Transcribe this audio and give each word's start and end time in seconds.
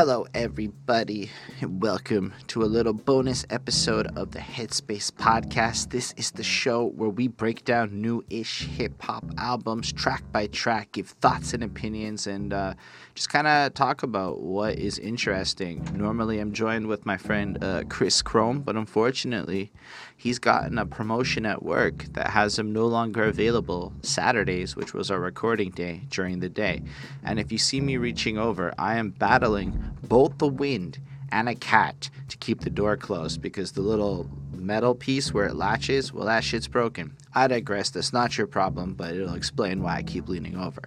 Hello, 0.00 0.24
everybody, 0.32 1.30
and 1.60 1.82
welcome 1.82 2.32
to 2.46 2.62
a 2.62 2.64
little 2.64 2.94
bonus 2.94 3.44
episode 3.50 4.06
of 4.16 4.30
the 4.30 4.38
Headspace 4.38 5.12
Podcast. 5.12 5.90
This 5.90 6.14
is 6.16 6.30
the 6.30 6.42
show 6.42 6.86
where 6.86 7.10
we 7.10 7.28
break 7.28 7.66
down 7.66 8.00
new 8.00 8.24
ish 8.30 8.62
hip 8.62 9.02
hop 9.02 9.26
albums 9.36 9.92
track 9.92 10.24
by 10.32 10.46
track, 10.46 10.92
give 10.92 11.08
thoughts 11.08 11.52
and 11.52 11.62
opinions, 11.62 12.26
and 12.26 12.54
uh, 12.54 12.72
just 13.14 13.28
kind 13.28 13.46
of 13.46 13.74
talk 13.74 14.02
about 14.02 14.40
what 14.40 14.78
is 14.78 14.98
interesting. 14.98 15.86
Normally, 15.92 16.38
I'm 16.38 16.54
joined 16.54 16.86
with 16.86 17.04
my 17.04 17.18
friend 17.18 17.62
uh, 17.62 17.82
Chris 17.90 18.22
Chrome, 18.22 18.62
but 18.62 18.76
unfortunately, 18.76 19.70
he's 20.16 20.38
gotten 20.38 20.78
a 20.78 20.86
promotion 20.86 21.44
at 21.44 21.62
work 21.62 22.04
that 22.14 22.30
has 22.30 22.58
him 22.58 22.72
no 22.72 22.86
longer 22.86 23.24
available 23.24 23.92
Saturdays, 24.00 24.76
which 24.76 24.94
was 24.94 25.10
our 25.10 25.20
recording 25.20 25.72
day 25.72 26.04
during 26.08 26.40
the 26.40 26.48
day. 26.48 26.82
And 27.22 27.38
if 27.38 27.52
you 27.52 27.58
see 27.58 27.82
me 27.82 27.98
reaching 27.98 28.38
over, 28.38 28.72
I 28.78 28.96
am 28.96 29.10
battling 29.10 29.89
both 30.02 30.38
the 30.38 30.48
wind 30.48 30.98
and 31.32 31.48
a 31.48 31.54
cat 31.54 32.10
to 32.28 32.36
keep 32.36 32.60
the 32.60 32.70
door 32.70 32.96
closed 32.96 33.40
because 33.40 33.72
the 33.72 33.82
little 33.82 34.28
metal 34.52 34.94
piece 34.94 35.32
where 35.32 35.46
it 35.46 35.54
latches, 35.54 36.12
well, 36.12 36.26
that 36.26 36.44
shit's 36.44 36.68
broken. 36.68 37.16
I 37.34 37.46
digress. 37.46 37.90
That's 37.90 38.12
not 38.12 38.36
your 38.36 38.46
problem, 38.46 38.94
but 38.94 39.14
it'll 39.14 39.34
explain 39.34 39.82
why 39.82 39.96
I 39.96 40.02
keep 40.02 40.28
leaning 40.28 40.56
over. 40.56 40.82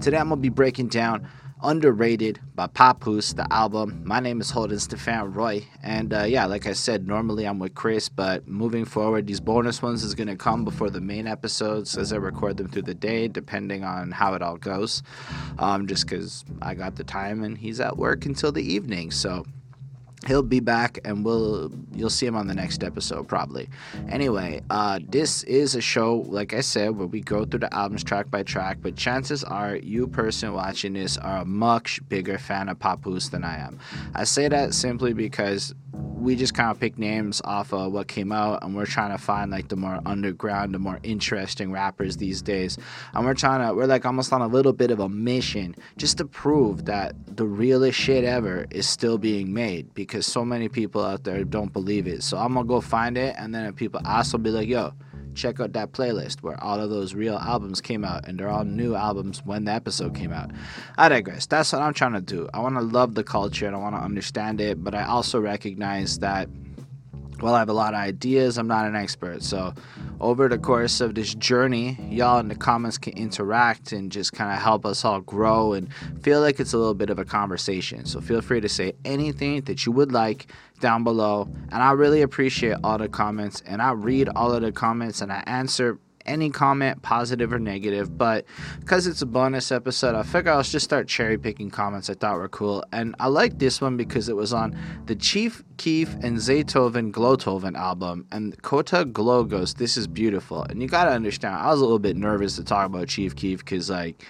Today, 0.00 0.18
I'm 0.18 0.28
to 0.30 0.36
be 0.36 0.48
breaking 0.48 0.88
down 0.88 1.28
Underrated 1.64 2.40
by 2.54 2.66
Papoose, 2.66 3.32
the 3.32 3.50
album. 3.50 4.02
My 4.04 4.20
name 4.20 4.42
is 4.42 4.50
Holden 4.50 4.78
Stefan 4.78 5.32
Roy. 5.32 5.64
And 5.82 6.12
uh, 6.12 6.24
yeah, 6.24 6.44
like 6.44 6.66
I 6.66 6.74
said, 6.74 7.08
normally 7.08 7.46
I'm 7.46 7.58
with 7.58 7.74
Chris, 7.74 8.10
but 8.10 8.46
moving 8.46 8.84
forward, 8.84 9.26
these 9.26 9.40
bonus 9.40 9.80
ones 9.80 10.04
is 10.04 10.14
going 10.14 10.28
to 10.28 10.36
come 10.36 10.66
before 10.66 10.90
the 10.90 11.00
main 11.00 11.26
episodes 11.26 11.96
as 11.96 12.12
I 12.12 12.16
record 12.16 12.58
them 12.58 12.68
through 12.68 12.82
the 12.82 12.92
day, 12.92 13.28
depending 13.28 13.82
on 13.82 14.10
how 14.10 14.34
it 14.34 14.42
all 14.42 14.58
goes. 14.58 15.02
Um, 15.58 15.86
just 15.86 16.06
because 16.06 16.44
I 16.60 16.74
got 16.74 16.96
the 16.96 17.04
time 17.04 17.42
and 17.42 17.56
he's 17.56 17.80
at 17.80 17.96
work 17.96 18.26
until 18.26 18.52
the 18.52 18.62
evening. 18.62 19.10
So 19.10 19.46
he'll 20.26 20.42
be 20.42 20.60
back 20.60 20.98
and 21.04 21.24
we'll 21.24 21.70
you'll 21.92 22.10
see 22.10 22.26
him 22.26 22.36
on 22.36 22.46
the 22.46 22.54
next 22.54 22.82
episode 22.82 23.28
probably. 23.28 23.68
Anyway 24.08 24.60
uh, 24.70 24.98
this 25.08 25.42
is 25.44 25.74
a 25.74 25.80
show 25.80 26.24
like 26.28 26.54
i 26.54 26.60
said 26.60 26.96
where 26.96 27.06
we 27.06 27.20
go 27.20 27.44
through 27.44 27.60
the 27.60 27.74
albums 27.74 28.04
track 28.04 28.30
by 28.30 28.42
track 28.42 28.78
but 28.80 28.96
chances 28.96 29.44
are 29.44 29.76
you 29.76 30.06
person 30.06 30.52
watching 30.52 30.92
this 30.94 31.16
are 31.18 31.38
a 31.38 31.44
much 31.44 32.00
bigger 32.08 32.38
fan 32.38 32.68
of 32.68 32.78
papoose 32.78 33.28
than 33.28 33.44
i 33.44 33.58
am. 33.58 33.78
I 34.14 34.24
say 34.24 34.48
that 34.48 34.74
simply 34.74 35.12
because 35.12 35.74
we 36.24 36.34
just 36.34 36.54
kind 36.54 36.70
of 36.70 36.80
pick 36.80 36.98
names 36.98 37.42
off 37.44 37.72
of 37.72 37.92
what 37.92 38.08
came 38.08 38.32
out 38.32 38.62
and 38.62 38.74
we're 38.74 38.86
trying 38.86 39.10
to 39.10 39.22
find 39.22 39.50
like 39.50 39.68
the 39.68 39.76
more 39.76 40.00
underground 40.06 40.72
the 40.74 40.78
more 40.78 40.98
interesting 41.02 41.70
rappers 41.70 42.16
these 42.16 42.40
days. 42.40 42.78
And 43.12 43.24
we're 43.24 43.34
trying 43.34 43.66
to 43.66 43.74
we're 43.74 43.86
like 43.86 44.06
almost 44.06 44.32
on 44.32 44.40
a 44.40 44.46
little 44.46 44.72
bit 44.72 44.90
of 44.90 45.00
a 45.00 45.08
mission 45.08 45.76
just 45.98 46.18
to 46.18 46.24
prove 46.24 46.86
that 46.86 47.14
the 47.36 47.44
realest 47.44 47.98
shit 47.98 48.24
ever 48.24 48.66
is 48.70 48.88
still 48.88 49.18
being 49.18 49.52
made 49.52 49.92
because 49.94 50.13
so 50.22 50.44
many 50.44 50.68
people 50.68 51.04
out 51.04 51.24
there 51.24 51.44
don't 51.44 51.72
believe 51.72 52.06
it 52.06 52.22
so 52.22 52.36
i'm 52.36 52.54
gonna 52.54 52.66
go 52.66 52.80
find 52.80 53.16
it 53.16 53.34
and 53.38 53.54
then 53.54 53.64
if 53.64 53.76
people 53.76 54.00
ask 54.04 54.34
i'll 54.34 54.40
be 54.40 54.50
like 54.50 54.68
yo 54.68 54.92
check 55.34 55.60
out 55.60 55.72
that 55.72 55.92
playlist 55.92 56.42
where 56.42 56.62
all 56.62 56.80
of 56.80 56.90
those 56.90 57.14
real 57.14 57.36
albums 57.36 57.80
came 57.80 58.04
out 58.04 58.26
and 58.26 58.38
they're 58.38 58.48
all 58.48 58.64
new 58.64 58.94
albums 58.94 59.44
when 59.44 59.64
the 59.64 59.72
episode 59.72 60.14
came 60.14 60.32
out. 60.32 60.50
I 60.96 61.08
digress. 61.08 61.46
That's 61.46 61.72
what 61.72 61.82
I'm 61.82 61.92
trying 61.92 62.12
to 62.12 62.20
do. 62.20 62.48
I 62.54 62.60
want 62.60 62.76
to 62.76 62.82
love 62.82 63.14
the 63.14 63.24
culture 63.24 63.66
and 63.66 63.74
I 63.74 63.78
want 63.78 63.96
to 63.96 64.00
understand 64.00 64.60
it, 64.60 64.82
but 64.82 64.94
I 64.94 65.04
also 65.04 65.40
recognize 65.40 66.18
that 66.20 66.48
well, 67.44 67.54
I 67.54 67.58
have 67.58 67.68
a 67.68 67.74
lot 67.74 67.92
of 67.92 68.00
ideas. 68.00 68.56
I'm 68.56 68.66
not 68.66 68.86
an 68.86 68.96
expert. 68.96 69.42
So, 69.42 69.74
over 70.18 70.48
the 70.48 70.56
course 70.56 71.02
of 71.02 71.14
this 71.14 71.34
journey, 71.34 71.98
y'all 72.08 72.38
in 72.38 72.48
the 72.48 72.54
comments 72.54 72.96
can 72.96 73.12
interact 73.18 73.92
and 73.92 74.10
just 74.10 74.32
kind 74.32 74.50
of 74.50 74.62
help 74.62 74.86
us 74.86 75.04
all 75.04 75.20
grow 75.20 75.74
and 75.74 75.92
feel 76.22 76.40
like 76.40 76.58
it's 76.58 76.72
a 76.72 76.78
little 76.78 76.94
bit 76.94 77.10
of 77.10 77.18
a 77.18 77.24
conversation. 77.26 78.06
So, 78.06 78.22
feel 78.22 78.40
free 78.40 78.62
to 78.62 78.68
say 78.70 78.94
anything 79.04 79.60
that 79.64 79.84
you 79.84 79.92
would 79.92 80.10
like 80.10 80.46
down 80.80 81.04
below. 81.04 81.46
And 81.70 81.82
I 81.82 81.92
really 81.92 82.22
appreciate 82.22 82.78
all 82.82 82.96
the 82.96 83.10
comments. 83.10 83.62
And 83.66 83.82
I 83.82 83.92
read 83.92 84.30
all 84.30 84.50
of 84.50 84.62
the 84.62 84.72
comments 84.72 85.20
and 85.20 85.30
I 85.30 85.42
answer 85.46 85.98
any 86.26 86.50
comment, 86.50 87.02
positive 87.02 87.52
or 87.52 87.58
negative. 87.58 88.16
But 88.16 88.44
because 88.80 89.06
it's 89.06 89.22
a 89.22 89.26
bonus 89.26 89.70
episode, 89.72 90.14
I 90.14 90.22
figure 90.22 90.52
I'll 90.52 90.62
just 90.62 90.84
start 90.84 91.08
cherry 91.08 91.38
picking 91.38 91.70
comments 91.70 92.10
I 92.10 92.14
thought 92.14 92.36
were 92.36 92.48
cool. 92.48 92.84
And 92.92 93.14
I 93.20 93.28
like 93.28 93.58
this 93.58 93.80
one 93.80 93.96
because 93.96 94.28
it 94.28 94.36
was 94.36 94.52
on 94.52 94.76
the 95.06 95.16
Chief 95.16 95.62
Keef 95.76 96.14
and 96.14 96.38
Zaytoven 96.38 97.12
GloToven 97.12 97.76
album. 97.76 98.26
And 98.32 98.60
Kota 98.62 99.04
Glow 99.04 99.44
goes, 99.44 99.74
This 99.74 99.96
is 99.96 100.06
beautiful. 100.06 100.62
And 100.62 100.82
you 100.82 100.88
got 100.88 101.04
to 101.04 101.10
understand, 101.10 101.56
I 101.56 101.70
was 101.70 101.80
a 101.80 101.84
little 101.84 101.98
bit 101.98 102.16
nervous 102.16 102.56
to 102.56 102.64
talk 102.64 102.86
about 102.86 103.08
Chief 103.08 103.36
Keef 103.36 103.60
because, 103.60 103.90
like, 103.90 104.22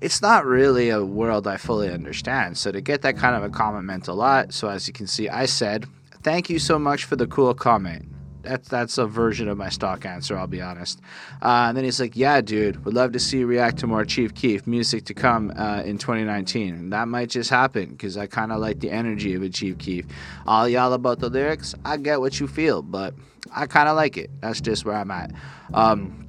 it's 0.00 0.20
not 0.20 0.44
really 0.44 0.90
a 0.90 1.04
world 1.04 1.46
I 1.46 1.56
fully 1.56 1.88
understand. 1.88 2.58
So 2.58 2.72
to 2.72 2.80
get 2.80 3.02
that 3.02 3.16
kind 3.16 3.36
of 3.36 3.44
a 3.44 3.50
comment 3.50 3.84
meant 3.84 4.08
a 4.08 4.12
lot. 4.12 4.52
So 4.52 4.68
as 4.68 4.86
you 4.88 4.92
can 4.92 5.06
see, 5.06 5.28
I 5.28 5.46
said, 5.46 5.86
Thank 6.22 6.48
you 6.48 6.60
so 6.60 6.78
much 6.78 7.04
for 7.04 7.16
the 7.16 7.26
cool 7.26 7.52
comment 7.52 8.08
that's 8.42 8.68
that's 8.68 8.98
a 8.98 9.06
version 9.06 9.48
of 9.48 9.56
my 9.58 9.68
stock 9.68 10.04
answer. 10.04 10.36
I'll 10.36 10.46
be 10.46 10.60
honest. 10.60 11.00
Uh, 11.40 11.66
and 11.68 11.76
then 11.76 11.84
he's 11.84 12.00
like, 12.00 12.16
"Yeah, 12.16 12.40
dude, 12.40 12.84
would 12.84 12.94
love 12.94 13.12
to 13.12 13.18
see 13.18 13.38
you 13.38 13.46
react 13.46 13.78
to 13.78 13.86
more 13.86 14.04
Chief 14.04 14.34
Keef 14.34 14.66
music 14.66 15.04
to 15.06 15.14
come 15.14 15.52
uh, 15.56 15.82
in 15.84 15.98
2019. 15.98 16.74
And 16.74 16.92
that 16.92 17.08
might 17.08 17.30
just 17.30 17.50
happen 17.50 17.90
because 17.90 18.16
I 18.16 18.26
kind 18.26 18.52
of 18.52 18.60
like 18.60 18.80
the 18.80 18.90
energy 18.90 19.34
of 19.34 19.42
a 19.42 19.48
Chief 19.48 19.78
Keef. 19.78 20.06
All 20.46 20.68
y'all 20.68 20.92
about 20.92 21.18
the 21.18 21.28
lyrics, 21.28 21.74
I 21.84 21.96
get 21.96 22.20
what 22.20 22.40
you 22.40 22.46
feel, 22.46 22.82
but 22.82 23.14
I 23.54 23.66
kind 23.66 23.88
of 23.88 23.96
like 23.96 24.16
it. 24.16 24.30
That's 24.40 24.60
just 24.60 24.84
where 24.84 24.96
I'm 24.96 25.10
at. 25.10 25.32
Um, 25.74 26.22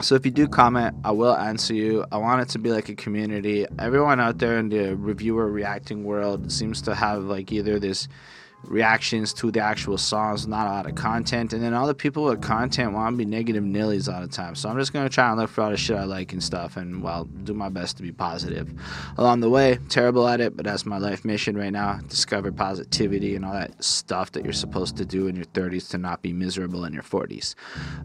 so 0.00 0.14
if 0.14 0.24
you 0.24 0.32
do 0.32 0.48
comment, 0.48 0.96
I 1.04 1.10
will 1.10 1.36
answer 1.36 1.74
you. 1.74 2.06
I 2.10 2.16
want 2.16 2.40
it 2.40 2.48
to 2.50 2.58
be 2.58 2.70
like 2.70 2.88
a 2.88 2.94
community. 2.94 3.66
Everyone 3.78 4.18
out 4.18 4.38
there 4.38 4.58
in 4.58 4.70
the 4.70 4.96
reviewer 4.96 5.48
reacting 5.48 6.04
world 6.04 6.50
seems 6.50 6.80
to 6.82 6.94
have 6.94 7.24
like 7.24 7.52
either 7.52 7.78
this 7.78 8.08
reactions 8.64 9.32
to 9.34 9.50
the 9.50 9.60
actual 9.60 9.98
songs, 9.98 10.46
not 10.46 10.66
a 10.66 10.70
lot 10.70 10.86
of 10.86 10.94
content. 10.94 11.52
And 11.52 11.62
then 11.62 11.74
all 11.74 11.86
the 11.86 11.94
people 11.94 12.24
with 12.24 12.40
content 12.40 12.92
want 12.92 13.14
to 13.14 13.18
be 13.18 13.24
negative 13.24 13.64
nillies 13.64 14.12
all 14.12 14.20
the 14.20 14.28
time. 14.28 14.54
So 14.54 14.68
I'm 14.68 14.78
just 14.78 14.92
going 14.92 15.06
to 15.06 15.12
try 15.12 15.28
and 15.28 15.38
look 15.38 15.50
for 15.50 15.62
all 15.62 15.70
the 15.70 15.76
shit 15.76 15.96
I 15.96 16.04
like 16.04 16.32
and 16.32 16.42
stuff 16.42 16.76
and, 16.76 17.02
well, 17.02 17.24
do 17.24 17.54
my 17.54 17.68
best 17.68 17.96
to 17.96 18.02
be 18.02 18.12
positive. 18.12 18.72
Along 19.18 19.40
the 19.40 19.50
way, 19.50 19.78
terrible 19.88 20.28
at 20.28 20.40
it, 20.40 20.56
but 20.56 20.64
that's 20.64 20.86
my 20.86 20.98
life 20.98 21.24
mission 21.24 21.56
right 21.56 21.72
now. 21.72 21.98
Discover 22.08 22.52
positivity 22.52 23.34
and 23.34 23.44
all 23.44 23.52
that 23.52 23.82
stuff 23.82 24.32
that 24.32 24.44
you're 24.44 24.52
supposed 24.52 24.96
to 24.98 25.04
do 25.04 25.26
in 25.26 25.36
your 25.36 25.46
30s 25.46 25.90
to 25.90 25.98
not 25.98 26.22
be 26.22 26.32
miserable 26.32 26.84
in 26.84 26.92
your 26.92 27.02
40s. 27.02 27.54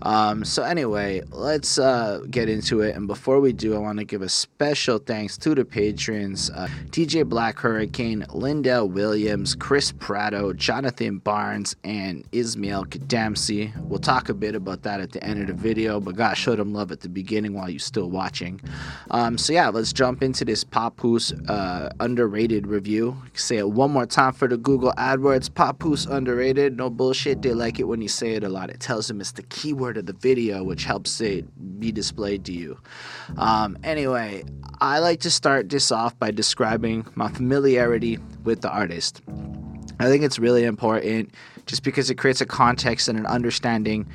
Um, 0.01 0.43
so, 0.43 0.63
anyway, 0.63 1.21
let's 1.31 1.77
uh, 1.77 2.21
get 2.29 2.49
into 2.49 2.81
it. 2.81 2.95
And 2.95 3.07
before 3.07 3.39
we 3.39 3.53
do, 3.53 3.75
I 3.75 3.79
want 3.79 3.99
to 3.99 4.05
give 4.05 4.21
a 4.21 4.29
special 4.29 4.97
thanks 4.97 5.37
to 5.39 5.53
the 5.53 5.65
patrons 5.65 6.49
uh, 6.51 6.67
DJ 6.89 7.27
Black 7.27 7.59
Hurricane, 7.59 8.25
Lindell 8.33 8.89
Williams, 8.89 9.55
Chris 9.55 9.91
Prado, 9.91 10.44
Jonathan 10.53 11.19
Barnes, 11.19 11.75
and 11.83 12.25
Ismail 12.31 12.85
Kadamsi. 12.85 13.75
We'll 13.81 13.99
talk 13.99 14.29
a 14.29 14.33
bit 14.33 14.55
about 14.55 14.83
that 14.83 14.99
at 14.99 15.11
the 15.11 15.23
end 15.23 15.41
of 15.41 15.47
the 15.47 15.53
video, 15.53 15.99
but 15.99 16.15
God 16.15 16.35
show 16.35 16.55
them 16.55 16.73
love 16.73 16.91
at 16.91 17.01
the 17.01 17.09
beginning 17.09 17.53
while 17.53 17.69
you're 17.69 17.79
still 17.79 18.09
watching. 18.09 18.61
Um, 19.11 19.37
so 19.37 19.53
yeah, 19.53 19.69
let's 19.69 19.93
jump 19.93 20.23
into 20.23 20.45
this 20.45 20.63
Papoose 20.63 21.31
uh, 21.47 21.89
underrated 21.99 22.67
review. 22.67 23.15
Say 23.33 23.57
it 23.57 23.69
one 23.69 23.91
more 23.91 24.05
time 24.05 24.33
for 24.33 24.47
the 24.47 24.57
Google 24.57 24.93
AdWords. 24.97 25.53
Papoose 25.53 26.05
underrated. 26.05 26.77
No 26.77 26.89
bullshit. 26.89 27.41
They 27.41 27.53
like 27.53 27.79
it 27.79 27.83
when 27.83 28.01
you 28.01 28.07
say 28.07 28.33
it 28.33 28.43
a 28.43 28.49
lot. 28.49 28.69
It 28.69 28.79
tells 28.79 29.07
them 29.07 29.21
it's 29.21 29.31
the 29.31 29.43
keyword 29.43 29.97
of 29.97 30.05
the 30.05 30.13
video, 30.13 30.63
which 30.63 30.85
helps 30.85 31.21
it 31.21 31.45
be 31.79 31.91
displayed 31.91 32.45
to 32.45 32.53
you. 32.53 32.79
Um, 33.37 33.77
anyway, 33.83 34.43
I 34.81 34.99
like 34.99 35.21
to 35.21 35.31
start 35.31 35.69
this 35.69 35.91
off 35.91 36.17
by 36.19 36.31
describing 36.31 37.05
my 37.15 37.29
familiarity 37.29 38.19
with 38.43 38.61
the 38.61 38.69
artist. 38.69 39.21
I 39.99 40.07
think 40.07 40.23
it's 40.23 40.39
really 40.39 40.63
important 40.63 41.33
just 41.65 41.83
because 41.83 42.09
it 42.09 42.15
creates 42.15 42.41
a 42.41 42.45
context 42.45 43.07
and 43.07 43.17
an 43.17 43.25
understanding 43.25 44.07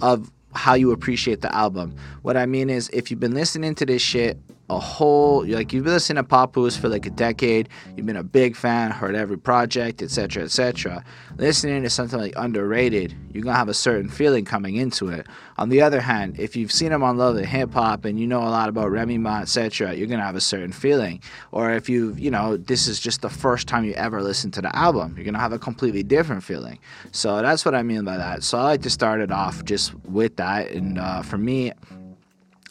of 0.00 0.30
how 0.54 0.74
you 0.74 0.92
appreciate 0.92 1.40
the 1.42 1.54
album. 1.54 1.94
What 2.22 2.36
I 2.36 2.46
mean 2.46 2.70
is, 2.70 2.88
if 2.92 3.10
you've 3.10 3.20
been 3.20 3.34
listening 3.34 3.74
to 3.76 3.86
this 3.86 4.02
shit 4.02 4.38
a 4.70 4.78
whole 4.78 5.46
like 5.46 5.72
you've 5.72 5.84
been 5.84 5.94
listening 5.94 6.22
to 6.22 6.28
Papoose 6.28 6.76
for 6.76 6.88
like 6.88 7.06
a 7.06 7.10
decade, 7.10 7.68
you've 7.96 8.04
been 8.04 8.16
a 8.16 8.22
big 8.22 8.54
fan, 8.54 8.90
heard 8.90 9.14
every 9.14 9.38
project, 9.38 10.02
etc., 10.02 10.44
etc. 10.44 11.02
Listening 11.36 11.82
to 11.82 11.90
something 11.90 12.18
like 12.18 12.34
underrated, 12.36 13.14
you're 13.32 13.42
gonna 13.42 13.56
have 13.56 13.68
a 13.68 13.74
certain 13.74 14.10
feeling 14.10 14.44
coming 14.44 14.76
into 14.76 15.08
it. 15.08 15.26
On 15.56 15.70
the 15.70 15.80
other 15.80 16.00
hand, 16.00 16.38
if 16.38 16.54
you've 16.54 16.72
seen 16.72 16.92
him 16.92 17.02
on 17.02 17.16
Love 17.16 17.36
and 17.36 17.46
Hip 17.46 17.72
Hop 17.72 18.04
and 18.04 18.20
you 18.20 18.26
know 18.26 18.40
a 18.40 18.50
lot 18.50 18.68
about 18.68 18.90
Remy 18.90 19.18
Ma, 19.18 19.40
etc., 19.40 19.94
you're 19.94 20.06
gonna 20.06 20.24
have 20.24 20.36
a 20.36 20.40
certain 20.40 20.72
feeling. 20.72 21.22
Or 21.50 21.70
if 21.72 21.88
you 21.88 22.14
you 22.18 22.30
know 22.30 22.58
this 22.58 22.88
is 22.88 23.00
just 23.00 23.22
the 23.22 23.30
first 23.30 23.68
time 23.68 23.84
you 23.84 23.94
ever 23.94 24.22
listen 24.22 24.50
to 24.52 24.60
the 24.60 24.74
album, 24.76 25.14
you're 25.16 25.24
gonna 25.24 25.38
have 25.38 25.52
a 25.52 25.58
completely 25.58 26.02
different 26.02 26.44
feeling. 26.44 26.78
So 27.12 27.40
that's 27.40 27.64
what 27.64 27.74
I 27.74 27.82
mean 27.82 28.04
by 28.04 28.18
that. 28.18 28.42
So 28.42 28.58
I 28.58 28.64
like 28.64 28.82
to 28.82 28.90
start 28.90 29.20
it 29.20 29.32
off 29.32 29.64
just 29.64 29.94
with 30.04 30.36
that, 30.36 30.70
and 30.72 30.98
uh, 30.98 31.22
for 31.22 31.38
me. 31.38 31.72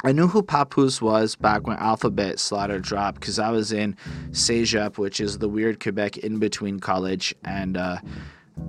I 0.03 0.11
knew 0.11 0.27
who 0.27 0.43
Papoose 0.43 1.01
was 1.01 1.35
back 1.35 1.65
when 1.65 1.77
Alphabet 1.77 2.39
Slaughter 2.39 2.79
dropped 2.79 3.19
because 3.19 3.39
I 3.39 3.49
was 3.49 3.71
in 3.71 3.95
CEGEP, 4.29 4.97
which 4.97 5.19
is 5.19 5.39
the 5.39 5.49
weird 5.49 5.79
Quebec 5.79 6.17
in 6.17 6.37
between 6.37 6.79
college, 6.79 7.33
and 7.43 7.77
uh, 7.77 7.97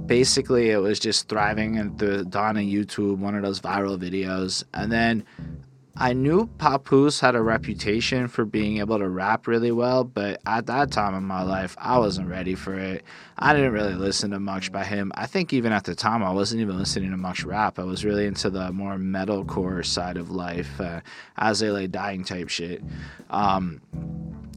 basically 0.06 0.70
it 0.70 0.78
was 0.78 0.98
just 0.98 1.28
thriving 1.28 1.76
at 1.76 1.98
the 1.98 2.24
dawn 2.24 2.56
of 2.56 2.62
YouTube, 2.62 3.18
one 3.18 3.34
of 3.34 3.42
those 3.42 3.60
viral 3.60 3.98
videos. 3.98 4.64
And 4.72 4.90
then 4.90 5.24
I 5.96 6.12
knew 6.12 6.46
Papoose 6.58 7.18
had 7.18 7.34
a 7.34 7.42
reputation 7.42 8.28
for 8.28 8.44
being 8.44 8.78
able 8.78 8.98
to 8.98 9.08
rap 9.08 9.48
really 9.48 9.72
well, 9.72 10.04
but 10.04 10.40
at 10.46 10.66
that 10.66 10.92
time 10.92 11.14
in 11.14 11.24
my 11.24 11.42
life, 11.42 11.74
I 11.78 11.98
wasn't 11.98 12.28
ready 12.28 12.54
for 12.54 12.78
it. 12.78 13.04
I 13.36 13.52
didn't 13.52 13.72
really 13.72 13.94
listen 13.94 14.30
to 14.30 14.38
much 14.38 14.70
by 14.70 14.84
him. 14.84 15.10
I 15.16 15.26
think 15.26 15.52
even 15.52 15.72
at 15.72 15.84
the 15.84 15.96
time, 15.96 16.22
I 16.22 16.30
wasn't 16.30 16.60
even 16.60 16.78
listening 16.78 17.10
to 17.10 17.16
much 17.16 17.42
rap. 17.42 17.80
I 17.80 17.84
was 17.84 18.04
really 18.04 18.26
into 18.26 18.48
the 18.48 18.72
more 18.72 18.94
metalcore 18.94 19.84
side 19.84 20.16
of 20.16 20.30
life, 20.30 20.80
uh, 20.80 21.00
as 21.36 21.58
they 21.58 21.70
lay 21.70 21.88
dying 21.88 22.22
type 22.22 22.48
shit. 22.48 22.82
Um, 23.30 23.80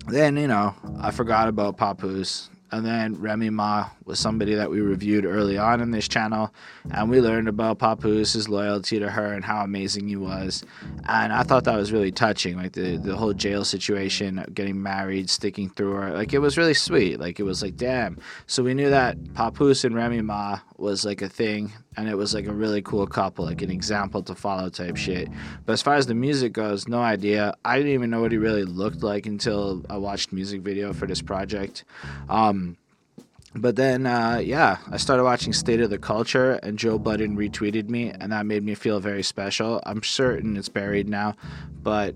then, 0.07 0.37
you 0.37 0.47
know, 0.47 0.75
I 0.99 1.11
forgot 1.11 1.47
about 1.47 1.77
Papoose. 1.77 2.49
And 2.71 2.85
then 2.85 3.19
Remy 3.19 3.49
Ma 3.49 3.89
was 4.05 4.19
somebody 4.19 4.55
that 4.55 4.69
we 4.69 4.79
reviewed 4.79 5.25
early 5.25 5.57
on 5.57 5.81
in 5.81 5.91
this 5.91 6.07
channel, 6.07 6.53
and 6.91 7.09
we 7.09 7.19
learned 7.19 7.49
about 7.49 7.79
Papoose, 7.79 8.33
his 8.33 8.47
loyalty 8.47 8.97
to 8.99 9.09
her, 9.09 9.33
and 9.33 9.43
how 9.43 9.63
amazing 9.63 10.07
he 10.07 10.15
was. 10.15 10.63
And 11.07 11.33
I 11.33 11.43
thought 11.43 11.65
that 11.65 11.75
was 11.75 11.91
really 11.91 12.11
touching, 12.11 12.55
like 12.55 12.73
the 12.73 12.97
the 12.97 13.15
whole 13.15 13.33
jail 13.33 13.65
situation, 13.65 14.45
getting 14.53 14.81
married, 14.81 15.29
sticking 15.29 15.69
through 15.69 15.93
her. 15.93 16.13
Like 16.13 16.33
it 16.33 16.39
was 16.39 16.57
really 16.57 16.73
sweet. 16.73 17.19
Like 17.19 17.39
it 17.39 17.43
was 17.43 17.61
like, 17.61 17.75
damn. 17.75 18.17
So 18.47 18.63
we 18.63 18.73
knew 18.73 18.89
that 18.89 19.33
Papoose 19.33 19.83
and 19.83 19.95
Remy 19.95 20.21
Ma 20.21 20.59
was 20.81 21.05
like 21.05 21.21
a 21.21 21.29
thing, 21.29 21.71
and 21.95 22.09
it 22.09 22.17
was 22.17 22.33
like 22.33 22.47
a 22.47 22.53
really 22.53 22.81
cool 22.81 23.07
couple, 23.07 23.45
like 23.45 23.61
an 23.61 23.71
example 23.71 24.23
to 24.23 24.35
follow 24.35 24.69
type 24.69 24.97
shit. 24.97 25.29
But 25.65 25.73
as 25.73 25.81
far 25.81 25.95
as 25.95 26.07
the 26.07 26.15
music 26.15 26.53
goes, 26.53 26.87
no 26.87 26.99
idea. 26.99 27.53
I 27.63 27.77
didn't 27.77 27.93
even 27.93 28.09
know 28.09 28.21
what 28.21 28.31
he 28.31 28.37
really 28.37 28.63
looked 28.63 29.03
like 29.03 29.25
until 29.25 29.85
I 29.89 29.97
watched 29.97 30.33
music 30.33 30.61
video 30.61 30.93
for 30.93 31.05
this 31.05 31.21
project. 31.21 31.83
Um, 32.29 32.77
but 33.53 33.75
then, 33.75 34.05
uh, 34.05 34.41
yeah, 34.43 34.77
I 34.89 34.97
started 34.97 35.23
watching 35.23 35.53
State 35.53 35.81
of 35.81 35.89
the 35.89 35.97
Culture, 35.97 36.53
and 36.63 36.79
Joe 36.79 36.97
Budden 36.97 37.37
retweeted 37.37 37.89
me, 37.89 38.09
and 38.09 38.31
that 38.31 38.45
made 38.45 38.63
me 38.63 38.75
feel 38.75 38.99
very 38.99 39.23
special. 39.23 39.81
I'm 39.85 40.01
certain 40.03 40.57
it's 40.57 40.69
buried 40.69 41.09
now, 41.09 41.35
but 41.83 42.15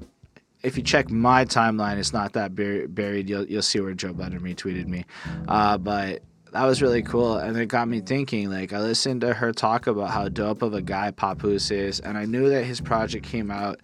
if 0.63 0.77
you 0.77 0.83
check 0.83 1.11
my 1.11 1.45
timeline, 1.45 1.97
it's 1.97 2.13
not 2.13 2.33
that 2.33 2.55
bur- 2.55 2.87
buried. 2.87 3.29
You'll 3.29 3.45
you'll 3.45 3.61
see 3.61 3.79
where 3.79 3.93
Joe 3.93 4.13
Budden 4.13 4.39
retweeted 4.39 4.87
me. 4.87 5.05
Uh, 5.47 5.77
but 5.77 6.23
that 6.55 6.63
was 6.63 6.81
really 6.81 7.01
cool, 7.01 7.35
and 7.37 7.57
it 7.57 7.65
got 7.65 7.89
me 7.89 7.99
thinking. 7.99 8.49
Like 8.49 8.71
I 8.71 8.79
listened 8.79 9.21
to 9.21 9.33
her 9.33 9.51
talk 9.51 9.87
about 9.87 10.11
how 10.11 10.29
dope 10.29 10.61
of 10.61 10.73
a 10.73 10.81
guy 10.81 11.11
Papoose 11.11 11.69
is, 11.69 11.99
and 11.99 12.17
I 12.17 12.23
knew 12.23 12.47
that 12.49 12.63
his 12.63 12.79
project 12.79 13.25
came 13.25 13.51
out 13.51 13.81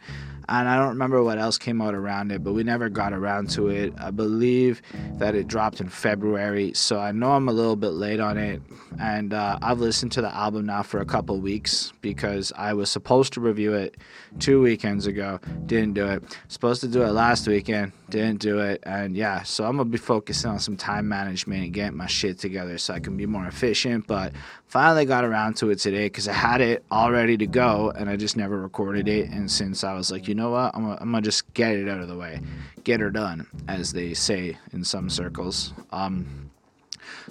and 0.59 0.67
I 0.67 0.75
don't 0.77 0.89
remember 0.89 1.23
what 1.23 1.37
else 1.37 1.57
came 1.57 1.81
out 1.81 1.93
around 1.93 2.31
it, 2.31 2.43
but 2.43 2.51
we 2.51 2.63
never 2.63 2.89
got 2.89 3.13
around 3.13 3.49
to 3.51 3.69
it. 3.69 3.93
I 3.97 4.11
believe 4.11 4.81
that 5.17 5.33
it 5.33 5.47
dropped 5.47 5.79
in 5.79 5.87
February, 5.87 6.73
so 6.73 6.99
I 6.99 7.13
know 7.13 7.31
I'm 7.31 7.47
a 7.47 7.53
little 7.53 7.77
bit 7.77 7.91
late 7.91 8.19
on 8.19 8.37
it. 8.37 8.61
And 8.99 9.33
uh, 9.33 9.59
I've 9.61 9.79
listened 9.79 10.11
to 10.13 10.21
the 10.21 10.33
album 10.35 10.65
now 10.65 10.83
for 10.83 10.99
a 10.99 11.05
couple 11.05 11.39
weeks 11.39 11.93
because 12.01 12.51
I 12.57 12.73
was 12.73 12.91
supposed 12.91 13.31
to 13.33 13.39
review 13.39 13.73
it 13.73 13.95
two 14.39 14.61
weekends 14.61 15.07
ago, 15.07 15.39
didn't 15.65 15.93
do 15.93 16.05
it. 16.07 16.23
Supposed 16.47 16.81
to 16.81 16.87
do 16.87 17.03
it 17.03 17.11
last 17.11 17.47
weekend, 17.47 17.91
didn't 18.09 18.39
do 18.39 18.59
it. 18.59 18.81
And 18.83 19.15
yeah, 19.15 19.43
so 19.43 19.65
I'm 19.65 19.77
gonna 19.77 19.89
be 19.89 19.97
focusing 19.97 20.49
on 20.49 20.59
some 20.59 20.77
time 20.77 21.07
management 21.07 21.63
and 21.63 21.73
getting 21.73 21.97
my 21.97 22.07
shit 22.07 22.39
together 22.39 22.77
so 22.77 22.93
I 22.93 22.99
can 22.99 23.17
be 23.17 23.25
more 23.25 23.45
efficient. 23.47 24.07
But 24.07 24.33
finally 24.67 25.05
got 25.05 25.23
around 25.23 25.57
to 25.57 25.69
it 25.69 25.79
today 25.79 26.05
because 26.05 26.27
I 26.27 26.33
had 26.33 26.61
it 26.61 26.83
all 26.89 27.11
ready 27.11 27.37
to 27.37 27.47
go 27.47 27.91
and 27.95 28.09
I 28.09 28.15
just 28.15 28.37
never 28.37 28.59
recorded 28.59 29.07
it. 29.07 29.29
And 29.29 29.51
since 29.51 29.83
I 29.83 29.93
was 29.93 30.11
like, 30.11 30.27
you 30.27 30.35
know 30.35 30.51
what, 30.51 30.75
I'm 30.75 30.83
gonna, 30.83 30.97
I'm 31.01 31.11
gonna 31.11 31.21
just 31.21 31.53
get 31.53 31.75
it 31.75 31.89
out 31.89 31.99
of 31.99 32.07
the 32.07 32.17
way, 32.17 32.41
get 32.83 32.99
her 32.99 33.11
done, 33.11 33.47
as 33.67 33.91
they 33.91 34.13
say 34.13 34.57
in 34.71 34.83
some 34.83 35.09
circles. 35.09 35.73
Um, 35.91 36.51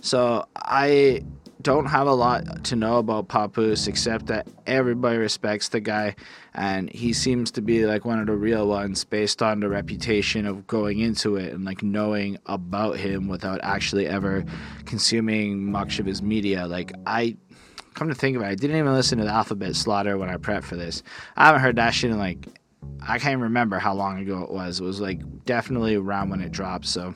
so 0.00 0.47
I 0.56 1.25
don't 1.62 1.87
have 1.87 2.07
a 2.07 2.12
lot 2.12 2.65
to 2.65 2.77
know 2.77 2.99
about 2.99 3.29
Papoose 3.29 3.87
except 3.87 4.27
that 4.27 4.47
everybody 4.67 5.19
respects 5.19 5.69
the 5.69 5.81
guy 5.81 6.15
and 6.55 6.91
he 6.91 7.12
seems 7.12 7.51
to 7.53 7.62
be 7.62 7.87
like 7.87 8.05
one 8.05 8.19
of 8.19 8.27
the 8.27 8.35
real 8.35 8.67
ones 8.67 9.05
based 9.05 9.43
on 9.43 9.61
the 9.61 9.69
reputation 9.69 10.47
of 10.47 10.67
going 10.67 11.01
into 11.01 11.37
it 11.37 11.53
and 11.53 11.65
like 11.65 11.83
knowing 11.83 12.39
about 12.47 12.97
him 12.97 13.29
without 13.29 13.61
actually 13.62 14.07
ever 14.07 14.45
consuming 14.87 15.71
much 15.71 15.99
of 15.99 16.07
his 16.07 16.23
media. 16.23 16.67
Like 16.67 16.93
I 17.07 17.37
come 17.95 18.09
to 18.09 18.15
think 18.15 18.37
of 18.37 18.43
it, 18.43 18.47
I 18.47 18.55
didn't 18.55 18.77
even 18.77 18.93
listen 18.93 19.19
to 19.19 19.25
the 19.25 19.31
Alphabet 19.31 19.77
Slaughter 19.77 20.17
when 20.17 20.31
I 20.31 20.37
prepped 20.37 20.65
for 20.65 20.77
this. 20.77 21.03
I 21.37 21.47
haven't 21.47 21.62
heard 21.62 21.77
that 21.77 21.91
shit 21.91 22.11
in 22.11 22.19
like 22.19 22.47
I 23.03 23.19
can't 23.19 23.33
even 23.33 23.43
remember 23.43 23.79
how 23.79 23.95
long 23.95 24.19
ago 24.19 24.43
it 24.43 24.51
was. 24.51 24.81
It 24.81 24.85
was 24.85 25.01
like 25.01 25.21
definitely 25.45 25.95
around 25.95 26.31
when 26.31 26.41
it 26.41 26.53
dropped. 26.53 26.87
So, 26.87 27.15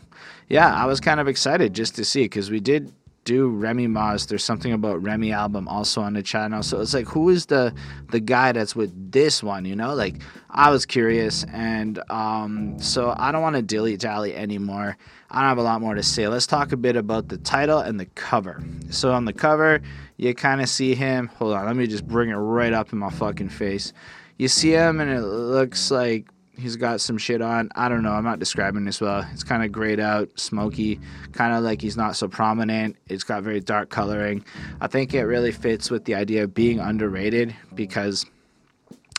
yeah, 0.49 0.75
I 0.75 0.87
was 0.87 1.01
kind 1.01 1.21
of 1.21 1.29
excited 1.29 1.75
just 1.75 1.95
to 1.97 2.05
see 2.05 2.23
because 2.23 2.51
we 2.51 2.61
did 2.61 2.93
do 3.25 3.49
Remy 3.49 3.87
Ma's 3.89 4.27
There's 4.27 4.45
something 4.45 4.73
about 4.73 5.03
Remy 5.03 5.33
album 5.33 5.67
also 5.69 6.01
on 6.01 6.15
the 6.15 6.23
channel. 6.23 6.63
So 6.63 6.81
it's 6.81 6.95
like, 6.95 7.07
who 7.07 7.31
is 7.31 7.47
the 7.47 7.75
the 8.11 8.21
guy 8.21 8.53
that's 8.53 8.77
with 8.77 8.93
this 9.11 9.43
one? 9.43 9.65
You 9.65 9.77
know, 9.77 9.95
like 9.95 10.23
I 10.51 10.71
was 10.71 10.87
curious, 10.87 11.45
and 11.53 11.99
um, 12.11 12.79
so 12.79 13.15
I 13.17 13.33
don't 13.33 13.43
want 13.43 13.57
to 13.57 13.63
dilly 13.63 13.97
dally 13.97 14.35
anymore. 14.35 14.97
I 15.31 15.41
don't 15.41 15.49
have 15.49 15.59
a 15.59 15.63
lot 15.63 15.81
more 15.81 15.95
to 15.95 16.03
say. 16.03 16.29
Let's 16.29 16.47
talk 16.47 16.73
a 16.73 16.77
bit 16.77 16.97
about 16.97 17.29
the 17.29 17.39
title 17.39 17.81
and 17.81 17.99
the 17.99 18.07
cover. 18.07 18.63
So 18.91 19.13
on 19.13 19.25
the 19.25 19.33
cover, 19.33 19.81
you 20.17 20.35
kind 20.35 20.61
of 20.61 20.69
see 20.69 20.95
him. 20.95 21.29
Hold 21.39 21.55
on, 21.55 21.67
let 21.67 21.77
me 21.77 21.87
just 21.87 22.07
bring 22.07 22.31
it 22.31 22.35
right 22.35 22.73
up 22.73 22.93
in 22.93 22.99
my 22.99 23.11
fucking 23.11 23.49
face. 23.49 23.93
You 24.39 24.49
see 24.49 24.71
him, 24.71 25.01
and 25.01 25.11
it 25.11 25.23
looks 25.23 25.91
like 25.91 26.27
he's 26.57 26.77
got 26.77 27.01
some 27.01 27.19
shit 27.19 27.43
on. 27.43 27.71
I 27.75 27.89
don't 27.89 28.03
know. 28.03 28.13
I'm 28.13 28.25
not 28.25 28.39
describing 28.39 28.85
this 28.85 29.01
well. 29.01 29.27
It's 29.33 29.45
kind 29.45 29.65
of 29.65 29.73
grayed 29.73 30.01
out, 30.01 30.29
smoky, 30.39 31.01
kind 31.33 31.55
of 31.55 31.63
like 31.63 31.81
he's 31.81 31.97
not 31.97 32.17
so 32.17 32.29
prominent. 32.29 32.97
It's 33.09 33.25
got 33.25 33.43
very 33.43 33.61
dark 33.61 33.91
coloring. 33.91 34.45
I 34.81 34.87
think 34.87 35.15
it 35.15 35.25
really 35.25 35.53
fits 35.53 35.91
with 35.91 36.05
the 36.05 36.15
idea 36.15 36.45
of 36.45 36.55
being 36.55 36.81
underrated 36.81 37.55
because 37.75 38.27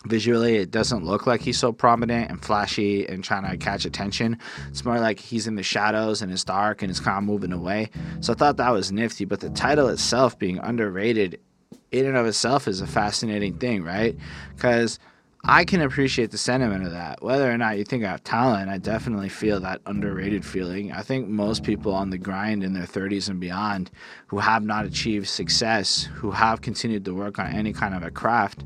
visually 0.06 0.58
it 0.58 0.72
doesn't 0.72 1.04
look 1.04 1.26
like 1.26 1.42
he's 1.42 1.58
so 1.58 1.72
prominent 1.72 2.30
and 2.30 2.44
flashy 2.44 3.08
and 3.08 3.24
trying 3.24 3.50
to 3.50 3.58
catch 3.58 3.86
attention. 3.86 4.38
It's 4.70 4.86
more 4.86 5.00
like 5.00 5.20
he's 5.20 5.48
in 5.48 5.56
the 5.56 5.64
shadows 5.64 6.22
and 6.22 6.32
it's 6.32 6.44
dark 6.44 6.82
and 6.82 6.92
it's 6.92 7.00
kind 7.00 7.18
of 7.18 7.24
moving 7.24 7.52
away. 7.52 7.90
So 8.22 8.34
I 8.34 8.36
thought 8.36 8.58
that 8.58 8.70
was 8.70 8.92
nifty. 8.92 9.26
But 9.26 9.40
the 9.40 9.50
title 9.50 9.88
itself 9.90 10.38
being 10.38 10.60
underrated 10.60 11.40
in 11.92 12.06
and 12.06 12.18
of 12.18 12.26
itself 12.26 12.68
is 12.68 12.82
a 12.82 12.88
fascinating 12.88 13.58
thing, 13.58 13.84
right? 13.84 14.16
Because 14.56 15.00
I 15.48 15.64
can 15.64 15.82
appreciate 15.82 16.32
the 16.32 16.40
sentiment 16.40 16.86
of 16.86 16.92
that. 16.94 17.22
Whether 17.22 17.52
or 17.52 17.58
not 17.58 17.78
you 17.78 17.84
think 17.84 18.04
I 18.04 18.10
have 18.10 18.24
talent, 18.24 18.68
I 18.68 18.80
definitely 18.80 19.30
feel 19.30 19.60
that 19.60 19.80
underrated 19.86 20.44
feeling. 20.44 20.92
I 20.92 21.04
think 21.04 21.28
most 21.28 21.64
people 21.64 21.94
on 21.94 22.10
the 22.10 22.18
grind 22.18 22.64
in 22.64 22.74
their 22.74 22.88
30s 22.88 23.30
and 23.30 23.40
beyond 23.40 23.92
who 24.26 24.40
have 24.40 24.64
not 24.64 24.86
achieved 24.86 25.28
success, 25.28 26.10
who 26.16 26.32
have 26.32 26.62
continued 26.62 27.06
to 27.06 27.14
work 27.14 27.38
on 27.38 27.54
any 27.54 27.74
kind 27.74 27.94
of 27.94 28.02
a 28.02 28.10
craft, 28.10 28.64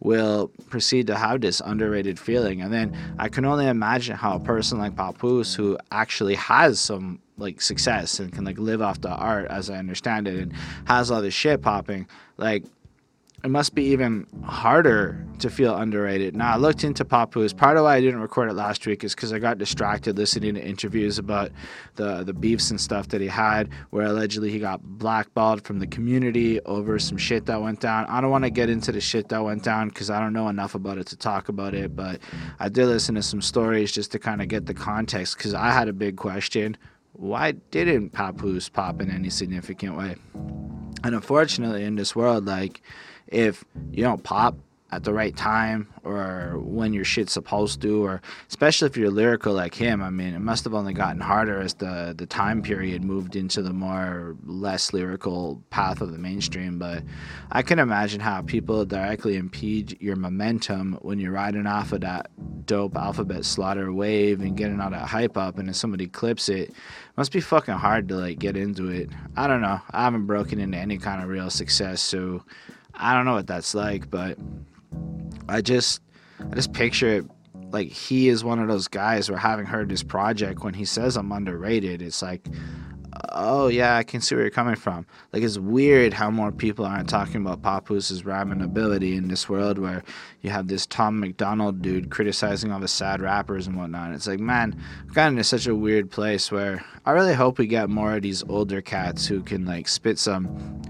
will 0.00 0.50
proceed 0.70 1.06
to 1.08 1.16
have 1.16 1.42
this 1.42 1.60
underrated 1.64 2.18
feeling. 2.18 2.62
And 2.62 2.72
then 2.72 2.96
I 3.18 3.28
can 3.28 3.44
only 3.44 3.66
imagine 3.66 4.16
how 4.16 4.34
a 4.34 4.40
person 4.40 4.78
like 4.78 4.96
Papoose, 4.96 5.54
who 5.54 5.76
actually 5.90 6.36
has 6.36 6.80
some 6.80 7.20
like 7.36 7.60
success 7.60 8.20
and 8.20 8.32
can 8.32 8.46
like 8.46 8.58
live 8.58 8.80
off 8.80 9.02
the 9.02 9.10
art 9.10 9.48
as 9.50 9.68
I 9.68 9.76
understand 9.76 10.26
it 10.28 10.38
and 10.38 10.54
has 10.86 11.10
all 11.10 11.20
this 11.20 11.34
shit 11.34 11.60
popping, 11.60 12.08
like 12.38 12.64
it 13.44 13.50
must 13.50 13.74
be 13.74 13.82
even 13.86 14.26
harder 14.44 15.24
to 15.40 15.50
feel 15.50 15.74
underrated. 15.74 16.36
Now, 16.36 16.54
I 16.54 16.56
looked 16.56 16.84
into 16.84 17.04
Papoose. 17.04 17.52
Part 17.52 17.76
of 17.76 17.82
why 17.82 17.96
I 17.96 18.00
didn't 18.00 18.20
record 18.20 18.48
it 18.48 18.54
last 18.54 18.86
week 18.86 19.02
is 19.02 19.16
because 19.16 19.32
I 19.32 19.40
got 19.40 19.58
distracted 19.58 20.16
listening 20.16 20.54
to 20.54 20.64
interviews 20.64 21.18
about 21.18 21.50
the, 21.96 22.22
the 22.22 22.32
beefs 22.32 22.70
and 22.70 22.80
stuff 22.80 23.08
that 23.08 23.20
he 23.20 23.26
had, 23.26 23.68
where 23.90 24.06
allegedly 24.06 24.50
he 24.50 24.60
got 24.60 24.80
blackballed 24.82 25.64
from 25.64 25.80
the 25.80 25.88
community 25.88 26.60
over 26.60 27.00
some 27.00 27.18
shit 27.18 27.46
that 27.46 27.60
went 27.60 27.80
down. 27.80 28.06
I 28.06 28.20
don't 28.20 28.30
want 28.30 28.44
to 28.44 28.50
get 28.50 28.70
into 28.70 28.92
the 28.92 29.00
shit 29.00 29.28
that 29.30 29.42
went 29.42 29.64
down 29.64 29.88
because 29.88 30.08
I 30.08 30.20
don't 30.20 30.32
know 30.32 30.48
enough 30.48 30.76
about 30.76 30.98
it 30.98 31.08
to 31.08 31.16
talk 31.16 31.48
about 31.48 31.74
it, 31.74 31.96
but 31.96 32.20
I 32.60 32.68
did 32.68 32.86
listen 32.86 33.16
to 33.16 33.22
some 33.22 33.42
stories 33.42 33.90
just 33.90 34.12
to 34.12 34.20
kind 34.20 34.40
of 34.40 34.46
get 34.46 34.66
the 34.66 34.74
context 34.74 35.36
because 35.36 35.52
I 35.52 35.70
had 35.72 35.88
a 35.88 35.92
big 35.92 36.16
question. 36.16 36.76
Why 37.14 37.52
didn't 37.52 38.10
Papoose 38.10 38.68
pop 38.68 39.02
in 39.02 39.10
any 39.10 39.30
significant 39.30 39.96
way? 39.96 40.14
And 41.04 41.16
unfortunately, 41.16 41.84
in 41.84 41.96
this 41.96 42.14
world, 42.14 42.46
like, 42.46 42.80
if 43.32 43.64
you 43.90 44.02
don't 44.02 44.22
pop 44.22 44.56
at 44.90 45.04
the 45.04 45.12
right 45.12 45.34
time 45.34 45.88
or 46.04 46.58
when 46.58 46.92
your 46.92 47.04
shit's 47.04 47.32
supposed 47.32 47.80
to 47.80 48.04
or 48.04 48.20
especially 48.48 48.86
if 48.86 48.94
you're 48.94 49.10
lyrical 49.10 49.54
like 49.54 49.74
him 49.74 50.02
i 50.02 50.10
mean 50.10 50.34
it 50.34 50.40
must 50.40 50.64
have 50.64 50.74
only 50.74 50.92
gotten 50.92 51.20
harder 51.20 51.62
as 51.62 51.72
the 51.74 52.14
the 52.18 52.26
time 52.26 52.60
period 52.60 53.02
moved 53.02 53.34
into 53.34 53.62
the 53.62 53.72
more 53.72 54.36
less 54.44 54.92
lyrical 54.92 55.62
path 55.70 56.00
of 56.00 56.12
the 56.12 56.18
mainstream. 56.18 56.78
But 56.78 57.02
i 57.50 57.62
can 57.62 57.78
imagine 57.78 58.20
how 58.20 58.42
people 58.42 58.84
directly 58.84 59.36
impede 59.36 59.96
your 60.00 60.16
momentum 60.16 60.98
when 61.02 61.18
you're 61.18 61.32
riding 61.32 61.66
off 61.66 61.92
of 61.92 62.02
that 62.02 62.30
dope 62.66 62.96
alphabet 62.96 63.44
slaughter 63.44 63.92
wave 63.92 64.40
and 64.40 64.56
getting 64.56 64.80
all 64.80 64.90
that 64.90 65.08
hype 65.08 65.36
up. 65.36 65.58
And 65.58 65.68
if 65.68 65.76
somebody 65.76 66.06
clips 66.06 66.48
it, 66.48 66.70
it 66.70 66.74
must 67.16 67.32
be 67.32 67.40
fucking 67.40 67.74
hard 67.74 68.08
to 68.08 68.16
like 68.16 68.38
get 68.38 68.56
into 68.56 68.88
it. 68.88 69.08
I 69.36 69.46
don't 69.46 69.62
know. 69.62 69.80
I 69.90 70.04
haven't 70.04 70.26
broken 70.26 70.60
into 70.60 70.78
any 70.78 70.98
kind 70.98 71.22
of 71.22 71.28
real 71.28 71.50
success. 71.50 72.02
So 72.02 72.44
I 72.94 73.14
don't 73.14 73.24
know 73.24 73.34
what 73.34 73.46
that's 73.46 73.74
like, 73.74 74.10
but 74.10 74.38
I 75.48 75.60
just 75.60 76.00
I 76.40 76.54
just 76.54 76.72
picture 76.72 77.08
it 77.08 77.24
like 77.70 77.88
he 77.88 78.28
is 78.28 78.44
one 78.44 78.58
of 78.58 78.68
those 78.68 78.88
guys 78.88 79.30
where 79.30 79.38
having 79.38 79.66
heard 79.66 79.88
this 79.88 80.02
project 80.02 80.62
when 80.62 80.74
he 80.74 80.84
says 80.84 81.16
I'm 81.16 81.32
underrated, 81.32 82.02
it's 82.02 82.22
like 82.22 82.46
oh 83.30 83.68
yeah, 83.68 83.96
I 83.96 84.02
can 84.02 84.20
see 84.20 84.34
where 84.34 84.44
you're 84.44 84.50
coming 84.50 84.76
from. 84.76 85.06
Like 85.32 85.42
it's 85.42 85.58
weird 85.58 86.12
how 86.12 86.30
more 86.30 86.52
people 86.52 86.84
aren't 86.84 87.08
talking 87.08 87.36
about 87.36 87.62
Papoose' 87.62 88.24
rhyming 88.24 88.62
ability 88.62 89.16
in 89.16 89.28
this 89.28 89.48
world 89.48 89.78
where 89.78 90.02
you 90.40 90.50
have 90.50 90.68
this 90.68 90.86
Tom 90.86 91.20
MacDonald 91.20 91.82
dude 91.82 92.10
criticizing 92.10 92.72
all 92.72 92.80
the 92.80 92.88
sad 92.88 93.20
rappers 93.20 93.66
and 93.66 93.76
whatnot. 93.76 94.12
It's 94.12 94.26
like, 94.26 94.40
man, 94.40 94.76
we've 95.04 95.14
gotten 95.14 95.36
to 95.36 95.44
such 95.44 95.66
a 95.66 95.74
weird 95.74 96.10
place 96.10 96.50
where 96.50 96.84
I 97.04 97.12
really 97.12 97.34
hope 97.34 97.58
we 97.58 97.66
get 97.66 97.90
more 97.90 98.16
of 98.16 98.22
these 98.22 98.42
older 98.48 98.80
cats 98.80 99.26
who 99.26 99.42
can 99.42 99.64
like 99.64 99.88
spit 99.88 100.18
some 100.18 100.82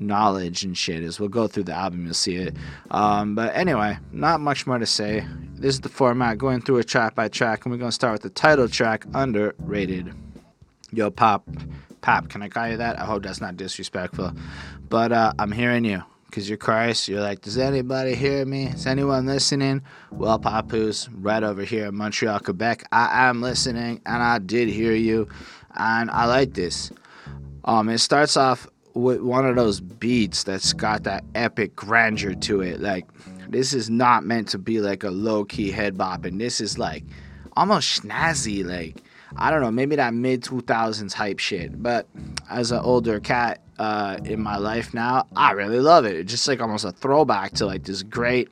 knowledge 0.00 0.64
and 0.64 0.76
shit. 0.76 1.02
As 1.02 1.20
we'll 1.20 1.28
go 1.28 1.46
through 1.46 1.64
the 1.64 1.72
album, 1.72 2.04
you'll 2.04 2.14
see 2.14 2.36
it. 2.36 2.56
Um, 2.90 3.34
but 3.34 3.54
anyway, 3.54 3.98
not 4.12 4.40
much 4.40 4.66
more 4.66 4.78
to 4.78 4.86
say. 4.86 5.26
This 5.54 5.74
is 5.74 5.80
the 5.80 5.88
format, 5.88 6.38
going 6.38 6.60
through 6.60 6.78
it 6.78 6.88
track 6.88 7.14
by 7.14 7.28
track, 7.28 7.64
and 7.64 7.72
we're 7.72 7.78
gonna 7.78 7.92
start 7.92 8.12
with 8.12 8.22
the 8.22 8.30
title 8.30 8.68
track, 8.68 9.06
"Underrated." 9.14 10.12
Yo, 10.92 11.10
Pop, 11.10 11.48
Pop, 12.00 12.28
can 12.28 12.42
I 12.42 12.48
call 12.48 12.68
you 12.68 12.76
that? 12.76 12.98
I 13.00 13.04
hope 13.04 13.22
that's 13.22 13.40
not 13.40 13.56
disrespectful. 13.56 14.32
But 14.88 15.10
uh, 15.10 15.32
I'm 15.38 15.52
hearing 15.52 15.84
you 15.84 16.02
because 16.34 16.48
you're 16.48 16.58
Christ. 16.58 17.08
You're 17.08 17.20
like, 17.20 17.42
does 17.42 17.56
anybody 17.58 18.14
hear 18.16 18.44
me? 18.44 18.66
Is 18.66 18.86
anyone 18.86 19.24
listening? 19.24 19.82
Well, 20.10 20.38
Papoose, 20.38 21.08
right 21.10 21.42
over 21.42 21.62
here 21.62 21.86
in 21.86 21.94
Montreal, 21.94 22.40
Quebec, 22.40 22.84
I 22.90 23.28
am 23.28 23.40
listening 23.40 24.00
and 24.04 24.22
I 24.22 24.38
did 24.40 24.68
hear 24.68 24.94
you. 24.94 25.28
And 25.76 26.10
I 26.10 26.26
like 26.26 26.54
this. 26.54 26.90
Um, 27.64 27.88
it 27.88 27.98
starts 27.98 28.36
off 28.36 28.68
with 28.94 29.20
one 29.20 29.44
of 29.44 29.56
those 29.56 29.80
beats 29.80 30.44
that's 30.44 30.72
got 30.72 31.02
that 31.04 31.24
epic 31.34 31.74
grandeur 31.76 32.34
to 32.34 32.60
it. 32.60 32.80
Like, 32.80 33.06
this 33.48 33.74
is 33.74 33.90
not 33.90 34.24
meant 34.24 34.48
to 34.48 34.58
be 34.58 34.80
like 34.80 35.04
a 35.04 35.10
low 35.10 35.44
key 35.44 35.70
head 35.70 35.98
bop, 35.98 36.24
and 36.24 36.40
this 36.40 36.60
is 36.60 36.78
like 36.78 37.04
almost 37.56 38.02
snazzy. 38.02 38.64
Like, 38.64 39.02
I 39.36 39.50
don't 39.50 39.60
know, 39.60 39.70
maybe 39.70 39.96
that 39.96 40.14
mid 40.14 40.42
2000s 40.42 41.12
hype 41.12 41.38
shit. 41.38 41.82
But 41.82 42.06
as 42.50 42.72
an 42.72 42.80
older 42.80 43.20
cat 43.20 43.60
uh, 43.78 44.18
in 44.24 44.40
my 44.40 44.56
life 44.56 44.94
now, 44.94 45.26
I 45.36 45.52
really 45.52 45.80
love 45.80 46.04
it. 46.04 46.16
It's 46.16 46.30
just 46.30 46.46
like 46.46 46.60
almost 46.60 46.84
a 46.84 46.92
throwback 46.92 47.52
to 47.54 47.66
like 47.66 47.84
this 47.84 48.02
great 48.02 48.48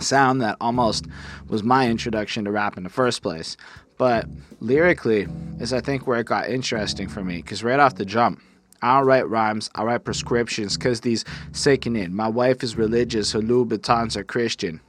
sound 0.00 0.40
that 0.40 0.56
almost 0.60 1.06
was 1.48 1.62
my 1.62 1.88
introduction 1.88 2.44
to 2.44 2.50
rap 2.50 2.76
in 2.76 2.84
the 2.84 2.90
first 2.90 3.22
place. 3.22 3.56
But 3.98 4.26
lyrically 4.60 5.26
is 5.58 5.72
I 5.72 5.80
think 5.80 6.06
where 6.06 6.20
it 6.20 6.26
got 6.26 6.48
interesting 6.48 7.08
for 7.08 7.22
me 7.22 7.36
because 7.36 7.62
right 7.62 7.78
off 7.78 7.96
the 7.96 8.06
jump, 8.06 8.40
I 8.82 8.98
don't 8.98 9.06
write 9.06 9.28
rhymes, 9.28 9.70
I 9.74 9.84
write 9.84 10.04
prescriptions 10.04 10.76
because 10.76 11.00
these 11.00 11.24
sinking 11.52 11.96
in. 11.96 12.14
My 12.14 12.28
wife 12.28 12.62
is 12.62 12.76
religious, 12.76 13.32
her 13.32 13.40
Louboutins 13.40 14.16
are 14.16 14.24
Christian. 14.24 14.80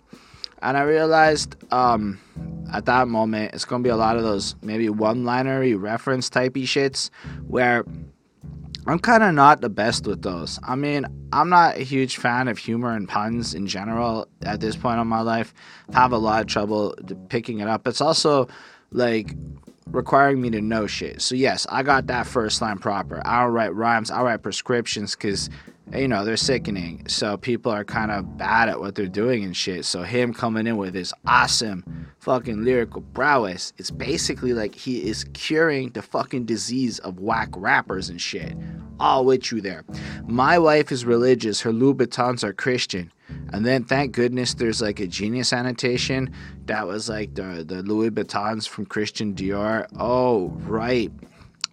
And 0.61 0.77
I 0.77 0.81
realized 0.81 1.55
um, 1.73 2.19
at 2.71 2.85
that 2.85 3.07
moment 3.07 3.53
it's 3.53 3.65
gonna 3.65 3.83
be 3.83 3.89
a 3.89 3.95
lot 3.95 4.17
of 4.17 4.23
those 4.23 4.55
maybe 4.61 4.89
one-linery 4.89 5.75
reference 5.75 6.29
typey 6.29 6.63
shits 6.63 7.09
where 7.47 7.83
I'm 8.87 8.97
kind 8.97 9.21
of 9.21 9.33
not 9.35 9.61
the 9.61 9.69
best 9.69 10.07
with 10.07 10.23
those. 10.23 10.59
I 10.63 10.75
mean, 10.75 11.05
I'm 11.31 11.49
not 11.49 11.77
a 11.77 11.83
huge 11.83 12.17
fan 12.17 12.47
of 12.47 12.57
humor 12.57 12.95
and 12.95 13.07
puns 13.07 13.53
in 13.53 13.67
general 13.67 14.27
at 14.41 14.59
this 14.59 14.75
point 14.75 14.99
in 14.99 15.07
my 15.07 15.21
life. 15.21 15.53
I 15.93 15.99
have 15.99 16.13
a 16.13 16.17
lot 16.17 16.41
of 16.41 16.47
trouble 16.47 16.95
picking 17.29 17.59
it 17.59 17.67
up. 17.67 17.87
It's 17.87 18.01
also 18.01 18.47
like 18.91 19.35
requiring 19.87 20.41
me 20.41 20.49
to 20.51 20.61
know 20.61 20.87
shit. 20.87 21.21
So 21.21 21.35
yes, 21.35 21.65
I 21.69 21.83
got 21.83 22.07
that 22.07 22.27
first 22.27 22.61
line 22.61 22.77
proper. 22.77 23.21
I 23.25 23.43
don't 23.43 23.53
write 23.53 23.73
rhymes. 23.75 24.11
I 24.11 24.21
write 24.21 24.43
prescriptions 24.43 25.15
because 25.15 25.49
you 25.93 26.07
know 26.07 26.23
they're 26.23 26.37
sickening. 26.37 27.07
So 27.07 27.37
people 27.37 27.71
are 27.71 27.83
kind 27.83 28.11
of 28.11 28.37
bad 28.37 28.69
at 28.69 28.79
what 28.79 28.95
they're 28.95 29.07
doing 29.07 29.43
and 29.43 29.55
shit. 29.55 29.85
So 29.85 30.03
him 30.03 30.33
coming 30.33 30.67
in 30.67 30.77
with 30.77 30.93
his 30.93 31.13
awesome 31.25 32.07
fucking 32.19 32.63
lyrical 32.63 33.01
prowess, 33.13 33.73
it's 33.77 33.91
basically 33.91 34.53
like 34.53 34.75
he 34.75 35.07
is 35.09 35.25
curing 35.33 35.89
the 35.89 36.01
fucking 36.01 36.45
disease 36.45 36.99
of 36.99 37.19
whack 37.19 37.49
rappers 37.55 38.09
and 38.09 38.21
shit. 38.21 38.53
All 38.99 39.25
with 39.25 39.51
you 39.51 39.61
there. 39.61 39.83
My 40.27 40.59
wife 40.59 40.91
is 40.91 41.05
religious. 41.05 41.61
Her 41.61 41.71
Louboutins 41.71 42.43
are 42.43 42.53
Christian. 42.53 43.11
And 43.53 43.65
then 43.65 43.83
thank 43.83 44.13
goodness 44.13 44.53
there's 44.53 44.81
like 44.81 44.99
a 44.99 45.07
genius 45.07 45.51
annotation 45.53 46.31
that 46.65 46.87
was 46.87 47.09
like 47.09 47.33
the 47.33 47.65
the 47.67 47.81
Louis 47.83 48.11
Vuittons 48.11 48.67
from 48.67 48.85
Christian 48.85 49.33
Dior. 49.33 49.87
Oh, 49.99 50.49
right. 50.59 51.11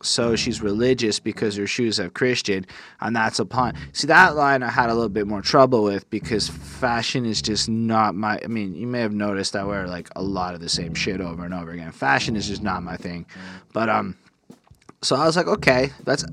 So 0.02 0.36
she's 0.36 0.62
religious 0.62 1.18
because 1.18 1.56
her 1.56 1.66
shoes 1.66 1.96
have 1.96 2.14
Christian, 2.14 2.66
and 3.00 3.16
that's 3.16 3.38
a 3.38 3.44
pun. 3.44 3.74
See 3.92 4.06
that 4.06 4.36
line 4.36 4.62
I 4.62 4.70
had 4.70 4.90
a 4.90 4.94
little 4.94 5.08
bit 5.08 5.26
more 5.26 5.42
trouble 5.42 5.82
with 5.82 6.08
because 6.10 6.48
fashion 6.48 7.26
is 7.26 7.42
just 7.42 7.68
not 7.68 8.14
my. 8.14 8.38
I 8.44 8.46
mean, 8.46 8.74
you 8.74 8.86
may 8.86 9.00
have 9.00 9.12
noticed 9.12 9.56
I 9.56 9.64
wear 9.64 9.86
like 9.86 10.08
a 10.14 10.22
lot 10.22 10.54
of 10.54 10.60
the 10.60 10.68
same 10.68 10.94
shit 10.94 11.20
over 11.20 11.44
and 11.44 11.52
over 11.52 11.72
again. 11.72 11.90
Fashion 11.92 12.36
is 12.36 12.46
just 12.46 12.62
not 12.62 12.82
my 12.82 12.96
thing. 12.96 13.26
But 13.72 13.88
um, 13.88 14.16
so 15.02 15.16
I 15.16 15.26
was 15.26 15.36
like, 15.36 15.46
okay, 15.46 15.90
that's 16.04 16.24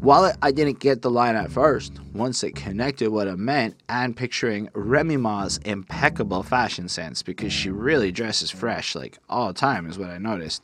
while 0.00 0.30
I 0.42 0.52
didn't 0.52 0.78
get 0.78 1.00
the 1.00 1.10
line 1.10 1.36
at 1.36 1.50
first, 1.50 1.92
once 2.12 2.42
it 2.42 2.54
connected 2.54 3.10
what 3.10 3.28
it 3.28 3.38
meant, 3.38 3.76
and 3.88 4.16
picturing 4.16 4.68
Remy 4.74 5.16
Ma's 5.16 5.58
impeccable 5.64 6.42
fashion 6.42 6.88
sense 6.88 7.22
because 7.22 7.52
she 7.52 7.70
really 7.70 8.12
dresses 8.12 8.50
fresh 8.50 8.94
like 8.94 9.18
all 9.28 9.48
the 9.48 9.54
time 9.54 9.88
is 9.88 9.98
what 9.98 10.10
I 10.10 10.18
noticed. 10.18 10.62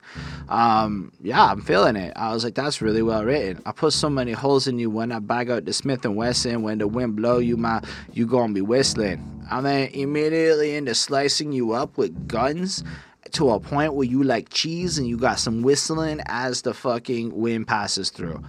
Um, 0.48 1.12
yeah, 1.22 1.44
I'm 1.44 1.62
feeling 1.62 1.96
it. 1.96 2.12
I 2.14 2.32
was 2.32 2.44
like, 2.44 2.54
that's 2.54 2.82
really 2.82 3.02
well 3.02 3.24
written. 3.24 3.62
I 3.64 3.72
put 3.72 3.94
so 3.94 4.10
many 4.10 4.32
holes 4.32 4.66
in 4.66 4.78
you 4.78 4.90
when 4.90 5.12
I 5.12 5.18
bag 5.18 5.50
out 5.50 5.64
the 5.64 5.72
Smith 5.72 6.04
and 6.04 6.16
Wesson. 6.16 6.62
When 6.62 6.78
the 6.78 6.88
wind 6.88 7.16
blow 7.16 7.38
you, 7.38 7.56
my 7.56 7.82
you 8.12 8.26
gonna 8.26 8.52
be 8.52 8.60
whistling. 8.60 9.28
And 9.50 9.66
then 9.66 9.88
immediately 9.88 10.74
into 10.76 10.94
slicing 10.94 11.52
you 11.52 11.72
up 11.72 11.96
with 11.98 12.28
guns 12.28 12.84
to 13.32 13.50
a 13.50 13.60
point 13.60 13.94
where 13.94 14.06
you 14.06 14.22
like 14.22 14.50
cheese 14.50 14.98
and 14.98 15.06
you 15.06 15.16
got 15.16 15.38
some 15.38 15.62
whistling 15.62 16.20
as 16.26 16.62
the 16.62 16.74
fucking 16.74 17.34
wind 17.36 17.66
passes 17.66 18.10
through. 18.10 18.42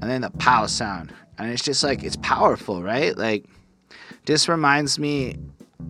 And 0.00 0.10
then 0.10 0.22
the 0.22 0.30
pow 0.30 0.66
sound. 0.66 1.12
And 1.38 1.50
it's 1.50 1.62
just 1.62 1.82
like, 1.82 2.02
it's 2.02 2.16
powerful, 2.16 2.82
right? 2.82 3.16
Like, 3.16 3.44
this 4.26 4.48
reminds 4.48 4.98
me 4.98 5.36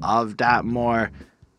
of 0.03 0.39
that 0.39 0.65
more 0.65 1.11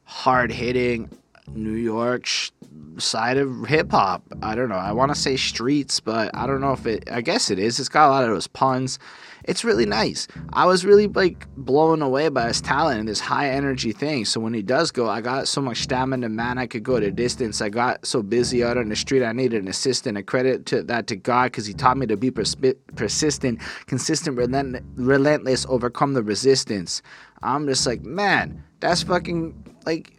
hard 0.04 0.52
hitting 0.52 1.10
New 1.54 1.76
York 1.76 2.26
sh- 2.26 2.52
side 2.98 3.38
of 3.38 3.68
hip 3.68 3.92
hop. 3.92 4.24
I 4.42 4.56
don't 4.56 4.70
know. 4.70 4.76
I 4.76 4.92
want 4.92 5.14
to 5.14 5.20
say 5.20 5.38
streets, 5.38 6.00
but 6.00 6.36
I 6.36 6.48
don't 6.48 6.62
know 6.62 6.74
if 6.74 6.86
it, 6.86 7.10
I 7.12 7.22
guess 7.22 7.50
it 7.50 7.60
is. 7.60 7.80
It's 7.80 7.90
got 7.90 8.10
a 8.10 8.12
lot 8.12 8.24
of 8.24 8.30
those 8.30 8.48
puns 8.48 9.00
it's 9.48 9.64
really 9.64 9.86
nice. 9.86 10.28
I 10.54 10.66
was 10.66 10.86
really 10.86 11.08
like 11.08 11.48
blown 11.56 12.02
away 12.02 12.30
by 12.30 12.48
his 12.48 12.62
talent 12.62 13.00
and 13.00 13.08
this 13.08 13.20
high 13.20 13.50
energy 13.50 13.92
thing. 13.92 14.26
So 14.26 14.40
when 14.40 14.54
he 14.54 14.62
does 14.62 14.92
go, 14.92 15.08
I 15.08 15.22
got 15.22 15.48
so 15.48 15.62
much 15.62 15.84
stamina, 15.84 16.30
man. 16.30 16.58
I 16.58 16.66
could 16.66 16.84
go 16.84 17.00
to 17.00 17.12
distance. 17.12 17.62
I 17.62 17.70
got 17.70 18.06
so 18.06 18.24
busy 18.24 18.64
out 18.64 18.78
on 18.78 18.90
the 18.90 18.96
street, 18.96 19.24
I 19.24 19.34
needed 19.34 19.62
an 19.62 19.68
assistant. 19.68 20.18
A 20.18 20.24
credit 20.24 20.66
to 20.68 20.84
that 20.84 21.08
to 21.08 21.16
God 21.16 21.52
because 21.52 21.66
He 21.66 21.74
taught 21.74 21.98
me 21.98 22.08
to 22.08 22.18
be 22.18 22.32
pers- 22.32 22.56
persistent, 22.96 23.62
consistent, 23.86 24.38
relent- 24.38 24.84
relentless, 24.96 25.66
overcome 25.70 26.14
the 26.14 26.24
resistance. 26.24 27.02
I'm 27.44 27.68
just 27.68 27.86
like, 27.86 28.04
man, 28.04 28.64
that's 28.80 29.04
fucking 29.04 29.76
like 29.86 30.15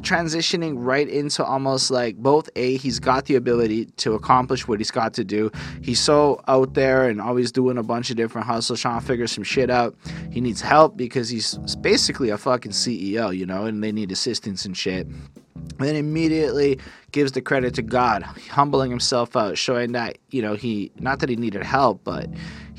transitioning 0.00 0.74
right 0.76 1.08
into 1.08 1.44
almost 1.44 1.90
like 1.90 2.16
both 2.16 2.48
a 2.54 2.76
he's 2.76 3.00
got 3.00 3.24
the 3.26 3.34
ability 3.34 3.86
to 3.96 4.14
accomplish 4.14 4.68
what 4.68 4.78
he's 4.78 4.90
got 4.90 5.14
to 5.14 5.24
do. 5.24 5.50
He's 5.82 6.00
so 6.00 6.40
out 6.46 6.74
there 6.74 7.08
and 7.08 7.20
always 7.20 7.50
doing 7.50 7.76
a 7.76 7.82
bunch 7.82 8.10
of 8.10 8.16
different 8.16 8.46
hustles 8.46 8.80
trying 8.80 9.00
to 9.00 9.06
figure 9.06 9.26
some 9.26 9.44
shit 9.44 9.70
out. 9.70 9.96
He 10.30 10.40
needs 10.40 10.60
help 10.60 10.96
because 10.96 11.28
he's 11.28 11.56
basically 11.80 12.30
a 12.30 12.38
fucking 12.38 12.72
ceo 12.72 13.36
you 13.36 13.46
know 13.46 13.64
and 13.64 13.82
they 13.82 13.92
need 13.92 14.12
assistance 14.12 14.64
and 14.64 14.76
shit. 14.76 15.06
And 15.06 15.88
then 15.88 15.96
immediately 15.96 16.78
gives 17.12 17.32
the 17.32 17.40
credit 17.40 17.74
to 17.74 17.82
God, 17.82 18.22
humbling 18.22 18.90
himself 18.90 19.36
out, 19.36 19.58
showing 19.58 19.92
that, 19.92 20.18
you 20.30 20.42
know, 20.42 20.54
he, 20.54 20.90
not 20.98 21.20
that 21.20 21.28
he 21.28 21.36
needed 21.36 21.62
help, 21.62 22.02
but 22.04 22.28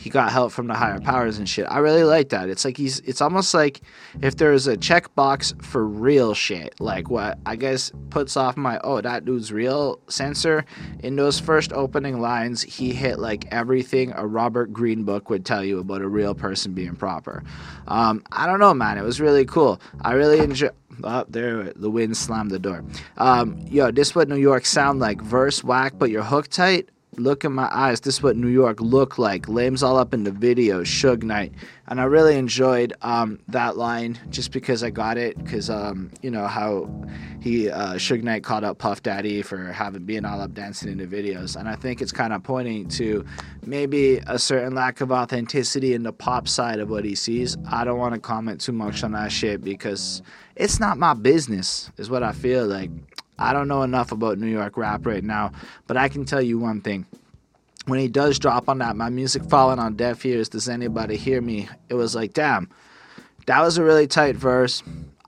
he 0.02 0.10
got 0.10 0.32
help 0.32 0.52
from 0.52 0.66
the 0.66 0.74
higher 0.74 1.00
powers 1.00 1.38
and 1.38 1.48
shit. 1.48 1.68
I 1.70 1.78
really 1.78 2.04
like 2.04 2.30
that. 2.30 2.50
It's 2.50 2.66
like 2.66 2.76
he's, 2.76 3.02
it's 3.02 3.22
almost 3.22 3.54
like 3.54 3.82
if 4.24 4.36
there's 4.36 4.66
a 4.66 4.76
checkbox 4.76 5.64
for 5.64 5.86
real 5.86 6.34
shit, 6.34 6.74
like 6.80 7.12
what 7.12 7.38
I 7.46 7.56
guess 7.56 7.92
puts 8.10 8.36
off 8.36 8.58
my, 8.58 8.80
oh, 8.84 9.00
that 9.00 9.26
dude's 9.26 9.52
real 9.52 10.00
sensor. 10.08 10.66
In 11.04 11.18
those 11.18 11.40
first 11.40 11.72
opening 11.72 12.20
lines, 12.20 12.64
he 12.64 12.94
hit 12.94 13.20
like 13.20 13.46
everything 13.52 14.12
a 14.16 14.26
Robert 14.26 14.74
Greene 14.74 15.04
book 15.04 15.30
would 15.30 15.46
tell 15.46 15.64
you 15.64 15.78
about 15.78 16.02
a 16.02 16.08
real 16.08 16.34
person 16.34 16.74
being 16.74 16.96
proper. 16.96 17.44
Um, 17.88 18.24
I 18.32 18.48
don't 18.48 18.60
know, 18.60 18.74
man. 18.74 18.98
It 18.98 19.04
was 19.04 19.22
really 19.22 19.46
cool. 19.46 19.80
I 20.02 20.14
really 20.14 20.40
enjoy, 20.40 20.70
up 21.04 21.28
oh, 21.28 21.32
there, 21.32 21.74
the 21.74 21.92
wind 21.92 22.18
slammed 22.18 22.50
the 22.50 22.58
door. 22.58 22.84
Um, 23.18 23.60
yo, 23.70 23.92
this 23.92 24.16
what 24.16 24.28
New 24.28 24.36
York 24.36 24.66
sound 24.66 25.00
like. 25.00 25.22
Verse 25.22 25.64
whack, 25.64 25.94
but 26.00 26.10
you're 26.10 26.24
hook 26.24 26.48
tight. 26.48 26.90
Look 27.18 27.44
in 27.44 27.52
my 27.52 27.68
eyes. 27.70 28.00
This 28.00 28.16
is 28.16 28.24
what 28.24 28.38
New 28.38 28.48
York 28.48 28.80
looked 28.80 29.20
like. 29.20 29.50
Lames 29.50 29.84
all 29.84 29.98
up 29.98 30.14
in 30.14 30.24
the 30.24 30.32
video. 30.32 30.84
Suge 30.84 31.24
Knight, 31.24 31.52
and 31.88 32.00
I 32.00 32.06
really 32.06 32.38
enjoyed 32.38 32.94
um, 33.02 33.38
that 33.50 33.76
line 33.76 34.18
just 34.30 34.54
because 34.54 34.82
I 34.82 34.92
got 34.92 35.18
it. 35.18 35.38
Because 35.44 35.70
um, 35.70 36.10
you 36.22 36.32
know 36.32 36.48
how 36.48 36.90
he 37.42 37.70
uh, 37.70 37.96
Suge 37.96 38.24
Knight 38.24 38.46
called 38.46 38.64
out 38.64 38.78
Puff 38.78 39.04
Daddy 39.04 39.42
for 39.42 39.74
having 39.74 40.06
being 40.06 40.24
all 40.24 40.40
up 40.40 40.54
dancing 40.54 40.90
in 40.90 41.00
the 41.00 41.06
videos, 41.06 41.58
and 41.58 41.68
I 41.68 41.76
think 41.76 42.02
it's 42.02 42.14
kind 42.14 42.32
of 42.32 42.44
pointing 42.44 42.88
to 42.90 43.26
maybe 43.66 44.22
a 44.28 44.40
certain 44.40 44.74
lack 44.74 45.02
of 45.02 45.12
authenticity 45.12 45.94
in 45.94 46.04
the 46.04 46.14
pop 46.14 46.48
side 46.48 46.80
of 46.80 46.90
what 46.90 47.04
he 47.04 47.16
sees. 47.16 47.58
I 47.70 47.84
don't 47.84 48.00
want 48.00 48.14
to 48.14 48.22
comment 48.22 48.62
too 48.62 48.72
much 48.72 49.04
on 49.04 49.12
that 49.12 49.34
shit 49.34 49.62
because 49.62 50.22
it's 50.56 50.80
not 50.80 50.98
my 50.98 51.14
business, 51.14 51.92
is 51.98 52.10
what 52.10 52.24
I 52.24 52.32
feel 52.32 52.66
like. 52.66 52.90
I 53.42 53.54
don't 53.54 53.68
know 53.68 53.82
enough 53.84 54.12
about 54.12 54.38
New 54.38 54.48
York 54.48 54.78
rap 54.78 55.06
right 55.06 55.24
now, 55.24 55.52
but 55.88 55.98
I 55.98 56.10
can 56.10 56.26
tell 56.26 56.42
you 56.42 56.60
one 56.60 56.82
thing. 56.82 57.06
when 57.86 58.00
he 58.00 58.08
does 58.08 58.38
drop 58.40 58.70
on 58.70 58.78
that, 58.80 58.96
my 58.96 59.10
music 59.10 59.44
falling 59.46 59.80
on 59.80 59.96
deaf 59.96 60.26
ears. 60.26 60.50
Does 60.50 60.70
anybody 60.70 61.18
hear 61.18 61.42
me? 61.42 61.68
It 61.90 61.96
was 61.96 62.16
like, 62.16 62.34
damn, 62.34 62.70
that 63.48 63.62
was 63.62 63.78
a 63.78 63.84
really 63.84 64.08
tight 64.08 64.36
verse. 64.36 64.84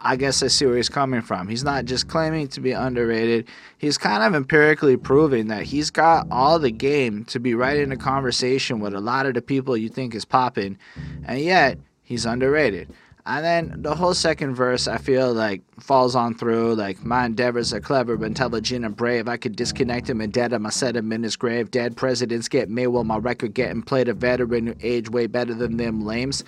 I 0.06 0.18
guess 0.18 0.44
I 0.44 0.48
see 0.48 0.66
where 0.66 0.76
he's 0.76 0.90
coming 0.90 1.22
from. 1.22 1.48
He's 1.48 1.64
not 1.64 1.86
just 1.86 2.10
claiming 2.10 2.50
to 2.50 2.60
be 2.60 2.74
underrated. 2.74 3.48
He's 3.78 3.98
kind 3.98 4.22
of 4.22 4.36
empirically 4.36 4.98
proving 4.98 5.48
that 5.48 5.64
he's 5.64 5.90
got 5.90 6.28
all 6.30 6.60
the 6.60 6.72
game 6.72 7.24
to 7.26 7.40
be 7.40 7.56
right 7.56 7.78
in 7.80 7.92
a 7.92 7.98
conversation 7.98 8.82
with 8.82 8.94
a 8.94 9.00
lot 9.00 9.26
of 9.26 9.34
the 9.34 9.42
people 9.42 9.78
you 9.78 9.88
think 9.88 10.14
is 10.14 10.26
popping, 10.26 10.78
and 11.26 11.40
yet 11.40 11.78
he's 12.04 12.26
underrated. 12.26 12.90
And 13.26 13.46
then 13.46 13.82
the 13.82 13.96
whole 13.96 14.14
second 14.14 14.54
verse, 14.54 14.86
I 14.88 14.98
feel 14.98 15.34
like 15.34 15.62
falls 15.80 16.14
on 16.14 16.36
through. 16.36 16.76
Like 16.76 17.04
my 17.06 17.26
endeavors 17.26 17.74
are 17.74 17.80
clever, 17.80 18.18
but 18.18 18.26
intelligent 18.26 18.84
and 18.84 18.96
brave. 18.96 19.30
I 19.30 19.38
could 19.38 19.56
disconnect 19.56 20.10
him 20.10 20.20
and 20.20 20.34
dead 20.34 20.52
him. 20.52 20.66
I 20.66 20.70
set 20.72 20.98
him 20.98 21.12
in 21.14 21.24
his 21.24 21.38
grave. 21.38 21.72
Dead 21.72 21.96
presidents 21.96 22.50
get 22.50 22.70
me 22.70 22.86
while 22.88 23.06
my 23.06 23.18
record 23.18 23.54
getting 23.54 23.82
played. 23.82 24.10
A 24.10 24.14
veteran 24.14 24.76
age 24.82 25.10
way 25.10 25.28
better 25.28 25.54
than 25.54 25.78
them 25.78 26.02
lames. 26.02 26.44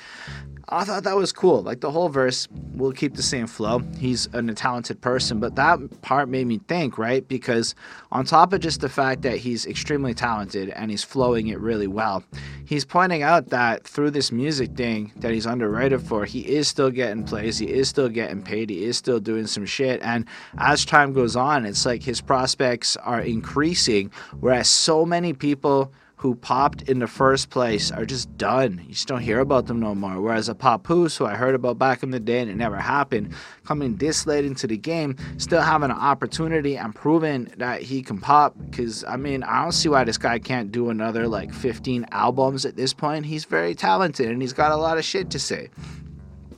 I 0.69 0.84
thought 0.84 1.03
that 1.03 1.15
was 1.15 1.31
cool. 1.31 1.62
Like 1.62 1.81
the 1.81 1.91
whole 1.91 2.10
verse 2.10 2.48
will 2.74 2.91
keep 2.91 3.15
the 3.15 3.22
same 3.22 3.45
flow. 3.45 3.79
He's 4.00 4.27
a 4.34 4.41
talented 4.53 5.00
person, 5.00 5.39
but 5.39 5.55
that 5.55 6.01
part 6.01 6.27
made 6.27 6.48
me 6.48 6.60
think, 6.67 6.98
right? 6.98 7.27
Because 7.27 7.75
on 8.12 8.25
top 8.25 8.51
of 8.51 8.62
just 8.62 8.81
the 8.81 8.89
fact 8.89 9.22
that 9.22 9.38
he's 9.38 9.67
extremely 9.67 10.15
talented 10.15 10.69
and 10.69 10.89
he's 10.89 11.03
flowing 11.03 11.48
it 11.48 11.60
really 11.60 11.88
well, 11.88 12.24
he's 12.65 12.84
pointing 12.84 13.22
out 13.22 13.50
that 13.50 13.88
through 13.88 14.12
this 14.12 14.31
music 14.31 14.75
thing 14.75 15.12
that 15.17 15.31
he's 15.31 15.45
underrated 15.45 16.01
for, 16.01 16.25
he 16.25 16.41
is 16.41 16.67
still 16.67 16.89
getting 16.89 17.24
plays, 17.24 17.60
he 17.60 17.67
is 17.67 17.88
still 17.88 18.10
getting 18.10 18.41
paid, 18.41 18.72
he 18.72 18.86
is 18.86 18.98
still 18.98 19.19
doing 19.19 19.45
some 19.45 19.65
shit. 19.65 20.01
And 20.01 20.25
as 20.57 20.84
time 20.84 21.13
goes 21.13 21.36
on, 21.36 21.65
it's 21.65 21.86
like 21.86 22.01
his 22.01 22.22
prospects 22.22 22.98
are 22.98 23.22
increasing, 23.22 24.12
whereas 24.39 24.67
so 24.67 25.05
many 25.05 25.34
people 25.34 25.93
who 26.25 26.34
popped 26.34 26.82
in 26.89 26.98
the 26.98 27.05
first 27.05 27.51
place 27.51 27.91
are 27.91 28.03
just 28.03 28.36
done. 28.36 28.82
You 28.88 28.94
just 28.94 29.08
don't 29.08 29.22
hear 29.22 29.41
about 29.41 29.67
them 29.67 29.79
no 29.79 29.94
more. 29.94 30.20
Whereas 30.20 30.50
a 30.50 30.55
Papoose, 30.55 31.15
who 31.15 31.27
I 31.27 31.36
heard 31.36 31.53
about 31.53 31.77
back 31.77 32.01
in 32.01 32.10
the 32.10 32.20
day 32.20 32.39
and 32.39 32.50
it 32.50 32.55
never 32.55 32.77
happened, 32.77 33.36
coming 33.63 33.98
this 33.98 34.25
late 34.25 34.44
into 34.44 34.65
the 34.65 34.75
game, 34.75 35.17
still 35.38 35.62
having 35.62 35.91
an 35.91 35.98
opportunity 35.98 36.77
and 36.77 36.96
proving 36.96 37.53
that 37.58 37.84
he 37.84 38.01
can 38.01 38.17
pop. 38.17 38.55
Because, 38.60 39.03
I 39.03 39.17
mean, 39.17 39.44
I 39.44 39.62
don't 39.62 39.72
see 39.72 39.88
why 39.88 40.03
this 40.03 40.17
guy 40.17 40.39
can't 40.39 40.72
do 40.72 40.89
another 40.89 41.27
like 41.27 41.53
15 41.53 42.08
albums 42.12 42.65
at 42.65 42.75
this 42.75 42.91
point. 42.91 43.27
He's 43.27 43.46
very 43.46 43.75
talented 43.75 44.27
and 44.32 44.41
he's 44.41 44.53
got 44.53 44.72
a 44.72 44.77
lot 44.77 44.98
of 44.98 45.05
shit 45.05 45.29
to 45.29 45.38
say. 45.38 45.70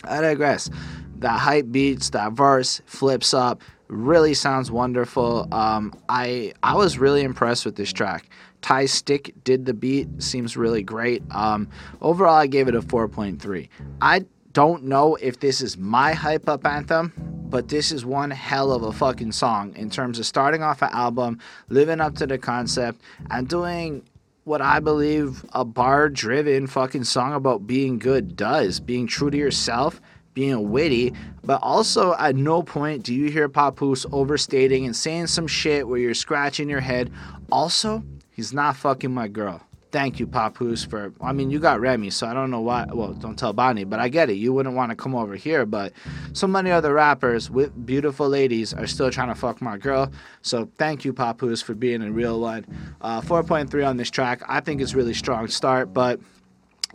I 0.05 0.21
digress. 0.21 0.69
That 1.17 1.39
hype 1.39 1.73
beats, 1.73 2.11
that 2.11 2.31
verse 2.31 2.81
flips 2.85 3.33
up, 3.33 3.61
really 3.89 4.33
sounds 4.33 4.71
wonderful. 4.71 5.47
Um, 5.53 5.93
I 6.09 6.53
I 6.63 6.75
was 6.75 6.97
really 6.97 7.23
impressed 7.23 7.65
with 7.65 7.75
this 7.75 7.91
track. 7.91 8.29
Ty 8.61 8.85
Stick 8.85 9.33
did 9.43 9.65
the 9.65 9.73
beat, 9.73 10.07
seems 10.21 10.57
really 10.57 10.83
great. 10.83 11.23
Um, 11.31 11.69
overall, 12.01 12.35
I 12.35 12.47
gave 12.47 12.67
it 12.67 12.75
a 12.75 12.81
4.3. 12.81 13.69
I 14.01 14.25
don't 14.53 14.83
know 14.83 15.15
if 15.15 15.39
this 15.39 15.61
is 15.61 15.77
my 15.77 16.13
hype 16.13 16.49
up 16.49 16.65
anthem, 16.65 17.13
but 17.49 17.69
this 17.69 17.91
is 17.91 18.05
one 18.05 18.31
hell 18.31 18.71
of 18.71 18.83
a 18.83 18.91
fucking 18.91 19.31
song 19.31 19.75
in 19.75 19.89
terms 19.89 20.19
of 20.19 20.25
starting 20.25 20.63
off 20.63 20.81
an 20.81 20.89
album, 20.91 21.39
living 21.69 22.01
up 22.01 22.15
to 22.15 22.27
the 22.27 22.37
concept, 22.37 23.01
and 23.29 23.47
doing 23.47 24.03
what 24.43 24.61
I 24.61 24.79
believe 24.79 25.45
a 25.53 25.65
bar 25.65 26.09
driven 26.09 26.67
fucking 26.67 27.03
song 27.03 27.33
about 27.33 27.67
being 27.67 27.99
good 27.99 28.37
does 28.37 28.79
being 28.79 29.05
true 29.05 29.29
to 29.29 29.37
yourself 29.37 30.01
being 30.37 30.69
witty, 30.69 31.11
but 31.43 31.59
also 31.63 32.13
at 32.13 32.35
no 32.35 32.61
point 32.61 33.01
do 33.01 33.11
you 33.11 33.31
hear 33.31 33.49
Papoose 33.49 34.05
overstating 34.11 34.85
and 34.85 34.95
saying 34.95 35.25
some 35.25 35.47
shit 35.47 35.87
where 35.87 35.97
you're 35.97 36.13
scratching 36.13 36.69
your 36.69 36.79
head. 36.79 37.11
Also, 37.51 38.03
he's 38.29 38.53
not 38.53 38.75
fucking 38.75 39.11
my 39.11 39.27
girl. 39.27 39.63
Thank 39.91 40.19
you, 40.19 40.27
Papoose, 40.27 40.83
for. 40.85 41.11
I 41.21 41.31
mean, 41.31 41.49
you 41.49 41.57
got 41.57 41.79
Remy, 41.79 42.11
so 42.11 42.27
I 42.27 42.35
don't 42.35 42.51
know 42.51 42.61
why. 42.61 42.85
Well, 42.93 43.13
don't 43.13 43.39
tell 43.39 43.51
Bonnie, 43.51 43.83
but 43.83 43.99
I 43.99 44.09
get 44.09 44.29
it. 44.29 44.33
You 44.33 44.53
wouldn't 44.53 44.75
want 44.75 44.91
to 44.91 44.95
come 44.95 45.15
over 45.15 45.35
here, 45.35 45.65
but 45.65 45.91
so 46.33 46.45
many 46.45 46.69
other 46.69 46.93
rappers 46.93 47.49
with 47.49 47.73
beautiful 47.87 48.29
ladies 48.29 48.75
are 48.75 48.85
still 48.85 49.09
trying 49.09 49.29
to 49.29 49.35
fuck 49.35 49.59
my 49.59 49.77
girl. 49.77 50.11
So 50.43 50.69
thank 50.77 51.03
you, 51.03 51.13
Papoose, 51.13 51.63
for 51.63 51.73
being 51.73 52.03
a 52.03 52.11
real 52.11 52.39
one. 52.39 52.63
Uh, 53.01 53.21
4.3 53.21 53.87
on 53.87 53.97
this 53.97 54.11
track. 54.11 54.43
I 54.47 54.59
think 54.59 54.81
it's 54.81 54.93
really 54.93 55.15
strong 55.15 55.47
start, 55.47 55.93
but 55.93 56.19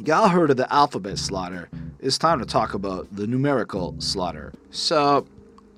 Y'all 0.04 0.28
heard 0.28 0.50
of 0.50 0.56
the 0.56 0.72
alphabet 0.72 1.16
slaughter. 1.16 1.68
It's 2.00 2.18
time 2.18 2.40
to 2.40 2.44
talk 2.44 2.74
about 2.74 3.06
the 3.14 3.24
numerical 3.24 3.94
slaughter. 4.00 4.52
So, 4.72 5.28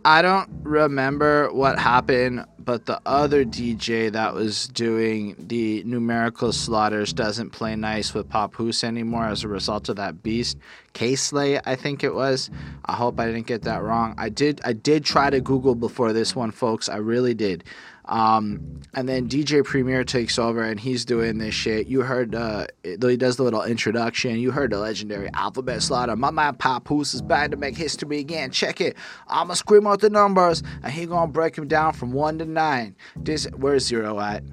I 0.06 0.22
don't 0.22 0.48
remember 0.62 1.52
what 1.52 1.78
happened, 1.78 2.46
but 2.58 2.86
the 2.86 3.02
other 3.04 3.44
DJ 3.44 4.10
that 4.12 4.32
was 4.32 4.68
doing 4.68 5.36
the 5.38 5.82
numerical 5.84 6.52
slaughters 6.52 7.12
doesn't 7.12 7.50
play 7.50 7.76
nice 7.76 8.14
with 8.14 8.30
Papoose 8.30 8.82
anymore 8.82 9.26
as 9.26 9.44
a 9.44 9.48
result 9.48 9.90
of 9.90 9.96
that 9.96 10.22
beast. 10.22 10.56
Kay 10.94 11.16
Slay, 11.16 11.60
I 11.66 11.76
think 11.76 12.02
it 12.02 12.14
was. 12.14 12.48
I 12.86 12.94
hope 12.94 13.20
I 13.20 13.26
didn't 13.26 13.46
get 13.46 13.62
that 13.62 13.82
wrong. 13.82 14.14
I 14.16 14.30
did 14.30 14.60
I 14.64 14.72
did 14.72 15.04
try 15.04 15.28
to 15.28 15.40
Google 15.40 15.74
before 15.74 16.14
this 16.14 16.34
one, 16.34 16.50
folks. 16.50 16.88
I 16.88 16.96
really 16.96 17.34
did. 17.34 17.64
Um, 18.06 18.80
and 18.94 19.08
then 19.08 19.28
DJ 19.28 19.64
Premier 19.64 20.04
takes 20.04 20.38
over 20.38 20.62
and 20.62 20.78
he's 20.78 21.04
doing 21.04 21.38
this 21.38 21.54
shit. 21.54 21.86
You 21.86 22.02
heard, 22.02 22.34
uh, 22.34 22.66
though 22.98 23.08
he 23.08 23.16
does 23.16 23.36
the 23.36 23.42
little 23.42 23.62
introduction, 23.62 24.38
you 24.38 24.50
heard 24.50 24.72
the 24.72 24.78
legendary 24.78 25.30
Alphabet 25.32 25.82
Slaughter. 25.82 26.14
My 26.14 26.30
man 26.30 26.54
Papoose 26.56 27.14
is 27.14 27.22
back 27.22 27.50
to 27.50 27.56
make 27.56 27.76
history 27.76 28.18
again. 28.18 28.50
Check 28.50 28.80
it. 28.80 28.96
I'ma 29.28 29.54
scream 29.54 29.86
out 29.86 30.00
the 30.00 30.10
numbers 30.10 30.62
and 30.82 30.92
he 30.92 31.06
gonna 31.06 31.32
break 31.32 31.56
him 31.56 31.66
down 31.66 31.94
from 31.94 32.12
one 32.12 32.38
to 32.38 32.44
nine. 32.44 32.94
This, 33.16 33.46
where's 33.56 33.86
zero 33.86 34.20
at? 34.20 34.44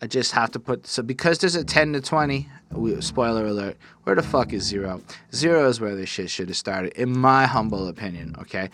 I 0.00 0.06
just 0.06 0.30
have 0.32 0.52
to 0.52 0.60
put, 0.60 0.86
so 0.86 1.02
because 1.02 1.38
there's 1.38 1.56
a 1.56 1.64
10 1.64 1.94
to 1.94 2.00
20, 2.00 2.48
we, 2.70 3.00
spoiler 3.00 3.46
alert, 3.46 3.76
where 4.04 4.14
the 4.14 4.22
fuck 4.22 4.52
is 4.52 4.62
zero? 4.62 5.02
Zero 5.34 5.68
is 5.68 5.80
where 5.80 5.96
this 5.96 6.08
shit 6.08 6.30
should 6.30 6.48
have 6.48 6.56
started, 6.56 6.92
in 6.92 7.18
my 7.18 7.46
humble 7.46 7.88
opinion, 7.88 8.36
okay? 8.38 8.70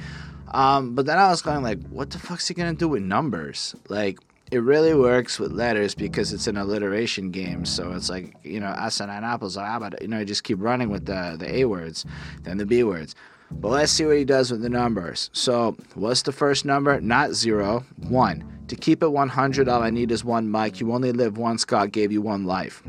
Um, 0.55 0.95
but 0.95 1.05
then 1.05 1.19
I 1.19 1.29
was 1.29 1.43
going 1.43 1.63
like, 1.63 1.83
what 1.89 2.11
the 2.11 2.19
fuck's 2.19 2.47
he 2.47 2.55
gonna 2.55 2.73
do 2.73 2.89
with 2.89 3.03
numbers? 3.03 3.75
Like, 3.89 4.19
it 4.53 4.59
really 4.59 4.95
works 4.95 5.41
with 5.41 5.51
letters 5.51 5.97
because 5.97 6.33
it's 6.33 6.47
an 6.47 6.57
alliteration 6.57 7.33
game. 7.33 7.65
So 7.65 7.93
it's 7.93 8.09
like 8.09 8.37
you 8.45 8.61
know, 8.61 8.73
S 8.79 9.01
and 9.01 9.11
apples. 9.11 9.57
Ah, 9.57 9.79
but 9.81 10.01
you 10.01 10.09
know, 10.09 10.21
you 10.21 10.25
just 10.25 10.45
keep 10.45 10.59
running 10.61 10.91
with 10.91 11.07
the 11.07 11.37
the 11.39 11.53
A 11.57 11.65
words, 11.65 12.07
then 12.43 12.59
the 12.59 12.67
B 12.67 12.85
words. 12.85 13.17
But 13.51 13.69
let's 13.69 13.93
see 13.93 14.05
what 14.05 14.17
he 14.17 14.25
does 14.25 14.51
with 14.51 14.63
the 14.63 14.69
numbers. 14.69 15.29
So 15.33 15.77
what's 15.95 16.23
the 16.23 16.33
first 16.33 16.65
number? 16.65 17.01
Not 17.01 17.33
zero, 17.33 17.85
one. 18.09 18.45
To 18.69 18.77
keep 18.77 19.03
it 19.03 19.09
100, 19.09 19.69
all 19.69 19.83
I 19.83 19.91
need 19.91 20.11
is 20.11 20.25
one 20.25 20.51
mic. 20.51 20.81
You 20.81 20.93
only 20.93 21.13
live 21.13 21.37
once. 21.37 21.65
God 21.67 21.93
gave 21.93 22.11
you 22.11 22.23
one 22.23 22.45
life. 22.45 22.83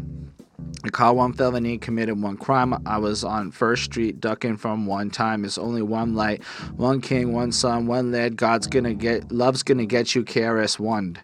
I 0.83 0.89
caught 0.89 1.15
one 1.15 1.33
felony, 1.33 1.77
committed 1.77 2.21
one 2.21 2.37
crime. 2.37 2.75
I 2.85 2.97
was 2.97 3.23
on 3.23 3.51
First 3.51 3.85
Street 3.85 4.19
ducking 4.19 4.57
from 4.57 4.85
one 4.85 5.09
time. 5.09 5.43
It's 5.43 5.57
only 5.57 5.81
one 5.81 6.15
light, 6.15 6.43
one 6.75 7.01
king, 7.01 7.33
one 7.33 7.51
son, 7.51 7.87
one 7.87 8.11
lead. 8.11 8.37
God's 8.37 8.67
gonna 8.67 8.93
get, 8.93 9.31
love's 9.31 9.63
gonna 9.63 9.85
get 9.85 10.15
you. 10.15 10.23
KRS 10.23 10.79
one, 10.79 11.17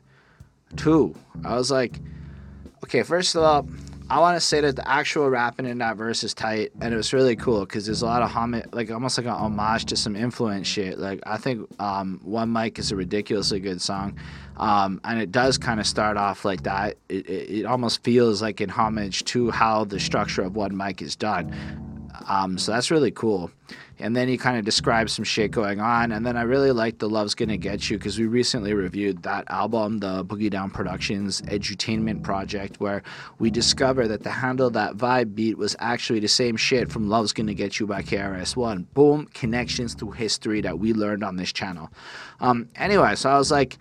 two. 0.76 1.16
I 1.46 1.56
was 1.56 1.72
like, 1.72 2.00
okay, 2.84 3.04
first 3.04 3.36
of 3.36 3.44
all, 3.44 3.68
I 4.12 4.20
want 4.20 4.36
to 4.36 4.46
say 4.46 4.60
that 4.60 4.76
the 4.76 4.86
actual 4.86 5.30
rapping 5.30 5.66
in 5.66 5.78
that 5.78 5.96
verse 5.96 6.22
is 6.22 6.34
tight, 6.34 6.74
and 6.82 6.94
it 6.94 6.98
was 6.98 7.14
really 7.14 7.38
cool 7.38 7.62
because 7.62 7.86
there's 7.86 8.02
a 8.02 8.06
lot 8.06 8.22
of 8.22 8.30
homage, 8.30 8.66
like 8.74 8.92
almost 8.92 9.18
like 9.18 9.26
an 9.26 9.32
homage 9.32 9.86
to 9.86 9.96
some 9.96 10.18
influence 10.18 10.68
shit. 10.68 11.00
Like 11.00 11.22
I 11.26 11.38
think 11.38 11.70
um, 11.80 12.20
One 12.22 12.52
Mic 12.52 12.78
is 12.78 12.92
a 12.92 12.98
ridiculously 12.98 13.62
good 13.62 13.82
song, 13.82 14.18
um, 14.58 15.00
and 15.06 15.22
it 15.22 15.32
does 15.32 15.58
kind 15.58 15.80
of 15.80 15.88
start 15.88 16.18
off 16.18 16.44
like 16.44 16.64
that. 16.64 16.98
It, 17.08 17.26
it, 17.30 17.60
it, 17.60 17.66
almost 17.66 18.04
feels 18.04 18.42
like 18.42 18.60
in 18.60 18.68
homage 18.68 19.24
to 19.26 19.50
how 19.50 19.86
the 19.86 19.98
structure 19.98 20.42
of 20.42 20.58
One 20.58 20.76
Mic 20.76 21.02
is 21.02 21.16
done. 21.16 21.56
Um, 22.28 22.58
so 22.58 22.72
that's 22.72 22.92
really 22.92 23.12
cool 23.12 23.52
and 24.02 24.16
then 24.16 24.28
he 24.28 24.38
kind 24.38 24.58
of 24.58 24.66
describes 24.66 25.14
some 25.14 25.24
shit 25.24 25.52
going 25.52 25.80
on. 25.80 26.12
And 26.12 26.26
then 26.26 26.36
I 26.36 26.42
really 26.42 26.72
like 26.72 26.98
the 26.98 27.08
Love's 27.08 27.36
Gonna 27.36 27.58
Get 27.58 27.90
You 27.90 27.98
because 27.98 28.18
we 28.18 28.26
recently 28.26 28.74
reviewed 28.74 29.24
that 29.24 29.46
album, 29.50 30.00
the 30.00 30.26
Boogie 30.26 30.50
Down 30.50 30.72
Productions 30.72 31.42
Edutainment 31.44 32.24
Project, 32.24 32.80
where 32.80 33.04
we 33.40 33.52
discover 33.52 34.08
that 34.08 34.24
the 34.24 34.32
handle 34.32 34.70
that 34.72 34.98
vibe 34.98 35.36
beat 35.36 35.58
was 35.58 35.76
actually 35.80 36.20
the 36.20 36.28
same 36.28 36.58
shit 36.58 36.92
from 36.92 37.10
Love's 37.10 37.32
Gonna 37.32 37.54
Get 37.54 37.80
You 37.80 37.88
by 37.88 38.02
KRS-One. 38.02 38.88
Boom, 38.94 39.28
connections 39.34 39.94
to 39.96 40.10
history 40.12 40.62
that 40.62 40.80
we 40.80 40.94
learned 40.94 41.24
on 41.24 41.36
this 41.36 41.54
channel. 41.54 41.92
Um, 42.40 42.70
anyway, 42.76 43.16
so 43.16 43.30
I 43.30 43.38
was 43.38 43.52
like, 43.52 43.78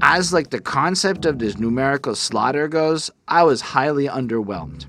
as 0.00 0.32
like 0.32 0.50
the 0.50 0.60
concept 0.60 1.24
of 1.24 1.40
this 1.40 1.58
numerical 1.58 2.14
slaughter 2.14 2.68
goes, 2.68 3.10
I 3.26 3.42
was 3.42 3.60
highly 3.60 4.06
underwhelmed 4.06 4.86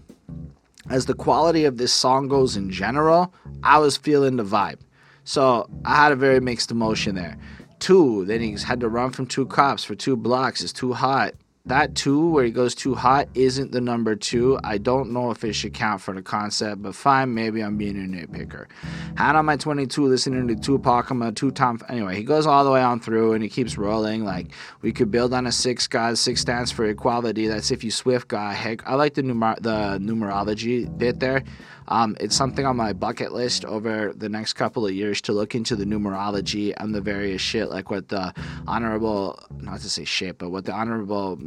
as 0.90 1.06
the 1.06 1.14
quality 1.14 1.66
of 1.66 1.78
this 1.78 1.94
song 1.94 2.28
goes 2.28 2.58
in 2.58 2.70
general, 2.70 3.34
I 3.64 3.80
was 3.80 3.98
feeling 3.98 4.36
the 4.36 4.44
vibe. 4.44 4.80
So 5.24 5.68
I 5.84 5.96
had 5.96 6.12
a 6.12 6.16
very 6.16 6.40
mixed 6.40 6.72
emotion 6.72 7.16
there. 7.16 7.38
Two, 7.80 8.26
then 8.26 8.42
he 8.42 8.52
had 8.52 8.80
to 8.80 8.90
run 8.90 9.12
from 9.12 9.26
two 9.26 9.46
cops 9.46 9.84
for 9.84 9.96
two 9.96 10.16
blocks. 10.16 10.64
It's 10.64 10.74
too 10.74 10.94
hot. 10.94 11.34
That 11.66 11.96
two 11.96 12.30
where 12.30 12.44
he 12.44 12.52
goes 12.52 12.76
too 12.76 12.94
hot 12.94 13.28
isn't 13.34 13.72
the 13.72 13.82
number 13.82 14.16
two. 14.16 14.60
I 14.64 14.78
don't 14.78 15.12
know 15.12 15.32
if 15.32 15.44
it 15.44 15.54
should 15.54 15.74
count 15.74 16.02
for 16.02 16.14
the 16.14 16.22
concept, 16.22 16.82
but 16.82 16.94
fine, 16.94 17.34
maybe 17.34 17.62
I'm 17.62 17.78
being 17.78 17.98
a 17.98 18.08
nitpicker. 18.08 18.68
Had 19.16 19.36
on 19.36 19.46
my 19.46 19.58
22 19.58 20.06
listening 20.06 20.48
to 20.48 20.56
Tupac, 20.56 21.10
I'm 21.10 21.22
a 21.24 21.32
two 21.32 21.52
time. 21.52 21.80
Anyway, 21.90 22.16
he 22.16 22.24
goes 22.24 22.46
all 22.46 22.64
the 22.64 22.72
way 22.72 22.82
on 22.82 23.00
through 23.00 23.34
and 23.34 23.42
he 23.42 23.50
keeps 23.50 23.78
rolling. 23.78 24.24
Like, 24.24 24.52
we 24.82 24.92
could 24.92 25.10
build 25.10 25.34
on 25.34 25.48
a 25.48 25.52
six 25.52 25.88
God, 25.88 26.18
six 26.18 26.42
stands 26.42 26.72
for 26.72 26.86
equality. 26.86 27.48
That's 27.48 27.72
if 27.72 27.84
you 27.84 27.92
Swift 27.92 28.28
guy. 28.28 28.54
Heck, 28.54 28.88
I 28.88 28.94
like 28.94 29.16
the, 29.16 29.24
numer- 29.24 29.60
the 29.62 29.98
numerology 30.00 30.96
bit 30.98 31.20
there. 31.20 31.44
Um, 31.88 32.18
it's 32.20 32.36
something 32.36 32.66
on 32.66 32.78
my 32.78 32.94
bucket 32.94 33.32
list 33.32 33.64
over 33.66 34.14
the 34.16 34.30
next 34.30 34.54
couple 34.54 34.86
of 34.86 34.94
years 34.94 35.22
to 35.22 35.34
look 35.34 35.56
into 35.56 35.76
the 35.76 35.86
numerology 35.86 36.74
and 36.78 36.96
the 36.96 37.02
various 37.02 37.42
shit, 37.42 37.70
like 37.70 37.90
what 37.90 38.10
the 38.10 38.34
honorable, 38.68 39.40
not 39.60 39.82
to 39.82 39.90
say 39.90 40.04
shit, 40.04 40.38
but 40.38 40.50
what 40.50 40.66
the 40.66 40.74
honorable 40.74 41.38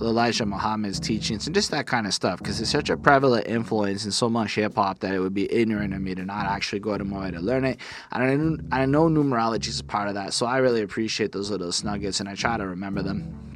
Elijah 0.00 0.46
Muhammad's 0.46 1.00
teachings 1.00 1.46
and 1.46 1.54
just 1.54 1.70
that 1.70 1.86
kind 1.86 2.06
of 2.06 2.14
stuff, 2.14 2.38
because 2.38 2.60
it's 2.60 2.70
such 2.70 2.90
a 2.90 2.96
prevalent 2.96 3.46
influence 3.46 4.04
in 4.04 4.12
so 4.12 4.28
much 4.28 4.54
hip 4.54 4.74
hop 4.74 5.00
that 5.00 5.14
it 5.14 5.20
would 5.20 5.34
be 5.34 5.52
ignorant 5.52 5.94
of 5.94 6.00
me 6.00 6.14
to 6.14 6.24
not 6.24 6.46
actually 6.46 6.80
go 6.80 6.96
to 6.96 7.04
my 7.04 7.24
way 7.24 7.30
to 7.30 7.40
learn 7.40 7.64
it. 7.64 7.78
And 8.12 8.68
I, 8.72 8.82
I 8.82 8.86
know 8.86 9.08
numerology 9.08 9.68
is 9.68 9.80
a 9.80 9.84
part 9.84 10.08
of 10.08 10.14
that, 10.14 10.32
so 10.32 10.46
I 10.46 10.58
really 10.58 10.82
appreciate 10.82 11.32
those 11.32 11.50
little 11.50 11.68
snuggets 11.68 12.20
and 12.20 12.28
I 12.28 12.34
try 12.34 12.56
to 12.56 12.66
remember 12.66 13.02
them. 13.02 13.49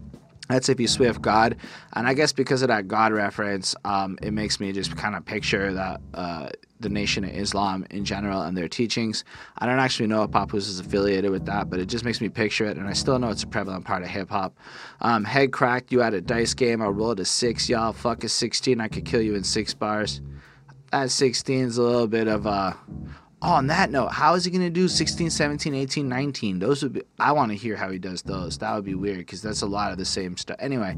That's 0.49 0.69
if 0.69 0.79
you 0.79 0.89
Swift 0.89 1.23
God, 1.23 1.57
and 1.95 2.07
I 2.07 2.13
guess 2.13 2.33
because 2.33 2.61
of 2.61 2.69
that 2.69 2.87
God 2.87 3.13
reference, 3.13 3.75
um, 3.85 4.19
it 4.21 4.33
makes 4.33 4.61
me 4.61 4.73
just 4.73 4.95
kind 4.95 5.15
of 5.15 5.25
picture 5.25 5.73
that 5.73 6.01
uh, 6.13 6.51
the 6.81 6.91
Nation 6.91 7.25
of 7.25 7.31
Islam 7.31 7.87
in 7.91 8.05
general 8.05 8.43
and 8.43 8.55
their 8.55 8.69
teachings. 8.69 9.25
I 9.57 9.65
don't 9.65 9.79
actually 9.79 10.07
know 10.07 10.23
if 10.23 10.31
Papoose 10.31 10.69
is 10.69 10.81
affiliated 10.81 11.31
with 11.31 11.47
that, 11.47 11.71
but 11.71 11.81
it 11.81 11.87
just 11.87 12.05
makes 12.05 12.21
me 12.21 12.29
picture 12.29 12.67
it, 12.67 12.77
and 12.77 12.87
I 12.87 12.93
still 12.93 13.19
know 13.19 13.31
it's 13.31 13.43
a 13.43 13.47
prevalent 13.47 13.87
part 13.87 14.03
of 14.03 14.09
hip 14.09 14.29
hop. 14.29 14.59
Um, 15.01 15.25
head 15.25 15.51
cracked, 15.51 15.91
you 15.91 16.01
had 16.01 16.13
a 16.13 16.21
dice 16.21 16.53
game. 16.53 16.83
I 16.83 16.87
rolled 16.87 17.21
a 17.21 17.25
six, 17.25 17.69
y'all. 17.69 17.95
Fuck 17.95 18.23
a 18.25 18.29
16, 18.29 18.81
I 18.81 18.89
could 18.89 19.07
kill 19.07 19.23
you 19.23 19.35
in 19.35 19.45
six 19.45 19.73
bars. 19.73 20.21
That 20.93 21.11
16 21.11 21.65
is 21.65 21.79
a 21.79 21.83
little 21.83 22.07
bit 22.07 22.29
of 22.29 22.45
a 22.45 22.77
on 23.45 23.67
that 23.67 23.91
note, 23.91 24.09
how 24.09 24.35
is 24.35 24.45
he 24.45 24.51
going 24.51 24.63
to 24.63 24.71
do 24.71 24.89
16, 24.89 25.31
17, 25.31 25.75
18, 25.75 26.09
19? 26.09 26.59
Those 26.59 26.83
would 26.83 26.95
be, 26.95 27.03
I 27.19 27.33
want 27.33 27.53
to 27.53 27.57
hear 27.57 27.77
how 27.77 27.91
he 27.91 27.99
does 27.99 28.23
those. 28.23 28.59
That 28.59 28.75
would 28.75 28.85
be 28.85 28.95
weird 28.95 29.19
because 29.19 29.43
that's 29.43 29.63
a 29.63 29.67
lot 29.67 29.93
of 29.93 29.99
the 29.99 30.05
same 30.05 30.37
stuff. 30.37 30.57
Anyway, 30.59 30.97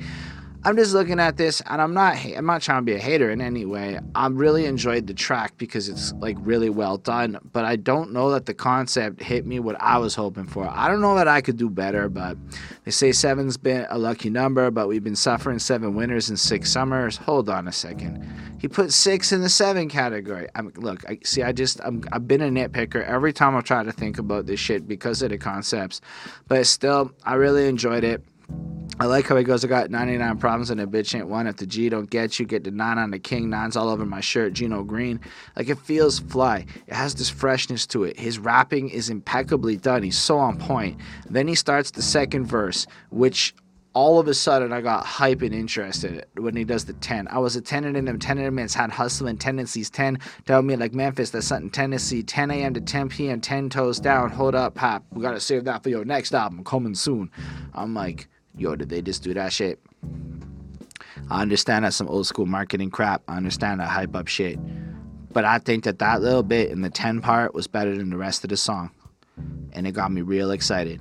I'm 0.67 0.77
just 0.77 0.95
looking 0.95 1.21
at 1.21 1.37
this 1.37 1.63
and 1.67 1.81
I'm 1.81 1.95
not 1.95 2.17
I'm 2.25 2.45
not 2.45 2.61
trying 2.61 2.81
to 2.81 2.85
be 2.85 2.95
a 2.95 2.99
hater 2.99 3.31
in 3.31 3.41
any 3.41 3.65
way. 3.65 4.01
I 4.17 4.27
really 4.27 4.65
enjoyed 4.65 5.07
the 5.07 5.15
track 5.15 5.57
because 5.59 5.89
it's 5.89 6.13
like 6.15 6.37
really 6.41 6.71
well 6.71 6.99
done, 6.99 7.39
but 7.53 7.65
I 7.65 7.77
don't 7.77 8.13
know 8.13 8.33
that 8.33 8.47
the 8.47 8.53
concept 8.53 9.23
hit 9.23 9.47
me 9.47 9.61
what 9.61 9.81
I 9.81 9.99
was 9.99 10.17
hoping 10.17 10.49
for. 10.49 10.69
I 10.69 10.89
don't 10.89 11.01
know 11.01 11.15
that 11.15 11.29
I 11.29 11.41
could 11.41 11.57
do 11.57 11.71
better, 11.71 12.09
but 12.09 12.37
they 12.83 12.91
say 12.91 13.13
seven's 13.13 13.57
been 13.57 13.87
a 13.91 13.97
lucky 13.97 14.29
number, 14.29 14.73
but 14.73 14.89
we've 14.89 15.05
been 15.05 15.15
suffering 15.15 15.61
seven 15.61 15.95
winters 15.95 16.31
and 16.31 16.41
six 16.41 16.73
summers. 16.73 17.17
Hold 17.17 17.49
on 17.49 17.69
a 17.69 17.73
second. 17.73 18.29
He 18.59 18.67
put 18.67 18.93
six 18.93 19.31
in 19.31 19.43
the 19.43 19.49
seven 19.49 19.89
category. 19.89 20.49
I 20.57 20.63
mean, 20.63 20.73
look, 20.75 21.09
I 21.09 21.21
see. 21.23 21.45
I 21.45 21.53
just 21.53 21.81
I'm, 21.85 22.03
I've 22.11 22.27
been 22.27 22.43
a 22.43 22.49
nitpicker 22.49 23.07
every 23.07 23.33
time 23.33 23.55
I 23.55 23.61
try 23.61 23.85
to 23.85 23.93
think 23.93 24.19
about 24.19 24.47
this 24.47 24.59
shit 24.59 24.89
because 24.89 25.23
of 25.23 25.31
the 25.31 25.39
concepts, 25.39 26.01
but 26.49 26.67
still, 26.67 27.13
I 27.23 27.35
really 27.35 27.69
enjoyed 27.69 28.03
it. 28.03 28.25
I 28.99 29.05
like 29.05 29.27
how 29.27 29.37
he 29.37 29.45
goes, 29.45 29.63
I 29.63 29.69
got 29.69 29.91
99 29.91 30.39
problems 30.39 30.71
and 30.71 30.81
a 30.81 30.87
bitch 30.87 31.15
ain't 31.15 31.29
one. 31.29 31.47
If 31.47 31.57
the 31.57 31.67
G 31.67 31.91
don't 31.91 32.09
get 32.09 32.39
you, 32.39 32.47
get 32.47 32.65
the 32.65 32.71
nine 32.71 32.97
on 32.97 33.11
the 33.11 33.19
king. 33.19 33.51
Nine's 33.51 33.77
all 33.77 33.91
over 33.91 34.07
my 34.07 34.23
shirt, 34.23 34.55
Gino 34.55 34.83
Green. 34.83 35.21
Like 35.55 35.69
it 35.69 35.79
feels 35.79 36.19
fly. 36.19 36.65
It 36.87 36.95
has 36.95 37.15
this 37.15 37.29
freshness 37.29 37.87
to 37.89 38.05
it. 38.05 38.19
His 38.19 38.39
rapping 38.39 38.89
is 38.89 39.11
impeccably 39.11 39.77
done. 39.77 40.03
He's 40.03 40.17
so 40.17 40.39
on 40.39 40.57
point. 40.57 40.99
Then 41.29 41.47
he 41.47 41.55
starts 41.55 41.91
the 41.91 42.01
second 42.01 42.47
verse, 42.47 42.87
which 43.11 43.55
all 43.93 44.19
of 44.19 44.29
a 44.29 44.35
sudden 44.35 44.73
I 44.73 44.81
got 44.81 45.05
hype 45.05 45.43
and 45.43 45.55
interested 45.55 46.25
when 46.39 46.57
he 46.57 46.65
does 46.65 46.87
the 46.87 46.95
10. 46.95 47.29
I 47.29 47.39
was 47.39 47.55
a 47.55 47.61
tenant 47.61 47.99
in 47.99 48.09
him, 48.09 48.19
tenant 48.19 48.47
in 48.47 48.59
him, 48.59 48.69
had 48.69 48.91
hustling 48.91 49.37
tendencies. 49.37 49.91
10 49.91 50.19
tell 50.47 50.63
me 50.63 50.75
like 50.75 50.95
Memphis, 50.95 51.29
that's 51.29 51.49
something 51.49 51.69
Tennessee. 51.69 52.23
10 52.23 52.51
a.m. 52.51 52.73
to 52.73 52.81
10 52.81 53.11
p.m., 53.11 53.43
10 53.43 53.69
toes 53.69 54.01
down. 54.01 54.31
Hold 54.31 54.55
up, 54.55 54.75
Pop. 54.75 55.05
We 55.13 55.21
gotta 55.21 55.41
save 55.41 55.65
that 55.65 55.83
for 55.83 55.91
your 55.91 56.07
next 56.07 56.35
album 56.35 56.65
coming 56.65 56.95
soon. 56.95 57.31
I'm 57.75 57.93
like, 57.93 58.29
yo, 58.57 58.77
did 58.77 58.89
they 58.89 59.03
just 59.03 59.23
do 59.23 59.35
that 59.35 59.53
shit? 59.53 59.81
I 61.31 61.43
understand 61.43 61.85
that's 61.85 61.97
some 61.97 62.09
old 62.09 62.27
school 62.27 62.47
marketing 62.47 62.91
crap. 62.91 63.23
I 63.29 63.37
understand 63.37 63.81
that 63.81 63.89
hype 63.89 64.15
up 64.15 64.29
shit. 64.29 64.59
But 65.33 65.45
I 65.45 65.59
think 65.59 65.85
that 65.85 65.99
that 65.99 66.23
little 66.23 66.43
bit 66.43 66.71
in 66.71 66.81
the 66.81 66.91
10 66.91 67.21
part 67.21 67.55
was 67.55 67.67
better 67.67 67.97
than 67.97 68.11
the 68.11 68.17
rest 68.17 68.45
of 68.45 68.51
the 68.51 68.57
song. 68.57 68.91
And 69.73 69.87
it 69.87 69.93
got 69.93 70.11
me 70.11 70.23
real 70.23 70.51
excited 70.51 71.01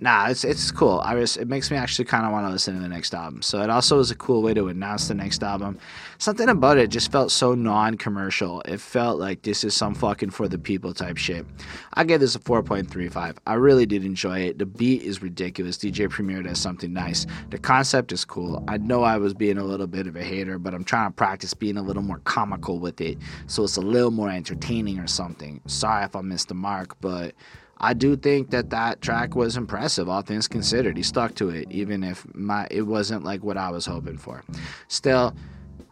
nah, 0.00 0.28
it's 0.28 0.44
it's 0.44 0.70
cool. 0.70 1.00
I 1.04 1.14
was, 1.14 1.36
it 1.36 1.46
makes 1.46 1.70
me 1.70 1.76
actually 1.76 2.06
kind 2.06 2.26
of 2.26 2.32
want 2.32 2.46
to 2.46 2.50
listen 2.50 2.74
to 2.74 2.80
the 2.80 2.88
next 2.88 3.14
album. 3.14 3.42
So 3.42 3.62
it 3.62 3.70
also 3.70 3.98
was 3.98 4.10
a 4.10 4.16
cool 4.16 4.42
way 4.42 4.54
to 4.54 4.68
announce 4.68 5.08
the 5.08 5.14
next 5.14 5.42
album. 5.42 5.78
Something 6.20 6.50
about 6.50 6.76
it 6.76 6.90
just 6.90 7.10
felt 7.10 7.30
so 7.30 7.54
non-commercial. 7.54 8.60
It 8.66 8.78
felt 8.78 9.18
like 9.18 9.40
this 9.40 9.64
is 9.64 9.74
some 9.74 9.94
fucking 9.94 10.28
for 10.28 10.48
the 10.48 10.58
people 10.58 10.92
type 10.92 11.16
shit. 11.16 11.46
I 11.94 12.04
gave 12.04 12.20
this 12.20 12.34
a 12.34 12.38
4.35. 12.38 13.38
I 13.46 13.54
really 13.54 13.86
did 13.86 14.04
enjoy 14.04 14.40
it. 14.40 14.58
The 14.58 14.66
beat 14.66 15.02
is 15.02 15.22
ridiculous. 15.22 15.78
DJ 15.78 16.10
Premier 16.10 16.42
does 16.42 16.60
something 16.60 16.92
nice. 16.92 17.26
The 17.48 17.56
concept 17.58 18.12
is 18.12 18.26
cool. 18.26 18.62
I 18.68 18.76
know 18.76 19.02
I 19.02 19.16
was 19.16 19.32
being 19.32 19.56
a 19.56 19.64
little 19.64 19.86
bit 19.86 20.06
of 20.06 20.14
a 20.14 20.22
hater, 20.22 20.58
but 20.58 20.74
I'm 20.74 20.84
trying 20.84 21.08
to 21.08 21.14
practice 21.14 21.54
being 21.54 21.78
a 21.78 21.82
little 21.82 22.02
more 22.02 22.18
comical 22.24 22.80
with 22.80 23.00
it, 23.00 23.16
so 23.46 23.64
it's 23.64 23.78
a 23.78 23.80
little 23.80 24.10
more 24.10 24.28
entertaining 24.28 24.98
or 24.98 25.06
something. 25.06 25.62
Sorry 25.64 26.04
if 26.04 26.14
I 26.14 26.20
missed 26.20 26.48
the 26.48 26.54
mark, 26.54 27.00
but 27.00 27.34
I 27.78 27.94
do 27.94 28.14
think 28.14 28.50
that 28.50 28.68
that 28.68 29.00
track 29.00 29.34
was 29.34 29.56
impressive, 29.56 30.06
all 30.06 30.20
things 30.20 30.48
considered. 30.48 30.98
He 30.98 31.02
stuck 31.02 31.34
to 31.36 31.48
it, 31.48 31.70
even 31.70 32.04
if 32.04 32.26
my 32.34 32.68
it 32.70 32.82
wasn't 32.82 33.24
like 33.24 33.42
what 33.42 33.56
I 33.56 33.70
was 33.70 33.86
hoping 33.86 34.18
for. 34.18 34.44
Still, 34.88 35.34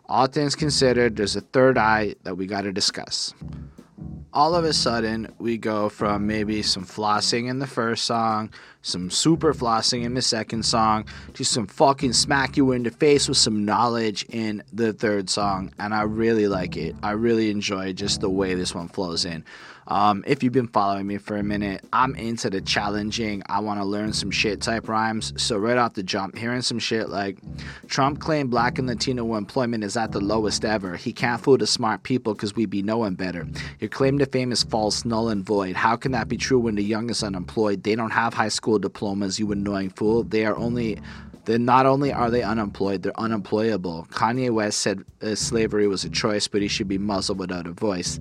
all 0.08 0.26
things 0.26 0.54
considered, 0.54 1.16
there's 1.16 1.36
a 1.36 1.40
third 1.40 1.76
eye 1.76 2.14
that 2.22 2.36
we 2.36 2.46
got 2.46 2.62
to 2.62 2.72
discuss. 2.72 3.34
All 4.32 4.54
of 4.54 4.64
a 4.64 4.72
sudden, 4.72 5.32
we 5.38 5.56
go 5.56 5.88
from 5.88 6.26
maybe 6.26 6.62
some 6.62 6.84
flossing 6.84 7.48
in 7.48 7.58
the 7.58 7.66
first 7.66 8.04
song, 8.04 8.50
some 8.82 9.10
super 9.10 9.52
flossing 9.54 10.04
in 10.04 10.14
the 10.14 10.22
second 10.22 10.64
song, 10.64 11.06
to 11.34 11.44
some 11.44 11.66
fucking 11.66 12.12
smack 12.12 12.56
you 12.56 12.72
in 12.72 12.82
the 12.82 12.90
face 12.90 13.28
with 13.28 13.38
some 13.38 13.64
knowledge 13.64 14.24
in 14.28 14.62
the 14.72 14.92
third 14.92 15.30
song. 15.30 15.72
And 15.78 15.94
I 15.94 16.02
really 16.02 16.46
like 16.46 16.76
it. 16.76 16.94
I 17.02 17.12
really 17.12 17.50
enjoy 17.50 17.94
just 17.94 18.20
the 18.20 18.30
way 18.30 18.54
this 18.54 18.74
one 18.74 18.88
flows 18.88 19.24
in. 19.24 19.44
Um, 19.88 20.22
if 20.26 20.42
you've 20.42 20.52
been 20.52 20.68
following 20.68 21.06
me 21.06 21.16
for 21.16 21.36
a 21.36 21.42
minute, 21.42 21.82
I'm 21.94 22.14
into 22.14 22.50
the 22.50 22.60
challenging, 22.60 23.42
I 23.46 23.60
want 23.60 23.80
to 23.80 23.86
learn 23.86 24.12
some 24.12 24.30
shit 24.30 24.60
type 24.60 24.86
rhymes. 24.86 25.32
So, 25.36 25.56
right 25.56 25.78
off 25.78 25.94
the 25.94 26.02
jump, 26.02 26.36
hearing 26.36 26.60
some 26.60 26.78
shit 26.78 27.08
like 27.08 27.38
Trump 27.88 28.20
claimed 28.20 28.50
black 28.50 28.78
and 28.78 28.86
Latino 28.86 29.34
employment 29.34 29.82
is 29.84 29.96
at 29.96 30.12
the 30.12 30.20
lowest 30.20 30.64
ever. 30.64 30.96
He 30.96 31.12
can't 31.12 31.42
fool 31.42 31.56
the 31.56 31.66
smart 31.66 32.02
people 32.02 32.34
because 32.34 32.54
we 32.54 32.66
be 32.66 32.82
knowing 32.82 33.14
better. 33.14 33.48
Your 33.80 33.88
claim 33.88 34.18
to 34.18 34.26
fame 34.26 34.52
is 34.52 34.62
false, 34.62 35.06
null, 35.06 35.30
and 35.30 35.44
void. 35.44 35.74
How 35.74 35.96
can 35.96 36.12
that 36.12 36.28
be 36.28 36.36
true 36.36 36.58
when 36.58 36.74
the 36.74 36.84
young 36.84 37.08
is 37.08 37.22
unemployed? 37.22 37.82
They 37.82 37.94
don't 37.94 38.10
have 38.10 38.34
high 38.34 38.48
school 38.48 38.78
diplomas, 38.78 39.38
you 39.38 39.50
annoying 39.52 39.90
fool. 39.90 40.22
They 40.22 40.44
are 40.44 40.56
only 40.56 40.98
then 41.46 41.64
not 41.64 41.86
only 41.86 42.12
are 42.12 42.30
they 42.30 42.42
unemployed, 42.42 43.02
they're 43.02 43.18
unemployable. 43.18 44.06
Kanye 44.10 44.50
West 44.50 44.80
said 44.80 45.02
uh, 45.22 45.34
slavery 45.34 45.88
was 45.88 46.04
a 46.04 46.10
choice, 46.10 46.46
but 46.46 46.60
he 46.60 46.68
should 46.68 46.88
be 46.88 46.98
muzzled 46.98 47.38
without 47.38 47.66
a 47.66 47.72
voice. 47.72 48.20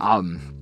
Um, 0.00 0.53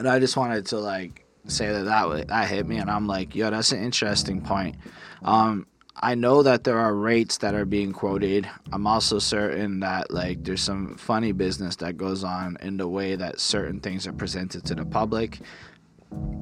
and 0.00 0.08
I 0.08 0.18
just 0.18 0.34
wanted 0.34 0.64
to 0.68 0.78
like 0.78 1.26
say 1.46 1.70
that 1.70 1.84
that 1.84 2.28
that 2.28 2.48
hit 2.48 2.66
me, 2.66 2.78
and 2.78 2.90
I'm 2.90 3.06
like, 3.06 3.34
yo, 3.34 3.50
that's 3.50 3.70
an 3.70 3.84
interesting 3.84 4.40
point. 4.40 4.76
Um, 5.22 5.66
I 5.94 6.14
know 6.14 6.42
that 6.42 6.64
there 6.64 6.78
are 6.78 6.94
rates 6.94 7.36
that 7.38 7.54
are 7.54 7.66
being 7.66 7.92
quoted. 7.92 8.48
I'm 8.72 8.86
also 8.86 9.18
certain 9.18 9.80
that 9.80 10.10
like 10.10 10.42
there's 10.42 10.62
some 10.62 10.96
funny 10.96 11.32
business 11.32 11.76
that 11.76 11.98
goes 11.98 12.24
on 12.24 12.56
in 12.62 12.78
the 12.78 12.88
way 12.88 13.14
that 13.14 13.40
certain 13.40 13.78
things 13.78 14.06
are 14.06 14.14
presented 14.14 14.64
to 14.64 14.74
the 14.74 14.86
public. 14.86 15.40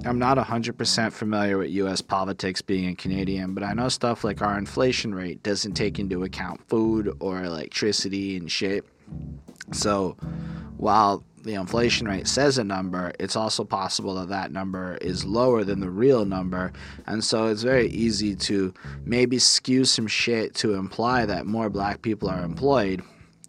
I'm 0.04 0.20
not 0.20 0.38
100% 0.38 1.12
familiar 1.12 1.58
with 1.58 1.70
US 1.70 2.00
politics 2.00 2.62
being 2.62 2.88
a 2.90 2.94
Canadian, 2.94 3.54
but 3.54 3.64
I 3.64 3.72
know 3.72 3.88
stuff 3.88 4.22
like 4.22 4.40
our 4.40 4.56
inflation 4.56 5.12
rate 5.12 5.42
doesn't 5.42 5.74
take 5.74 5.98
into 5.98 6.22
account 6.22 6.66
food 6.68 7.12
or 7.18 7.42
electricity 7.42 8.36
and 8.36 8.50
shit. 8.50 8.86
So, 9.72 10.16
while 10.76 11.24
the 11.42 11.54
inflation 11.54 12.06
rate 12.06 12.26
says 12.26 12.58
a 12.58 12.64
number, 12.64 13.12
it's 13.18 13.36
also 13.36 13.64
possible 13.64 14.14
that 14.16 14.28
that 14.28 14.52
number 14.52 14.96
is 15.00 15.24
lower 15.24 15.64
than 15.64 15.80
the 15.80 15.90
real 15.90 16.24
number. 16.24 16.72
And 17.06 17.22
so 17.22 17.46
it's 17.46 17.62
very 17.62 17.88
easy 17.88 18.34
to 18.36 18.74
maybe 19.04 19.38
skew 19.38 19.84
some 19.84 20.06
shit 20.06 20.54
to 20.56 20.74
imply 20.74 21.26
that 21.26 21.46
more 21.46 21.70
black 21.70 22.02
people 22.02 22.28
are 22.28 22.42
employed, 22.42 23.02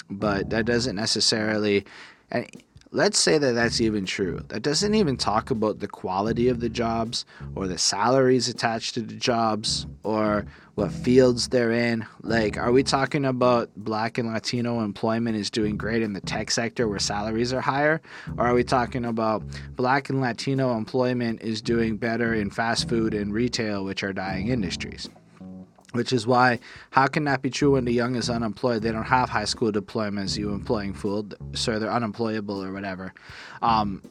but 0.10 0.50
that 0.50 0.66
doesn't 0.66 0.96
necessarily. 0.96 1.86
And 2.32 2.48
Let's 2.92 3.20
say 3.20 3.38
that 3.38 3.52
that's 3.52 3.82
even 3.82 4.08
true. 4.08 4.42
That 4.48 4.64
doesn't 4.64 4.96
even 4.96 5.16
talk 5.16 5.52
about 5.52 5.78
the 5.78 5.88
quality 5.88 6.48
of 6.48 6.60
the 6.60 6.70
jobs 6.70 7.24
or 7.54 7.68
the 7.68 7.78
salaries 7.78 8.48
attached 8.48 8.96
to 8.96 9.02
the 9.02 9.14
jobs 9.14 9.86
or 10.02 10.48
what 10.74 10.92
fields 10.92 11.50
they're 11.50 11.72
in. 11.72 12.08
Like, 12.24 12.58
are 12.58 12.72
we 12.72 12.82
talking 12.82 13.26
about 13.26 13.70
black 13.76 14.18
and 14.18 14.34
Latino 14.34 14.80
employment 14.80 15.36
is 15.36 15.52
doing 15.52 15.78
great 15.78 16.02
in 16.02 16.14
the 16.14 16.22
tech 16.22 16.50
sector 16.50 16.88
where 16.88 16.98
salaries 16.98 17.54
are 17.54 17.62
higher? 17.62 18.02
Or 18.40 18.48
are 18.48 18.54
we 18.56 18.64
talking 18.64 19.06
about 19.06 19.44
black 19.76 20.10
and 20.10 20.20
Latino 20.20 20.76
employment 20.76 21.44
is 21.44 21.62
doing 21.62 21.96
better 21.96 22.34
in 22.34 22.50
fast 22.50 22.90
food 22.90 23.14
and 23.14 23.32
retail, 23.32 23.86
which 23.86 24.04
are 24.04 24.14
dying 24.14 24.48
industries? 24.48 25.08
Which 25.94 26.14
is 26.14 26.28
why 26.28 26.60
how 26.92 27.08
can 27.08 27.24
that 27.26 27.42
be 27.42 27.50
true 27.50 27.72
when 27.72 27.86
the 27.86 27.94
young 27.94 28.16
is 28.16 28.30
unemployed? 28.30 28.82
They 28.82 28.92
don't 28.92 29.04
have 29.04 29.30
high 29.30 29.46
school 29.46 29.72
diplomas 29.72 30.38
you 30.38 30.52
employing 30.52 30.94
fool 30.94 31.28
so 31.54 31.80
they're 31.80 31.92
unemployable 31.92 32.64
or 32.64 32.72
whatever. 32.72 33.14
Um, 33.62 34.02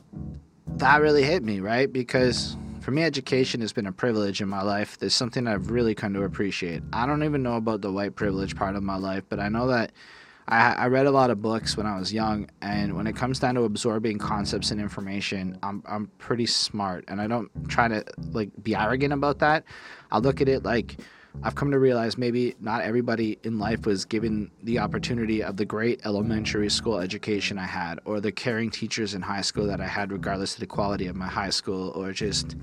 that 0.76 1.00
really 1.00 1.22
hit 1.22 1.42
me 1.42 1.60
right? 1.60 1.92
Because 1.92 2.56
for 2.80 2.90
me 2.90 3.02
education 3.02 3.60
has 3.60 3.72
been 3.72 3.86
a 3.86 3.92
privilege 3.92 4.40
in 4.40 4.48
my 4.48 4.62
life. 4.62 4.98
There's 4.98 5.14
something 5.14 5.46
i've 5.46 5.70
really 5.70 5.94
come 5.94 6.14
to 6.14 6.22
appreciate. 6.22 6.82
I 6.92 7.06
don't 7.06 7.22
even 7.24 7.42
know 7.42 7.56
about 7.56 7.80
the 7.80 7.92
white 7.92 8.16
privilege 8.16 8.56
part 8.56 8.76
of 8.76 8.82
my 8.82 8.96
life 8.96 9.24
but 9.28 9.38
i 9.40 9.48
know 9.48 9.68
that 9.68 9.92
I, 10.48 10.72
I 10.72 10.86
read 10.86 11.06
a 11.06 11.10
lot 11.10 11.30
of 11.30 11.42
books 11.42 11.76
when 11.76 11.86
I 11.86 11.98
was 11.98 12.12
young, 12.12 12.48
and 12.62 12.96
when 12.96 13.06
it 13.06 13.14
comes 13.14 13.38
down 13.38 13.54
to 13.56 13.64
absorbing 13.64 14.18
concepts 14.18 14.70
and 14.70 14.80
information, 14.80 15.58
I'm 15.62 15.82
I'm 15.86 16.06
pretty 16.18 16.46
smart, 16.46 17.04
and 17.06 17.20
I 17.20 17.26
don't 17.26 17.50
try 17.68 17.86
to 17.88 18.02
like 18.32 18.50
be 18.62 18.74
arrogant 18.74 19.12
about 19.12 19.40
that. 19.40 19.64
I 20.10 20.18
look 20.18 20.40
at 20.40 20.48
it 20.48 20.64
like 20.64 20.96
I've 21.42 21.54
come 21.54 21.70
to 21.70 21.78
realize 21.78 22.18
maybe 22.18 22.56
not 22.60 22.82
everybody 22.82 23.38
in 23.44 23.58
life 23.58 23.86
was 23.86 24.04
given 24.04 24.50
the 24.64 24.80
opportunity 24.80 25.42
of 25.42 25.56
the 25.56 25.64
great 25.64 26.00
elementary 26.04 26.68
school 26.68 26.98
education 26.98 27.58
I 27.58 27.66
had, 27.66 28.00
or 28.04 28.20
the 28.20 28.32
caring 28.32 28.70
teachers 28.70 29.14
in 29.14 29.22
high 29.22 29.42
school 29.42 29.66
that 29.68 29.80
I 29.80 29.86
had, 29.86 30.10
regardless 30.10 30.54
of 30.54 30.60
the 30.60 30.66
quality 30.66 31.06
of 31.06 31.14
my 31.14 31.28
high 31.28 31.50
school, 31.50 31.90
or 31.90 32.12
just 32.12 32.56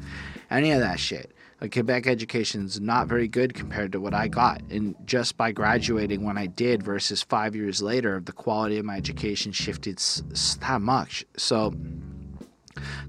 any 0.51 0.71
of 0.71 0.81
that 0.81 0.99
shit. 0.99 1.31
Like 1.61 1.71
Quebec 1.71 2.05
education 2.05 2.65
is 2.65 2.81
not 2.81 3.07
very 3.07 3.29
good 3.29 3.53
compared 3.53 3.93
to 3.93 4.01
what 4.01 4.13
I 4.13 4.27
got. 4.27 4.61
And 4.69 4.93
just 5.05 5.38
by 5.38 5.53
graduating 5.53 6.23
when 6.23 6.38
I 6.38 6.47
did 6.47 6.83
versus 6.83 7.23
five 7.23 7.55
years 7.55 7.81
later, 7.81 8.19
the 8.19 8.33
quality 8.33 8.77
of 8.77 8.83
my 8.83 8.97
education 8.97 9.53
shifted 9.53 9.99
s- 9.99 10.21
s- 10.31 10.57
that 10.61 10.81
much. 10.81 11.23
So 11.38 11.73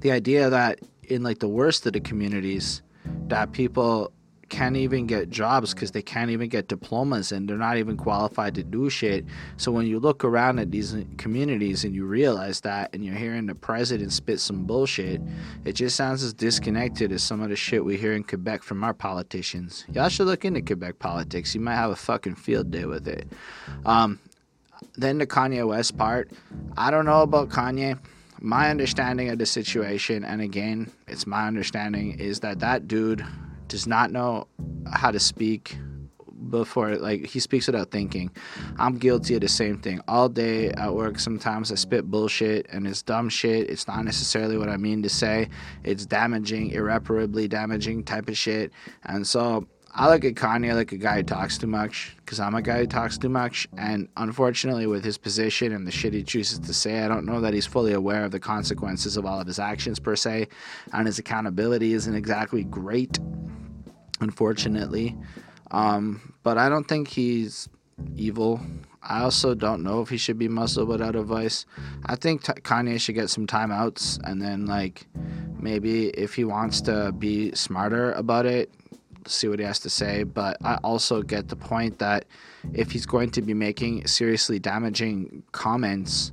the 0.01 0.13
idea 0.13 0.49
that 0.49 0.79
in 1.03 1.25
like 1.25 1.41
the 1.41 1.49
worst 1.49 1.85
of 1.87 1.93
the 1.93 2.01
communities, 2.01 2.83
that 3.27 3.51
people 3.51 4.13
can't 4.49 4.77
even 4.77 5.07
get 5.07 5.29
jobs 5.29 5.75
because 5.75 5.91
they 5.91 6.03
can't 6.03 6.31
even 6.31 6.49
get 6.49 6.69
diplomas 6.69 7.33
and 7.33 7.49
they're 7.49 7.57
not 7.57 7.79
even 7.79 7.97
qualified 7.97 8.55
to 8.55 8.63
do 8.63 8.89
shit. 8.89 9.25
So 9.57 9.73
when 9.73 9.87
you 9.87 9.99
look 9.99 10.25
around 10.25 10.59
at 10.61 10.71
these 10.71 10.97
communities 11.17 11.85
and 11.85 11.95
you 11.95 12.07
realize 12.07 12.61
that 12.61 12.95
and 12.95 13.05
you're 13.05 13.17
hearing 13.17 13.47
the 13.47 13.55
president 13.55 14.13
spit 14.13 14.39
some 14.41 14.65
bullshit, 14.65 15.21
it 15.65 15.73
just 15.73 15.97
sounds 15.97 16.23
as 16.23 16.33
disconnected 16.33 17.11
as 17.11 17.23
some 17.23 17.41
of 17.41 17.49
the 17.49 17.57
shit 17.57 17.85
we 17.85 17.97
hear 17.97 18.13
in 18.13 18.23
Quebec 18.23 18.63
from 18.63 18.85
our 18.85 18.95
politicians. 18.95 19.85
Y'all 19.93 20.09
should 20.09 20.27
look 20.27 20.45
into 20.45 20.63
Quebec 20.63 20.99
politics. 20.99 21.55
You 21.55 21.61
might 21.61 21.77
have 21.77 21.91
a 21.91 21.97
fucking 21.97 22.37
field 22.37 22.71
day 22.71 22.85
with 22.85 23.09
it. 23.09 23.27
Um, 23.85 24.21
then 24.97 25.19
the 25.19 25.27
Kanye 25.27 25.67
West 25.67 25.97
part. 25.97 26.31
I 26.77 26.91
don't 26.91 27.05
know 27.05 27.23
about 27.23 27.49
Kanye. 27.49 27.99
My 28.41 28.71
understanding 28.71 29.31
of 29.31 29.39
the 29.39 29.47
situation, 29.47 30.23
and 30.23 30.41
again, 30.43 30.93
it's 31.09 31.27
my 31.27 31.47
understanding, 31.47 32.21
is 32.21 32.41
that 32.41 32.61
that 32.61 32.87
dude 32.87 33.25
does 33.69 33.87
not 33.87 34.11
know 34.11 34.49
how 34.93 35.11
to 35.11 35.21
speak 35.21 35.77
before 36.51 36.97
like 36.97 37.27
he 37.27 37.41
speaks 37.41 37.67
without 37.67 37.91
thinking. 37.91 38.31
I'm 38.79 38.99
guilty 38.99 39.35
of 39.35 39.41
the 39.41 39.49
same 39.49 39.79
thing. 39.79 40.01
All 40.07 40.29
day 40.29 40.71
at 40.71 40.95
work 40.95 41.19
sometimes 41.19 41.73
i 41.73 41.75
spit 41.75 42.05
bullshit 42.11 42.67
and 42.71 42.87
it's 42.87 43.03
dumb 43.03 43.29
shit. 43.29 43.71
It's 43.71 43.89
not 43.89 44.05
necessarily 44.05 44.57
what 44.57 44.69
i 44.69 44.77
mean 44.77 45.03
to 45.03 45.09
say. 45.09 45.49
It's 45.85 46.07
damaging 46.07 46.71
irreparably 46.71 47.49
damaging 47.49 48.05
type 48.05 48.29
of 48.29 48.37
shit. 48.37 48.73
And 49.05 49.27
so 49.27 49.67
I 49.99 50.11
look 50.11 50.27
at 50.27 50.35
Kanye 50.35 50.75
like 50.75 50.93
a 50.93 50.99
guy 50.99 51.17
who 51.17 51.23
talks 51.23 51.57
too 51.57 51.67
much 51.67 52.15
because 52.19 52.39
I'm 52.39 52.55
a 52.55 52.61
guy 52.61 52.81
who 52.81 52.87
talks 52.87 53.17
too 53.17 53.31
much. 53.31 53.67
And 53.79 54.09
unfortunately, 54.19 54.87
with 54.87 55.03
his 55.03 55.17
position 55.17 55.73
and 55.73 55.87
the 55.87 55.91
shit 55.91 56.13
he 56.13 56.23
chooses 56.23 56.59
to 56.59 56.75
say, 56.75 57.01
I 57.01 57.09
don't 57.09 57.25
know 57.25 57.41
that 57.41 57.55
he's 57.55 57.65
fully 57.65 57.95
aware 57.95 58.23
of 58.23 58.31
the 58.31 58.39
consequences 58.39 59.17
of 59.17 59.25
all 59.25 59.41
of 59.41 59.47
his 59.47 59.59
actions 59.59 59.99
per 59.99 60.15
se. 60.15 60.49
And 60.93 61.07
his 61.07 61.19
accountability 61.19 61.95
isn't 61.95 62.15
exactly 62.15 62.65
great 62.65 63.19
unfortunately. 64.21 65.17
Um, 65.71 66.35
but 66.43 66.59
I 66.59 66.69
don't 66.69 66.87
think 66.87 67.09
he's 67.09 67.69
evil. 68.17 68.61
I 69.03 69.23
also 69.23 69.55
don't 69.55 69.83
know 69.83 70.01
if 70.01 70.09
he 70.09 70.17
should 70.17 70.39
be 70.39 70.49
muscled 70.49 70.89
without 70.89 71.17
advice. 71.17 71.65
I 72.07 72.17
think 72.17 72.45
t- 72.45 72.53
Kanye 72.53 73.01
should 73.01 73.15
get 73.15 73.31
some 73.31 73.47
timeouts 73.47 74.21
and 74.25 74.43
then, 74.43 74.67
like, 74.67 75.07
maybe 75.59 76.09
if 76.09 76.35
he 76.35 76.45
wants 76.45 76.81
to 76.83 77.13
be 77.13 77.55
smarter 77.55 78.13
about 78.13 78.47
it, 78.47 78.71
see 79.27 79.49
what 79.49 79.59
he 79.59 79.65
has 79.65 79.79
to 79.81 79.91
say. 79.91 80.25
But 80.25 80.57
I 80.65 80.77
also 80.83 81.23
get 81.23 81.49
the 81.49 81.57
point 81.57 81.99
that 81.99 82.27
if 82.75 82.91
he's 82.91 83.07
going 83.07 83.31
to 83.31 83.43
be 83.43 83.55
making 83.55 84.07
seriously 84.07 84.59
damaging 84.59 85.43
comments, 85.53 86.33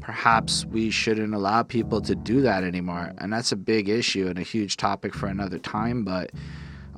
perhaps 0.00 0.64
we 0.64 0.90
shouldn't 0.90 1.34
allow 1.34 1.62
people 1.62 2.00
to 2.02 2.14
do 2.14 2.40
that 2.42 2.64
anymore. 2.64 3.12
And 3.18 3.32
that's 3.32 3.52
a 3.52 3.56
big 3.56 3.88
issue 3.88 4.28
and 4.28 4.38
a 4.38 4.42
huge 4.42 4.76
topic 4.76 5.14
for 5.14 5.26
another 5.26 5.58
time. 5.58 6.04
But 6.04 6.30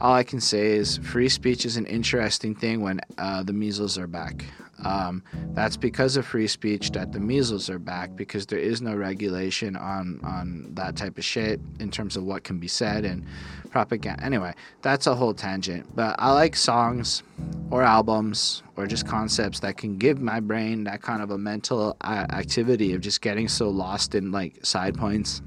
all 0.00 0.14
I 0.14 0.22
can 0.22 0.40
say 0.40 0.72
is 0.72 0.98
free 0.98 1.28
speech 1.28 1.64
is 1.64 1.76
an 1.76 1.86
interesting 1.86 2.54
thing 2.54 2.80
when 2.80 3.00
uh, 3.18 3.42
the 3.42 3.52
measles 3.52 3.96
are 3.98 4.06
back. 4.06 4.44
Um, 4.84 5.22
that's 5.52 5.76
because 5.76 6.16
of 6.16 6.26
free 6.26 6.48
speech 6.48 6.90
that 6.92 7.12
the 7.12 7.20
measles 7.20 7.70
are 7.70 7.78
back 7.78 8.16
because 8.16 8.44
there 8.46 8.58
is 8.58 8.82
no 8.82 8.94
regulation 8.94 9.76
on 9.76 10.20
on 10.22 10.68
that 10.74 10.96
type 10.96 11.16
of 11.16 11.24
shit 11.24 11.60
in 11.80 11.90
terms 11.90 12.16
of 12.16 12.24
what 12.24 12.44
can 12.44 12.58
be 12.58 12.68
said 12.68 13.04
and 13.04 13.24
propaganda. 13.70 14.22
Anyway, 14.22 14.52
that's 14.82 15.06
a 15.06 15.14
whole 15.14 15.32
tangent. 15.32 15.86
But 15.94 16.16
I 16.18 16.32
like 16.32 16.56
songs 16.56 17.22
or 17.70 17.82
albums 17.82 18.62
or 18.76 18.86
just 18.86 19.06
concepts 19.06 19.60
that 19.60 19.76
can 19.76 19.96
give 19.96 20.20
my 20.20 20.40
brain 20.40 20.84
that 20.84 21.02
kind 21.02 21.22
of 21.22 21.30
a 21.30 21.38
mental 21.38 21.96
uh, 22.00 22.26
activity 22.30 22.92
of 22.92 23.00
just 23.00 23.20
getting 23.20 23.48
so 23.48 23.70
lost 23.70 24.14
in 24.14 24.32
like 24.32 24.64
side 24.66 24.96
points. 24.96 25.40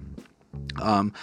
Um, 0.82 1.14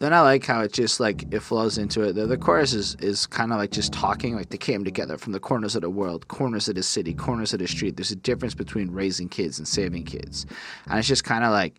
then 0.00 0.14
I 0.14 0.22
like 0.22 0.46
how 0.46 0.62
it 0.62 0.72
just 0.72 0.98
like 0.98 1.26
it 1.30 1.40
flows 1.40 1.76
into 1.76 2.00
it. 2.02 2.14
The, 2.14 2.26
the 2.26 2.38
chorus 2.38 2.72
is, 2.72 2.96
is 2.96 3.26
kind 3.26 3.52
of 3.52 3.58
like 3.58 3.70
just 3.70 3.92
talking, 3.92 4.34
like 4.34 4.48
they 4.48 4.58
came 4.58 4.82
together 4.82 5.18
from 5.18 5.32
the 5.32 5.40
corners 5.40 5.76
of 5.76 5.82
the 5.82 5.90
world, 5.90 6.26
corners 6.28 6.68
of 6.68 6.74
the 6.74 6.82
city, 6.82 7.12
corners 7.12 7.52
of 7.52 7.58
the 7.58 7.68
street. 7.68 7.96
There's 7.96 8.10
a 8.10 8.16
difference 8.16 8.54
between 8.54 8.90
raising 8.90 9.28
kids 9.28 9.58
and 9.58 9.68
saving 9.68 10.04
kids, 10.04 10.46
and 10.86 10.98
it's 10.98 11.06
just 11.06 11.24
kind 11.24 11.44
of 11.44 11.52
like 11.52 11.78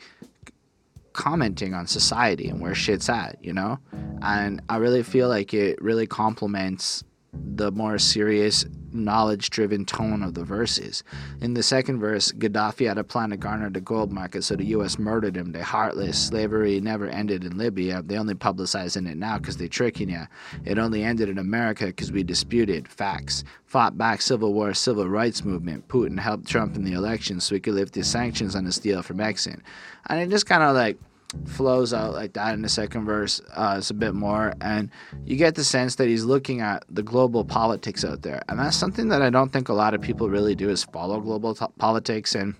commenting 1.14 1.74
on 1.74 1.88
society 1.88 2.48
and 2.48 2.62
where 2.62 2.76
shit's 2.76 3.10
at, 3.10 3.44
you 3.44 3.54
know. 3.54 3.80
And 4.22 4.62
I 4.70 4.78
really 4.78 5.04
feel 5.04 5.28
like 5.28 5.54
it 5.54 5.82
really 5.82 6.06
complements 6.06 7.04
the 7.34 7.72
more 7.72 7.98
serious 7.98 8.66
knowledge 8.94 9.50
driven 9.50 9.86
tone 9.86 10.22
of 10.22 10.34
the 10.34 10.44
verses. 10.44 11.04
In 11.40 11.54
the 11.54 11.64
second 11.64 12.00
verse, 12.00 12.32
Gaddafi 12.32 12.88
had 12.88 12.98
a 12.98 13.04
plan 13.04 13.30
to 13.30 13.38
garner 13.38 13.70
the 13.70 13.80
gold 13.80 14.12
market, 14.12 14.44
so 14.44 14.56
the 14.56 14.66
US 14.66 15.00
murdered 15.00 15.38
him. 15.38 15.52
They 15.52 15.62
heartless. 15.62 16.28
Slavery 16.28 16.82
never 16.82 17.08
ended 17.08 17.46
in 17.46 17.58
Libya. 17.58 18.02
They 18.02 18.18
only 18.18 18.34
publicizing 18.34 19.10
it 19.10 19.18
now 19.18 19.38
because 19.38 19.58
they 19.58 19.68
tricking 19.68 20.10
you. 20.10 20.24
It 20.66 20.78
only 20.78 21.04
ended 21.04 21.30
in 21.30 21.38
America 21.38 21.86
because 21.86 22.12
we 22.12 22.24
disputed 22.24 22.88
facts. 22.88 23.44
Fought 23.66 23.98
back 23.98 24.22
civil 24.22 24.54
war, 24.54 24.74
civil 24.74 25.08
rights 25.08 25.46
movement. 25.46 25.88
Putin 25.88 26.20
helped 26.20 26.48
Trump 26.48 26.76
in 26.76 26.84
the 26.84 26.94
election 26.94 27.40
so 27.40 27.56
he 27.56 27.62
could 27.62 27.76
lift 27.76 27.94
the 27.94 28.04
sanctions 28.04 28.56
on 28.56 28.66
the 28.66 28.72
steel 28.72 29.02
from 29.02 29.18
Exxon. 29.18 29.62
And 30.08 30.20
it 30.20 30.30
just 30.30 30.46
kind 30.46 30.64
of 30.64 30.76
like 30.76 30.98
flows 31.46 31.94
out 31.94 32.14
like 32.14 32.34
that 32.34 32.54
in 32.54 32.62
the 32.62 32.70
second 32.70 33.06
verse 33.06 33.42
uh, 33.56 33.76
it's 33.78 33.90
a 33.90 33.94
bit 33.94 34.14
more 34.14 34.54
and 34.62 34.90
you 35.26 35.38
get 35.38 35.56
the 35.56 35.64
sense 35.64 35.96
that 35.96 36.08
he's 36.08 36.26
looking 36.26 36.60
at 36.60 36.84
the 36.90 37.04
global 37.04 37.46
politics 37.46 38.04
out 38.04 38.22
there 38.22 38.42
and 38.50 38.60
that's 38.60 38.76
something 38.76 39.08
that 39.08 39.22
i 39.22 39.30
don't 39.30 39.54
think 39.54 39.70
a 39.70 39.74
lot 39.74 39.94
of 39.94 40.02
people 40.02 40.30
really 40.30 40.56
do 40.56 40.70
is 40.70 40.84
follow 40.84 41.20
global 41.22 41.56
t- 41.56 41.66
politics 41.78 42.36
and 42.36 42.56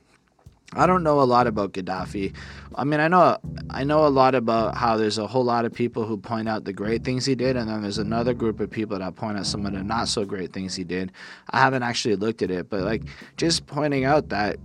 I 0.74 0.88
don't 0.88 1.04
know 1.04 1.20
a 1.20 1.24
lot 1.24 1.48
about 1.48 1.74
Gaddafi. 1.74 2.34
I 2.76 2.86
mean, 2.86 3.02
I 3.02 3.10
know 3.10 3.38
I 3.70 3.84
know 3.84 4.06
a 4.06 4.08
lot 4.08 4.36
about 4.36 4.76
how 4.76 4.96
there's 4.96 5.18
a 5.18 5.28
whole 5.28 5.44
lot 5.44 5.66
of 5.66 5.74
people 5.74 6.06
who 6.06 6.16
point 6.16 6.48
out 6.48 6.64
the 6.64 6.72
great 6.72 7.04
things 7.04 7.26
he 7.26 7.36
did, 7.36 7.58
and 7.58 7.70
then 7.70 7.82
there's 7.82 7.98
another 7.98 8.34
group 8.34 8.62
of 8.62 8.72
people 8.72 8.98
that 8.98 9.16
point 9.18 9.38
out 9.38 9.46
some 9.46 9.66
of 9.66 9.74
the 9.74 9.84
not 9.84 10.08
so 10.08 10.24
great 10.24 10.54
things 10.54 10.74
he 10.74 10.86
did. 10.86 11.12
I 11.50 11.60
haven't 11.60 11.84
actually 11.84 12.16
looked 12.16 12.42
at 12.42 12.52
it, 12.52 12.70
but 12.70 12.84
like 12.84 13.04
just 13.36 13.68
pointing 13.68 14.06
out 14.06 14.30
that 14.30 14.58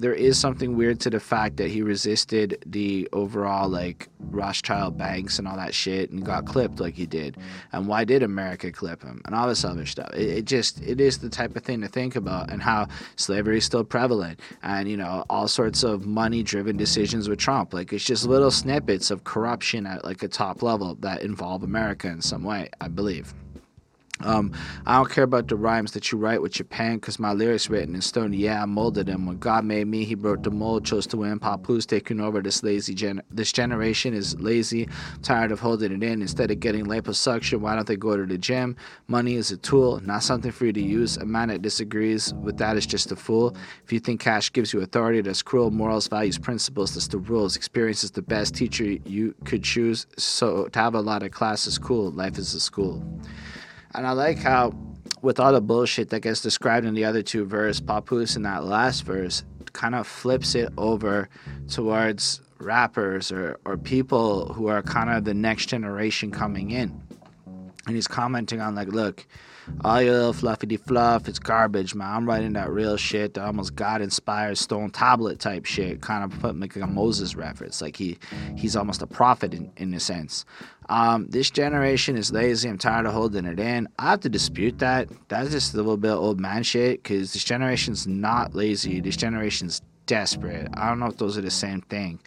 there 0.00 0.14
is 0.14 0.38
something 0.38 0.78
weird 0.78 0.98
to 1.00 1.10
the 1.10 1.20
fact 1.20 1.58
that 1.58 1.68
he 1.68 1.82
resisted 1.82 2.62
the 2.64 3.06
overall 3.12 3.68
like 3.68 4.08
Rothschild 4.18 4.96
banks 4.96 5.38
and 5.38 5.46
all 5.46 5.56
that 5.56 5.74
shit 5.74 6.10
and 6.10 6.24
got 6.24 6.46
clipped 6.46 6.80
like 6.80 6.94
he 6.94 7.04
did. 7.04 7.36
And 7.72 7.86
why 7.86 8.04
did 8.04 8.22
America 8.22 8.72
clip 8.72 9.02
him 9.02 9.20
and 9.26 9.34
all 9.34 9.46
this 9.46 9.62
other 9.62 9.84
stuff? 9.84 10.10
It, 10.14 10.38
it 10.38 10.44
just 10.46 10.80
it 10.80 11.02
is 11.02 11.18
the 11.18 11.28
type 11.28 11.54
of 11.54 11.62
thing 11.62 11.82
to 11.82 11.88
think 11.88 12.16
about 12.16 12.50
and 12.50 12.62
how 12.62 12.88
slavery 13.16 13.58
is 13.58 13.64
still 13.66 13.84
prevalent 13.84 14.40
and 14.62 14.88
you 14.88 14.96
know 14.96 15.24
all 15.28 15.48
sorts 15.48 15.82
of 15.82 16.06
money 16.06 16.42
driven 16.42 16.78
decisions 16.78 17.28
with 17.28 17.38
Trump. 17.38 17.74
Like 17.74 17.92
it's 17.92 18.04
just 18.04 18.24
little 18.24 18.50
snippets 18.50 19.10
of 19.10 19.24
corruption 19.24 19.86
at 19.86 20.02
like 20.02 20.22
a 20.22 20.28
top 20.28 20.62
level 20.62 20.94
that 21.00 21.22
involve 21.22 21.62
America 21.62 22.08
in 22.08 22.22
some 22.22 22.42
way, 22.42 22.70
I 22.80 22.88
believe. 22.88 23.34
Um, 24.22 24.52
I 24.86 24.96
don't 24.96 25.10
care 25.10 25.24
about 25.24 25.48
the 25.48 25.56
rhymes 25.56 25.92
that 25.92 26.10
you 26.10 26.18
write 26.18 26.42
with 26.42 26.58
your 26.58 26.66
pen, 26.66 27.00
cause 27.00 27.18
my 27.18 27.32
lyrics 27.32 27.70
written 27.70 27.94
in 27.94 28.00
stone. 28.00 28.32
Yeah, 28.32 28.62
I 28.62 28.66
molded 28.66 29.06
them. 29.06 29.26
When 29.26 29.38
God 29.38 29.64
made 29.64 29.86
me, 29.86 30.04
He 30.04 30.14
broke 30.14 30.42
the 30.42 30.50
mold, 30.50 30.84
chose 30.84 31.06
to 31.08 31.16
win. 31.16 31.38
Papoose 31.38 31.86
taking 31.86 32.20
over 32.20 32.40
this 32.42 32.62
lazy 32.62 32.94
gen. 32.94 33.22
This 33.30 33.52
generation 33.52 34.14
is 34.14 34.38
lazy, 34.40 34.88
tired 35.22 35.52
of 35.52 35.60
holding 35.60 35.92
it 35.92 36.02
in. 36.02 36.22
Instead 36.22 36.50
of 36.50 36.60
getting 36.60 36.86
liposuction, 36.86 37.60
why 37.60 37.74
don't 37.74 37.86
they 37.86 37.96
go 37.96 38.16
to 38.16 38.26
the 38.26 38.38
gym? 38.38 38.76
Money 39.08 39.34
is 39.34 39.50
a 39.50 39.56
tool, 39.56 40.00
not 40.00 40.22
something 40.22 40.52
for 40.52 40.66
you 40.66 40.72
to 40.72 40.82
use. 40.82 41.16
A 41.16 41.24
man 41.24 41.48
that 41.48 41.62
disagrees 41.62 42.34
with 42.34 42.58
that 42.58 42.76
is 42.76 42.86
just 42.86 43.12
a 43.12 43.16
fool. 43.16 43.56
If 43.84 43.92
you 43.92 44.00
think 44.00 44.20
cash 44.20 44.52
gives 44.52 44.72
you 44.72 44.80
authority, 44.80 45.20
that's 45.20 45.42
cruel. 45.42 45.70
Morals, 45.70 46.08
values, 46.08 46.38
principles, 46.38 46.94
that's 46.94 47.08
the 47.08 47.18
rules. 47.18 47.56
Experience 47.56 48.04
is 48.04 48.10
the 48.10 48.22
best 48.22 48.54
teacher 48.54 48.84
you 48.84 49.34
could 49.44 49.62
choose. 49.62 50.06
So 50.16 50.66
to 50.68 50.78
have 50.78 50.94
a 50.94 51.00
lot 51.00 51.22
of 51.22 51.30
class 51.30 51.66
is 51.66 51.78
cool. 51.78 52.10
Life 52.10 52.38
is 52.38 52.54
a 52.54 52.60
school. 52.60 53.02
And 53.94 54.06
I 54.06 54.12
like 54.12 54.38
how, 54.38 54.72
with 55.22 55.40
all 55.40 55.52
the 55.52 55.60
bullshit 55.60 56.10
that 56.10 56.20
gets 56.20 56.40
described 56.40 56.86
in 56.86 56.94
the 56.94 57.04
other 57.04 57.22
two 57.22 57.44
verses, 57.44 57.80
Papoose 57.80 58.36
in 58.36 58.42
that 58.42 58.64
last 58.64 59.02
verse 59.02 59.42
kind 59.72 59.94
of 59.94 60.06
flips 60.06 60.54
it 60.54 60.72
over 60.76 61.28
towards 61.68 62.40
rappers 62.58 63.32
or, 63.32 63.58
or 63.64 63.76
people 63.76 64.52
who 64.52 64.68
are 64.68 64.82
kind 64.82 65.10
of 65.10 65.24
the 65.24 65.34
next 65.34 65.66
generation 65.66 66.30
coming 66.30 66.70
in. 66.70 67.00
And 67.86 67.96
he's 67.96 68.08
commenting 68.08 68.60
on, 68.60 68.74
like, 68.74 68.88
look, 68.88 69.26
all 69.84 70.02
your 70.02 70.14
little 70.14 70.32
fluffy 70.32 70.76
fluff, 70.76 71.28
it's 71.28 71.38
garbage, 71.38 71.94
man. 71.94 72.08
I'm 72.08 72.26
writing 72.28 72.52
that 72.54 72.70
real 72.70 72.96
shit, 72.96 73.34
that 73.34 73.44
almost 73.44 73.74
God 73.74 74.02
inspired 74.02 74.58
stone 74.58 74.90
tablet 74.90 75.38
type 75.38 75.64
shit, 75.64 76.00
kind 76.00 76.24
of 76.24 76.38
put 76.40 76.58
like 76.58 76.76
a 76.76 76.86
Moses 76.86 77.34
reference. 77.34 77.80
Like 77.80 77.96
he 77.96 78.18
he's 78.56 78.76
almost 78.76 79.02
a 79.02 79.06
prophet 79.06 79.54
in, 79.54 79.72
in 79.76 79.94
a 79.94 80.00
sense. 80.00 80.44
Um, 80.90 81.28
this 81.28 81.52
generation 81.52 82.16
is 82.16 82.32
lazy. 82.32 82.68
I'm 82.68 82.76
tired 82.76 83.06
of 83.06 83.12
holding 83.12 83.44
it 83.44 83.60
in. 83.60 83.88
I 84.00 84.10
have 84.10 84.20
to 84.20 84.28
dispute 84.28 84.80
that. 84.80 85.08
That's 85.28 85.52
just 85.52 85.72
a 85.72 85.76
little 85.76 85.96
bit 85.96 86.10
old 86.10 86.40
man 86.40 86.64
shit 86.64 87.00
because 87.00 87.32
this 87.32 87.44
generation's 87.44 88.08
not 88.08 88.56
lazy. 88.56 89.00
This 89.00 89.16
generation's 89.16 89.82
desperate. 90.06 90.68
I 90.74 90.88
don't 90.88 90.98
know 90.98 91.06
if 91.06 91.16
those 91.16 91.38
are 91.38 91.42
the 91.42 91.50
same 91.50 91.80
thing. 91.82 92.18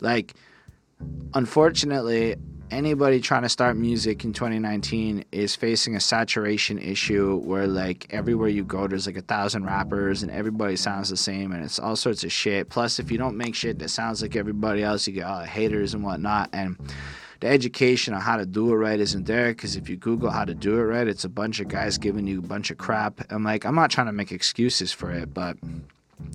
Like, 0.00 0.34
unfortunately, 1.34 2.34
anybody 2.72 3.20
trying 3.20 3.42
to 3.42 3.48
start 3.48 3.76
music 3.76 4.24
in 4.24 4.32
2019 4.32 5.24
is 5.30 5.54
facing 5.54 5.94
a 5.94 6.00
saturation 6.00 6.76
issue 6.76 7.36
where 7.36 7.68
like 7.68 8.06
everywhere 8.10 8.48
you 8.48 8.64
go 8.64 8.86
there's 8.86 9.06
like 9.06 9.16
a 9.16 9.22
thousand 9.22 9.64
rappers 9.64 10.22
and 10.22 10.30
everybody 10.30 10.76
sounds 10.76 11.08
the 11.08 11.16
same 11.16 11.52
and 11.52 11.64
it's 11.64 11.78
all 11.78 11.96
sorts 11.96 12.24
of 12.24 12.30
shit 12.30 12.68
plus 12.68 12.98
if 12.98 13.10
you 13.10 13.16
don't 13.16 13.38
make 13.38 13.54
shit 13.54 13.78
that 13.78 13.88
sounds 13.88 14.20
like 14.20 14.36
everybody 14.36 14.82
else 14.82 15.06
you 15.06 15.14
get 15.14 15.24
all 15.24 15.40
the 15.40 15.46
haters 15.46 15.94
and 15.94 16.04
whatnot 16.04 16.50
and 16.52 16.76
the 17.40 17.46
education 17.46 18.14
on 18.14 18.20
how 18.20 18.36
to 18.36 18.46
do 18.46 18.72
it 18.72 18.76
right 18.76 19.00
isn't 19.00 19.26
there 19.26 19.48
because 19.50 19.76
if 19.76 19.88
you 19.88 19.96
google 19.96 20.30
how 20.30 20.44
to 20.44 20.54
do 20.54 20.78
it 20.78 20.82
right 20.82 21.08
it's 21.08 21.24
a 21.24 21.28
bunch 21.28 21.60
of 21.60 21.68
guys 21.68 21.98
giving 21.98 22.26
you 22.26 22.38
a 22.38 22.42
bunch 22.42 22.70
of 22.70 22.78
crap 22.78 23.20
i'm 23.30 23.44
like 23.44 23.64
i'm 23.64 23.74
not 23.74 23.90
trying 23.90 24.06
to 24.06 24.12
make 24.12 24.32
excuses 24.32 24.92
for 24.92 25.10
it 25.10 25.32
but 25.32 25.56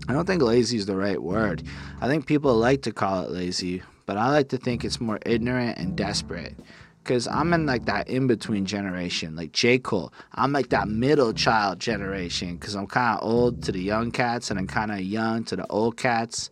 I 0.07 0.13
don't 0.13 0.25
think 0.25 0.41
lazy 0.41 0.77
is 0.77 0.85
the 0.85 0.95
right 0.95 1.21
word. 1.21 1.63
I 2.01 2.07
think 2.07 2.25
people 2.25 2.55
like 2.55 2.81
to 2.83 2.91
call 2.91 3.23
it 3.23 3.31
lazy, 3.31 3.83
but 4.05 4.17
I 4.17 4.29
like 4.29 4.49
to 4.49 4.57
think 4.57 4.83
it's 4.83 4.99
more 4.99 5.19
ignorant 5.25 5.77
and 5.77 5.95
desperate. 5.95 6.55
Cause 7.03 7.27
I'm 7.27 7.53
in 7.53 7.65
like 7.65 7.85
that 7.85 8.07
in 8.07 8.27
between 8.27 8.65
generation, 8.65 9.35
like 9.35 9.51
J 9.51 9.77
Cole. 9.77 10.13
I'm 10.35 10.53
like 10.53 10.69
that 10.69 10.87
middle 10.87 11.33
child 11.33 11.79
generation, 11.79 12.57
cause 12.57 12.75
I'm 12.75 12.87
kind 12.87 13.17
of 13.17 13.27
old 13.27 13.61
to 13.63 13.71
the 13.71 13.81
young 13.81 14.11
cats 14.11 14.49
and 14.49 14.59
I'm 14.59 14.67
kind 14.67 14.91
of 14.91 15.01
young 15.01 15.43
to 15.45 15.55
the 15.55 15.67
old 15.67 15.97
cats. 15.97 16.49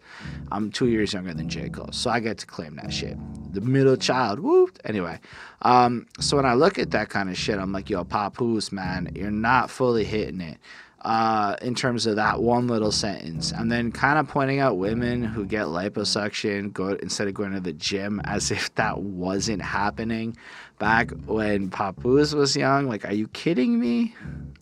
I'm 0.51 0.69
two 0.71 0.87
years 0.87 1.13
younger 1.13 1.33
than 1.33 1.47
J 1.47 1.69
Cole, 1.69 1.91
so 1.91 2.09
I 2.09 2.19
get 2.19 2.37
to 2.39 2.45
claim 2.45 2.75
that 2.75 2.91
shit. 2.91 3.17
The 3.53 3.61
middle 3.61 3.95
child, 3.95 4.39
woo. 4.39 4.69
Anyway, 4.83 5.19
um, 5.61 6.07
so 6.19 6.37
when 6.37 6.45
I 6.45 6.53
look 6.53 6.77
at 6.77 6.91
that 6.91 7.09
kind 7.09 7.29
of 7.29 7.37
shit, 7.37 7.57
I'm 7.57 7.71
like, 7.71 7.89
yo, 7.89 8.03
Papoose, 8.03 8.71
man, 8.71 9.11
you're 9.15 9.31
not 9.31 9.69
fully 9.69 10.03
hitting 10.03 10.41
it 10.41 10.57
uh, 11.01 11.55
in 11.61 11.73
terms 11.73 12.05
of 12.05 12.15
that 12.15 12.41
one 12.41 12.67
little 12.67 12.91
sentence, 12.91 13.51
and 13.51 13.71
then 13.71 13.91
kind 13.91 14.19
of 14.19 14.27
pointing 14.27 14.59
out 14.59 14.77
women 14.77 15.23
who 15.23 15.45
get 15.45 15.65
liposuction 15.65 16.71
go 16.71 16.89
instead 17.01 17.27
of 17.27 17.33
going 17.33 17.51
to 17.53 17.59
the 17.59 17.73
gym, 17.73 18.21
as 18.25 18.51
if 18.51 18.73
that 18.75 18.99
wasn't 18.99 19.61
happening 19.61 20.37
back 20.77 21.11
when 21.25 21.69
Papoose 21.69 22.33
was 22.33 22.55
young. 22.55 22.87
Like, 22.87 23.05
are 23.05 23.13
you 23.13 23.27
kidding 23.29 23.79
me? 23.79 24.15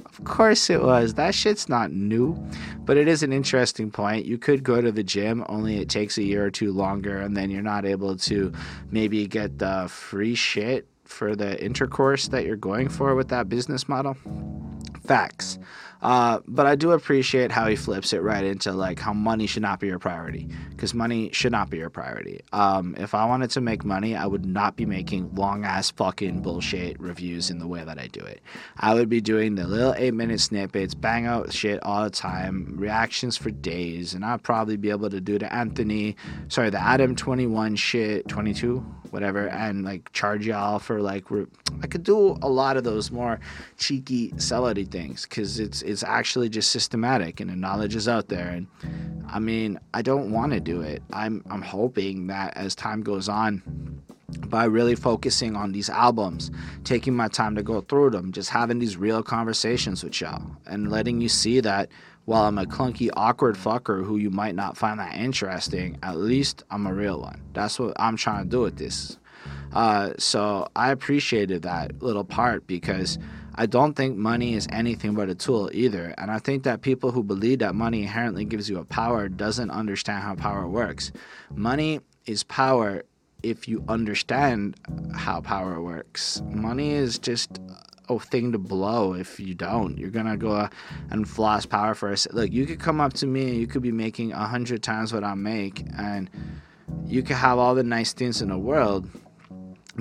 Of 0.06 0.24
course 0.24 0.70
it 0.70 0.82
was. 0.82 1.14
That 1.14 1.36
shit's 1.36 1.70
not 1.70 1.92
new, 1.92 2.38
but 2.86 2.98
it 2.98 3.08
is 3.08 3.24
an 3.24 3.32
interesting 3.32 3.92
point. 3.92 4.26
You 4.26 4.38
could 4.38 4.64
go 4.64 4.82
to 4.82 4.92
the 4.92 5.04
gym, 5.04 5.46
only 5.50 5.80
it 5.80 5.90
takes 5.90 6.18
a 6.18 6.24
year 6.24 6.46
or 6.46 6.52
two 6.52 6.72
longer, 6.72 7.20
and 7.20 7.36
then 7.38 7.50
you're 7.50 7.62
not 7.62 7.86
able 7.86 8.18
to 8.18 8.52
maybe 8.92 9.28
get 9.28 9.60
the 9.60 9.88
free 9.90 10.36
shit 10.36 10.88
for 11.06 11.36
the 11.36 11.62
intercourse 11.64 12.28
that 12.30 12.46
you're 12.46 12.56
going 12.56 12.88
for 12.88 13.16
with 13.16 13.30
that 13.30 13.50
business 13.50 13.90
model. 13.90 14.16
Facts. 15.06 15.58
Uh, 16.02 16.40
but 16.48 16.66
I 16.66 16.76
do 16.76 16.92
appreciate 16.92 17.52
how 17.52 17.68
he 17.68 17.76
flips 17.76 18.14
it 18.14 18.22
right 18.22 18.44
into 18.44 18.72
like 18.72 19.00
how 19.00 19.14
money 19.14 19.48
should 19.48 19.64
not 19.64 19.80
be 19.80 19.88
your 19.88 20.00
priority 20.00 20.50
because 20.72 20.94
money 20.94 21.30
should 21.34 21.52
not 21.52 21.70
be 21.70 21.78
your 21.78 21.90
priority. 21.90 22.42
Um, 22.54 22.96
if 22.98 23.14
I 23.14 23.26
wanted 23.26 23.50
to 23.52 23.62
make 23.62 23.84
money, 23.84 24.16
I 24.16 24.26
would 24.26 24.46
not 24.46 24.78
be 24.78 24.86
making 24.86 25.36
long 25.36 25.66
ass 25.66 25.92
fucking 25.92 26.42
bullshit 26.42 27.00
reviews 27.00 27.50
in 27.50 27.60
the 27.60 27.68
way 27.68 27.84
that 27.84 28.00
I 28.00 28.08
do 28.08 28.22
it. 28.22 28.42
I 28.78 28.94
would 28.94 29.10
be 29.10 29.20
doing 29.20 29.56
the 29.56 29.68
little 29.68 29.94
eight 29.98 30.14
minute 30.14 30.40
snippets, 30.40 30.94
bang 30.94 31.26
out 31.26 31.52
shit 31.52 31.84
all 31.84 32.04
the 32.04 32.10
time, 32.10 32.76
reactions 32.78 33.36
for 33.36 33.52
days, 33.52 34.14
and 34.14 34.24
I'd 34.24 34.44
probably 34.44 34.78
be 34.78 34.90
able 34.90 35.10
to 35.10 35.20
do 35.20 35.38
the 35.38 35.54
Anthony, 35.54 36.16
sorry, 36.48 36.70
the 36.70 36.82
Adam 36.82 37.16
21 37.16 37.76
shit, 37.76 38.28
22 38.28 38.86
whatever, 39.12 39.48
and 39.48 39.84
like 39.84 40.12
charge 40.12 40.46
y'all 40.46 40.80
for 40.80 41.02
like 41.02 41.30
re- 41.32 41.48
I 41.82 41.88
could 41.88 42.04
do 42.04 42.38
a 42.42 42.50
lot 42.50 42.78
of 42.78 42.84
those 42.84 43.12
more 43.12 43.40
cheeky 43.78 44.32
selloty 44.32 44.90
things 44.90 45.24
because 45.24 45.60
it's 45.60 45.82
it's 45.90 46.04
actually 46.04 46.50
just 46.50 46.72
systematic 46.72 47.40
and 47.40 47.50
the 47.50 47.56
knowledge 47.56 47.96
is 47.96 48.08
out 48.08 48.30
there. 48.30 48.48
And 48.50 48.68
I 49.28 49.40
mean, 49.40 49.80
I 49.94 50.02
don't 50.02 50.32
want 50.32 50.54
to 50.54 50.60
do 50.60 50.82
it. 50.82 51.02
I'm 51.12 51.44
I'm 51.50 51.64
hoping 51.64 52.28
that 52.28 52.56
as 52.56 52.76
time 52.76 53.02
goes 53.02 53.28
on 53.28 53.64
by 54.48 54.66
really 54.66 54.96
focusing 54.96 55.56
on 55.56 55.72
these 55.72 55.90
albums, 55.90 56.52
taking 56.84 57.16
my 57.16 57.28
time 57.28 57.56
to 57.56 57.64
go 57.64 57.82
through 57.82 58.12
them, 58.12 58.32
just 58.32 58.52
having 58.52 58.78
these 58.78 58.96
real 58.96 59.24
conversations 59.24 60.04
with 60.04 60.22
y'all, 60.22 60.44
and 60.68 60.92
letting 60.92 61.20
you 61.20 61.30
see 61.30 61.60
that 61.62 61.90
while 62.26 62.44
I'm 62.44 62.60
a 62.60 62.66
clunky, 62.66 63.10
awkward 63.18 63.56
fucker 63.56 64.06
who 64.06 64.18
you 64.18 64.30
might 64.30 64.54
not 64.54 64.78
find 64.78 65.00
that 65.00 65.16
interesting, 65.16 65.98
at 66.04 66.18
least 66.18 66.64
I'm 66.70 66.86
a 66.86 66.94
real 66.94 67.20
one. 67.20 67.42
That's 67.54 67.80
what 67.80 67.94
I'm 67.98 68.18
trying 68.18 68.44
to 68.44 68.50
do 68.50 68.62
with 68.62 68.78
this. 68.78 69.18
Uh, 69.74 70.12
so 70.20 70.68
I 70.76 70.92
appreciated 70.92 71.64
that 71.64 72.04
little 72.04 72.24
part 72.24 72.68
because 72.68 73.18
I 73.60 73.66
don't 73.66 73.94
think 73.94 74.16
money 74.16 74.54
is 74.54 74.70
anything 74.72 75.16
but 75.16 75.28
a 75.28 75.36
tool 75.36 75.70
either. 75.74 76.16
And 76.18 76.32
I 76.32 76.40
think 76.40 76.64
that 76.64 76.82
people 76.82 77.12
who 77.12 77.22
believe 77.22 77.60
that 77.60 77.76
money 77.76 78.04
inherently 78.04 78.46
gives 78.46 78.70
you 78.70 78.80
a 78.80 78.86
power 78.86 79.28
doesn't 79.28 79.70
understand 79.70 80.24
how 80.24 80.36
power 80.36 80.66
works. 80.66 81.12
Money 81.54 82.00
is 82.26 82.44
power 82.44 83.04
if 83.44 83.68
you 83.68 83.84
understand 83.90 84.80
how 85.14 85.42
power 85.42 85.82
works. 85.82 86.42
Money 86.46 86.92
is 86.92 87.20
just 87.20 87.60
a 88.08 88.18
thing 88.18 88.54
to 88.54 88.58
blow 88.58 89.14
if 89.14 89.42
you 89.42 89.56
don't. 89.56 89.98
You're 89.98 90.10
gonna 90.10 90.38
go 90.38 90.70
and 91.10 91.28
floss 91.28 91.66
power 91.66 91.96
for 91.96 92.14
us. 92.14 92.30
Look, 92.32 92.54
you 92.54 92.66
could 92.66 92.80
come 92.80 93.02
up 93.02 93.12
to 93.16 93.28
me 93.28 93.50
and 93.50 93.58
you 93.58 93.68
could 93.68 93.82
be 93.82 93.92
making 93.92 94.32
a 94.32 94.48
hundred 94.48 94.84
times 94.84 95.12
what 95.12 95.26
I 95.26 95.34
make, 95.34 95.84
and 95.98 96.30
you 97.06 97.24
could 97.24 97.36
have 97.36 97.60
all 97.60 97.76
the 97.76 97.84
nice 97.84 98.14
things 98.14 98.42
in 98.42 98.48
the 98.48 98.58
world, 98.58 99.10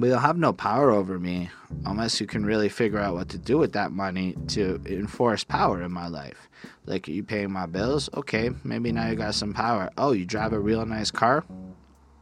but 0.01 0.07
you'll 0.07 0.19
have 0.19 0.39
no 0.39 0.53
power 0.53 0.91
over 0.91 1.19
me 1.19 1.51
unless 1.85 2.21
you 2.21 2.27
can 2.27 2.45
really 2.45 2.69
figure 2.69 2.99
out 2.99 3.15
what 3.15 3.29
to 3.31 3.39
do 3.39 3.59
with 3.59 3.73
that 3.73 3.93
money 3.93 4.35
to 4.49 4.81
enforce 4.87 5.45
power 5.45 5.83
in 5.83 5.93
my 5.93 6.09
life. 6.09 6.49
Like, 6.87 7.09
you 7.09 7.23
paying 7.23 7.51
my 7.51 7.67
bills? 7.67 8.09
Okay, 8.15 8.51
maybe 8.65 8.93
now 8.93 9.09
you 9.09 9.17
got 9.17 9.35
some 9.35 9.53
power. 9.53 9.91
Oh, 9.99 10.13
you 10.13 10.25
drive 10.25 10.53
a 10.53 10.59
real 10.59 10.85
nice 10.87 11.11
car? 11.11 11.45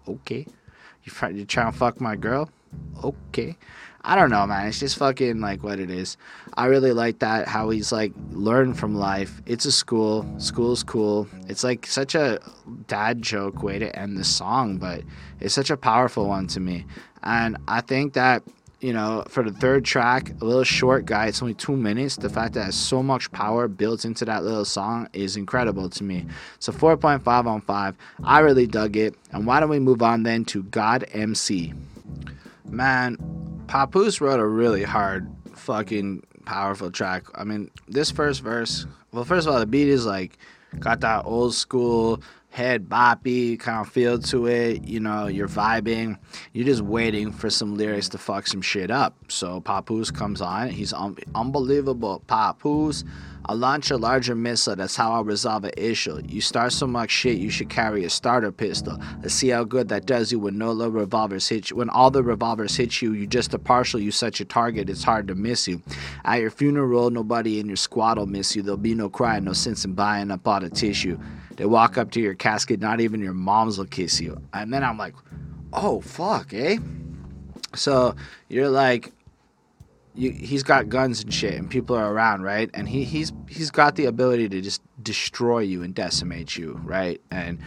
Okay. 0.09 0.47
You, 1.05 1.13
you 1.33 1.45
trying 1.45 1.73
to 1.73 1.79
fuck 1.79 2.01
my 2.01 2.17
girl? 2.17 2.51
Okay. 3.03 3.57
I 4.09 4.15
don't 4.15 4.31
know, 4.31 4.47
man. 4.47 4.69
It's 4.69 4.79
just 4.79 4.99
fucking 4.99 5.41
like 5.41 5.65
what 5.65 5.81
it 5.81 5.91
is. 5.91 6.17
I 6.57 6.67
really 6.67 6.93
like 6.93 7.19
that 7.19 7.49
how 7.49 7.71
he's 7.71 7.91
like 7.91 8.13
learned 8.31 8.79
from 8.79 8.95
life. 8.95 9.43
It's 9.47 9.65
a 9.65 9.73
school. 9.73 10.25
School's 10.39 10.85
cool. 10.85 11.27
It's 11.49 11.65
like 11.65 11.87
such 11.87 12.15
a 12.15 12.39
dad 12.87 13.21
joke 13.21 13.65
way 13.65 13.81
to 13.81 13.99
end 13.99 14.17
the 14.17 14.23
song, 14.23 14.79
but 14.79 15.03
it's 15.41 15.55
such 15.55 15.71
a 15.71 15.77
powerful 15.77 16.29
one 16.29 16.47
to 16.49 16.61
me. 16.61 16.87
And 17.27 17.57
I 17.67 17.81
think 17.81 18.15
that 18.15 18.43
you 18.81 18.93
know, 18.93 19.25
for 19.29 19.43
the 19.43 19.53
third 19.53 19.85
track, 19.85 20.33
a 20.41 20.45
little 20.45 20.63
short 20.63 21.07
guy, 21.07 21.27
it's 21.27 21.41
only 21.41 21.55
two 21.55 21.75
minutes. 21.75 22.17
The 22.17 22.29
fact 22.29 22.55
that 22.55 22.65
has 22.65 22.75
so 22.75 23.03
much 23.03 23.33
power 23.33 23.69
built 23.69 24.05
into 24.05 24.25
that 24.27 24.45
little 24.45 24.67
song 24.67 25.09
is 25.13 25.37
incredible 25.37 25.89
to 25.91 26.05
me. 26.05 26.27
So 26.59 26.73
4.5 26.73 27.47
on 27.47 27.63
5. 27.63 27.97
I 28.23 28.41
really 28.41 28.67
dug 28.67 28.97
it. 28.97 29.15
And 29.33 29.47
why 29.47 29.61
don't 29.61 29.71
we 29.71 29.79
move 29.79 30.03
on 30.03 30.25
then 30.25 30.45
to 30.47 30.63
God 30.65 31.07
MC? 31.13 31.73
Man, 32.69 33.17
Papoose 33.67 34.21
wrote 34.21 34.41
a 34.41 34.47
really 34.47 34.83
hard, 34.83 35.27
fucking 35.55 36.23
powerful 36.45 36.91
track. 36.91 37.25
I 37.35 37.45
mean, 37.45 37.71
this 37.89 38.11
first 38.11 38.43
verse, 38.43 38.87
well, 39.11 39.25
first 39.25 39.49
of 39.49 39.55
all, 39.55 39.59
the 39.59 39.67
beat 39.67 39.89
is 39.89 40.05
like 40.05 40.37
got 40.79 41.01
that 41.01 41.25
old 41.25 41.55
school 41.55 42.21
head 42.57 42.89
boppy 42.89 43.61
kind 43.61 43.87
of 43.87 43.93
feel 43.93 44.19
to 44.19 44.47
it. 44.47 44.83
You 44.83 44.99
know, 44.99 45.27
you're 45.27 45.47
vibing. 45.47 46.17
You're 46.55 46.65
just 46.65 46.81
waiting 46.81 47.31
for 47.31 47.51
some 47.51 47.77
lyrics 47.77 48.09
to 48.11 48.19
fuck 48.19 48.47
some 48.47 48.63
shit 48.63 48.91
up. 48.91 49.15
So 49.29 49.61
Papoose 49.61 50.11
comes 50.11 50.41
on. 50.41 50.71
He's 50.71 50.95
un- 50.95 51.19
unbelievable. 51.35 52.23
Papoose. 52.27 53.05
I 53.45 53.53
launch 53.53 53.91
a 53.91 53.99
larger 53.99 54.35
missile. 54.35 54.75
That's 54.75 54.97
how 54.97 55.13
I 55.13 55.21
resolve 55.21 55.65
an 55.65 55.73
issue. 55.77 56.21
You 56.27 56.41
start 56.41 56.73
so 56.73 56.87
much 56.87 57.11
shit, 57.11 57.37
you 57.37 57.51
should 57.51 57.69
carry 57.69 58.05
a 58.05 58.11
starter 58.11 58.51
pistol. 58.51 58.99
Let's 59.23 59.35
see 59.35 59.51
how 59.51 59.63
good 59.63 59.89
that 59.91 60.07
does 60.07 60.33
you 60.33 60.41
when 60.41 60.57
no 60.59 60.73
low 60.73 60.89
revolvers 60.89 61.47
hit 61.47 61.71
you. 61.71 61.77
When 61.77 61.91
all 61.91 62.11
the 62.11 62.25
revolvers 62.25 62.75
hit 62.75 63.03
you, 63.03 63.13
you 63.13 63.27
just 63.27 63.55
a 63.55 63.59
partial. 63.59 64.01
You 64.01 64.11
such 64.11 64.41
a 64.41 64.47
target, 64.47 64.89
it's 64.89 65.05
hard 65.05 65.29
to 65.29 65.35
miss 65.35 65.69
you. 65.69 65.83
At 66.25 66.41
your 66.41 66.51
funeral, 66.51 67.11
nobody 67.11 67.61
in 67.61 67.69
your 67.69 67.77
squad 67.77 68.19
will 68.19 68.27
miss 68.27 68.57
you. 68.57 68.63
There'll 68.63 68.79
be 68.79 68.95
no 68.95 69.11
crying, 69.11 69.45
no 69.45 69.53
sense 69.53 69.85
in 69.85 69.93
buying 69.93 70.31
up 70.31 70.49
all 70.49 70.61
the 70.61 70.71
tissue. 70.71 71.19
They 71.57 71.67
walk 71.67 71.99
up 71.99 72.11
to 72.13 72.21
your 72.21 72.35
casket, 72.35 72.81
not 72.81 73.01
even 73.01 73.21
your 73.21 73.33
moms 73.33 73.79
will 73.79 73.87
kiss 73.87 74.21
you. 74.21 74.41
And 74.53 74.73
then 74.73 74.85
I'm 74.85 74.99
like, 74.99 75.15
oh 75.73 76.01
fuck, 76.01 76.53
eh? 76.53 76.79
So 77.75 78.15
you're 78.49 78.69
like, 78.69 79.13
you, 80.15 80.31
he's 80.31 80.63
got 80.63 80.89
guns 80.89 81.23
and 81.23 81.33
shit, 81.33 81.55
and 81.55 81.69
people 81.71 81.95
are 81.97 82.11
around, 82.11 82.43
right? 82.43 82.71
And 82.73 82.89
he 82.89 83.05
he's 83.05 83.33
he's 83.49 83.71
got 83.71 83.97
the 83.97 84.07
ability 84.07 84.49
to 84.49 84.61
just 84.61 84.81
destroy 85.03 85.61
you 85.61 85.83
and 85.83 85.95
decimate 85.95 86.57
you, 86.57 86.81
right? 86.85 87.21
And 87.31 87.59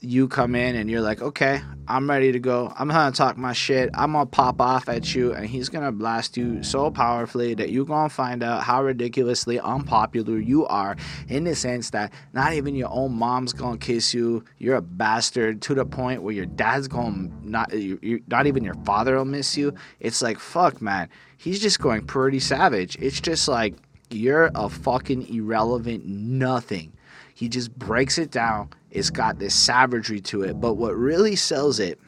you 0.00 0.28
come 0.28 0.54
in 0.54 0.76
and 0.76 0.88
you're 0.88 1.00
like, 1.00 1.20
okay, 1.20 1.60
I'm 1.88 2.08
ready 2.08 2.30
to 2.30 2.38
go. 2.38 2.72
I'm 2.78 2.88
gonna 2.88 3.10
talk 3.10 3.36
my 3.36 3.52
shit. 3.52 3.90
I'm 3.94 4.12
gonna 4.12 4.26
pop 4.26 4.60
off 4.60 4.88
at 4.88 5.14
you, 5.14 5.32
and 5.32 5.46
he's 5.46 5.68
gonna 5.68 5.90
blast 5.90 6.36
you 6.36 6.62
so 6.62 6.90
powerfully 6.90 7.54
that 7.54 7.70
you're 7.70 7.84
gonna 7.84 8.08
find 8.08 8.42
out 8.42 8.62
how 8.62 8.84
ridiculously 8.84 9.58
unpopular 9.58 10.38
you 10.38 10.66
are 10.66 10.96
in 11.28 11.44
the 11.44 11.54
sense 11.54 11.90
that 11.90 12.12
not 12.32 12.52
even 12.52 12.74
your 12.76 12.90
own 12.92 13.12
mom's 13.14 13.52
gonna 13.52 13.78
kiss 13.78 14.14
you. 14.14 14.44
You're 14.58 14.76
a 14.76 14.82
bastard 14.82 15.62
to 15.62 15.74
the 15.74 15.84
point 15.84 16.22
where 16.22 16.34
your 16.34 16.46
dad's 16.46 16.86
gonna 16.86 17.30
not, 17.42 17.72
you 17.72 18.22
not 18.28 18.46
even 18.46 18.62
your 18.62 18.76
father 18.84 19.16
will 19.16 19.24
miss 19.24 19.56
you. 19.56 19.74
It's 19.98 20.22
like, 20.22 20.38
fuck, 20.38 20.80
man. 20.80 21.08
He's 21.38 21.60
just 21.60 21.80
going 21.80 22.06
pretty 22.06 22.40
savage. 22.40 22.96
It's 23.00 23.20
just 23.20 23.48
like, 23.48 23.74
you're 24.10 24.50
a 24.54 24.68
fucking 24.68 25.34
irrelevant 25.34 26.06
nothing. 26.06 26.92
He 27.38 27.48
just 27.48 27.72
breaks 27.78 28.18
it 28.18 28.30
down 28.30 28.70
it's 28.90 29.10
got 29.10 29.38
this 29.38 29.54
savagery 29.54 30.20
to 30.22 30.42
it, 30.42 30.60
but 30.60 30.74
what 30.74 30.96
really 30.96 31.36
sells 31.36 31.78
it 31.78 31.98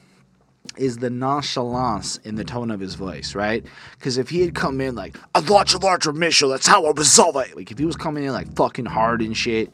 is 0.77 0.99
the 0.99 1.11
nonchalance 1.11 2.17
in 2.19 2.37
the 2.37 2.45
tone 2.45 2.71
of 2.71 2.81
his 2.81 2.95
voice, 2.95 3.35
right? 3.35 3.65
Because 3.93 4.19
if 4.19 4.29
he 4.29 4.41
had 4.41 4.55
come 4.55 4.81
in 4.81 4.95
like, 4.95 5.17
I 5.35 5.41
launch 5.41 5.75
a 5.75 5.79
larger 5.79 6.13
missile, 6.13 6.51
that's 6.51 6.67
how 6.67 6.87
I 6.87 6.93
resolve 6.93 7.37
it. 7.37 7.57
Like, 7.57 7.71
if 7.71 7.79
he 7.79 7.85
was 7.85 7.97
coming 7.97 8.25
in 8.25 8.33
like 8.33 8.55
fucking 8.55 8.87
hard 8.87 9.21
and 9.21 9.37
shit, 9.37 9.71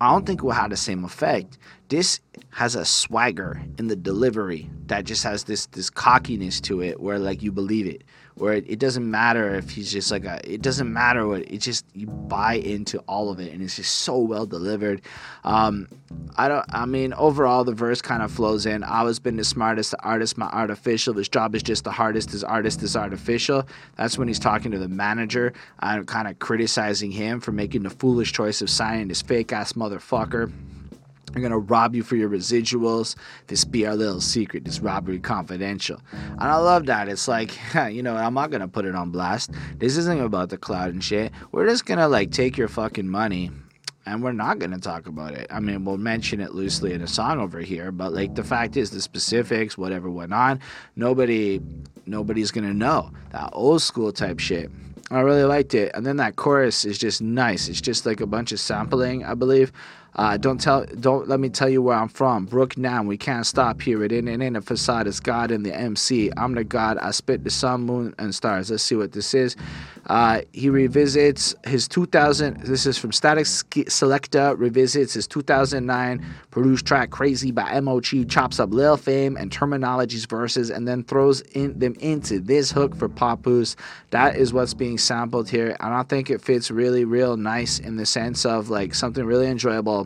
I 0.00 0.10
don't 0.10 0.26
think 0.26 0.40
it 0.40 0.44
would 0.44 0.56
have 0.56 0.70
the 0.70 0.76
same 0.76 1.04
effect. 1.04 1.58
This 1.88 2.20
has 2.50 2.74
a 2.74 2.84
swagger 2.84 3.62
in 3.78 3.86
the 3.86 3.96
delivery 3.96 4.68
that 4.86 5.04
just 5.04 5.22
has 5.22 5.44
this 5.44 5.66
this 5.66 5.90
cockiness 5.90 6.60
to 6.62 6.82
it 6.82 7.00
where 7.00 7.18
like 7.18 7.42
you 7.42 7.52
believe 7.52 7.86
it 7.86 8.02
where 8.34 8.54
it, 8.54 8.64
it, 8.68 8.78
doesn't 8.78 9.08
matter 9.08 9.54
if 9.54 9.70
he's 9.70 9.92
just 9.92 10.10
like 10.10 10.24
a 10.24 10.40
it 10.50 10.62
doesn't 10.62 10.92
matter 10.92 11.26
what 11.26 11.42
it 11.42 11.58
just 11.58 11.84
you 11.94 12.06
buy 12.06 12.54
into 12.54 12.98
all 13.00 13.30
of 13.30 13.38
it 13.38 13.52
and 13.52 13.62
it's 13.62 13.76
just 13.76 13.94
so 13.94 14.18
well 14.18 14.46
delivered. 14.46 15.02
Um 15.44 15.88
i 16.36 16.46
don't 16.46 16.64
i 16.70 16.84
mean 16.86 17.12
overall 17.14 17.64
the 17.64 17.74
verse 17.74 18.00
kind 18.02 18.22
of 18.22 18.30
flows 18.30 18.66
in. 18.66 18.82
I 18.84 19.02
was 19.02 19.18
been 19.18 19.36
the 19.36 19.44
smartest 19.44 19.92
the 19.92 20.02
artist. 20.02 20.38
My 20.38 20.46
artificial 20.46 21.14
his 21.14 21.28
job 21.28 21.54
is 21.54 21.62
just 21.62 21.84
the 21.84 21.92
hardest. 21.92 22.30
His 22.30 22.44
artist 22.44 22.82
is 22.82 22.96
artificial. 22.96 23.66
That's 23.96 24.18
when 24.18 24.28
he's 24.28 24.38
talking 24.38 24.70
to 24.72 24.78
the 24.78 24.88
manager. 24.88 25.52
I'm 25.80 26.06
kind 26.06 26.28
of 26.28 26.38
criticizing 26.38 27.10
him 27.10 27.40
for 27.40 27.52
making 27.52 27.82
the 27.82 27.90
foolish 27.90 28.32
choice 28.32 28.62
of 28.62 28.70
signing 28.70 29.08
this 29.08 29.22
fake 29.22 29.52
ass 29.52 29.74
motherfucker 29.74 30.52
they're 31.32 31.42
gonna 31.42 31.58
rob 31.58 31.94
you 31.94 32.02
for 32.02 32.16
your 32.16 32.28
residuals. 32.28 33.16
This 33.46 33.64
be 33.64 33.86
our 33.86 33.96
little 33.96 34.20
secret. 34.20 34.64
This 34.64 34.80
robbery 34.80 35.18
confidential. 35.18 36.00
And 36.12 36.42
I 36.42 36.56
love 36.56 36.86
that. 36.86 37.08
It's 37.08 37.28
like, 37.28 37.56
you 37.90 38.02
know, 38.02 38.16
I'm 38.16 38.34
not 38.34 38.50
gonna 38.50 38.68
put 38.68 38.84
it 38.84 38.94
on 38.94 39.10
blast. 39.10 39.50
This 39.78 39.96
isn't 39.96 40.20
about 40.20 40.50
the 40.50 40.58
cloud 40.58 40.92
and 40.92 41.02
shit. 41.02 41.32
We're 41.50 41.66
just 41.66 41.86
gonna 41.86 42.08
like 42.08 42.30
take 42.30 42.56
your 42.56 42.68
fucking 42.68 43.08
money 43.08 43.50
and 44.06 44.22
we're 44.22 44.32
not 44.32 44.58
going 44.58 44.72
to 44.72 44.80
talk 44.80 45.06
about 45.06 45.34
it. 45.34 45.46
I 45.50 45.60
mean, 45.60 45.84
we'll 45.84 45.96
mention 45.96 46.40
it 46.40 46.54
loosely 46.54 46.92
in 46.92 47.02
a 47.02 47.06
song 47.06 47.38
over 47.38 47.60
here, 47.60 47.92
but 47.92 48.12
like 48.12 48.34
the 48.34 48.44
fact 48.44 48.76
is, 48.76 48.90
the 48.90 49.00
specifics, 49.00 49.78
whatever 49.78 50.10
went 50.10 50.32
on, 50.32 50.60
nobody, 50.96 51.60
nobody's 52.06 52.50
going 52.50 52.66
to 52.66 52.74
know 52.74 53.12
that 53.30 53.50
old 53.52 53.82
school 53.82 54.12
type 54.12 54.40
shit. 54.40 54.70
I 55.10 55.20
really 55.20 55.44
liked 55.44 55.74
it, 55.74 55.92
and 55.94 56.06
then 56.06 56.16
that 56.16 56.36
chorus 56.36 56.84
is 56.84 56.96
just 56.96 57.20
nice. 57.20 57.68
It's 57.68 57.82
just 57.82 58.06
like 58.06 58.20
a 58.20 58.26
bunch 58.26 58.50
of 58.50 58.58
sampling, 58.58 59.24
I 59.24 59.34
believe. 59.34 59.70
Uh, 60.14 60.36
don't 60.36 60.60
tell, 60.60 60.84
don't 61.00 61.26
let 61.26 61.40
me 61.40 61.48
tell 61.48 61.68
you 61.68 61.80
where 61.80 61.96
I'm 61.96 62.08
from. 62.08 62.44
Brook 62.44 62.76
now, 62.76 63.02
we 63.02 63.16
can't 63.16 63.46
stop 63.46 63.80
here. 63.80 64.04
It 64.04 64.12
ain't, 64.12 64.28
it 64.28 64.42
ain't 64.42 64.56
a 64.56 64.60
facade. 64.60 65.06
It's 65.06 65.20
God 65.20 65.50
and 65.50 65.64
the 65.64 65.74
MC. 65.74 66.30
I'm 66.36 66.54
the 66.54 66.64
God. 66.64 66.98
I 66.98 67.12
spit 67.12 67.44
the 67.44 67.50
sun, 67.50 67.82
moon, 67.82 68.14
and 68.18 68.34
stars. 68.34 68.70
Let's 68.70 68.82
see 68.82 68.94
what 68.94 69.12
this 69.12 69.32
is. 69.32 69.56
Uh, 70.06 70.42
he 70.52 70.68
revisits 70.68 71.54
his 71.64 71.88
2000. 71.88 72.58
This 72.62 72.84
is 72.86 72.98
from 72.98 73.10
Statik 73.10 73.46
Selektah. 73.86 74.58
Revisits 74.58 75.14
his 75.14 75.26
2009 75.26 76.24
produced 76.50 76.84
track 76.84 77.10
"Crazy" 77.10 77.50
by 77.50 77.80
MOG. 77.80 78.28
Chops 78.28 78.60
up 78.60 78.72
Lil 78.72 78.96
Fame 78.96 79.36
and 79.36 79.50
Termanology's 79.50 80.26
verses, 80.26 80.70
and 80.70 80.86
then 80.86 81.04
throws 81.04 81.40
in 81.52 81.78
them 81.78 81.94
into 82.00 82.40
this 82.40 82.72
hook 82.72 82.94
for 82.96 83.08
Papoose. 83.08 83.76
That 84.10 84.36
is 84.36 84.52
what's 84.52 84.74
being 84.74 84.98
sampled 84.98 85.48
here, 85.48 85.76
and 85.80 85.94
I 85.94 86.02
think 86.02 86.28
it 86.30 86.42
fits 86.42 86.70
really, 86.70 87.04
real 87.04 87.36
nice 87.36 87.78
in 87.78 87.96
the 87.96 88.04
sense 88.04 88.44
of 88.44 88.68
like 88.68 88.94
something 88.94 89.24
really 89.24 89.46
enjoyable 89.46 90.01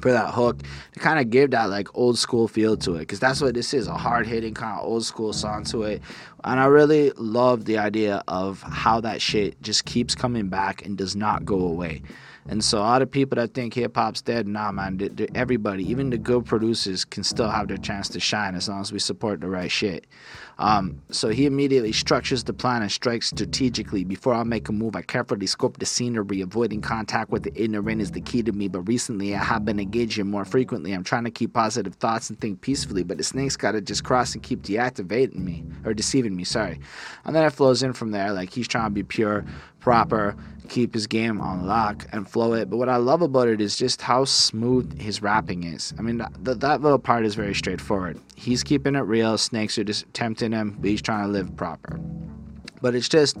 for 0.00 0.12
that 0.12 0.32
hook 0.32 0.62
to 0.92 1.00
kind 1.00 1.20
of 1.20 1.30
give 1.30 1.50
that 1.50 1.68
like 1.68 1.88
old 1.94 2.18
school 2.18 2.48
feel 2.48 2.76
to 2.76 2.94
it 2.96 3.00
because 3.00 3.20
that's 3.20 3.40
what 3.40 3.54
this 3.54 3.74
is 3.74 3.86
a 3.86 3.94
hard 3.94 4.26
hitting 4.26 4.54
kind 4.54 4.80
of 4.80 4.86
old 4.86 5.04
school 5.04 5.32
song 5.32 5.62
to 5.62 5.82
it 5.82 6.00
and 6.44 6.58
i 6.58 6.64
really 6.64 7.10
love 7.16 7.66
the 7.66 7.76
idea 7.76 8.22
of 8.26 8.62
how 8.62 9.00
that 9.00 9.20
shit 9.20 9.60
just 9.60 9.84
keeps 9.84 10.14
coming 10.14 10.48
back 10.48 10.84
and 10.86 10.96
does 10.96 11.14
not 11.14 11.44
go 11.44 11.58
away 11.58 12.02
and 12.48 12.64
so 12.64 12.78
a 12.78 12.80
lot 12.80 13.02
of 13.02 13.10
people 13.10 13.36
that 13.36 13.54
think 13.54 13.74
hip 13.74 13.94
hop's 13.94 14.22
dead, 14.22 14.48
nah, 14.48 14.72
man. 14.72 14.98
everybody, 15.34 15.88
even 15.88 16.10
the 16.10 16.18
good 16.18 16.46
producers, 16.46 17.04
can 17.04 17.22
still 17.22 17.50
have 17.50 17.68
their 17.68 17.76
chance 17.76 18.08
to 18.08 18.20
shine 18.20 18.54
as 18.54 18.68
long 18.68 18.80
as 18.80 18.92
we 18.92 18.98
support 18.98 19.40
the 19.40 19.48
right 19.48 19.70
shit. 19.70 20.06
Um, 20.60 21.00
so 21.10 21.30
he 21.30 21.46
immediately 21.46 21.90
structures 21.90 22.44
the 22.44 22.52
plan 22.52 22.82
and 22.82 22.92
strikes 22.92 23.28
strategically. 23.28 24.04
Before 24.04 24.34
I 24.34 24.42
make 24.42 24.68
a 24.68 24.72
move, 24.72 24.94
I 24.94 25.00
carefully 25.00 25.46
scope 25.46 25.78
the 25.78 25.86
scenery. 25.86 26.42
Avoiding 26.42 26.82
contact 26.82 27.30
with 27.30 27.44
the 27.44 27.52
ignorant 27.60 28.02
is 28.02 28.10
the 28.10 28.20
key 28.20 28.42
to 28.42 28.52
me. 28.52 28.68
But 28.68 28.82
recently, 28.82 29.34
I 29.34 29.42
have 29.42 29.64
been 29.64 29.80
engaging 29.80 30.26
more 30.26 30.44
frequently. 30.44 30.92
I'm 30.92 31.02
trying 31.02 31.24
to 31.24 31.30
keep 31.30 31.54
positive 31.54 31.94
thoughts 31.94 32.28
and 32.28 32.38
think 32.38 32.60
peacefully. 32.60 33.02
But 33.02 33.16
the 33.16 33.24
snake's 33.24 33.56
got 33.56 33.72
to 33.72 33.80
just 33.80 34.04
cross 34.04 34.34
and 34.34 34.42
keep 34.42 34.62
deactivating 34.62 35.36
me 35.38 35.64
or 35.86 35.94
deceiving 35.94 36.36
me. 36.36 36.44
Sorry. 36.44 36.78
And 37.24 37.34
then 37.34 37.44
it 37.44 37.50
flows 37.50 37.82
in 37.82 37.94
from 37.94 38.10
there. 38.10 38.30
Like 38.34 38.52
he's 38.52 38.68
trying 38.68 38.84
to 38.84 38.90
be 38.90 39.02
pure, 39.02 39.46
proper, 39.80 40.36
keep 40.68 40.92
his 40.92 41.06
game 41.06 41.40
on 41.40 41.66
lock 41.66 42.06
and 42.12 42.28
flow 42.28 42.52
it. 42.52 42.68
But 42.68 42.76
what 42.76 42.90
I 42.90 42.96
love 42.96 43.22
about 43.22 43.48
it 43.48 43.62
is 43.62 43.76
just 43.76 44.02
how 44.02 44.26
smooth 44.26 45.00
his 45.00 45.22
rapping 45.22 45.64
is. 45.64 45.94
I 45.98 46.02
mean, 46.02 46.18
that, 46.18 46.60
that 46.60 46.82
little 46.82 46.98
part 46.98 47.24
is 47.24 47.34
very 47.34 47.54
straightforward. 47.54 48.20
He's 48.40 48.64
keeping 48.64 48.94
it 48.94 49.00
real. 49.00 49.36
Snakes 49.36 49.76
are 49.76 49.84
just 49.84 50.06
tempting 50.14 50.52
him, 50.52 50.78
but 50.80 50.88
he's 50.88 51.02
trying 51.02 51.26
to 51.26 51.30
live 51.30 51.54
proper. 51.56 52.00
But 52.80 52.94
it's 52.94 53.08
just 53.08 53.36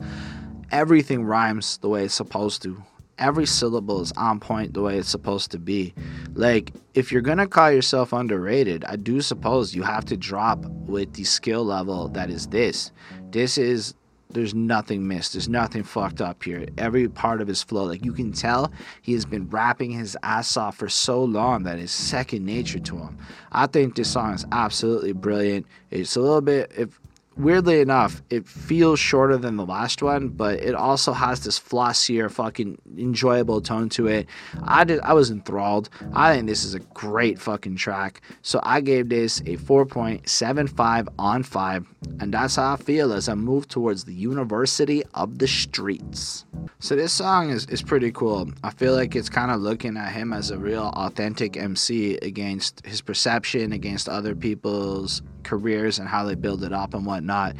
everything 0.70 1.24
rhymes 1.24 1.78
the 1.78 1.88
way 1.88 2.04
it's 2.04 2.12
supposed 2.12 2.60
to. 2.64 2.82
Every 3.16 3.46
syllable 3.46 4.02
is 4.02 4.12
on 4.12 4.40
point 4.40 4.74
the 4.74 4.82
way 4.82 4.98
it's 4.98 5.08
supposed 5.08 5.52
to 5.52 5.58
be. 5.58 5.94
Like, 6.34 6.74
if 6.92 7.10
you're 7.10 7.22
gonna 7.22 7.46
call 7.46 7.72
yourself 7.72 8.12
underrated, 8.12 8.84
I 8.84 8.96
do 8.96 9.22
suppose 9.22 9.74
you 9.74 9.82
have 9.84 10.04
to 10.04 10.18
drop 10.18 10.66
with 10.66 11.14
the 11.14 11.24
skill 11.24 11.64
level 11.64 12.08
that 12.08 12.28
is 12.28 12.48
this. 12.48 12.92
This 13.30 13.56
is 13.56 13.94
there's 14.32 14.54
nothing 14.54 15.06
missed. 15.06 15.32
There's 15.32 15.48
nothing 15.48 15.82
fucked 15.82 16.20
up 16.20 16.42
here. 16.42 16.66
Every 16.78 17.08
part 17.08 17.40
of 17.40 17.48
his 17.48 17.62
flow, 17.62 17.84
like 17.84 18.04
you 18.04 18.12
can 18.12 18.32
tell, 18.32 18.72
he 19.02 19.12
has 19.12 19.24
been 19.24 19.48
rapping 19.48 19.90
his 19.90 20.16
ass 20.22 20.56
off 20.56 20.76
for 20.76 20.88
so 20.88 21.22
long 21.22 21.64
that 21.64 21.78
it's 21.78 21.92
second 21.92 22.44
nature 22.44 22.78
to 22.78 22.96
him. 22.96 23.18
I 23.52 23.66
think 23.66 23.96
this 23.96 24.10
song 24.10 24.34
is 24.34 24.46
absolutely 24.52 25.12
brilliant. 25.12 25.66
It's 25.90 26.16
a 26.16 26.20
little 26.20 26.40
bit, 26.40 26.72
if 26.76 27.00
weirdly 27.40 27.80
enough, 27.80 28.22
it 28.30 28.46
feels 28.46 29.00
shorter 29.00 29.36
than 29.36 29.56
the 29.56 29.64
last 29.64 30.02
one, 30.02 30.28
but 30.28 30.60
it 30.60 30.74
also 30.74 31.12
has 31.12 31.42
this 31.44 31.58
flossier, 31.58 32.30
fucking 32.30 32.78
enjoyable 32.98 33.60
tone 33.60 33.88
to 33.90 34.06
it. 34.06 34.26
I 34.64 34.84
did, 34.84 35.00
I 35.00 35.12
was 35.14 35.30
enthralled. 35.30 35.88
I 36.12 36.34
think 36.34 36.46
this 36.46 36.64
is 36.64 36.74
a 36.74 36.80
great 36.80 37.38
fucking 37.38 37.76
track. 37.76 38.20
So 38.42 38.60
I 38.62 38.80
gave 38.80 39.08
this 39.08 39.40
a 39.40 39.56
4.75 39.56 41.08
on 41.18 41.42
5, 41.42 41.86
and 42.20 42.34
that's 42.34 42.56
how 42.56 42.74
I 42.74 42.76
feel 42.76 43.12
as 43.12 43.28
I 43.28 43.34
move 43.34 43.68
towards 43.68 44.04
the 44.04 44.14
University 44.14 45.02
of 45.14 45.38
the 45.38 45.48
Streets. 45.48 46.44
So 46.78 46.96
this 46.96 47.12
song 47.12 47.50
is, 47.50 47.66
is 47.66 47.82
pretty 47.82 48.12
cool. 48.12 48.50
I 48.62 48.70
feel 48.70 48.94
like 48.94 49.16
it's 49.16 49.28
kind 49.28 49.50
of 49.50 49.60
looking 49.60 49.96
at 49.96 50.12
him 50.12 50.32
as 50.32 50.50
a 50.50 50.58
real 50.58 50.92
authentic 50.94 51.56
MC 51.56 52.16
against 52.16 52.84
his 52.86 53.00
perception, 53.00 53.72
against 53.72 54.08
other 54.08 54.34
people's 54.34 55.22
careers 55.42 55.98
and 55.98 56.08
how 56.08 56.24
they 56.24 56.34
build 56.34 56.62
it 56.62 56.72
up 56.72 56.94
and 56.94 57.04
whatnot. 57.06 57.52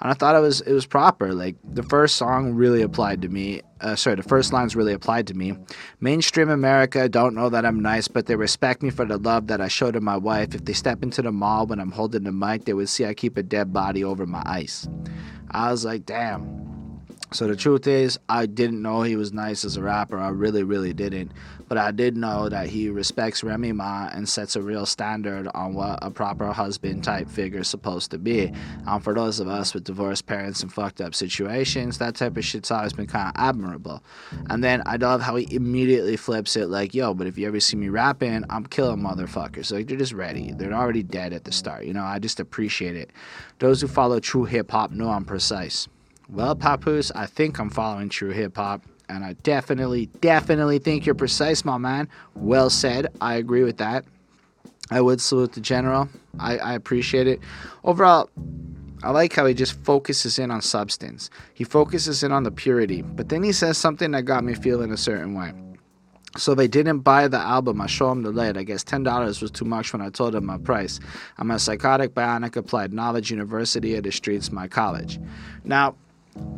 And 0.00 0.10
I 0.10 0.14
thought 0.14 0.36
it 0.36 0.40
was 0.40 0.60
it 0.60 0.72
was 0.72 0.86
proper. 0.86 1.32
Like 1.32 1.56
the 1.64 1.82
first 1.82 2.16
song 2.16 2.54
really 2.54 2.82
applied 2.82 3.22
to 3.22 3.28
me. 3.28 3.62
Uh, 3.80 3.94
sorry, 3.94 4.16
the 4.16 4.22
first 4.22 4.52
lines 4.52 4.74
really 4.74 4.92
applied 4.92 5.26
to 5.28 5.34
me. 5.34 5.56
Mainstream 6.00 6.48
America 6.48 7.08
don't 7.08 7.34
know 7.34 7.48
that 7.48 7.66
I'm 7.66 7.80
nice, 7.80 8.08
but 8.08 8.26
they 8.26 8.36
respect 8.36 8.82
me 8.82 8.90
for 8.90 9.04
the 9.04 9.18
love 9.18 9.46
that 9.48 9.60
I 9.60 9.68
show 9.68 9.90
to 9.90 10.00
my 10.00 10.16
wife. 10.16 10.54
If 10.54 10.64
they 10.64 10.72
step 10.72 11.02
into 11.02 11.22
the 11.22 11.32
mall 11.32 11.66
when 11.66 11.80
I'm 11.80 11.92
holding 11.92 12.24
the 12.24 12.32
mic, 12.32 12.64
they 12.64 12.72
would 12.72 12.88
see 12.88 13.04
I 13.04 13.14
keep 13.14 13.36
a 13.36 13.42
dead 13.42 13.72
body 13.72 14.02
over 14.04 14.26
my 14.26 14.42
ice. 14.44 14.88
I 15.50 15.70
was 15.70 15.84
like, 15.84 16.06
damn. 16.06 16.66
So 17.32 17.48
the 17.48 17.56
truth 17.56 17.86
is, 17.86 18.18
I 18.28 18.46
didn't 18.46 18.80
know 18.80 19.02
he 19.02 19.16
was 19.16 19.32
nice 19.32 19.64
as 19.64 19.76
a 19.76 19.82
rapper. 19.82 20.18
I 20.18 20.28
really, 20.28 20.62
really 20.62 20.92
didn't. 20.92 21.32
But 21.68 21.78
I 21.78 21.90
did 21.90 22.16
know 22.16 22.48
that 22.48 22.68
he 22.68 22.88
respects 22.90 23.42
Remy 23.42 23.72
Ma 23.72 24.08
and 24.12 24.28
sets 24.28 24.56
a 24.56 24.62
real 24.62 24.86
standard 24.86 25.48
on 25.54 25.74
what 25.74 25.98
a 26.02 26.10
proper 26.10 26.52
husband 26.52 27.02
type 27.04 27.28
figure 27.28 27.60
is 27.60 27.68
supposed 27.68 28.10
to 28.12 28.18
be. 28.18 28.52
Um, 28.86 29.00
for 29.00 29.14
those 29.14 29.40
of 29.40 29.48
us 29.48 29.74
with 29.74 29.84
divorced 29.84 30.26
parents 30.26 30.62
and 30.62 30.72
fucked 30.72 31.00
up 31.00 31.14
situations, 31.14 31.98
that 31.98 32.14
type 32.14 32.36
of 32.36 32.44
shit's 32.44 32.70
always 32.70 32.92
been 32.92 33.06
kind 33.06 33.28
of 33.28 33.34
admirable. 33.40 34.02
And 34.48 34.62
then 34.62 34.82
I 34.86 34.96
love 34.96 35.20
how 35.20 35.36
he 35.36 35.54
immediately 35.54 36.16
flips 36.16 36.56
it 36.56 36.68
like, 36.68 36.94
yo, 36.94 37.14
but 37.14 37.26
if 37.26 37.36
you 37.36 37.46
ever 37.48 37.60
see 37.60 37.76
me 37.76 37.88
rapping, 37.88 38.44
I'm 38.48 38.66
killing 38.66 39.00
motherfuckers. 39.00 39.72
Like, 39.72 39.88
they're 39.88 39.98
just 39.98 40.12
ready. 40.12 40.52
They're 40.52 40.72
already 40.72 41.02
dead 41.02 41.32
at 41.32 41.44
the 41.44 41.52
start. 41.52 41.84
You 41.84 41.94
know, 41.94 42.04
I 42.04 42.18
just 42.18 42.40
appreciate 42.40 42.96
it. 42.96 43.10
Those 43.58 43.80
who 43.80 43.88
follow 43.88 44.20
true 44.20 44.44
hip 44.44 44.70
hop 44.70 44.92
know 44.92 45.10
I'm 45.10 45.24
precise. 45.24 45.88
Well, 46.28 46.56
Papoose, 46.56 47.12
I 47.12 47.26
think 47.26 47.58
I'm 47.58 47.70
following 47.70 48.08
true 48.08 48.30
hip 48.30 48.56
hop, 48.56 48.84
and 49.08 49.24
I 49.24 49.34
definitely, 49.42 50.06
definitely 50.20 50.78
think 50.78 51.06
you're 51.06 51.14
precise, 51.14 51.64
my 51.64 51.78
man. 51.78 52.08
Well 52.34 52.70
said. 52.70 53.08
I 53.20 53.34
agree 53.34 53.62
with 53.62 53.78
that. 53.78 54.04
I 54.90 55.00
would 55.00 55.20
salute 55.20 55.52
the 55.52 55.60
general. 55.60 56.08
I, 56.38 56.58
I 56.58 56.72
appreciate 56.74 57.26
it. 57.26 57.40
Overall, 57.84 58.30
I 59.02 59.10
like 59.10 59.32
how 59.32 59.46
he 59.46 59.54
just 59.54 59.72
focuses 59.84 60.38
in 60.38 60.50
on 60.50 60.62
substance. 60.62 61.30
He 61.54 61.64
focuses 61.64 62.22
in 62.22 62.32
on 62.32 62.44
the 62.44 62.50
purity, 62.50 63.02
but 63.02 63.28
then 63.28 63.42
he 63.42 63.52
says 63.52 63.78
something 63.78 64.10
that 64.12 64.22
got 64.22 64.44
me 64.44 64.54
feeling 64.54 64.92
a 64.92 64.96
certain 64.96 65.34
way. 65.34 65.52
So 66.36 66.54
they 66.54 66.68
didn't 66.68 67.00
buy 67.00 67.28
the 67.28 67.38
album. 67.38 67.80
I 67.80 67.86
show 67.86 68.10
them 68.10 68.22
the 68.22 68.30
lid. 68.30 68.58
I 68.58 68.62
guess 68.62 68.84
ten 68.84 69.02
dollars 69.02 69.40
was 69.40 69.50
too 69.50 69.64
much 69.64 69.92
when 69.92 70.02
I 70.02 70.10
told 70.10 70.34
them 70.34 70.44
my 70.44 70.58
price. 70.58 71.00
I'm 71.38 71.50
a 71.50 71.58
psychotic 71.58 72.14
bionic 72.14 72.56
applied 72.56 72.92
knowledge 72.92 73.30
university 73.30 73.96
of 73.96 74.04
the 74.04 74.12
streets, 74.12 74.52
my 74.52 74.68
college. 74.68 75.18
Now, 75.64 75.96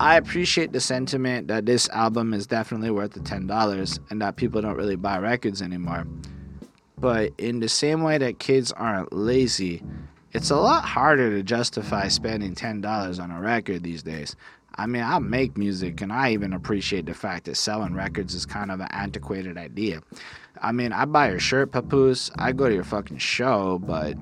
I 0.01 0.17
appreciate 0.17 0.73
the 0.73 0.81
sentiment 0.81 1.49
that 1.49 1.67
this 1.67 1.89
album 1.89 2.33
is 2.33 2.47
definitely 2.47 2.91
worth 2.91 3.13
the 3.13 3.21
ten 3.21 3.47
dollars 3.47 3.99
and 4.11 4.23
that 4.23 4.37
people 4.37 4.63
don't 4.63 4.77
really 4.77 4.97
buy 4.97 5.19
records 5.19 5.61
anymore. 5.61 6.07
But 6.99 7.33
in 7.39 7.61
the 7.61 7.69
same 7.69 8.03
way 8.03 8.19
that 8.19 8.39
kids 8.39 8.73
aren't 8.73 9.13
lazy, 9.13 9.83
it's 10.33 10.51
a 10.51 10.57
lot 10.57 10.85
harder 10.85 11.31
to 11.31 11.43
justify 11.43 12.09
spending 12.09 12.55
$10 12.55 13.23
on 13.23 13.31
a 13.31 13.41
record 13.41 13.83
these 13.83 14.03
days. 14.03 14.37
I 14.75 14.87
mean, 14.87 15.03
I 15.03 15.19
make 15.19 15.57
music 15.57 16.01
and 16.01 16.13
I 16.13 16.33
even 16.33 16.53
appreciate 16.53 17.07
the 17.07 17.15
fact 17.15 17.47
that 17.47 17.57
selling 17.57 17.95
records 17.95 18.35
is 18.35 18.47
kind 18.47 18.71
of 18.71 18.81
an 18.81 18.89
antiquated 18.91 19.57
idea. 19.57 20.01
I 20.61 20.73
mean, 20.73 20.93
I 20.93 21.05
buy 21.05 21.31
your 21.31 21.41
shirt, 21.41 21.73
Papoose, 21.73 22.31
I 22.37 22.53
go 22.53 22.69
to 22.69 22.75
your 22.75 22.85
fucking 22.85 23.19
show, 23.19 23.79
but 23.79 24.17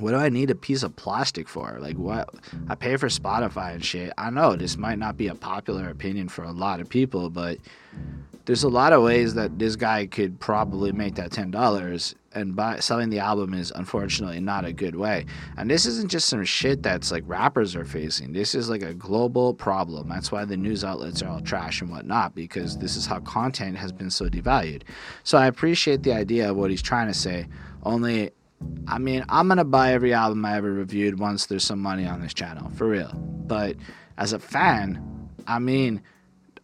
what 0.00 0.12
do 0.12 0.16
I 0.16 0.28
need 0.28 0.50
a 0.50 0.54
piece 0.54 0.82
of 0.82 0.96
plastic 0.96 1.48
for? 1.48 1.78
Like, 1.80 1.96
what? 1.96 2.34
I 2.68 2.74
pay 2.74 2.96
for 2.96 3.08
Spotify 3.08 3.74
and 3.74 3.84
shit. 3.84 4.12
I 4.18 4.30
know 4.30 4.56
this 4.56 4.76
might 4.76 4.98
not 4.98 5.16
be 5.16 5.28
a 5.28 5.34
popular 5.34 5.88
opinion 5.88 6.28
for 6.28 6.44
a 6.44 6.52
lot 6.52 6.80
of 6.80 6.88
people, 6.88 7.30
but 7.30 7.58
there's 8.46 8.64
a 8.64 8.68
lot 8.68 8.92
of 8.92 9.02
ways 9.02 9.34
that 9.34 9.58
this 9.58 9.76
guy 9.76 10.06
could 10.06 10.40
probably 10.40 10.92
make 10.92 11.14
that 11.16 11.30
ten 11.30 11.50
dollars 11.50 12.14
and 12.32 12.54
buy, 12.54 12.78
selling 12.78 13.10
the 13.10 13.18
album 13.18 13.54
is 13.54 13.72
unfortunately 13.72 14.40
not 14.40 14.64
a 14.64 14.72
good 14.72 14.94
way. 14.94 15.26
And 15.56 15.68
this 15.68 15.84
isn't 15.86 16.10
just 16.10 16.28
some 16.28 16.44
shit 16.44 16.82
that's 16.82 17.10
like 17.10 17.24
rappers 17.26 17.74
are 17.74 17.84
facing. 17.84 18.32
This 18.32 18.54
is 18.54 18.70
like 18.70 18.82
a 18.82 18.94
global 18.94 19.52
problem. 19.52 20.08
That's 20.08 20.30
why 20.30 20.44
the 20.44 20.56
news 20.56 20.84
outlets 20.84 21.22
are 21.22 21.28
all 21.28 21.40
trash 21.40 21.80
and 21.80 21.90
whatnot 21.90 22.34
because 22.34 22.78
this 22.78 22.96
is 22.96 23.06
how 23.06 23.20
content 23.20 23.76
has 23.76 23.90
been 23.92 24.10
so 24.10 24.28
devalued. 24.28 24.82
So 25.24 25.38
I 25.38 25.46
appreciate 25.46 26.02
the 26.02 26.12
idea 26.12 26.50
of 26.50 26.56
what 26.56 26.70
he's 26.70 26.82
trying 26.82 27.08
to 27.08 27.14
say. 27.14 27.46
Only, 27.82 28.30
I 28.86 28.98
mean, 28.98 29.24
I'm 29.28 29.48
gonna 29.48 29.64
buy 29.64 29.92
every 29.92 30.12
album 30.12 30.44
I 30.44 30.56
ever 30.56 30.72
reviewed 30.72 31.18
once 31.18 31.46
there's 31.46 31.64
some 31.64 31.80
money 31.80 32.06
on 32.06 32.20
this 32.20 32.34
channel 32.34 32.70
for 32.70 32.88
real. 32.88 33.12
But 33.14 33.76
as 34.18 34.32
a 34.32 34.38
fan, 34.38 35.28
I 35.46 35.58
mean, 35.58 36.02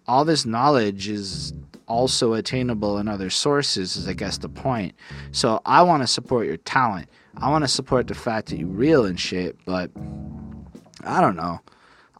all 0.06 0.24
this 0.24 0.44
knowledge 0.44 1.08
is 1.08 1.52
also 1.86 2.34
attainable 2.34 2.98
in 2.98 3.08
other 3.08 3.30
sources 3.30 3.96
is 3.96 4.08
I 4.08 4.12
guess 4.12 4.38
the 4.38 4.48
point. 4.48 4.94
So 5.32 5.60
I 5.64 5.82
want 5.82 6.02
to 6.02 6.06
support 6.06 6.46
your 6.46 6.56
talent. 6.58 7.08
I 7.36 7.50
want 7.50 7.64
to 7.64 7.68
support 7.68 8.06
the 8.08 8.14
fact 8.14 8.48
that 8.48 8.58
you're 8.58 8.68
real 8.68 9.04
and 9.04 9.18
shit, 9.18 9.56
but 9.64 9.90
I 11.04 11.20
don't 11.20 11.36
know. 11.36 11.60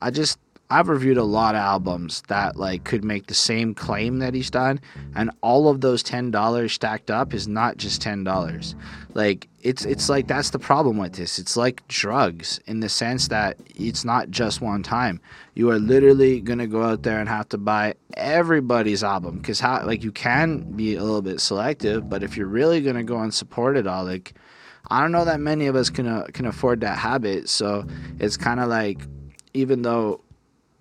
I 0.01 0.11
just 0.11 0.39
I've 0.69 0.89
reviewed 0.89 1.17
a 1.17 1.25
lot 1.25 1.55
of 1.55 1.61
albums 1.61 2.23
that 2.27 2.57
like 2.57 2.83
could 2.83 3.05
make 3.05 3.27
the 3.27 3.35
same 3.35 3.73
claim 3.73 4.19
that 4.19 4.35
he's 4.35 4.51
done, 4.51 4.81
and 5.15 5.31
all 5.41 5.69
of 5.69 5.81
those 5.81 6.03
ten 6.03 6.33
dollars 6.33 6.73
stacked 6.73 7.11
up 7.11 7.33
is 7.33 7.47
not 7.47 7.77
just 7.77 8.03
ten 8.03 8.25
dollars. 8.25 8.75
Like 9.15 9.49
it's 9.63 9.85
it's 9.85 10.09
like 10.09 10.27
that's 10.27 10.51
the 10.51 10.59
problem 10.59 10.99
with 10.99 11.13
this. 11.13 11.39
It's 11.39 11.57
like 11.57 11.87
drugs 11.87 12.59
in 12.67 12.81
the 12.81 12.89
sense 12.89 13.29
that 13.29 13.59
it's 13.77 14.05
not 14.05 14.31
just 14.31 14.61
one 14.61 14.83
time. 14.83 15.21
You 15.55 15.71
are 15.71 15.79
literally 15.79 16.41
gonna 16.41 16.67
go 16.67 16.83
out 16.83 17.05
there 17.05 17.21
and 17.21 17.29
have 17.29 17.49
to 17.51 17.59
buy 17.59 17.95
everybody's 18.15 19.05
album 19.05 19.39
because 19.39 19.61
how 19.61 19.87
like 19.87 20.03
you 20.03 20.11
can 20.11 20.73
be 20.73 20.97
a 20.97 21.03
little 21.03 21.23
bit 21.23 21.41
selective, 21.41 22.09
but 22.11 22.25
if 22.25 22.37
you're 22.37 22.47
really 22.47 22.81
gonna 22.81 23.05
go 23.05 23.19
and 23.19 23.33
support 23.33 23.77
it 23.77 23.87
all, 23.87 24.05
like 24.05 24.35
I 24.91 25.01
don't 25.01 25.13
know 25.13 25.25
that 25.25 25.41
many 25.41 25.67
of 25.67 25.77
us 25.77 25.91
can 25.91 26.09
uh, 26.09 26.27
can 26.33 26.47
afford 26.47 26.81
that 26.81 26.99
habit. 26.99 27.49
So 27.49 27.87
it's 28.19 28.37
kind 28.37 28.59
of 28.59 28.69
like 28.69 29.01
even 29.55 29.83
though 29.83 30.21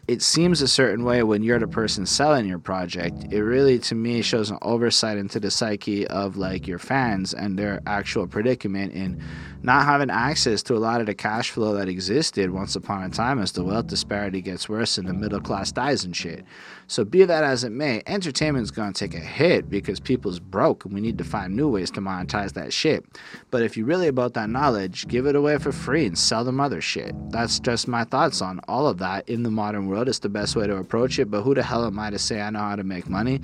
it 0.07 0.21
seems 0.21 0.61
a 0.61 0.67
certain 0.67 1.03
way 1.03 1.23
when 1.23 1.41
you're 1.41 1.57
the 1.57 1.67
person 1.67 2.05
selling 2.05 2.45
your 2.45 2.59
project. 2.59 3.25
It 3.31 3.41
really, 3.41 3.79
to 3.79 3.95
me, 3.95 4.21
shows 4.21 4.51
an 4.51 4.59
oversight 4.61 5.17
into 5.17 5.39
the 5.39 5.49
psyche 5.49 6.05
of 6.07 6.37
like 6.37 6.67
your 6.67 6.77
fans 6.77 7.33
and 7.33 7.57
their 7.57 7.81
actual 7.87 8.27
predicament 8.27 8.93
in 8.93 9.19
not 9.63 9.85
having 9.85 10.11
access 10.11 10.61
to 10.63 10.75
a 10.75 10.77
lot 10.77 11.01
of 11.01 11.07
the 11.07 11.15
cash 11.15 11.49
flow 11.49 11.73
that 11.73 11.89
existed 11.89 12.51
once 12.51 12.75
upon 12.75 13.03
a 13.03 13.09
time 13.09 13.39
as 13.39 13.51
the 13.53 13.63
wealth 13.63 13.87
disparity 13.87 14.41
gets 14.41 14.69
worse 14.69 14.99
and 14.99 15.07
the 15.07 15.13
middle 15.13 15.41
class 15.41 15.71
dies 15.71 16.03
and 16.03 16.15
shit. 16.15 16.45
So, 16.87 17.03
be 17.03 17.23
that 17.23 17.43
as 17.43 17.63
it 17.63 17.71
may, 17.71 18.03
entertainment's 18.05 18.71
gonna 18.71 18.93
take 18.93 19.13
a 19.13 19.19
hit 19.19 19.69
because 19.69 19.99
people's 19.99 20.39
broke 20.39 20.85
and 20.85 20.93
we 20.93 21.01
need 21.01 21.17
to 21.17 21.23
find 21.23 21.55
new 21.55 21.69
ways 21.69 21.89
to 21.91 22.01
monetize 22.01 22.53
that 22.53 22.73
shit. 22.73 23.05
But 23.51 23.63
if 23.63 23.75
you're 23.75 23.87
really 23.87 24.07
about 24.07 24.33
that 24.35 24.49
knowledge, 24.49 25.07
give 25.07 25.25
it 25.25 25.35
away 25.35 25.57
for 25.57 25.71
free 25.71 26.05
and 26.05 26.17
sell 26.17 26.43
them 26.43 26.59
other 26.59 26.81
shit. 26.81 27.13
That's 27.31 27.59
just 27.59 27.87
my 27.87 28.03
thoughts 28.03 28.41
on 28.41 28.59
all 28.67 28.87
of 28.87 28.99
that 28.99 29.27
in 29.27 29.43
the 29.43 29.51
modern 29.51 29.87
world. 29.87 30.07
It's 30.07 30.19
the 30.19 30.29
best 30.29 30.55
way 30.55 30.67
to 30.67 30.77
approach 30.77 31.19
it. 31.19 31.31
But 31.31 31.41
who 31.41 31.55
the 31.55 31.63
hell 31.63 31.85
am 31.85 31.99
I 31.99 32.09
to 32.09 32.19
say 32.19 32.41
I 32.41 32.49
know 32.49 32.59
how 32.59 32.75
to 32.75 32.83
make 32.83 33.09
money? 33.09 33.41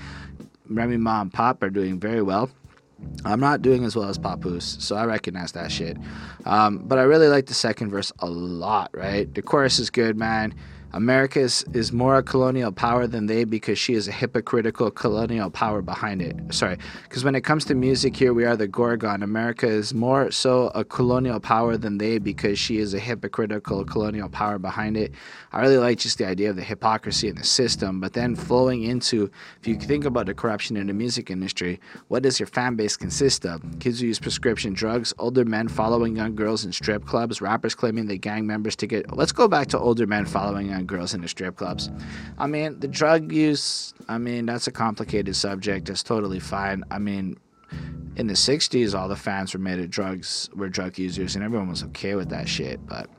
Remy 0.68 0.98
Ma 0.98 1.22
and 1.22 1.34
Pop 1.34 1.62
are 1.64 1.70
doing 1.70 2.00
very 2.00 2.22
well. 2.22 2.50
I'm 3.26 3.40
not 3.40 3.62
doing 3.62 3.84
as 3.84 3.96
well 3.96 4.10
as 4.10 4.18
Papoose, 4.18 4.78
so 4.80 4.96
I 4.96 5.06
recognize 5.06 5.52
that 5.54 5.72
shit. 5.72 5.98
Um, 6.46 6.80
but 6.80 7.00
I 7.00 7.04
really 7.04 7.28
like 7.28 7.48
the 7.48 7.54
second 7.54 7.90
verse 7.90 8.12
a 8.20 8.28
lot, 8.30 8.92
right? 8.94 9.34
The 9.34 9.42
chorus 9.42 9.80
is 9.80 9.90
good, 9.90 10.18
man. 10.18 10.54
America 10.94 11.40
is, 11.40 11.64
is 11.74 11.92
more 11.92 12.18
a 12.18 12.24
colonial 12.24 12.72
power 12.72 13.08
than 13.08 13.26
they 13.28 13.44
because 13.44 13.80
she 13.80 13.94
is 13.94 14.08
a 14.08 14.12
hypocritical 14.12 14.92
colonial 14.92 15.50
power 15.50 15.82
behind 15.82 16.22
it. 16.22 16.36
Sorry, 16.54 16.78
because 17.04 17.24
when 17.24 17.36
it 17.36 17.42
comes 17.42 17.66
to 17.66 17.76
music, 17.76 18.16
here 18.16 18.34
we 18.34 18.46
are 18.46 18.58
the 18.58 18.68
Gorgon. 18.68 19.24
America 19.24 19.68
is 19.68 19.94
more 19.94 20.32
so 20.32 20.68
a 20.70 20.84
colonial 20.84 21.40
power 21.40 21.78
than 21.78 21.98
they 21.98 22.18
because 22.18 22.60
she 22.60 22.78
is 22.78 22.94
a 22.94 23.00
hypocritical 23.00 23.86
colonial 23.86 24.30
power 24.30 24.60
behind 24.60 24.98
it. 24.98 25.14
I 25.54 25.62
really 25.62 25.78
like 25.78 25.98
just 26.00 26.18
the 26.18 26.28
idea 26.28 26.50
of 26.50 26.56
the 26.56 26.64
hypocrisy 26.64 27.28
in 27.28 27.36
the 27.36 27.44
system, 27.44 28.00
but 28.00 28.14
then 28.14 28.36
flowing 28.36 28.84
into, 28.84 29.30
if 29.60 29.68
you 29.68 29.76
think 29.76 30.06
about 30.06 30.26
the 30.26 30.34
corruption 30.34 30.78
in 30.78 30.88
the 30.88 30.94
music 30.94 31.30
industry, 31.30 31.80
what 32.08 32.24
does 32.24 32.40
your 32.40 32.48
fan 32.48 32.76
base 32.76 32.96
consist 32.96 33.46
of? 33.46 33.62
Kids 33.80 34.00
who 34.00 34.08
use 34.08 34.20
prescription 34.20 34.74
drugs, 34.74 35.14
older 35.20 35.44
men 35.44 35.68
following 35.68 36.16
young 36.16 36.36
girls 36.36 36.64
in 36.64 36.72
strip 36.72 37.06
clubs, 37.06 37.42
rappers 37.42 37.76
claiming 37.76 38.08
they 38.08 38.18
gang 38.18 38.48
members 38.48 38.78
to 38.78 38.88
get. 38.88 39.14
Let's 39.16 39.34
go 39.34 39.48
back 39.48 39.68
to 39.68 39.80
older 39.80 40.08
men 40.08 40.26
following 40.26 40.70
young 40.70 40.86
girls 40.86 41.14
in 41.14 41.22
the 41.22 41.28
strip 41.28 41.58
clubs. 41.58 41.90
I 42.38 42.48
mean, 42.48 42.80
the 42.80 42.88
drug 42.88 43.32
use, 43.32 43.94
I 44.08 44.18
mean, 44.18 44.46
that's 44.46 44.68
a 44.68 44.72
complicated 44.72 45.36
subject. 45.36 45.88
That's 45.88 46.04
totally 46.04 46.40
fine. 46.40 46.84
I 46.90 47.00
mean, 47.00 47.38
in 48.16 48.28
the 48.28 48.34
60s, 48.34 48.98
all 48.98 49.08
the 49.08 49.16
fans 49.16 49.54
were 49.54 49.60
made 49.60 49.80
of 49.80 49.90
drugs, 49.90 50.50
were 50.56 50.70
drug 50.70 50.98
users, 50.98 51.36
and 51.36 51.44
everyone 51.44 51.70
was 51.70 51.84
okay 51.84 52.16
with 52.16 52.30
that 52.30 52.48
shit, 52.48 52.86
but 52.86 53.10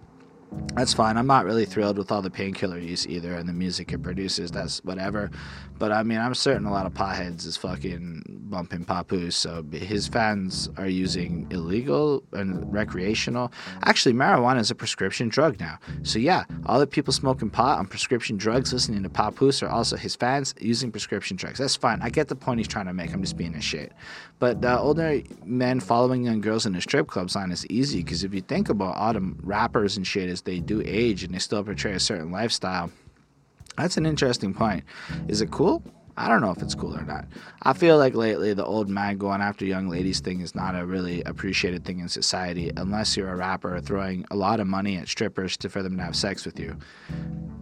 that's 0.75 0.95
fine. 0.95 1.19
I'm 1.19 1.27
not 1.27 1.45
really 1.45 1.67
thrilled 1.67 1.99
with 1.99 2.11
all 2.11 2.23
the 2.23 2.31
painkiller 2.31 2.79
use 2.79 3.07
either, 3.07 3.35
and 3.35 3.49
the 3.49 3.53
music 3.53 3.93
it 3.93 4.03
produces. 4.03 4.51
That's 4.51 4.83
whatever. 4.85 5.31
But 5.79 5.93
I 5.93 6.03
mean, 6.03 6.19
I'm 6.19 6.35
certain 6.35 6.65
a 6.67 6.73
lot 6.73 6.87
of 6.87 6.95
potheads 6.95 7.45
is 7.45 7.57
fucking 7.57 8.23
bumping 8.29 8.85
papoose. 8.85 9.37
So 9.37 9.65
his 9.73 10.07
fans 10.09 10.69
are 10.77 10.87
using 10.87 11.47
illegal 11.51 12.23
and 12.33 12.73
recreational. 12.73 13.53
Actually, 13.83 14.15
marijuana 14.15 14.61
is 14.61 14.71
a 14.71 14.75
prescription 14.75 15.29
drug 15.29 15.59
now. 15.59 15.79
So 16.05 16.19
yeah, 16.19 16.45
all 16.67 16.79
the 16.79 16.87
people 16.87 17.13
smoking 17.13 17.51
pot 17.51 17.79
on 17.79 17.87
prescription 17.87 18.37
drugs, 18.37 18.73
listening 18.73 19.03
to 19.03 19.09
papoose, 19.09 19.63
are 19.63 19.69
also 19.69 19.97
his 19.97 20.17
fans 20.17 20.55
using 20.61 20.91
prescription 20.91 21.37
drugs. 21.37 21.59
That's 21.59 21.77
fine. 21.77 22.01
I 22.01 22.11
get 22.11 22.29
the 22.29 22.37
point 22.37 22.59
he's 22.59 22.69
trying 22.69 22.87
to 22.87 22.95
make. 22.95 23.13
I'm 23.13 23.23
just 23.23 23.37
being 23.37 23.55
a 23.55 23.61
shit. 23.61 23.93
But 24.39 24.61
the 24.61 24.79
older 24.79 25.23
men 25.45 25.81
following 25.81 26.25
young 26.25 26.41
girls 26.41 26.67
in 26.67 26.73
the 26.73 26.81
strip 26.81 27.09
club 27.09 27.31
sign 27.31 27.51
is 27.53 27.67
easy 27.67 28.03
because 28.03 28.25
if 28.25 28.35
you 28.35 28.41
think 28.41 28.69
about 28.69 28.97
all 28.97 29.13
the 29.13 29.35
rappers 29.43 29.97
and 29.97 30.07
shit, 30.07 30.29
is 30.29 30.42
they 30.45 30.61
do 30.61 30.83
age 30.85 31.25
and 31.25 31.35
they 31.35 31.39
still 31.39 31.65
portray 31.65 31.93
a 31.93 32.01
certain 32.01 32.31
lifestyle. 32.31 32.91
That's 33.77 33.97
an 33.97 34.07
interesting 34.07 34.53
point. 34.53 34.85
Is 35.29 35.41
it 35.41 35.51
cool? 35.51 35.83
I 36.17 36.29
don't 36.29 36.43
know 36.43 36.51
if 36.51 36.61
it's 36.61 36.75
cool 36.75 36.95
or 36.95 37.05
not. 37.05 37.25
I 37.63 37.73
feel 37.73 37.97
like 37.97 38.15
lately 38.15 38.53
the 38.53 38.65
old 38.65 38.91
man 38.91 39.17
going 39.17 39.41
after 39.41 39.65
young 39.65 39.89
ladies 39.89 40.21
thing 40.21 40.43
is 40.43 40.55
not 40.55 40.79
a 40.79 40.85
really 40.85 41.23
appreciated 41.23 41.87
thing 41.87 42.01
in 42.01 42.09
society 42.09 42.71
unless 42.77 43.17
you're 43.17 43.31
a 43.31 43.37
rapper 43.37 43.81
throwing 43.81 44.27
a 44.31 44.37
lot 44.37 44.61
of 44.61 44.67
money 44.67 44.99
at 44.99 45.09
strippers 45.09 45.57
to, 45.59 45.71
for 45.71 45.83
them 45.83 45.97
to 45.97 46.03
have 46.03 46.15
sex 46.15 46.45
with 46.45 46.61
you, 46.61 46.77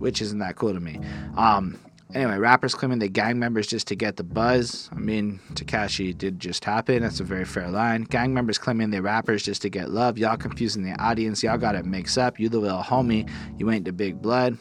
which 0.01 0.21
isn't 0.21 0.41
that 0.41 0.57
cool 0.57 0.75
to 0.75 0.81
me. 0.81 0.99
Um, 1.37 1.79
Anyway, 2.13 2.39
rappers 2.39 2.75
claiming 2.75 2.99
they 2.99 3.09
gang 3.09 3.39
members 3.39 3.69
just 3.69 3.87
to 3.87 3.95
get 3.95 4.17
the 4.17 4.25
buzz. 4.25 4.91
I 4.93 4.97
mean, 4.97 5.39
Tekashi 5.53 6.17
did 6.17 6.41
just 6.41 6.65
happen. 6.65 7.03
That's 7.03 7.21
a 7.21 7.25
very 7.25 7.45
fair 7.45 7.71
line. 7.71 8.03
Gang 8.03 8.35
members 8.35 8.59
claiming 8.59 8.91
they 8.91 9.01
rappers 9.01 9.45
just 9.45 9.63
to 9.63 9.71
get 9.71 9.91
love. 9.91 10.19
Y'all 10.19 10.37
confusing 10.37 10.83
the 10.83 11.01
audience. 11.01 11.43
Y'all 11.43 11.57
got 11.57 11.77
it 11.77 11.85
mixed 11.85 12.19
up. 12.19 12.41
You 12.41 12.49
the 12.49 12.59
little 12.59 12.83
homie. 12.83 13.31
You 13.59 13.71
ain't 13.71 13.85
the 13.85 13.93
big 13.93 14.21
blood. 14.21 14.59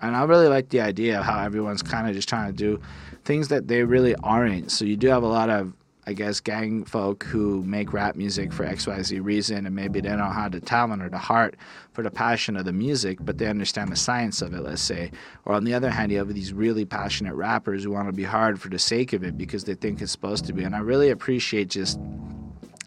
And 0.00 0.14
I 0.14 0.22
really 0.24 0.48
like 0.48 0.68
the 0.68 0.82
idea 0.82 1.18
of 1.18 1.24
how 1.24 1.40
everyone's 1.42 1.82
kind 1.82 2.08
of 2.08 2.14
just 2.14 2.28
trying 2.28 2.46
to 2.48 2.56
do 2.56 2.80
things 3.24 3.48
that 3.48 3.66
they 3.66 3.82
really 3.82 4.14
aren't. 4.22 4.70
So 4.70 4.84
you 4.84 4.96
do 4.96 5.08
have 5.08 5.22
a 5.22 5.28
lot 5.28 5.50
of 5.50 5.72
I 6.06 6.12
guess, 6.12 6.40
gang 6.40 6.84
folk 6.84 7.24
who 7.24 7.62
make 7.62 7.92
rap 7.92 8.14
music 8.14 8.52
for 8.52 8.66
XYZ 8.66 9.24
reason 9.24 9.64
and 9.64 9.74
maybe 9.74 10.00
they 10.00 10.10
don't 10.10 10.32
have 10.32 10.52
the 10.52 10.60
talent 10.60 11.02
or 11.02 11.08
the 11.08 11.18
heart 11.18 11.56
for 11.92 12.02
the 12.02 12.10
passion 12.10 12.56
of 12.56 12.66
the 12.66 12.72
music, 12.72 13.18
but 13.22 13.38
they 13.38 13.46
understand 13.46 13.90
the 13.90 13.96
science 13.96 14.42
of 14.42 14.52
it, 14.52 14.60
let's 14.60 14.82
say. 14.82 15.10
Or 15.46 15.54
on 15.54 15.64
the 15.64 15.72
other 15.72 15.90
hand, 15.90 16.12
you 16.12 16.18
have 16.18 16.34
these 16.34 16.52
really 16.52 16.84
passionate 16.84 17.34
rappers 17.34 17.84
who 17.84 17.90
want 17.90 18.08
to 18.08 18.12
be 18.12 18.24
hard 18.24 18.60
for 18.60 18.68
the 18.68 18.78
sake 18.78 19.14
of 19.14 19.24
it 19.24 19.38
because 19.38 19.64
they 19.64 19.74
think 19.74 20.02
it's 20.02 20.12
supposed 20.12 20.44
to 20.44 20.52
be. 20.52 20.62
And 20.64 20.76
I 20.76 20.80
really 20.80 21.08
appreciate 21.08 21.70
just 21.70 21.98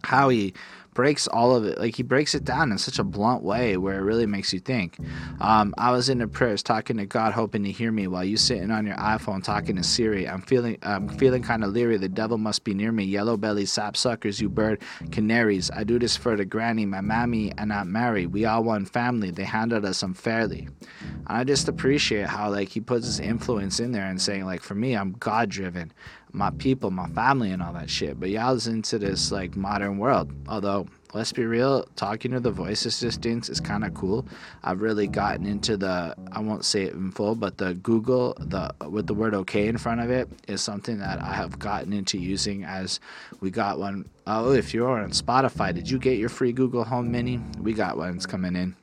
how 0.04 0.28
he 0.28 0.54
breaks 0.98 1.28
all 1.28 1.54
of 1.54 1.64
it 1.64 1.78
like 1.78 1.94
he 1.94 2.02
breaks 2.02 2.34
it 2.34 2.44
down 2.44 2.72
in 2.72 2.76
such 2.76 2.98
a 2.98 3.04
blunt 3.04 3.40
way 3.40 3.76
where 3.76 4.00
it 4.00 4.02
really 4.02 4.26
makes 4.26 4.52
you 4.52 4.58
think. 4.58 4.98
Um, 5.40 5.72
i 5.78 5.92
was 5.92 6.08
in 6.08 6.18
the 6.18 6.26
prayers 6.26 6.60
talking 6.60 6.96
to 6.96 7.06
god 7.06 7.34
hoping 7.34 7.62
to 7.62 7.70
hear 7.70 7.92
me 7.92 8.08
while 8.08 8.24
you 8.24 8.36
sitting 8.36 8.72
on 8.72 8.84
your 8.84 8.96
iphone 8.96 9.40
talking 9.40 9.76
to 9.76 9.84
siri. 9.84 10.28
I'm 10.28 10.42
feeling 10.42 10.76
i'm 10.82 11.08
feeling 11.08 11.44
kind 11.44 11.62
of 11.62 11.70
leery. 11.70 11.98
The 11.98 12.08
devil 12.08 12.36
must 12.36 12.64
be 12.64 12.74
near 12.74 12.90
me. 12.90 13.04
Yellow 13.04 13.36
belly 13.36 13.62
sapsuckers 13.62 14.40
you 14.40 14.48
bird. 14.48 14.82
Canaries 15.12 15.70
i 15.70 15.84
do 15.84 16.00
this 16.00 16.16
for 16.16 16.34
the 16.34 16.44
granny. 16.44 16.84
My 16.84 17.00
mammy 17.00 17.52
and 17.56 17.72
aunt 17.72 17.88
mary 17.88 18.26
we 18.26 18.44
all 18.44 18.64
one 18.64 18.84
family. 18.84 19.30
They 19.30 19.44
handled 19.44 19.84
us 19.84 20.02
unfairly. 20.02 20.66
And 21.00 21.38
i 21.38 21.44
just 21.44 21.68
appreciate 21.68 22.26
how 22.26 22.50
like 22.50 22.70
he 22.70 22.80
puts 22.80 23.06
his 23.06 23.20
influence 23.20 23.78
in 23.78 23.92
there 23.92 24.06
and 24.06 24.20
saying 24.20 24.46
like 24.46 24.62
for 24.62 24.74
me 24.74 24.96
i'm 24.96 25.12
god 25.12 25.48
driven 25.48 25.92
my 26.32 26.50
people, 26.50 26.90
my 26.90 27.08
family, 27.08 27.50
and 27.50 27.62
all 27.62 27.72
that 27.72 27.90
shit. 27.90 28.18
But 28.18 28.30
y'all's 28.30 28.66
into 28.66 28.98
this 28.98 29.32
like 29.32 29.56
modern 29.56 29.98
world. 29.98 30.32
Although, 30.48 30.86
let's 31.14 31.32
be 31.32 31.44
real, 31.44 31.84
talking 31.96 32.32
to 32.32 32.40
the 32.40 32.50
voice 32.50 32.84
assistants 32.84 33.48
is 33.48 33.60
kind 33.60 33.84
of 33.84 33.94
cool. 33.94 34.26
I've 34.62 34.80
really 34.82 35.06
gotten 35.06 35.46
into 35.46 35.76
the 35.76 36.14
I 36.32 36.40
won't 36.40 36.64
say 36.64 36.84
it 36.84 36.94
in 36.94 37.10
full, 37.10 37.34
but 37.34 37.58
the 37.58 37.74
Google 37.74 38.36
the 38.38 38.72
with 38.88 39.06
the 39.06 39.14
word 39.14 39.34
okay 39.34 39.68
in 39.68 39.78
front 39.78 40.00
of 40.00 40.10
it 40.10 40.28
is 40.46 40.60
something 40.60 40.98
that 40.98 41.20
I 41.20 41.32
have 41.32 41.58
gotten 41.58 41.92
into 41.92 42.18
using 42.18 42.64
as 42.64 43.00
we 43.40 43.50
got 43.50 43.78
one. 43.78 44.08
Oh, 44.26 44.52
if 44.52 44.74
you're 44.74 45.00
on 45.00 45.10
Spotify, 45.10 45.74
did 45.74 45.90
you 45.90 45.98
get 45.98 46.18
your 46.18 46.28
free 46.28 46.52
Google 46.52 46.84
Home 46.84 47.10
Mini? 47.10 47.40
We 47.60 47.72
got 47.72 47.96
ones 47.96 48.26
coming 48.26 48.56
in. 48.56 48.76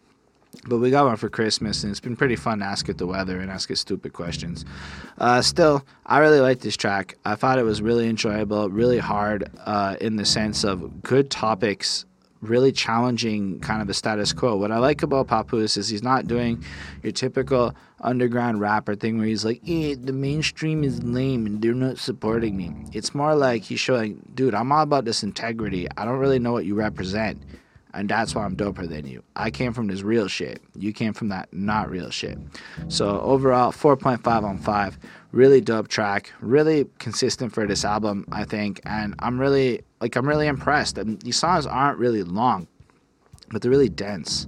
But 0.67 0.79
we 0.79 0.89
got 0.89 1.05
one 1.05 1.15
for 1.15 1.29
Christmas, 1.29 1.83
and 1.83 1.91
it's 1.91 1.99
been 1.99 2.15
pretty 2.15 2.35
fun 2.35 2.59
to 2.59 2.65
ask 2.65 2.89
it 2.89 2.97
the 2.97 3.05
weather 3.05 3.39
and 3.39 3.51
ask 3.51 3.69
it 3.69 3.77
stupid 3.77 4.13
questions. 4.13 4.65
Uh, 5.19 5.41
still, 5.41 5.85
I 6.07 6.17
really 6.17 6.39
like 6.39 6.61
this 6.61 6.75
track. 6.75 7.17
I 7.23 7.35
thought 7.35 7.59
it 7.59 7.63
was 7.63 7.83
really 7.83 8.07
enjoyable, 8.07 8.69
really 8.69 8.97
hard 8.97 9.49
uh, 9.65 9.95
in 10.01 10.15
the 10.15 10.25
sense 10.25 10.63
of 10.63 11.03
good 11.03 11.29
topics, 11.29 12.05
really 12.41 12.71
challenging 12.71 13.59
kind 13.59 13.79
of 13.79 13.87
the 13.87 13.93
status 13.93 14.33
quo. 14.33 14.55
What 14.55 14.71
I 14.71 14.79
like 14.79 15.03
about 15.03 15.27
Papoose 15.27 15.77
is 15.77 15.87
he's 15.87 16.03
not 16.03 16.25
doing 16.25 16.63
your 17.03 17.11
typical 17.11 17.75
underground 18.01 18.59
rapper 18.59 18.95
thing 18.95 19.19
where 19.19 19.27
he's 19.27 19.45
like, 19.45 19.61
eh, 19.67 19.95
the 19.99 20.13
mainstream 20.13 20.83
is 20.83 21.03
lame 21.03 21.45
and 21.45 21.61
they're 21.61 21.75
not 21.75 21.99
supporting 21.99 22.57
me. 22.57 22.73
It's 22.91 23.13
more 23.13 23.35
like 23.35 23.61
he's 23.61 23.79
showing, 23.79 24.19
dude, 24.33 24.55
I'm 24.55 24.71
all 24.71 24.81
about 24.81 25.05
this 25.05 25.21
integrity. 25.21 25.87
I 25.95 26.05
don't 26.05 26.17
really 26.17 26.39
know 26.39 26.53
what 26.53 26.65
you 26.65 26.73
represent 26.73 27.41
and 27.95 28.09
that's 28.09 28.35
why 28.35 28.43
I'm 28.43 28.55
doper 28.55 28.87
than 28.87 29.07
you. 29.07 29.23
I 29.35 29.49
came 29.49 29.73
from 29.73 29.87
this 29.87 30.01
real 30.01 30.27
shit. 30.27 30.61
You 30.75 30.91
came 30.91 31.13
from 31.13 31.29
that 31.29 31.51
not 31.53 31.89
real 31.89 32.09
shit. 32.09 32.37
So 32.89 33.21
overall, 33.21 33.71
4.5 33.71 34.43
on 34.43 34.57
5. 34.57 34.99
Really 35.31 35.61
dope 35.61 35.87
track. 35.87 36.31
Really 36.41 36.87
consistent 36.99 37.53
for 37.53 37.65
this 37.65 37.85
album, 37.85 38.25
I 38.31 38.43
think. 38.43 38.81
And 38.85 39.15
I'm 39.19 39.39
really 39.39 39.81
like 40.01 40.15
I'm 40.15 40.27
really 40.27 40.47
impressed. 40.47 40.99
These 41.21 41.37
songs 41.37 41.65
aren't 41.65 41.97
really 41.97 42.23
long, 42.23 42.67
but 43.49 43.61
they're 43.61 43.71
really 43.71 43.89
dense. 43.89 44.47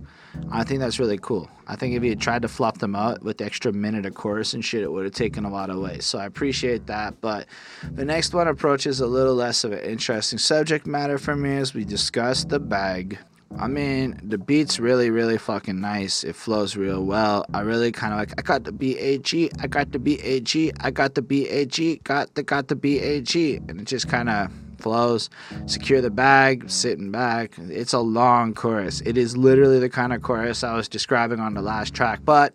I 0.52 0.64
think 0.64 0.80
that's 0.80 1.00
really 1.00 1.18
cool. 1.18 1.50
I 1.68 1.76
think 1.76 1.96
if 1.96 2.04
had 2.04 2.22
tried 2.22 2.44
to 2.44 2.48
fluff 2.48 2.78
them 2.78 2.96
out 2.96 3.24
with 3.24 3.40
the 3.40 3.46
extra 3.46 3.74
minute 3.74 4.06
of 4.06 4.14
chorus 4.14 4.54
and 4.54 4.64
shit, 4.64 4.84
it 4.84 4.92
would 4.92 5.04
have 5.04 5.14
taken 5.14 5.46
a 5.46 5.50
lot 5.50 5.70
away. 5.70 6.00
So 6.00 6.20
I 6.20 6.26
appreciate 6.26 6.86
that. 6.88 7.20
But 7.20 7.48
the 7.92 8.06
next 8.06 8.34
one 8.34 8.48
approaches 8.48 9.00
a 9.02 9.08
little 9.08 9.36
less 9.36 9.64
of 9.64 9.74
an 9.74 9.80
interesting 9.80 10.40
subject 10.40 10.86
matter 10.86 11.18
for 11.18 11.36
me 11.36 11.58
as 11.58 11.74
we 11.74 11.84
discuss 11.84 12.46
the 12.46 12.60
bag. 12.60 13.18
I 13.60 13.68
mean, 13.68 14.20
the 14.24 14.38
beat's 14.38 14.80
really, 14.80 15.10
really 15.10 15.38
fucking 15.38 15.80
nice. 15.80 16.24
It 16.24 16.36
flows 16.36 16.76
real 16.76 17.04
well. 17.04 17.46
I 17.54 17.62
really 17.62 17.92
kind 17.92 18.14
of 18.14 18.20
like. 18.20 18.34
I 18.38 18.42
got 18.42 18.66
the 18.66 18.72
B 18.72 18.98
A 18.98 19.18
G. 19.18 19.50
I 19.60 19.68
got 19.68 19.92
the 19.92 20.00
B 20.00 20.20
A 20.22 20.40
G. 20.40 20.72
I 20.80 20.92
got 20.92 21.16
the 21.16 21.22
B 21.22 21.48
A 21.48 21.66
G. 21.66 21.98
Got 22.04 22.36
the 22.36 22.44
got 22.44 22.68
the 22.68 22.76
B 22.76 23.00
A 23.00 23.22
G. 23.22 23.56
And 23.68 23.82
it 23.82 23.86
just 23.86 24.08
kind 24.08 24.30
of 24.30 24.52
flows. 24.80 25.30
Secure 25.66 26.02
the 26.02 26.12
bag. 26.12 26.70
Sitting 26.70 27.10
back. 27.10 27.58
It's 27.58 27.94
a 27.94 28.00
long 28.00 28.54
chorus. 28.54 29.02
It 29.02 29.18
is 29.18 29.36
literally 29.36 29.80
the 29.80 29.90
kind 29.90 30.14
of 30.14 30.22
chorus 30.22 30.64
I 30.64 30.76
was 30.76 30.88
describing 30.88 31.40
on 31.40 31.54
the 31.54 31.62
last 31.62 31.94
track. 31.94 32.20
But 32.24 32.54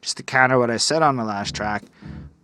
just 0.00 0.16
to 0.16 0.22
counter 0.22 0.58
what 0.58 0.70
I 0.70 0.78
said 0.78 1.02
on 1.02 1.16
the 1.16 1.24
last 1.24 1.54
track, 1.54 1.84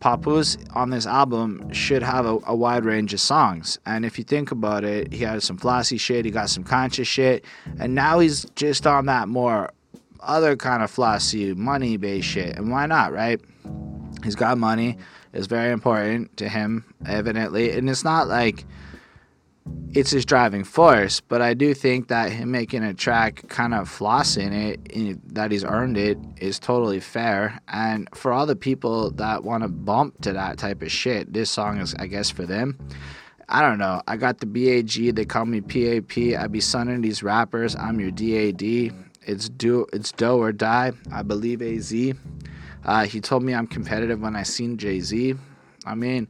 Papoose 0.01 0.59
on 0.75 0.91
this 0.91 1.07
album 1.07 1.73
should 1.73 2.03
have 2.03 2.27
a, 2.27 2.39
a, 2.47 2.55
wide 2.55 2.85
range 2.85 3.15
of 3.15 3.21
songs. 3.21 3.79
And 3.87 4.05
if 4.05 4.19
you 4.19 4.25
think 4.25 4.51
about 4.51 4.85
it, 4.85 5.13
he 5.13 5.25
has 5.25 5.45
some 5.45 5.57
flossy 5.57 5.97
shit, 5.97 6.25
he 6.25 6.31
got 6.31 6.51
some 6.51 6.65
conscious 6.65 7.09
shit, 7.09 7.45
and 7.79 7.95
now 7.95 8.19
he's 8.19 8.45
just 8.57 8.87
on 8.87 9.07
that 9.07 9.29
more 9.29 9.71
other 10.21 10.57
kind 10.57 10.83
of 10.83 10.91
flossy, 10.91 11.55
money 11.55 11.97
based 11.97 12.29
shit. 12.29 12.57
And 12.57 12.71
why 12.71 12.87
not, 12.87 13.13
right? 13.13 13.41
He's 14.23 14.35
got 14.35 14.59
money, 14.59 14.99
it's 15.33 15.47
very 15.47 15.73
important 15.73 16.37
to 16.39 16.49
him, 16.49 16.85
evidently. 17.07 17.71
And 17.73 17.89
it's 17.89 18.05
not 18.05 18.29
like 18.29 18.65
it's 19.97 20.11
his 20.11 20.27
driving 20.27 20.63
force, 20.63 21.21
but 21.21 21.41
I 21.41 21.55
do 21.55 21.73
think 21.73 22.09
that 22.09 22.31
him 22.31 22.51
making 22.51 22.83
a 22.83 22.93
track 22.93 23.49
kind 23.49 23.73
of 23.73 23.89
flossing 23.89 24.53
it, 24.53 25.35
that 25.35 25.51
he's 25.51 25.65
earned 25.65 25.97
it, 25.97 26.19
is 26.39 26.59
totally 26.59 27.01
fair. 27.01 27.59
And 27.69 28.09
for 28.15 28.31
all 28.31 28.45
the 28.45 28.57
people 28.57 29.11
that 29.13 29.45
want 29.45 29.63
to 29.63 29.69
bump 29.69 30.21
to 30.23 30.35
that 30.35 30.59
type 30.59 30.83
of 30.83 30.91
shit, 30.91 31.33
this 31.33 31.51
song 31.51 31.79
is, 31.79 31.95
I 31.95 32.09
guess, 32.09 32.31
for 32.31 32.45
them. 32.45 32.79
I 33.49 33.63
don't 33.63 33.79
know. 33.79 34.03
I 34.07 34.17
got 34.17 34.39
the 34.39 34.47
BAG. 34.47 35.15
They 35.15 35.25
call 35.25 35.47
me 35.47 35.61
PAP. 35.61 36.39
I 36.39 36.47
be 36.49 36.61
sunning 36.61 37.01
these 37.01 37.23
rappers. 37.23 37.77
I'm 37.77 37.99
your 37.99 38.11
DAD. 38.11 38.93
It's 39.23 39.49
do 39.49 39.87
it's 39.93 40.13
do 40.13 40.37
or 40.37 40.53
die. 40.53 40.93
I 41.13 41.23
believe 41.23 41.63
AZ. 41.63 41.95
Uh, 42.85 43.05
he 43.07 43.21
told 43.21 43.43
me 43.43 43.55
I'm 43.55 43.67
competitive 43.67 44.21
when 44.21 44.37
I 44.37 44.43
seen 44.43 44.77
Jay 44.77 45.01
Z. 45.01 45.35
I 45.85 45.95
mean, 45.95 46.29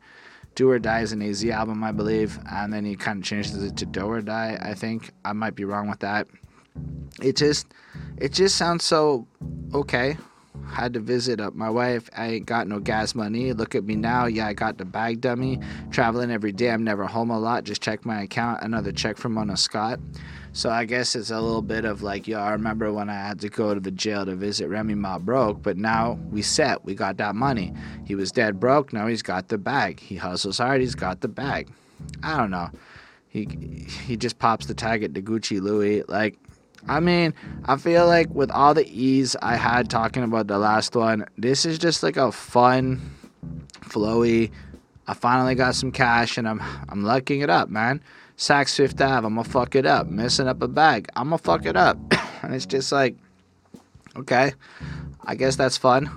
do 0.57 0.71
or 0.71 0.79
Die 0.81 1.01
is 1.01 1.13
an 1.13 1.23
AZ 1.23 1.45
album, 1.45 1.85
I 1.85 1.93
believe, 1.93 2.41
and 2.51 2.73
then 2.73 2.85
he 2.85 2.97
kind 2.97 3.19
of 3.19 3.25
changes 3.25 3.63
it 3.63 3.77
to 3.77 3.87
Do 3.87 4.07
or 4.07 4.21
Die. 4.23 4.59
I 4.61 4.75
think 4.75 5.13
I 5.25 5.33
might 5.33 5.55
be 5.55 5.65
wrong 5.65 5.89
with 5.89 6.01
that. 6.01 6.27
It 7.23 7.37
just, 7.37 7.69
it 8.17 8.33
just 8.33 8.57
sounds 8.57 8.83
so 8.83 9.29
okay. 9.73 10.17
Had 10.67 10.95
to 10.95 11.01
visit 11.01 11.41
up 11.41 11.55
my 11.55 11.69
wife. 11.69 12.09
I 12.17 12.27
ain't 12.29 12.47
got 12.47 12.67
no 12.67 12.81
gas 12.81 13.15
money. 13.15 13.53
Look 13.53 13.75
at 13.75 13.85
me 13.85 13.95
now. 13.95 14.25
Yeah, 14.25 14.47
I 14.47 14.55
got 14.55 14.79
the 14.79 14.87
bag 14.87 15.21
dummy. 15.21 15.61
Traveling 15.91 16.31
every 16.31 16.53
day. 16.53 16.71
I'm 16.71 16.83
never 16.83 17.07
home 17.07 17.31
a 17.31 17.39
lot. 17.39 17.65
Just 17.65 17.83
check 17.83 18.07
my 18.07 18.23
account. 18.23 18.63
Another 18.63 18.91
check 18.91 19.19
from 19.19 19.35
Mona 19.35 19.57
Scott. 19.57 20.01
So 20.57 20.71
I 20.71 20.87
guess 20.87 21.15
it's 21.15 21.31
a 21.31 21.39
little 21.39 21.61
bit 21.61 21.85
of 21.85 22.03
like, 22.03 22.27
yo, 22.27 22.39
I 22.39 22.53
remember 22.53 22.91
when 22.91 23.11
I 23.11 23.13
had 23.13 23.41
to 23.41 23.51
go 23.51 23.75
to 23.75 23.79
the 23.79 23.91
jail 23.91 24.25
to 24.25 24.35
visit 24.35 24.69
Remy 24.69 24.95
Ma 24.95 25.19
broke, 25.19 25.63
but 25.63 25.77
now 25.77 26.19
we 26.31 26.41
set, 26.41 26.83
we 26.83 26.95
got 26.95 27.19
that 27.19 27.35
money. 27.35 27.75
He 28.07 28.15
was 28.15 28.33
dead 28.33 28.59
broke, 28.59 28.91
now 28.91 29.07
he's 29.07 29.21
got 29.21 29.49
the 29.49 29.59
bag. 29.59 30.01
He 30.01 30.17
hustles 30.17 30.57
hard, 30.57 30.81
he's 30.81 30.95
got 30.95 31.21
the 31.21 31.29
bag. 31.29 31.69
I 32.23 32.39
don't 32.39 32.51
know. 32.51 32.71
He 33.29 33.87
he 34.07 34.17
just 34.17 34.39
pops 34.39 34.65
the 34.65 34.73
tag 34.73 35.03
at 35.03 35.13
the 35.13 35.21
Gucci 35.21 35.61
Louis. 35.61 36.05
Like, 36.09 36.39
I 36.89 37.01
mean, 37.01 37.35
I 37.67 37.77
feel 37.77 38.07
like 38.07 38.31
with 38.31 38.51
all 38.51 38.73
the 38.73 38.89
ease 38.89 39.37
I 39.43 39.57
had 39.57 39.91
talking 39.91 40.23
about 40.23 40.47
the 40.47 40.59
last 40.59 40.97
one, 40.97 41.27
this 41.37 41.67
is 41.67 41.79
just 41.79 42.03
like 42.03 42.17
a 42.17 42.33
fun, 42.33 43.15
flowy. 43.83 44.53
I 45.07 45.13
finally 45.13 45.55
got 45.55 45.75
some 45.75 45.93
cash 45.93 46.39
and 46.39 46.49
I'm 46.49 46.63
I'm 46.89 47.05
lucking 47.05 47.43
it 47.43 47.51
up, 47.51 47.69
man. 47.69 48.01
Saks 48.37 48.77
Fifth 48.77 49.01
Ave, 49.01 49.27
I'm 49.27 49.35
gonna 49.35 49.45
fuck 49.45 49.75
it 49.75 49.87
up. 49.87 50.09
Messing 50.09 50.47
up 50.47 50.63
a 50.63 50.69
bag, 50.69 51.09
I'm 51.17 51.29
gonna 51.29 51.39
fuck 51.39 51.65
it 51.65 51.77
up. 51.77 51.97
and 52.43 52.55
it's 52.55 52.67
just 52.67 52.93
like, 52.93 53.17
okay, 54.15 54.53
I 55.25 55.35
guess 55.35 55.57
that's 55.57 55.79
fun. 55.79 56.11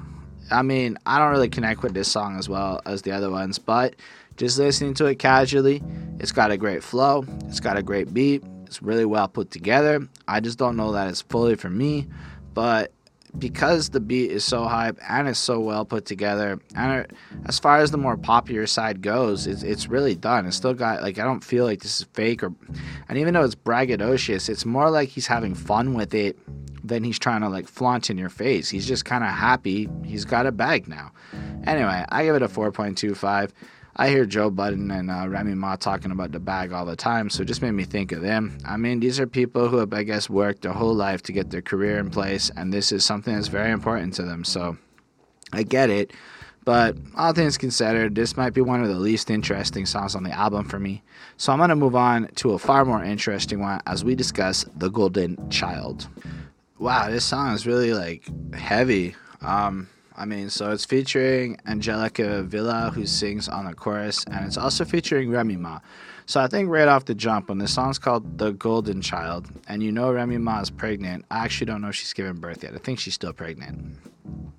I 0.51 0.61
mean, 0.61 0.97
I 1.05 1.17
don't 1.20 1.32
really 1.32 1.49
connect 1.49 1.82
with 1.82 1.93
this 1.93 2.11
song 2.11 2.38
as 2.38 2.49
well 2.49 2.82
as 2.86 3.03
the 3.03 3.11
other 3.11 3.30
ones, 3.30 3.57
but 3.57 3.95
just 4.36 4.57
listening 4.57 4.93
to 4.95 5.05
it 5.05 5.20
casually, 5.20 5.82
it's 6.20 6.32
got 6.32 6.51
a 6.51 6.57
great 6.57 6.84
flow, 6.84 7.26
it's 7.45 7.59
got 7.61 7.78
a 7.78 7.84
great 7.84 8.13
beat, 8.13 8.43
it's 8.65 8.82
really 8.82 9.05
well 9.05 9.28
put 9.28 9.49
together. 9.51 10.05
I 10.28 10.41
just 10.41 10.57
don't 10.57 10.76
know 10.76 10.91
that 10.91 11.07
it's 11.07 11.22
fully 11.22 11.55
for 11.55 11.70
me, 11.70 12.07
but 12.53 12.91
because 13.38 13.89
the 13.89 13.99
beat 13.99 14.32
is 14.32 14.43
so 14.43 14.65
hype 14.65 14.97
and 15.07 15.27
it's 15.27 15.39
so 15.39 15.59
well 15.59 15.86
put 15.86 16.05
together, 16.05 16.59
and 16.75 17.01
it, 17.01 17.11
as 17.45 17.59
far 17.59 17.77
as 17.77 17.91
the 17.91 17.97
more 17.97 18.17
popular 18.17 18.67
side 18.67 19.01
goes, 19.01 19.47
it's, 19.47 19.63
it's 19.63 19.88
really 19.88 20.15
done. 20.15 20.45
It's 20.45 20.57
still 20.57 20.73
got 20.73 21.01
like 21.01 21.19
I 21.19 21.23
don't 21.23 21.43
feel 21.43 21.65
like 21.65 21.82
this 21.82 22.01
is 22.01 22.07
fake 22.13 22.43
or, 22.43 22.53
and 23.07 23.17
even 23.17 23.34
though 23.34 23.43
it's 23.43 23.55
braggadocious, 23.55 24.49
it's 24.49 24.65
more 24.65 24.89
like 24.89 25.09
he's 25.09 25.27
having 25.27 25.55
fun 25.55 25.93
with 25.93 26.13
it 26.13 26.38
than 26.84 27.03
he's 27.03 27.19
trying 27.19 27.41
to 27.41 27.49
like 27.49 27.67
flaunt 27.67 28.09
in 28.09 28.17
your 28.17 28.30
face. 28.30 28.69
He's 28.69 28.88
just 28.88 29.05
kind 29.05 29.23
of 29.23 29.30
happy. 29.30 29.89
He's 30.03 30.25
got 30.25 30.45
a 30.45 30.51
bag 30.51 30.88
now. 30.88 31.11
Anyway, 31.65 32.05
I 32.09 32.23
give 32.23 32.36
it 32.36 32.41
a 32.41 32.47
4.25. 32.47 33.51
I 33.99 34.07
hear 34.07 34.25
Joe 34.25 34.49
Budden 34.49 34.89
and 34.91 35.11
uh, 35.11 35.27
Remy 35.27 35.55
Ma 35.55 35.75
talking 35.75 36.11
about 36.11 36.31
the 36.31 36.39
bag 36.39 36.71
all 36.71 36.85
the 36.85 36.95
time, 36.95 37.29
so 37.29 37.41
it 37.41 37.47
just 37.47 37.61
made 37.61 37.71
me 37.71 37.83
think 37.83 38.13
of 38.13 38.21
them. 38.21 38.57
I 38.63 38.77
mean, 38.77 39.01
these 39.01 39.19
are 39.19 39.27
people 39.27 39.67
who 39.67 39.75
have, 39.75 39.91
I 39.91 40.03
guess, 40.03 40.29
worked 40.29 40.61
their 40.61 40.71
whole 40.71 40.95
life 40.95 41.21
to 41.23 41.33
get 41.33 41.49
their 41.49 41.61
career 41.61 41.99
in 41.99 42.09
place, 42.09 42.49
and 42.55 42.71
this 42.71 42.93
is 42.93 43.03
something 43.03 43.35
that's 43.35 43.49
very 43.49 43.71
important 43.71 44.13
to 44.13 44.23
them. 44.23 44.45
So 44.45 44.77
I 45.51 45.63
get 45.63 45.89
it, 45.89 46.13
But 46.65 46.97
all 47.15 47.33
things 47.33 47.57
considered, 47.57 48.13
this 48.13 48.37
might 48.37 48.53
be 48.53 48.61
one 48.61 48.83
of 48.83 48.89
the 48.89 48.99
least 48.99 49.31
interesting 49.31 49.87
songs 49.87 50.15
on 50.15 50.23
the 50.23 50.31
album 50.31 50.65
for 50.65 50.77
me. 50.77 51.01
So 51.37 51.51
I'm 51.51 51.57
going 51.57 51.69
to 51.69 51.75
move 51.75 51.95
on 51.95 52.27
to 52.35 52.51
a 52.51 52.59
far 52.59 52.85
more 52.85 53.03
interesting 53.03 53.59
one 53.59 53.81
as 53.87 54.03
we 54.03 54.13
discuss 54.13 54.65
The 54.75 54.89
Golden 54.89 55.49
Child. 55.49 56.07
Wow, 56.77 57.09
this 57.09 57.25
song 57.25 57.53
is 57.53 57.65
really 57.65 57.93
like 57.93 58.29
heavy. 58.53 59.15
Um, 59.41 59.89
I 60.20 60.26
mean, 60.26 60.49
so 60.49 60.70
it's 60.72 60.84
featuring 60.84 61.57
Angelica 61.65 62.43
Vila, 62.43 62.91
who 62.93 63.05
sings 63.05 63.47
on 63.47 63.65
the 63.65 63.74
chorus, 63.74 64.26
and 64.26 64.45
it's 64.45 64.57
also 64.57 64.84
featuring 64.84 65.32
Remy 65.32 65.55
Ma. 65.55 65.80
So 66.26 66.41
I 66.41 66.47
think 66.47 66.70
right 66.70 66.89
off 66.89 67.05
the 67.05 67.15
jump, 67.15 67.47
when 67.47 67.57
the 67.57 67.70
song's 67.70 67.97
called 67.97 68.38
The 68.38 68.51
Golden 68.51 69.01
Child, 69.01 69.47
and 69.70 69.82
you 69.82 69.93
know 69.93 70.11
Remy 70.11 70.38
Ma 70.39 70.59
is 70.59 70.70
pregnant, 70.70 71.24
I 71.32 71.45
actually 71.45 71.67
don't 71.67 71.82
know 71.82 71.88
if 71.88 71.95
she's 71.95 72.11
given 72.11 72.36
birth 72.36 72.63
yet. 72.63 72.74
I 72.76 72.80
think 72.80 72.99
she's 72.99 73.13
still 73.13 73.32
pregnant. 73.32 73.95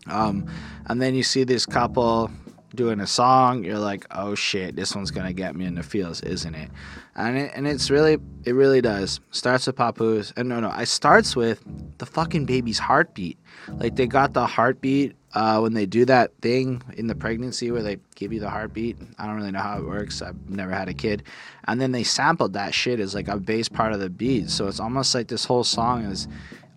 Um, 0.07 0.51
and 0.87 1.01
then 1.01 1.15
you 1.15 1.23
see 1.23 1.45
this 1.45 1.67
couple 1.67 2.31
doing 2.75 3.01
a 3.01 3.07
song, 3.07 3.63
you're 3.63 3.79
like, 3.79 4.07
oh 4.13 4.35
shit, 4.35 4.77
this 4.77 4.97
one's 4.97 5.11
gonna 5.11 5.35
get 5.35 5.55
me 5.55 5.67
in 5.67 5.75
the 5.75 5.83
feels, 5.83 6.23
isn't 6.23 6.55
it? 6.55 6.71
And 7.17 7.37
it, 7.37 7.53
and 7.55 7.69
it's 7.69 7.91
really, 7.91 8.17
it 8.45 8.53
really 8.53 8.81
does. 8.81 9.21
Starts 9.31 9.67
with 9.67 9.77
Papoose, 9.77 10.33
and 10.39 10.49
no, 10.49 10.61
no, 10.61 10.71
it 10.73 10.87
starts 10.87 11.37
with 11.37 11.63
the 11.99 12.07
fucking 12.07 12.47
baby's 12.47 12.79
heartbeat. 12.79 13.39
Like 13.69 13.97
they 13.97 14.07
got 14.07 14.33
the 14.33 14.47
heartbeat 14.47 15.17
uh, 15.35 15.61
when 15.61 15.74
they 15.74 15.87
do 15.87 16.05
that 16.05 16.33
thing 16.41 16.83
in 16.97 17.07
the 17.07 17.14
pregnancy 17.14 17.70
where 17.70 17.83
they 17.83 17.99
give 18.14 18.33
you 18.33 18.41
the 18.41 18.51
heartbeat. 18.51 18.97
I 19.18 19.26
don't 19.26 19.37
really 19.37 19.53
know 19.53 19.61
how 19.61 19.78
it 19.78 19.87
works. 19.87 20.22
I've 20.22 20.49
never 20.49 20.72
had 20.72 20.89
a 20.89 20.95
kid, 20.95 21.22
and 21.66 21.81
then 21.81 21.93
they 21.93 22.03
sampled 22.03 22.55
that 22.55 22.74
shit 22.74 23.01
as 23.01 23.14
like 23.14 23.28
a 23.28 23.39
bass 23.39 23.68
part 23.68 23.93
of 23.93 24.01
the 24.01 24.11
beat. 24.11 24.51
So 24.51 24.66
it's 24.66 24.81
almost 24.81 25.14
like 25.14 25.28
this 25.28 25.45
whole 25.45 25.64
song 25.64 26.05
is 26.05 26.28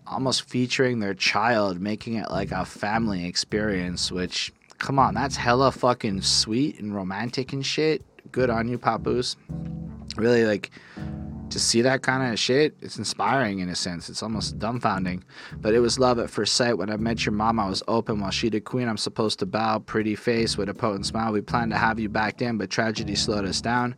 almost 0.06 0.48
featuring 0.48 1.00
their 1.00 1.14
child, 1.14 1.80
making 1.80 2.14
it 2.14 2.30
like 2.30 2.52
a 2.52 2.64
family 2.64 3.26
experience, 3.26 4.12
which 4.12 4.52
come 4.78 4.98
on, 4.98 5.14
that's 5.14 5.36
hella 5.36 5.72
fucking 5.72 6.20
sweet 6.20 6.78
and 6.78 6.94
romantic 6.94 7.52
and 7.52 7.64
shit. 7.64 8.04
Good 8.32 8.50
on 8.50 8.68
you, 8.68 8.78
Papoose. 8.78 9.36
Really 10.16 10.44
like 10.44 10.70
to 11.54 11.60
see 11.60 11.82
that 11.82 12.02
kind 12.02 12.32
of 12.32 12.38
shit, 12.38 12.76
it's 12.82 12.98
inspiring 12.98 13.60
in 13.60 13.68
a 13.68 13.76
sense. 13.76 14.10
It's 14.10 14.24
almost 14.24 14.58
dumbfounding. 14.58 15.22
But 15.56 15.72
it 15.72 15.78
was 15.78 16.00
love 16.00 16.18
at 16.18 16.28
first 16.28 16.54
sight. 16.54 16.76
When 16.76 16.90
I 16.90 16.96
met 16.96 17.24
your 17.24 17.32
mom, 17.32 17.60
I 17.60 17.68
was 17.68 17.80
open 17.86 18.20
while 18.20 18.32
she 18.32 18.50
did 18.50 18.64
queen. 18.64 18.88
I'm 18.88 18.96
supposed 18.96 19.38
to 19.38 19.46
bow, 19.46 19.78
pretty 19.78 20.16
face 20.16 20.58
with 20.58 20.68
a 20.68 20.74
potent 20.74 21.06
smile. 21.06 21.32
We 21.32 21.42
planned 21.42 21.70
to 21.70 21.78
have 21.78 22.00
you 22.00 22.08
back 22.08 22.38
then, 22.38 22.58
but 22.58 22.70
tragedy 22.70 23.14
slowed 23.14 23.44
us 23.44 23.60
down 23.60 23.94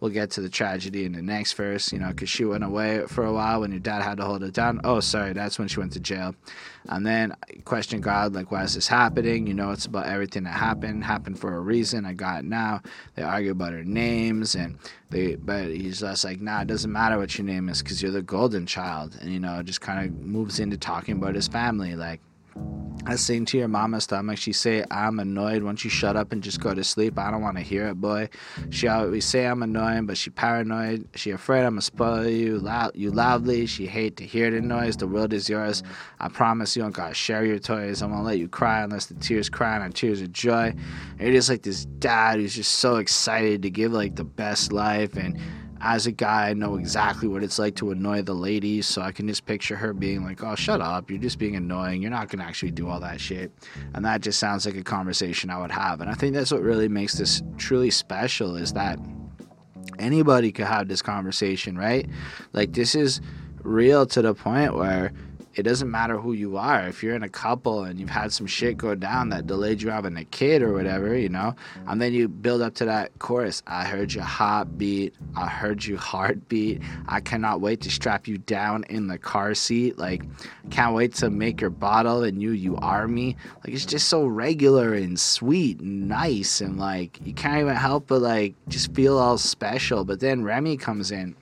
we'll 0.00 0.10
get 0.10 0.30
to 0.30 0.40
the 0.40 0.48
tragedy 0.48 1.04
in 1.04 1.12
the 1.12 1.22
next 1.22 1.54
verse, 1.54 1.92
you 1.92 1.98
know, 1.98 2.08
because 2.08 2.28
she 2.28 2.44
went 2.44 2.64
away 2.64 3.04
for 3.06 3.24
a 3.24 3.32
while 3.32 3.60
when 3.60 3.70
your 3.70 3.80
dad 3.80 4.02
had 4.02 4.18
to 4.18 4.24
hold 4.24 4.42
it 4.42 4.54
down. 4.54 4.80
Oh, 4.84 5.00
sorry, 5.00 5.32
that's 5.32 5.58
when 5.58 5.68
she 5.68 5.80
went 5.80 5.92
to 5.92 6.00
jail. 6.00 6.34
And 6.88 7.06
then 7.06 7.34
question 7.64 8.00
God, 8.00 8.34
like, 8.34 8.50
why 8.50 8.62
is 8.62 8.74
this 8.74 8.88
happening? 8.88 9.46
You 9.46 9.54
know, 9.54 9.72
it's 9.72 9.86
about 9.86 10.06
everything 10.06 10.44
that 10.44 10.54
happened, 10.54 11.04
happened 11.04 11.38
for 11.38 11.54
a 11.54 11.60
reason. 11.60 12.06
I 12.06 12.12
got 12.12 12.40
it 12.40 12.44
now. 12.44 12.82
They 13.14 13.22
argue 13.22 13.50
about 13.50 13.72
her 13.72 13.84
names, 13.84 14.54
and 14.54 14.78
they, 15.10 15.34
but 15.34 15.66
he's 15.66 16.00
just 16.00 16.24
like, 16.24 16.40
nah, 16.40 16.62
it 16.62 16.68
doesn't 16.68 16.92
matter 16.92 17.18
what 17.18 17.36
your 17.36 17.46
name 17.46 17.68
is 17.68 17.82
because 17.82 18.02
you're 18.02 18.12
the 18.12 18.22
golden 18.22 18.66
child. 18.66 19.18
And, 19.20 19.32
you 19.32 19.40
know, 19.40 19.62
just 19.62 19.80
kind 19.80 20.06
of 20.06 20.18
moves 20.20 20.60
into 20.60 20.78
talking 20.78 21.16
about 21.16 21.34
his 21.34 21.48
family, 21.48 21.94
like, 21.94 22.20
I 23.08 23.16
sing 23.16 23.46
to 23.46 23.56
your 23.56 23.68
mama's 23.68 24.04
stomach. 24.04 24.36
She 24.36 24.52
say, 24.52 24.84
I'm 24.90 25.18
annoyed. 25.18 25.62
Won't 25.62 25.82
you 25.82 25.88
shut 25.88 26.14
up 26.14 26.30
and 26.30 26.42
just 26.42 26.60
go 26.60 26.74
to 26.74 26.84
sleep? 26.84 27.18
I 27.18 27.30
don't 27.30 27.40
want 27.40 27.56
to 27.56 27.62
hear 27.62 27.88
it, 27.88 27.94
boy. 27.94 28.28
She 28.68 28.86
always 28.86 29.24
say 29.24 29.46
I'm 29.46 29.62
annoying, 29.62 30.04
but 30.04 30.18
she 30.18 30.28
paranoid. 30.28 31.08
She 31.14 31.30
afraid 31.30 31.64
I'ma 31.64 31.80
spoil 31.80 32.26
you 32.28 32.58
loud, 32.58 32.92
you 32.94 33.10
loudly. 33.10 33.64
She 33.64 33.86
hate 33.86 34.18
to 34.18 34.26
hear 34.26 34.50
the 34.50 34.60
noise. 34.60 34.98
The 34.98 35.06
world 35.06 35.32
is 35.32 35.48
yours. 35.48 35.82
I 36.20 36.28
promise 36.28 36.76
you 36.76 36.84
I'm 36.84 36.90
gonna 36.90 37.14
share 37.14 37.46
your 37.46 37.58
toys. 37.58 38.02
I'm 38.02 38.10
gonna 38.10 38.22
let 38.22 38.36
you 38.38 38.46
cry 38.46 38.82
unless 38.82 39.06
the 39.06 39.14
tears 39.14 39.48
cry 39.48 39.82
and 39.82 39.94
tears 39.94 40.20
of 40.20 40.30
joy. 40.30 40.74
And 41.18 41.32
just 41.32 41.48
like 41.48 41.62
this 41.62 41.86
dad 41.86 42.40
who's 42.40 42.56
just 42.56 42.72
so 42.72 42.96
excited 42.96 43.62
to 43.62 43.70
give 43.70 43.90
like 43.90 44.16
the 44.16 44.24
best 44.24 44.70
life 44.70 45.16
and 45.16 45.38
as 45.80 46.06
a 46.06 46.12
guy, 46.12 46.50
I 46.50 46.54
know 46.54 46.70
mm. 46.70 46.80
exactly 46.80 47.28
what 47.28 47.42
it's 47.42 47.58
like 47.58 47.76
to 47.76 47.90
annoy 47.90 48.22
the 48.22 48.34
ladies, 48.34 48.86
so 48.86 49.02
I 49.02 49.12
can 49.12 49.28
just 49.28 49.46
picture 49.46 49.76
her 49.76 49.92
being 49.92 50.24
like, 50.24 50.42
"Oh, 50.42 50.54
shut 50.54 50.80
up! 50.80 51.10
You're 51.10 51.20
just 51.20 51.38
being 51.38 51.56
annoying. 51.56 52.02
You're 52.02 52.10
not 52.10 52.28
gonna 52.28 52.44
actually 52.44 52.72
do 52.72 52.88
all 52.88 53.00
that 53.00 53.20
shit." 53.20 53.52
And 53.94 54.04
that 54.04 54.20
just 54.20 54.38
sounds 54.38 54.66
like 54.66 54.76
a 54.76 54.82
conversation 54.82 55.50
I 55.50 55.58
would 55.58 55.70
have. 55.70 56.00
And 56.00 56.10
I 56.10 56.14
think 56.14 56.34
that's 56.34 56.52
what 56.52 56.62
really 56.62 56.88
makes 56.88 57.14
this 57.14 57.42
truly 57.56 57.90
special 57.90 58.56
is 58.56 58.72
that 58.72 58.98
anybody 59.98 60.52
could 60.52 60.66
have 60.66 60.88
this 60.88 61.02
conversation, 61.02 61.76
right? 61.76 62.08
Like 62.52 62.72
this 62.72 62.94
is 62.94 63.20
real 63.62 64.06
to 64.06 64.22
the 64.22 64.34
point 64.34 64.74
where 64.74 65.12
it 65.58 65.64
doesn't 65.64 65.90
matter 65.90 66.16
who 66.18 66.34
you 66.34 66.56
are. 66.56 66.86
If 66.86 67.02
you're 67.02 67.16
in 67.16 67.24
a 67.24 67.28
couple 67.28 67.82
and 67.82 67.98
you've 67.98 68.08
had 68.08 68.32
some 68.32 68.46
shit 68.46 68.76
go 68.76 68.94
down 68.94 69.30
that 69.30 69.48
delayed 69.48 69.82
you 69.82 69.90
having 69.90 70.16
a 70.16 70.24
kid 70.24 70.62
or 70.62 70.72
whatever, 70.72 71.16
you 71.16 71.28
know, 71.28 71.56
and 71.88 72.00
then 72.00 72.12
you 72.12 72.28
build 72.28 72.62
up 72.62 72.74
to 72.74 72.84
that 72.84 73.18
chorus. 73.18 73.60
I 73.66 73.84
heard 73.84 74.14
your 74.14 74.22
heartbeat. 74.22 75.16
I 75.34 75.48
heard 75.48 75.84
your 75.84 75.98
heartbeat. 75.98 76.80
I 77.08 77.18
cannot 77.18 77.60
wait 77.60 77.80
to 77.80 77.90
strap 77.90 78.28
you 78.28 78.38
down 78.38 78.84
in 78.84 79.08
the 79.08 79.18
car 79.18 79.52
seat. 79.54 79.98
Like, 79.98 80.22
can't 80.70 80.94
wait 80.94 81.14
to 81.14 81.28
make 81.28 81.60
your 81.60 81.70
bottle 81.70 82.22
and 82.22 82.40
you, 82.40 82.52
you 82.52 82.76
are 82.76 83.08
me. 83.08 83.34
Like, 83.64 83.74
it's 83.74 83.84
just 83.84 84.06
so 84.06 84.26
regular 84.26 84.94
and 84.94 85.18
sweet 85.18 85.80
and 85.80 86.08
nice. 86.08 86.60
And 86.60 86.78
like, 86.78 87.18
you 87.24 87.34
can't 87.34 87.58
even 87.62 87.74
help 87.74 88.06
but 88.06 88.22
like 88.22 88.54
just 88.68 88.94
feel 88.94 89.18
all 89.18 89.38
special. 89.38 90.04
But 90.04 90.20
then 90.20 90.44
Remy 90.44 90.76
comes 90.76 91.10
in 91.10 91.34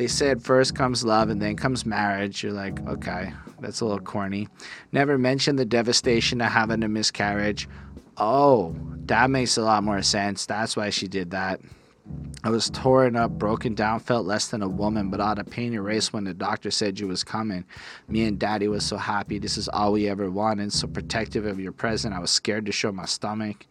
they 0.00 0.06
said 0.06 0.42
first 0.42 0.74
comes 0.74 1.04
love 1.04 1.28
and 1.28 1.42
then 1.42 1.56
comes 1.56 1.84
marriage. 1.84 2.42
You're 2.42 2.54
like, 2.54 2.80
okay, 2.88 3.34
that's 3.60 3.80
a 3.80 3.84
little 3.84 4.00
corny. 4.00 4.48
Never 4.92 5.18
mentioned 5.18 5.58
the 5.58 5.64
devastation 5.64 6.40
of 6.40 6.50
having 6.50 6.82
a 6.82 6.88
miscarriage. 6.88 7.68
Oh, 8.16 8.76
that 9.06 9.30
makes 9.30 9.56
a 9.56 9.62
lot 9.62 9.82
more 9.82 10.02
sense. 10.02 10.46
That's 10.46 10.76
why 10.76 10.90
she 10.90 11.08
did 11.08 11.30
that. 11.30 11.60
I 12.42 12.50
was 12.50 12.70
torn 12.70 13.16
up, 13.16 13.32
broken 13.32 13.74
down, 13.74 14.00
felt 14.00 14.26
less 14.26 14.48
than 14.48 14.62
a 14.62 14.68
woman, 14.68 15.10
but 15.10 15.20
all 15.20 15.34
the 15.34 15.44
pain 15.44 15.74
erased 15.74 16.12
when 16.12 16.24
the 16.24 16.34
doctor 16.34 16.70
said 16.70 16.98
you 16.98 17.06
was 17.06 17.22
coming. 17.22 17.64
Me 18.08 18.24
and 18.24 18.38
daddy 18.38 18.66
was 18.66 18.84
so 18.84 18.96
happy. 18.96 19.38
This 19.38 19.58
is 19.58 19.68
all 19.68 19.92
we 19.92 20.08
ever 20.08 20.30
wanted. 20.30 20.72
So 20.72 20.88
protective 20.88 21.44
of 21.46 21.60
your 21.60 21.72
presence. 21.72 22.14
I 22.14 22.18
was 22.18 22.30
scared 22.30 22.66
to 22.66 22.72
show 22.72 22.92
my 22.92 23.04
stomach. 23.04 23.66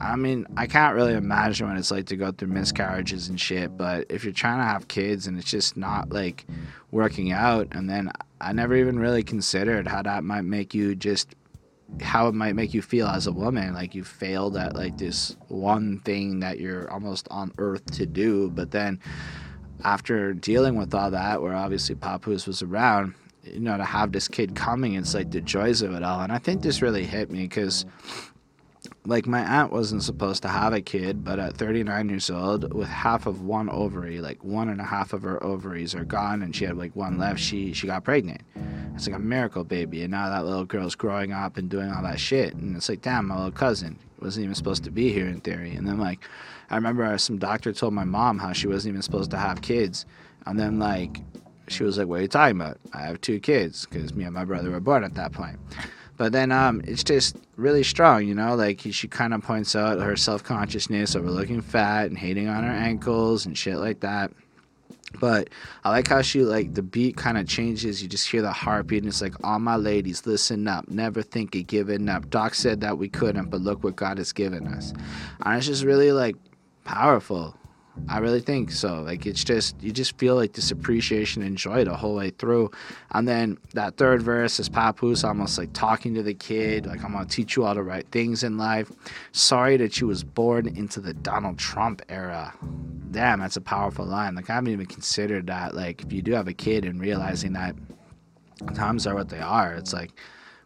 I 0.00 0.16
mean, 0.16 0.46
I 0.56 0.66
can't 0.66 0.94
really 0.94 1.14
imagine 1.14 1.68
what 1.68 1.78
it's 1.78 1.90
like 1.90 2.06
to 2.06 2.16
go 2.16 2.30
through 2.30 2.48
miscarriages 2.48 3.28
and 3.28 3.40
shit, 3.40 3.76
but 3.76 4.06
if 4.10 4.22
you're 4.22 4.32
trying 4.32 4.58
to 4.58 4.64
have 4.64 4.88
kids 4.88 5.26
and 5.26 5.38
it's 5.38 5.50
just 5.50 5.76
not 5.76 6.10
like 6.10 6.46
working 6.90 7.32
out, 7.32 7.68
and 7.72 7.88
then 7.88 8.12
I 8.40 8.52
never 8.52 8.76
even 8.76 8.98
really 8.98 9.22
considered 9.22 9.88
how 9.88 10.02
that 10.02 10.24
might 10.24 10.42
make 10.42 10.74
you 10.74 10.94
just 10.94 11.34
how 12.02 12.28
it 12.28 12.34
might 12.34 12.54
make 12.54 12.74
you 12.74 12.82
feel 12.82 13.06
as 13.06 13.26
a 13.26 13.32
woman. 13.32 13.72
Like 13.72 13.94
you 13.94 14.04
failed 14.04 14.56
at 14.56 14.74
like 14.74 14.98
this 14.98 15.36
one 15.48 16.00
thing 16.00 16.40
that 16.40 16.60
you're 16.60 16.90
almost 16.90 17.26
on 17.30 17.52
earth 17.58 17.84
to 17.92 18.04
do 18.06 18.50
but 18.50 18.70
then 18.70 19.00
after 19.84 20.34
dealing 20.34 20.76
with 20.76 20.94
all 20.94 21.10
that 21.10 21.40
where 21.40 21.54
obviously 21.54 21.94
papoose 21.94 22.46
was 22.46 22.62
around 22.62 23.14
you 23.44 23.60
know 23.60 23.76
to 23.76 23.84
have 23.84 24.12
this 24.12 24.28
kid 24.28 24.54
coming 24.54 24.94
it's 24.94 25.14
like 25.14 25.30
the 25.30 25.40
joys 25.40 25.82
of 25.82 25.94
it 25.94 26.02
all. 26.02 26.20
And 26.20 26.32
i 26.32 26.38
think 26.38 26.62
this 26.62 26.82
really 26.82 27.04
hit 27.04 27.30
me 27.30 27.42
because 27.42 27.86
like 29.06 29.26
my 29.26 29.40
aunt 29.40 29.72
wasn't 29.72 30.02
supposed 30.02 30.42
to 30.42 30.48
have 30.48 30.72
a 30.72 30.80
kid, 30.80 31.24
but 31.24 31.38
at 31.38 31.56
39 31.56 32.08
years 32.08 32.30
old, 32.30 32.72
with 32.74 32.88
half 32.88 33.26
of 33.26 33.42
one 33.42 33.68
ovary, 33.70 34.20
like 34.20 34.42
one 34.44 34.68
and 34.68 34.80
a 34.80 34.84
half 34.84 35.12
of 35.12 35.22
her 35.22 35.42
ovaries 35.42 35.94
are 35.94 36.04
gone, 36.04 36.42
and 36.42 36.54
she 36.54 36.64
had 36.64 36.76
like 36.76 36.94
one 36.94 37.18
left, 37.18 37.40
she 37.40 37.72
she 37.72 37.86
got 37.86 38.04
pregnant. 38.04 38.42
It's 38.94 39.06
like 39.06 39.16
a 39.16 39.20
miracle 39.20 39.64
baby, 39.64 40.02
and 40.02 40.10
now 40.10 40.28
that 40.28 40.44
little 40.44 40.64
girl's 40.64 40.94
growing 40.94 41.32
up 41.32 41.56
and 41.56 41.70
doing 41.70 41.90
all 41.90 42.02
that 42.02 42.20
shit, 42.20 42.54
and 42.54 42.76
it's 42.76 42.88
like, 42.88 43.00
damn, 43.00 43.28
my 43.28 43.36
little 43.36 43.52
cousin 43.52 43.98
wasn't 44.20 44.44
even 44.44 44.54
supposed 44.54 44.84
to 44.84 44.90
be 44.90 45.12
here 45.12 45.26
in 45.26 45.40
theory. 45.40 45.74
And 45.74 45.86
then 45.86 45.98
like, 45.98 46.24
I 46.70 46.74
remember 46.74 47.16
some 47.18 47.38
doctor 47.38 47.72
told 47.72 47.94
my 47.94 48.04
mom 48.04 48.38
how 48.38 48.52
she 48.52 48.66
wasn't 48.66 48.92
even 48.92 49.02
supposed 49.02 49.30
to 49.30 49.38
have 49.38 49.62
kids, 49.62 50.04
and 50.46 50.58
then 50.58 50.78
like, 50.78 51.20
she 51.68 51.84
was 51.84 51.98
like, 51.98 52.08
"What 52.08 52.18
are 52.18 52.22
you 52.22 52.28
talking 52.28 52.60
about? 52.60 52.78
I 52.92 53.02
have 53.02 53.20
two 53.20 53.40
kids 53.40 53.86
because 53.86 54.14
me 54.14 54.24
and 54.24 54.34
my 54.34 54.44
brother 54.44 54.70
were 54.70 54.80
born 54.80 55.04
at 55.04 55.14
that 55.14 55.32
point." 55.32 55.58
But 56.18 56.32
then 56.32 56.50
um, 56.50 56.82
it's 56.84 57.04
just 57.04 57.36
really 57.56 57.84
strong, 57.84 58.26
you 58.26 58.34
know. 58.34 58.56
Like 58.56 58.80
she 58.90 59.08
kind 59.08 59.32
of 59.32 59.42
points 59.42 59.74
out 59.76 60.00
her 60.00 60.16
self 60.16 60.42
consciousness 60.42 61.16
over 61.16 61.30
looking 61.30 61.62
fat 61.62 62.08
and 62.08 62.18
hating 62.18 62.48
on 62.48 62.64
her 62.64 62.70
ankles 62.70 63.46
and 63.46 63.56
shit 63.56 63.76
like 63.76 64.00
that. 64.00 64.32
But 65.20 65.48
I 65.84 65.90
like 65.90 66.08
how 66.08 66.20
she 66.20 66.42
like 66.42 66.74
the 66.74 66.82
beat 66.82 67.16
kind 67.16 67.38
of 67.38 67.48
changes. 67.48 68.02
You 68.02 68.08
just 68.08 68.28
hear 68.28 68.42
the 68.42 68.52
heartbeat, 68.52 69.04
and 69.04 69.08
it's 69.08 69.22
like, 69.22 69.34
"All 69.44 69.60
my 69.60 69.76
ladies, 69.76 70.26
listen 70.26 70.66
up. 70.68 70.88
Never 70.88 71.22
think 71.22 71.54
of 71.54 71.66
giving 71.68 72.08
up." 72.08 72.28
Doc 72.28 72.54
said 72.54 72.80
that 72.82 72.98
we 72.98 73.08
couldn't, 73.08 73.48
but 73.48 73.60
look 73.60 73.82
what 73.84 73.96
God 73.96 74.18
has 74.18 74.32
given 74.32 74.66
us. 74.66 74.92
And 75.46 75.56
it's 75.56 75.66
just 75.66 75.84
really 75.84 76.12
like 76.12 76.36
powerful. 76.84 77.56
I 78.08 78.18
really 78.18 78.40
think 78.40 78.70
so. 78.70 79.02
Like 79.02 79.26
it's 79.26 79.44
just 79.44 79.80
you 79.82 79.92
just 79.92 80.16
feel 80.18 80.34
like 80.34 80.52
this 80.52 80.70
appreciation 80.70 81.42
and 81.42 81.56
joy 81.56 81.84
the 81.84 81.96
whole 81.96 82.14
way 82.14 82.30
through. 82.30 82.70
And 83.12 83.26
then 83.26 83.58
that 83.74 83.96
third 83.96 84.22
verse 84.22 84.58
is 84.60 84.68
Papoose 84.68 85.24
almost 85.24 85.58
like 85.58 85.72
talking 85.72 86.14
to 86.14 86.22
the 86.22 86.34
kid, 86.34 86.86
like 86.86 87.04
I'm 87.04 87.12
gonna 87.12 87.26
teach 87.26 87.56
you 87.56 87.64
all 87.64 87.74
the 87.74 87.82
right 87.82 88.06
things 88.10 88.42
in 88.42 88.56
life. 88.56 88.90
Sorry 89.32 89.76
that 89.78 90.00
you 90.00 90.06
was 90.06 90.24
born 90.24 90.66
into 90.68 91.00
the 91.00 91.14
Donald 91.14 91.58
Trump 91.58 92.02
era. 92.08 92.54
Damn, 93.10 93.40
that's 93.40 93.56
a 93.56 93.60
powerful 93.60 94.06
line. 94.06 94.34
Like 94.34 94.48
I 94.50 94.54
haven't 94.54 94.72
even 94.72 94.86
considered 94.86 95.46
that. 95.48 95.74
Like 95.74 96.02
if 96.02 96.12
you 96.12 96.22
do 96.22 96.32
have 96.32 96.48
a 96.48 96.54
kid 96.54 96.84
and 96.84 97.00
realizing 97.00 97.52
that 97.54 97.74
times 98.74 99.06
are 99.06 99.14
what 99.14 99.28
they 99.28 99.40
are, 99.40 99.74
it's 99.74 99.92
like 99.92 100.12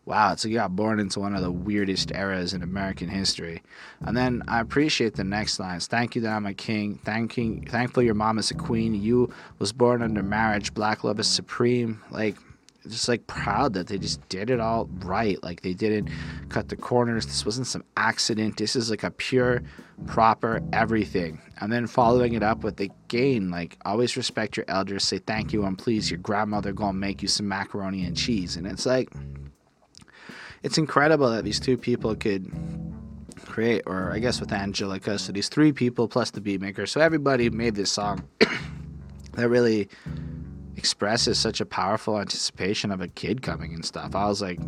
wow, 0.05 0.30
like 0.30 0.44
you 0.44 0.55
got 0.55 0.74
born 0.74 0.98
into 0.98 1.20
one 1.20 1.34
of 1.34 1.42
the 1.42 1.53
weirdest 1.53 2.11
eras 2.12 2.55
in 2.55 2.62
American 2.62 3.09
history. 3.09 3.62
And 4.00 4.16
then 4.16 4.42
I 4.48 4.61
appreciate 4.61 5.14
the 5.14 5.24
next 5.24 5.61
lines. 5.61 5.86
Thank 5.86 6.16
you 6.16 6.22
that 6.22 6.32
I'm 6.34 6.46
a 6.46 6.55
king. 6.55 6.98
Thanking, 7.05 7.66
thankful 7.66 8.03
your 8.03 8.14
mom 8.14 8.38
is 8.38 8.50
a 8.50 8.55
queen. 8.55 8.94
You 8.94 9.32
was 9.59 9.72
born 9.72 10.03
under 10.03 10.22
marriage. 10.22 10.74
Black 10.74 11.05
love 11.05 11.20
is 11.20 11.28
supreme. 11.28 12.03
Like, 12.11 12.36
just 12.88 13.09
like 13.09 13.26
proud 13.28 13.74
that 13.74 13.86
they 13.86 13.96
just 13.96 14.28
did 14.28 14.50
it 14.50 14.59
all 14.59 14.88
right. 15.05 15.40
Like 15.42 15.62
they 15.62 15.72
didn't 15.72 16.11
cut 16.48 16.68
the 16.68 16.76
corners. 16.76 17.26
This 17.26 17.46
wasn't 17.46 17.68
some 17.68 17.84
accident. 17.96 18.57
This 18.57 18.74
is 18.74 18.90
like 18.90 19.05
a 19.05 19.11
pure, 19.11 19.62
proper 20.07 20.61
everything. 20.72 21.40
And 21.61 21.72
then 21.72 21.86
following 21.86 22.32
it 22.32 22.42
up 22.42 22.64
with 22.64 22.76
the 22.76 22.90
gain, 23.07 23.50
like 23.50 23.78
always 23.84 24.16
respect 24.16 24.57
your 24.57 24.66
elders. 24.66 25.05
Say 25.05 25.18
thank 25.18 25.53
you 25.53 25.64
and 25.64 25.78
please. 25.78 26.11
Your 26.11 26.18
grandmother 26.18 26.72
gonna 26.72 26.94
make 26.94 27.22
you 27.22 27.28
some 27.28 27.46
macaroni 27.46 28.05
and 28.05 28.16
cheese. 28.16 28.57
And 28.57 28.66
it's 28.66 28.84
like 28.84 29.11
it's 30.62 30.78
incredible 30.78 31.30
that 31.30 31.44
these 31.44 31.60
two 31.60 31.76
people 31.76 32.14
could 32.14 32.50
create, 33.46 33.82
or 33.86 34.12
I 34.12 34.18
guess 34.18 34.40
with 34.40 34.52
Angelica, 34.52 35.18
so 35.18 35.32
these 35.32 35.48
three 35.48 35.72
people 35.72 36.08
plus 36.08 36.30
the 36.30 36.40
beatmaker. 36.40 36.88
So 36.88 37.00
everybody 37.00 37.50
made 37.50 37.74
this 37.74 37.90
song 37.90 38.26
that 39.32 39.48
really 39.48 39.88
expresses 40.76 41.38
such 41.38 41.60
a 41.60 41.66
powerful 41.66 42.18
anticipation 42.18 42.90
of 42.90 43.00
a 43.00 43.08
kid 43.08 43.42
coming 43.42 43.74
and 43.74 43.84
stuff. 43.84 44.14
I 44.14 44.26
was 44.26 44.40
like, 44.40 44.58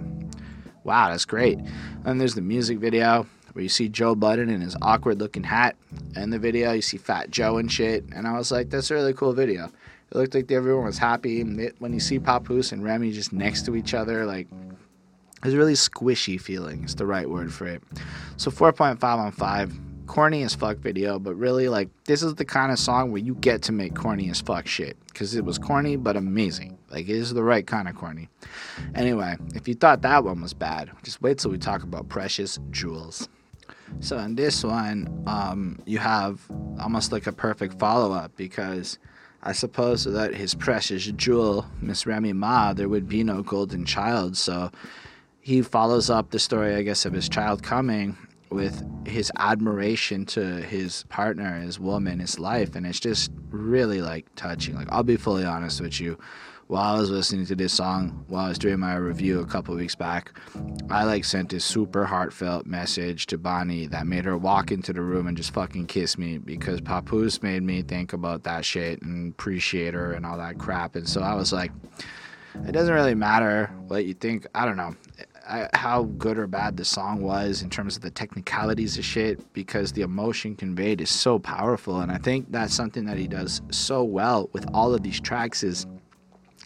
wow, 0.85 1.11
that's 1.11 1.25
great. 1.25 1.59
And 2.05 2.21
there's 2.21 2.35
the 2.35 2.43
music 2.43 2.79
video 2.79 3.27
where 3.53 3.63
you 3.63 3.69
see 3.69 3.89
Joe 3.89 4.15
Budden 4.15 4.51
in 4.51 4.61
his 4.61 4.77
awkward 4.83 5.21
looking 5.21 5.45
hat. 5.45 5.77
In 6.17 6.31
the 6.31 6.39
video, 6.39 6.73
you 6.73 6.83
see 6.83 6.99
Fat 6.99 7.31
Joe 7.31 7.57
and 7.57 7.71
shit. 7.71 8.05
And 8.13 8.27
I 8.27 8.37
was 8.37 8.51
like, 8.51 8.69
that's 8.69 8.91
a 8.91 8.95
really 8.95 9.15
cool 9.15 9.33
video. 9.33 9.67
It 10.11 10.17
looked 10.17 10.35
like 10.35 10.51
everyone 10.51 10.85
was 10.85 10.99
happy. 10.99 11.43
When 11.43 11.93
you 11.93 12.01
see 12.01 12.19
Papoose 12.19 12.73
and 12.73 12.85
Remy 12.85 13.13
just 13.13 13.33
next 13.33 13.65
to 13.67 13.77
each 13.77 13.95
other, 13.95 14.27
like 14.27 14.49
it's 15.45 15.55
really 15.55 15.75
squishy 15.75 16.41
feeling. 16.41 16.85
It's 16.85 16.95
the 16.95 17.07
right 17.07 17.29
word 17.29 17.53
for 17.53 17.67
it. 17.67 17.83
So 18.37 18.51
4.5 18.51 19.03
on 19.03 19.33
5. 19.33 19.81
Corny 20.07 20.43
as 20.43 20.55
fuck 20.55 20.77
video, 20.79 21.19
but 21.19 21.35
really, 21.35 21.71
like, 21.71 21.89
this 22.05 22.23
is 22.23 22.35
the 22.35 22.45
kind 22.45 22.71
of 22.71 22.79
song 22.79 23.11
where 23.11 23.23
you 23.23 23.35
get 23.37 23.63
to 23.63 23.73
make 23.73 23.95
corny 23.95 24.29
as 24.29 24.41
fuck 24.41 24.67
shit. 24.67 24.99
Because 25.07 25.35
it 25.35 25.47
was 25.47 25.59
corny, 25.59 25.97
but 25.97 26.15
amazing. 26.15 26.77
Like, 26.91 27.09
it 27.09 27.17
is 27.17 27.33
the 27.33 27.43
right 27.43 27.67
kind 27.67 27.89
of 27.89 27.95
corny. 27.95 28.29
Anyway, 28.95 29.37
if 29.55 29.67
you 29.67 29.75
thought 29.75 30.03
that 30.03 30.25
one 30.25 30.43
was 30.43 30.53
bad, 30.53 30.91
just 31.03 31.23
wait 31.23 31.39
till 31.39 31.51
we 31.51 31.57
talk 31.57 31.83
about 31.83 32.11
Precious 32.11 32.59
Jewels. 32.71 33.31
So 34.01 34.19
in 34.19 34.35
this 34.35 34.63
one, 34.63 35.25
um, 35.27 35.79
you 35.87 35.99
have 35.99 36.41
almost 36.81 37.13
like 37.13 37.27
a 37.27 37.33
perfect 37.33 37.79
follow 37.79 38.13
up 38.13 38.37
because 38.37 38.99
I 39.43 39.53
suppose 39.53 40.07
without 40.07 40.35
his 40.35 40.55
precious 40.55 41.05
jewel, 41.07 41.67
Miss 41.81 42.07
Remy 42.07 42.33
Ma, 42.33 42.73
there 42.73 42.89
would 42.89 43.09
be 43.09 43.23
no 43.23 43.43
golden 43.43 43.85
child. 43.85 44.37
So 44.37 44.71
he 45.45 45.61
follows 45.61 46.09
up 46.09 46.31
the 46.31 46.39
story, 46.39 46.75
I 46.75 46.81
guess, 46.81 47.05
of 47.05 47.13
his 47.13 47.29
child 47.29 47.63
coming 47.63 48.17
with 48.49 48.83
his 49.07 49.31
admiration 49.39 50.25
to 50.25 50.41
his 50.63 51.05
partner, 51.11 51.61
his 51.61 51.79
woman, 51.79 52.19
his 52.19 52.39
life, 52.39 52.75
and 52.75 52.87
it's 52.87 52.99
just 52.99 53.31
really 53.51 54.01
like 54.01 54.25
touching. 54.37 54.75
Like 54.75 54.91
I'll 54.91 55.03
be 55.03 55.19
fully 55.19 55.45
honest 55.45 55.83
with 55.83 56.01
you, 56.01 56.19
while 56.69 56.95
I 56.95 56.99
was 56.99 57.11
listening 57.11 57.45
to 57.45 57.55
this 57.55 57.75
song, 57.75 58.25
while 58.29 58.47
I 58.47 58.49
was 58.49 58.59
doing 58.59 58.81
my 58.81 58.95
review 58.95 59.41
a 59.41 59.45
couple 59.45 59.75
weeks 59.75 59.95
back, 59.95 60.33
I 60.89 61.05
like 61.05 61.27
sent 61.27 61.51
this 61.51 61.63
super 61.63 62.07
heartfelt 62.07 62.65
message 62.65 63.27
to 63.27 63.37
Bonnie 63.37 63.87
that 63.89 64.07
made 64.07 64.25
her 64.25 64.39
walk 64.39 64.73
into 64.73 64.95
the 64.95 65.03
room 65.03 65.27
and 65.27 65.37
just 65.37 65.53
fucking 65.53 65.89
kiss 65.89 66.17
me 66.17 66.39
because 66.39 66.81
Papoose 66.81 67.43
made 67.43 67.63
me 67.63 67.83
think 67.83 68.15
about 68.15 68.45
that 68.45 68.65
shit 68.65 69.03
and 69.03 69.35
appreciate 69.35 69.93
her 69.93 70.15
and 70.15 70.25
all 70.25 70.39
that 70.39 70.57
crap. 70.57 70.97
And 70.97 71.07
so 71.07 71.21
I 71.21 71.35
was 71.35 71.53
like, 71.53 71.71
it 72.67 72.73
doesn't 72.73 72.95
really 72.95 73.15
matter 73.15 73.71
what 73.89 74.07
you 74.07 74.15
think. 74.15 74.47
I 74.55 74.65
don't 74.65 74.79
know. 74.79 74.97
I, 75.47 75.69
how 75.75 76.05
good 76.05 76.39
or 76.39 76.47
bad 76.47 76.77
the 76.77 76.85
song 76.85 77.21
was 77.21 77.63
in 77.63 77.71
terms 77.71 77.97
of 77.97 78.03
the 78.03 78.11
technicalities 78.11 78.97
of 78.97 79.05
shit 79.05 79.53
because 79.53 79.93
the 79.93 80.03
emotion 80.03 80.57
conveyed 80.57 81.01
is 81.01 81.11
so 81.11 81.39
powerful 81.39 82.01
and 82.01 82.11
i 82.11 82.17
think 82.17 82.51
that's 82.51 82.75
something 82.75 83.05
that 83.05 83.19
he 83.19 83.29
does 83.29 83.61
so 83.71 84.03
well 84.05 84.49
with 84.53 84.67
all 84.73 84.95
of 84.95 85.03
these 85.03 85.21
tracks 85.21 85.63
is 85.63 85.87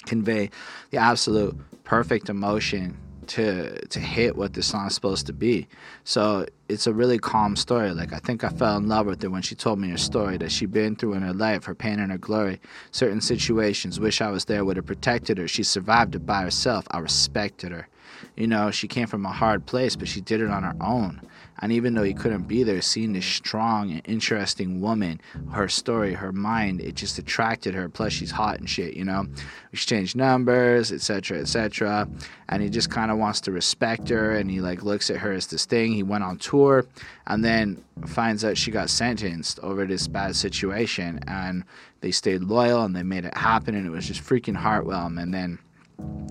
convey 0.06 0.50
the 0.90 0.98
absolute 0.98 1.56
perfect 1.84 2.28
emotion 2.28 2.96
to 3.28 3.86
to 3.86 4.00
hit 4.00 4.36
what 4.36 4.54
the 4.54 4.62
song's 4.62 4.94
supposed 4.94 5.26
to 5.26 5.32
be. 5.32 5.68
So 6.04 6.46
it's 6.68 6.86
a 6.86 6.92
really 6.92 7.18
calm 7.18 7.56
story. 7.56 7.92
Like 7.92 8.12
I 8.12 8.18
think 8.18 8.42
I 8.42 8.48
fell 8.48 8.76
in 8.76 8.88
love 8.88 9.06
with 9.06 9.22
her 9.22 9.30
when 9.30 9.42
she 9.42 9.54
told 9.54 9.78
me 9.78 9.90
her 9.90 9.98
story 9.98 10.38
that 10.38 10.50
she'd 10.50 10.72
been 10.72 10.96
through 10.96 11.14
in 11.14 11.22
her 11.22 11.32
life, 11.32 11.64
her 11.64 11.74
pain 11.74 12.00
and 12.00 12.10
her 12.10 12.18
glory, 12.18 12.60
certain 12.90 13.20
situations. 13.20 14.00
Wish 14.00 14.20
I 14.20 14.30
was 14.30 14.46
there, 14.46 14.64
would 14.64 14.76
have 14.76 14.86
protected 14.86 15.38
her. 15.38 15.46
She 15.46 15.62
survived 15.62 16.14
it 16.14 16.26
by 16.26 16.42
herself. 16.42 16.86
I 16.90 16.98
respected 16.98 17.70
her. 17.70 17.88
You 18.36 18.46
know, 18.46 18.70
she 18.70 18.88
came 18.88 19.06
from 19.06 19.26
a 19.26 19.32
hard 19.32 19.66
place, 19.66 19.96
but 19.96 20.08
she 20.08 20.20
did 20.20 20.40
it 20.40 20.50
on 20.50 20.62
her 20.62 20.76
own. 20.80 21.20
And 21.60 21.72
even 21.72 21.94
though 21.94 22.04
he 22.04 22.14
couldn't 22.14 22.46
be 22.46 22.62
there, 22.62 22.80
seeing 22.80 23.14
this 23.14 23.26
strong 23.26 23.90
and 23.90 24.00
interesting 24.04 24.80
woman, 24.80 25.20
her 25.50 25.68
story, 25.68 26.14
her 26.14 26.30
mind, 26.30 26.80
it 26.80 26.94
just 26.94 27.18
attracted 27.18 27.74
her. 27.74 27.88
Plus, 27.88 28.12
she's 28.12 28.30
hot 28.30 28.60
and 28.60 28.70
shit, 28.70 28.94
you 28.94 29.04
know. 29.04 29.22
We 29.22 29.72
exchanged 29.72 30.14
numbers, 30.14 30.92
etc., 30.92 31.40
etc. 31.40 32.08
And 32.48 32.62
he 32.62 32.70
just 32.70 32.90
kind 32.90 33.10
of 33.10 33.18
wants 33.18 33.40
to 33.42 33.50
respect 33.50 34.08
her, 34.08 34.36
and 34.36 34.48
he 34.48 34.60
like 34.60 34.84
looks 34.84 35.10
at 35.10 35.16
her 35.16 35.32
as 35.32 35.48
this 35.48 35.66
thing. 35.66 35.92
He 35.92 36.04
went 36.04 36.22
on 36.22 36.38
tour, 36.38 36.86
and 37.26 37.44
then 37.44 37.82
finds 38.06 38.44
out 38.44 38.56
she 38.56 38.70
got 38.70 38.88
sentenced 38.88 39.58
over 39.58 39.84
this 39.84 40.06
bad 40.06 40.36
situation, 40.36 41.18
and 41.26 41.64
they 42.02 42.12
stayed 42.12 42.42
loyal 42.42 42.84
and 42.84 42.94
they 42.94 43.02
made 43.02 43.24
it 43.24 43.36
happen, 43.36 43.74
and 43.74 43.84
it 43.84 43.90
was 43.90 44.06
just 44.06 44.22
freaking 44.22 44.56
heartwarming. 44.56 45.20
And 45.20 45.34
then 45.34 45.58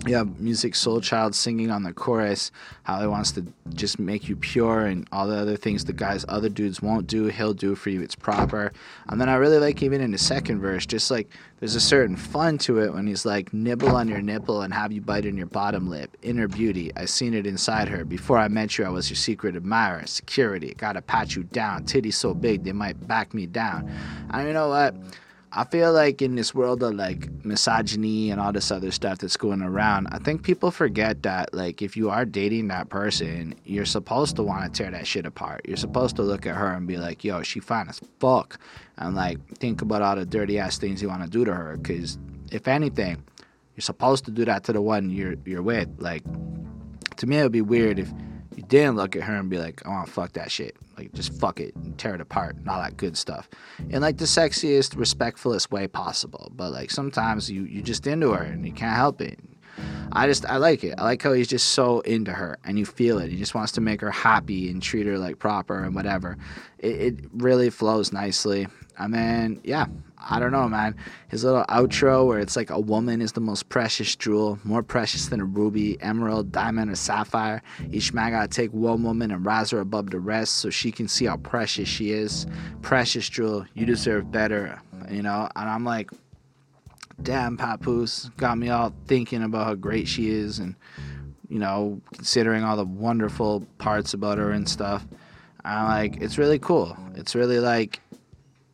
you 0.06 0.16
have 0.16 0.76
soul 0.76 1.02
child 1.02 1.36
singing 1.36 1.70
on 1.70 1.84
the 1.84 1.92
chorus 1.92 2.52
how 2.84 3.02
he 3.02 3.08
wants 3.08 3.32
to 3.32 3.46
just 3.74 4.00
make 4.00 4.30
you 4.30 4.36
pure 4.36 4.86
and 4.86 5.08
all 5.12 5.28
the 5.28 5.36
other 5.36 5.58
things 5.58 5.84
the 5.84 5.94
guys 5.94 6.24
other 6.30 6.50
dudes 6.50 6.82
won't 6.82 7.08
do 7.08 7.26
he'll 7.26 7.54
do 7.54 7.76
for 7.76 7.90
you 7.90 8.02
it's 8.02 8.16
proper. 8.16 8.72
And 9.10 9.20
then 9.20 9.28
i 9.28 9.36
really 9.36 9.58
like 9.58 9.82
even 9.84 10.02
in 10.02 10.12
the 10.12 10.18
second 10.18 10.60
verse 10.60 10.86
just 10.86 11.12
like 11.12 11.30
there's 11.60 11.76
a 11.76 11.82
certain 11.82 12.16
fun 12.16 12.58
to 12.60 12.80
it 12.80 12.94
when 12.94 13.08
he's 13.08 13.26
like 13.26 13.54
nibble 13.54 13.96
on 13.96 14.08
your 14.08 14.22
nipple 14.22 14.62
and 14.62 14.74
have 14.74 14.92
you 14.92 15.02
bite 15.02 15.26
in 15.26 15.36
your 15.36 15.48
bottom 15.48 15.90
lip 15.90 16.16
inner 16.22 16.48
beauty 16.48 16.92
i 16.96 17.06
seen 17.06 17.34
it 17.34 17.46
inside 17.46 17.88
her. 17.88 18.06
Before 18.06 18.38
i 18.38 18.48
met 18.48 18.78
you 18.78 18.86
i 18.86 18.90
was 18.90 19.10
your 19.10 19.18
secret 19.18 19.56
admirer 19.56 20.06
security 20.06 20.74
gotta 20.78 21.02
pat 21.02 21.36
you 21.36 21.44
down 21.44 21.84
titties 21.84 22.14
so 22.14 22.34
big 22.34 22.64
they 22.64 22.74
might 22.74 23.08
back 23.08 23.34
me 23.34 23.46
down. 23.46 23.92
And 24.32 24.48
you 24.48 24.54
know 24.54 24.70
what 24.70 24.96
I 25.52 25.64
feel 25.64 25.94
like 25.94 26.22
in 26.22 26.36
this 26.36 26.54
world 26.54 26.84
of 26.84 26.96
like 26.96 27.30
misogyny 27.46 28.32
and 28.32 28.42
all 28.42 28.52
this 28.52 28.70
other 28.70 28.92
stuff 28.92 29.20
that's 29.20 29.38
going 29.38 29.62
around, 29.62 30.08
I 30.12 30.20
think 30.20 30.44
people 30.44 30.72
forget 30.72 31.24
that 31.24 31.54
like 31.54 31.82
if 31.82 31.96
you 31.96 32.10
are 32.10 32.26
dating 32.26 32.68
that 32.68 32.90
person, 32.90 33.56
you're 33.64 33.86
supposed 33.86 34.36
to 34.36 34.44
want 34.44 34.66
to 34.66 34.84
tear 34.84 34.92
that 34.92 35.08
shit 35.08 35.26
apart. 35.26 35.62
You're 35.66 35.78
supposed 35.78 36.18
to 36.18 36.22
look 36.22 36.46
at 36.46 36.56
her 36.56 36.74
and 36.74 36.86
be 36.86 36.98
like, 36.98 37.24
"Yo, 37.24 37.44
she 37.44 37.62
fine 37.62 37.88
as 37.88 38.02
fuck," 38.20 38.60
and 38.98 39.16
like 39.16 39.40
think 39.58 39.82
about 39.82 40.02
all 40.02 40.18
the 40.18 40.26
dirty 40.26 40.60
ass 40.60 40.78
things 40.78 41.02
you 41.02 41.08
want 41.08 41.24
to 41.24 41.30
do 41.30 41.46
to 41.46 41.54
her. 41.54 41.78
Because 41.78 42.18
if 42.52 42.68
anything, 42.68 43.24
you're 43.76 43.82
supposed 43.82 44.26
to 44.26 44.32
do 44.32 44.44
that 44.46 44.66
to 44.66 44.74
the 44.74 44.82
one 44.82 45.10
you're 45.10 45.36
you're 45.46 45.64
with. 45.64 45.88
Like 45.98 46.24
to 47.18 47.26
me, 47.26 47.38
it 47.38 47.44
would 47.44 47.52
be 47.54 47.62
weird 47.62 48.00
if 48.00 48.12
you 48.58 48.64
didn't 48.64 48.96
look 48.96 49.16
at 49.16 49.22
her 49.22 49.36
and 49.36 49.52
be 49.52 49.60
like, 49.60 49.86
I 49.86 49.90
want 49.90 50.08
to 50.08 50.12
fuck 50.12 50.34
that 50.34 50.52
shit. 50.52 50.76
Like, 50.98 51.14
just 51.14 51.32
fuck 51.40 51.60
it 51.60 51.76
and 51.76 51.96
tear 51.98 52.16
it 52.16 52.22
apart 52.22 52.56
and 52.56 52.68
all 52.68 52.82
that 52.82 52.98
good 52.98 53.16
stuff. 53.16 53.48
In 53.90 54.02
like 54.02 54.18
the 54.18 54.26
sexiest, 54.26 54.98
respectfulest 54.98 55.70
way 55.70 55.88
possible. 55.88 56.52
But 56.56 56.72
like 56.72 56.90
sometimes 56.90 57.52
you, 57.52 57.66
you 57.66 57.84
just 57.84 58.08
into 58.08 58.32
her 58.32 58.42
and 58.42 58.66
you 58.66 58.72
can't 58.72 58.96
help 58.96 59.22
it. 59.22 59.40
I 60.12 60.26
just, 60.26 60.44
I 60.48 60.58
like 60.58 60.84
it. 60.84 60.96
I 60.98 61.04
like 61.04 61.22
how 61.22 61.34
he's 61.34 61.48
just 61.48 61.70
so 61.70 62.00
into 62.00 62.34
her 62.34 62.58
and 62.66 62.80
you 62.80 62.86
feel 62.86 63.20
it. 63.20 63.30
He 63.30 63.38
just 63.38 63.54
wants 63.54 63.74
to 63.74 63.82
make 63.82 64.02
her 64.02 64.10
happy 64.10 64.72
and 64.72 64.82
treat 64.82 65.06
her 65.06 65.20
like 65.20 65.38
proper 65.38 65.84
and 65.84 65.94
whatever. 65.94 66.36
It, 66.80 67.02
it 67.02 67.16
really 67.34 67.70
flows 67.70 68.12
nicely. 68.12 68.68
And 68.98 69.14
then, 69.14 69.62
yeah, 69.64 69.86
I 70.20 70.40
don't 70.40 70.52
know, 70.52 70.68
man. 70.68 70.96
His 71.30 71.44
little 71.44 71.64
outro 71.70 72.26
where 72.26 72.40
it's 72.40 72.56
like 72.56 72.70
a 72.70 72.80
woman 72.80 73.22
is 73.22 73.34
the 73.34 73.40
most 73.42 73.70
precious 73.70 74.16
jewel, 74.16 74.60
more 74.64 74.84
precious 74.84 75.28
than 75.28 75.40
a 75.40 75.46
ruby, 75.46 76.02
emerald, 76.02 76.52
diamond, 76.52 76.92
or 76.92 76.96
sapphire. 76.96 77.62
Each 77.92 78.14
man 78.14 78.32
gotta 78.32 78.48
take 78.48 78.74
one 78.74 79.04
woman 79.04 79.32
and 79.32 79.46
rise 79.46 79.72
her 79.72 79.80
above 79.80 80.10
the 80.10 80.20
rest 80.20 80.56
so 80.56 80.70
she 80.70 80.92
can 80.92 81.08
see 81.08 81.26
how 81.26 81.38
precious 81.38 81.88
she 81.88 82.12
is. 82.12 82.48
Precious 82.82 83.30
jewel, 83.30 83.66
you 83.74 83.86
deserve 83.86 84.32
better, 84.32 84.82
you 85.10 85.22
know? 85.22 85.50
And 85.56 85.70
I'm 85.70 85.86
like, 85.86 86.10
damn, 87.22 87.58
Papoose 87.58 88.30
got 88.38 88.58
me 88.58 88.70
all 88.70 88.94
thinking 89.06 89.44
about 89.44 89.66
how 89.66 89.76
great 89.76 90.08
she 90.08 90.30
is 90.30 90.60
and, 90.60 90.76
you 91.48 91.60
know, 91.60 92.02
considering 92.14 92.64
all 92.64 92.76
the 92.76 92.86
wonderful 92.86 93.66
parts 93.78 94.14
about 94.14 94.40
her 94.40 94.52
and 94.52 94.68
stuff. 94.68 95.06
I'm 95.64 95.88
like, 95.88 96.22
it's 96.22 96.38
really 96.38 96.60
cool. 96.60 96.98
It's 97.16 97.36
really 97.36 97.60
like, 97.60 98.02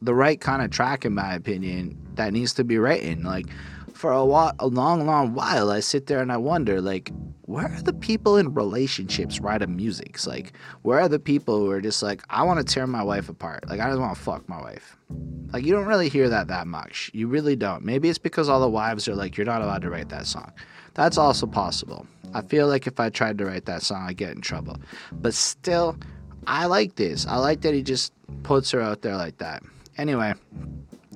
the 0.04 0.14
right 0.14 0.39
kind 0.39 0.62
of 0.62 0.72
track, 0.72 1.06
in 1.06 1.14
my 1.14 1.34
opinion, 1.34 1.97
that 2.16 2.34
needs 2.34 2.54
to 2.54 2.64
be 2.64 2.78
written. 2.78 3.24
Like 3.24 3.47
for 3.93 4.12
a 4.12 4.26
while, 4.26 4.54
a 4.60 4.68
long, 4.68 5.06
long 5.06 5.34
while, 5.34 5.72
I 5.72 5.80
sit 5.80 6.08
there 6.08 6.22
and 6.22 6.32
I 6.32 6.38
wonder, 6.38 6.82
like, 6.82 7.12
where 7.45 7.68
are 7.68 7.82
the 7.82 7.93
people 7.93 8.38
in 8.38 8.54
relationships 8.54 9.39
writing 9.39 9.76
music? 9.76 10.26
Like, 10.26 10.54
where 10.82 10.99
are 10.99 11.10
the 11.10 11.20
people 11.20 11.60
who 11.60 11.70
are 11.72 11.82
just 11.82 12.01
like, 12.01 12.24
I 12.30 12.43
want 12.43 12.66
to 12.66 12.74
tear 12.74 12.88
my 12.88 13.04
wife 13.04 13.30
apart. 13.30 13.68
Like, 13.70 13.80
I 13.80 13.89
just 13.89 13.99
want 13.99 14.16
to 14.16 14.22
fuck 14.22 14.47
my 14.47 14.62
wife. 14.62 14.97
Like, 15.51 15.66
you 15.66 15.74
don't 15.74 15.86
really 15.86 16.10
hear 16.10 16.30
that 16.30 16.47
that 16.47 16.68
much. 16.68 17.12
You 17.14 17.28
really 17.28 17.56
don't. 17.56 17.84
Maybe 17.84 18.10
it's 18.10 18.18
because 18.18 18.49
all 18.49 18.62
the 18.62 18.70
wives 18.70 19.08
are 19.08 19.16
like, 19.16 19.38
you're 19.38 19.45
not 19.45 19.62
allowed 19.62 19.82
to 19.84 19.89
write 19.89 20.10
that 20.10 20.26
song. 20.26 20.51
That's 20.93 21.18
also 21.18 21.45
possible. 21.45 22.08
I 22.34 22.41
feel 22.41 22.68
like 22.68 22.88
if 22.88 22.99
I 22.99 23.10
tried 23.10 23.38
to 23.39 23.45
write 23.45 23.66
that 23.66 23.84
song, 23.84 24.06
I'd 24.08 24.18
get 24.18 24.32
in 24.32 24.41
trouble. 24.41 24.78
But 25.12 25.34
still, 25.34 25.97
I 26.47 26.66
like 26.66 26.95
this. 26.95 27.28
I 27.28 27.38
like 27.38 27.62
that 27.62 27.74
he 27.74 27.84
just 27.84 28.14
puts 28.43 28.72
her 28.72 28.82
out 28.82 29.01
there 29.01 29.16
like 29.16 29.38
that. 29.38 29.64
Anyway, 29.97 30.33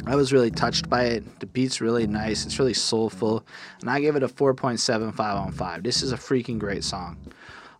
I 0.05 0.15
was 0.15 0.31
really 0.31 0.51
touched 0.51 0.89
by 0.89 1.05
it. 1.05 1.39
The 1.39 1.45
beat's 1.45 1.81
really 1.81 2.07
nice. 2.07 2.45
It's 2.45 2.59
really 2.59 2.73
soulful, 2.73 3.45
and 3.81 3.89
I 3.89 3.99
give 3.99 4.15
it 4.15 4.23
a 4.23 4.27
4.75 4.27 5.19
on 5.19 5.51
5. 5.51 5.83
This 5.83 6.03
is 6.03 6.11
a 6.11 6.17
freaking 6.17 6.59
great 6.59 6.83
song. 6.83 7.17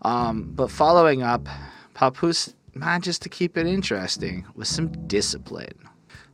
Um, 0.02 0.52
but 0.56 0.72
following 0.72 1.24
up, 1.24 1.48
Papoose 1.94 2.54
just 3.02 3.22
to 3.24 3.30
keep 3.30 3.58
it 3.58 3.66
interesting 3.66 4.46
with 4.56 4.68
some 4.68 5.08
discipline. 5.08 5.87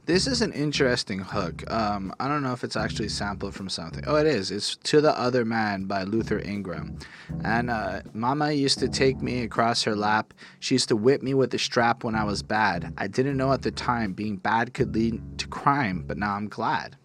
This 0.06 0.28
is 0.28 0.41
an 0.41 0.51
interesting 0.51 1.20
hook. 1.20 1.64
Um, 1.72 2.14
I 2.20 2.28
don't 2.28 2.43
know 2.43 2.51
if 2.51 2.66
it's 2.66 2.76
actually 2.76 3.08
sampled 3.08 3.56
from 3.56 3.70
something. 3.70 4.04
Oh, 4.06 4.18
it 4.18 4.28
is. 4.28 4.51
It's 4.51 4.76
To 4.76 4.99
the 4.99 5.18
Other 5.18 5.45
Man 5.45 5.86
by 5.86 6.04
Luther 6.04 6.39
Ingram. 6.39 6.97
And 7.45 7.70
uh, 7.70 8.01
Mama 8.14 8.51
used 8.51 8.80
to 8.80 8.89
take 8.89 9.22
me 9.22 9.43
across 9.43 9.82
her 9.84 9.95
lap. 9.95 10.34
She 10.60 10.76
used 10.76 10.89
to 10.89 10.97
whip 10.97 11.22
me 11.24 11.34
with 11.34 11.54
a 11.54 11.58
strap 11.58 12.04
when 12.04 12.16
I 12.16 12.26
was 12.26 12.43
bad. 12.43 12.93
I 12.97 13.08
didn't 13.08 13.38
know 13.38 13.54
at 13.54 13.62
the 13.62 13.72
time 13.72 14.12
being 14.12 14.36
bad 14.36 14.74
could 14.74 14.93
lead 14.93 15.22
to 15.38 15.47
crime, 15.47 16.04
but 16.06 16.18
now 16.18 16.34
I'm 16.34 16.49
glad. 16.49 16.97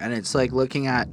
And 0.00 0.12
it's 0.12 0.34
like 0.34 0.50
looking 0.50 0.88
at 0.88 1.08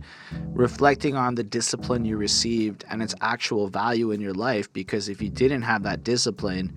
reflecting 0.54 1.16
on 1.16 1.36
the 1.36 1.44
discipline 1.44 2.06
you 2.06 2.18
received 2.18 2.84
and 2.90 3.04
its 3.04 3.14
actual 3.22 3.68
value 3.68 4.10
in 4.10 4.22
your 4.22 4.34
life 4.34 4.72
because 4.74 5.08
if 5.08 5.22
you 5.22 5.30
didn't 5.30 5.64
have 5.64 5.84
that 5.84 6.04
discipline, 6.04 6.76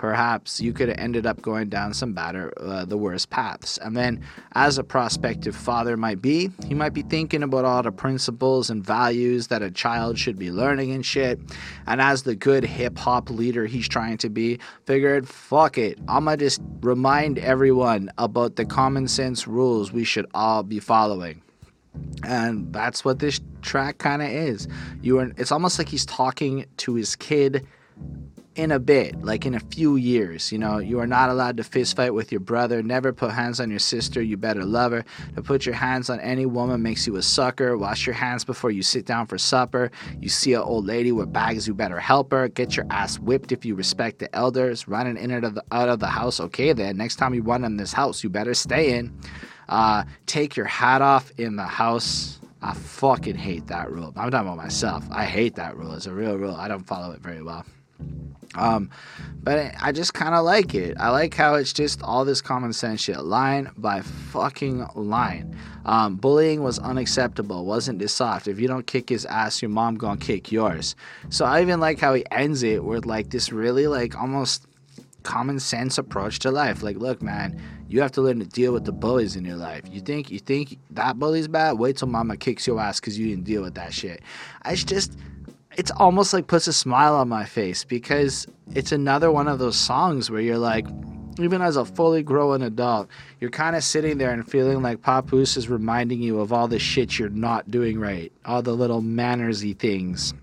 perhaps 0.00 0.62
you 0.62 0.72
could 0.72 0.88
have 0.88 0.98
ended 0.98 1.26
up 1.26 1.42
going 1.42 1.68
down 1.68 1.92
some 1.92 2.14
better, 2.14 2.50
uh, 2.56 2.86
the 2.86 2.96
worst 2.96 3.28
paths. 3.28 3.76
And 3.76 3.94
then, 3.94 4.22
as 4.52 4.78
a 4.78 4.82
prospective 4.82 5.54
father 5.54 5.94
might 5.94 6.22
be, 6.22 6.50
he 6.66 6.72
might 6.72 6.94
be 6.94 7.02
thinking 7.02 7.42
about 7.42 7.66
all 7.66 7.82
the 7.82 7.92
principles 7.92 8.70
and 8.70 8.82
values 8.82 9.48
that 9.48 9.60
a 9.60 9.70
child 9.70 10.18
should 10.18 10.38
be 10.38 10.50
learning 10.50 10.92
and 10.92 11.04
shit. 11.04 11.38
And 11.86 12.00
as 12.00 12.22
the 12.22 12.34
good 12.34 12.64
hip 12.64 12.96
hop 12.96 13.28
leader 13.28 13.66
he's 13.66 13.86
trying 13.86 14.16
to 14.18 14.30
be, 14.30 14.58
figured, 14.86 15.28
fuck 15.28 15.76
it, 15.76 15.98
I'ma 16.08 16.36
just 16.36 16.62
remind 16.80 17.38
everyone 17.38 18.10
about 18.16 18.56
the 18.56 18.64
common 18.64 19.06
sense 19.06 19.46
rules 19.46 19.92
we 19.92 20.04
should 20.04 20.24
all 20.32 20.62
be 20.62 20.80
following 20.80 21.42
and 22.22 22.72
that's 22.72 23.04
what 23.04 23.18
this 23.18 23.40
track 23.62 23.98
kind 23.98 24.22
of 24.22 24.28
is 24.30 24.68
you 25.02 25.18
are 25.18 25.32
it's 25.36 25.50
almost 25.50 25.76
like 25.76 25.88
he's 25.88 26.06
talking 26.06 26.64
to 26.76 26.94
his 26.94 27.16
kid 27.16 27.66
in 28.56 28.72
a 28.72 28.78
bit, 28.78 29.22
like 29.22 29.46
in 29.46 29.54
a 29.54 29.60
few 29.60 29.96
years. 29.96 30.50
You 30.50 30.58
know, 30.58 30.78
you 30.78 30.98
are 30.98 31.06
not 31.06 31.30
allowed 31.30 31.56
to 31.58 31.64
fist 31.64 31.96
fight 31.96 32.12
with 32.12 32.32
your 32.32 32.40
brother. 32.40 32.82
Never 32.82 33.12
put 33.12 33.30
hands 33.30 33.60
on 33.60 33.70
your 33.70 33.78
sister. 33.78 34.20
You 34.20 34.36
better 34.36 34.64
love 34.64 34.92
her. 34.92 35.04
To 35.36 35.42
put 35.42 35.64
your 35.64 35.74
hands 35.74 36.10
on 36.10 36.18
any 36.20 36.46
woman 36.46 36.82
makes 36.82 37.06
you 37.06 37.16
a 37.16 37.22
sucker. 37.22 37.76
Wash 37.76 38.06
your 38.06 38.14
hands 38.14 38.44
before 38.44 38.70
you 38.70 38.82
sit 38.82 39.06
down 39.06 39.26
for 39.26 39.38
supper. 39.38 39.90
You 40.20 40.28
see 40.28 40.54
an 40.54 40.62
old 40.62 40.84
lady 40.84 41.12
with 41.12 41.32
bags, 41.32 41.68
you 41.68 41.74
better 41.74 42.00
help 42.00 42.32
her. 42.32 42.48
Get 42.48 42.76
your 42.76 42.86
ass 42.90 43.18
whipped 43.18 43.52
if 43.52 43.64
you 43.64 43.74
respect 43.74 44.18
the 44.18 44.34
elders. 44.34 44.88
Running 44.88 45.16
in 45.16 45.30
and 45.30 45.44
out 45.44 45.48
of 45.48 45.54
the, 45.54 45.64
out 45.70 45.88
of 45.88 46.00
the 46.00 46.08
house. 46.08 46.40
Okay, 46.40 46.72
then. 46.72 46.96
Next 46.96 47.16
time 47.16 47.34
you 47.34 47.42
run 47.42 47.64
in 47.64 47.76
this 47.76 47.92
house, 47.92 48.24
you 48.24 48.30
better 48.30 48.54
stay 48.54 48.98
in. 48.98 49.16
Uh, 49.68 50.04
take 50.26 50.56
your 50.56 50.66
hat 50.66 51.02
off 51.02 51.30
in 51.38 51.54
the 51.54 51.64
house. 51.64 52.40
I 52.62 52.74
fucking 52.74 53.36
hate 53.36 53.68
that 53.68 53.90
rule. 53.90 54.12
I'm 54.16 54.30
talking 54.30 54.48
about 54.48 54.56
myself. 54.56 55.04
I 55.10 55.24
hate 55.24 55.54
that 55.54 55.76
rule. 55.76 55.94
It's 55.94 56.06
a 56.06 56.12
real 56.12 56.36
rule. 56.36 56.54
I 56.54 56.68
don't 56.68 56.86
follow 56.86 57.12
it 57.12 57.20
very 57.20 57.42
well. 57.42 57.64
Um, 58.56 58.90
but 59.42 59.72
I 59.80 59.92
just 59.92 60.12
kind 60.12 60.34
of 60.34 60.44
like 60.44 60.74
it. 60.74 60.96
I 60.98 61.10
like 61.10 61.34
how 61.34 61.54
it's 61.54 61.72
just 61.72 62.02
all 62.02 62.24
this 62.24 62.42
common 62.42 62.72
sense 62.72 63.00
shit, 63.00 63.20
line 63.20 63.70
by 63.76 64.00
fucking 64.02 64.86
line. 64.94 65.56
Um, 65.84 66.16
bullying 66.16 66.62
was 66.62 66.78
unacceptable. 66.78 67.64
Wasn't 67.64 67.98
this 68.00 68.12
soft? 68.12 68.48
If 68.48 68.58
you 68.58 68.68
don't 68.68 68.86
kick 68.86 69.08
his 69.08 69.24
ass, 69.24 69.62
your 69.62 69.70
mom 69.70 69.96
gonna 69.96 70.20
kick 70.20 70.50
yours. 70.50 70.96
So 71.28 71.44
I 71.44 71.62
even 71.62 71.80
like 71.80 72.00
how 72.00 72.14
he 72.14 72.24
ends 72.30 72.62
it 72.62 72.84
with 72.84 73.06
like 73.06 73.30
this 73.30 73.52
really 73.52 73.86
like 73.86 74.20
almost 74.20 74.66
common 75.22 75.60
sense 75.60 75.98
approach 75.98 76.38
to 76.40 76.50
life. 76.50 76.82
Like, 76.82 76.96
look, 76.96 77.22
man, 77.22 77.60
you 77.88 78.00
have 78.00 78.12
to 78.12 78.22
learn 78.22 78.38
to 78.40 78.46
deal 78.46 78.72
with 78.72 78.84
the 78.84 78.92
bullies 78.92 79.36
in 79.36 79.44
your 79.44 79.56
life. 79.56 79.82
You 79.90 80.00
think 80.00 80.30
you 80.30 80.38
think 80.38 80.78
that 80.90 81.18
bully's 81.18 81.48
bad? 81.48 81.72
Wait 81.78 81.96
till 81.96 82.08
mama 82.08 82.36
kicks 82.36 82.66
your 82.66 82.80
ass 82.80 83.00
because 83.00 83.18
you 83.18 83.28
didn't 83.28 83.44
deal 83.44 83.62
with 83.62 83.74
that 83.74 83.92
shit. 83.92 84.22
It's 84.64 84.84
just 84.84 85.16
it's 85.80 85.90
almost 85.92 86.34
like 86.34 86.46
puts 86.46 86.66
a 86.66 86.74
smile 86.74 87.14
on 87.14 87.26
my 87.26 87.46
face 87.46 87.84
because 87.84 88.46
it's 88.74 88.92
another 88.92 89.32
one 89.32 89.48
of 89.48 89.58
those 89.58 89.78
songs 89.78 90.30
where 90.30 90.42
you're 90.42 90.58
like, 90.58 90.86
even 91.38 91.62
as 91.62 91.76
a 91.76 91.86
fully 91.86 92.22
grown 92.22 92.60
adult, 92.60 93.08
you're 93.40 93.48
kind 93.48 93.74
of 93.74 93.82
sitting 93.82 94.18
there 94.18 94.30
and 94.30 94.46
feeling 94.46 94.82
like 94.82 95.00
Papoose 95.00 95.56
is 95.56 95.70
reminding 95.70 96.20
you 96.20 96.38
of 96.38 96.52
all 96.52 96.68
the 96.68 96.78
shit 96.78 97.18
you're 97.18 97.30
not 97.30 97.70
doing 97.70 97.98
right, 97.98 98.30
all 98.44 98.60
the 98.60 98.74
little 98.74 99.00
mannersy 99.00 99.72
things. 99.72 100.34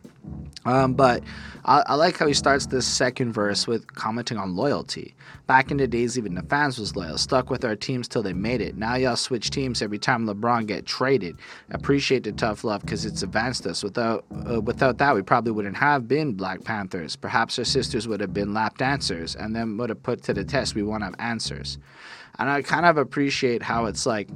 Um, 0.68 0.95
but 0.95 1.24
I, 1.63 1.82
I, 1.88 1.95
like 1.95 2.18
how 2.18 2.28
he 2.28 2.34
starts 2.34 2.65
this 2.65 2.86
second 2.86 3.32
verse 3.32 3.68
with 3.68 3.95
commenting 3.95 4.38
on 4.38 4.57
loyalty. 4.57 5.15
Back 5.47 5.72
in 5.72 5.78
the 5.78 5.88
days, 5.88 6.18
even 6.18 6.36
the 6.36 6.41
fans 6.43 6.78
was 6.78 6.93
loyal, 6.93 7.18
stuck 7.18 7.49
with 7.49 7.63
our 7.63 7.78
teams 7.78 8.09
till 8.09 8.22
they 8.22 8.34
made 8.34 8.59
it. 8.59 8.76
Now 8.76 8.95
y'all 8.95 9.15
switch 9.15 9.49
teams 9.49 9.82
every 9.82 9.97
time 9.97 10.28
LeBron 10.28 10.68
get 10.68 10.86
traded. 10.86 11.38
Appreciate 11.72 12.26
the 12.26 12.34
tough 12.34 12.65
love 12.65 12.82
because 12.82 13.05
it's 13.05 13.24
advanced 13.24 13.65
us. 13.65 13.82
Without 13.82 14.26
uh, 14.51 14.59
without 14.59 14.97
that, 14.97 15.15
we 15.15 15.22
probably 15.22 15.53
wouldn't 15.53 15.78
have 15.78 16.05
been 16.05 16.34
Black 16.34 16.65
Panthers. 16.65 17.15
Perhaps 17.15 17.57
our 17.57 17.65
sisters 17.65 18.05
would 18.05 18.20
have 18.20 18.34
been 18.34 18.53
lap 18.53 18.78
dancers, 18.78 19.38
and 19.38 19.55
then 19.55 19.78
would 19.78 19.89
have 19.89 20.03
put 20.03 20.22
to 20.24 20.34
the 20.34 20.43
test. 20.43 20.76
We 20.76 20.84
won't 20.84 21.01
have 21.01 21.15
answers. 21.18 21.78
And 22.39 22.49
I 22.49 22.61
kind 22.61 22.86
of 22.86 22.97
appreciate 22.97 23.63
how 23.63 23.86
it's 23.86 24.05
like 24.05 24.28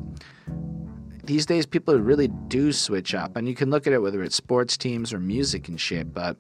these 1.24 1.46
days 1.46 1.66
people 1.66 2.00
really 2.00 2.28
do 2.48 2.72
switch 2.72 3.14
up 3.14 3.36
and 3.36 3.48
you 3.48 3.56
can 3.56 3.70
look 3.70 3.88
at 3.88 3.94
it 3.94 4.00
whether 4.00 4.24
it's 4.24 4.36
sports 4.36 4.78
teams 4.78 5.14
or 5.14 5.20
music 5.20 5.68
and 5.68 5.80
shit 5.80 6.14
but 6.14 6.38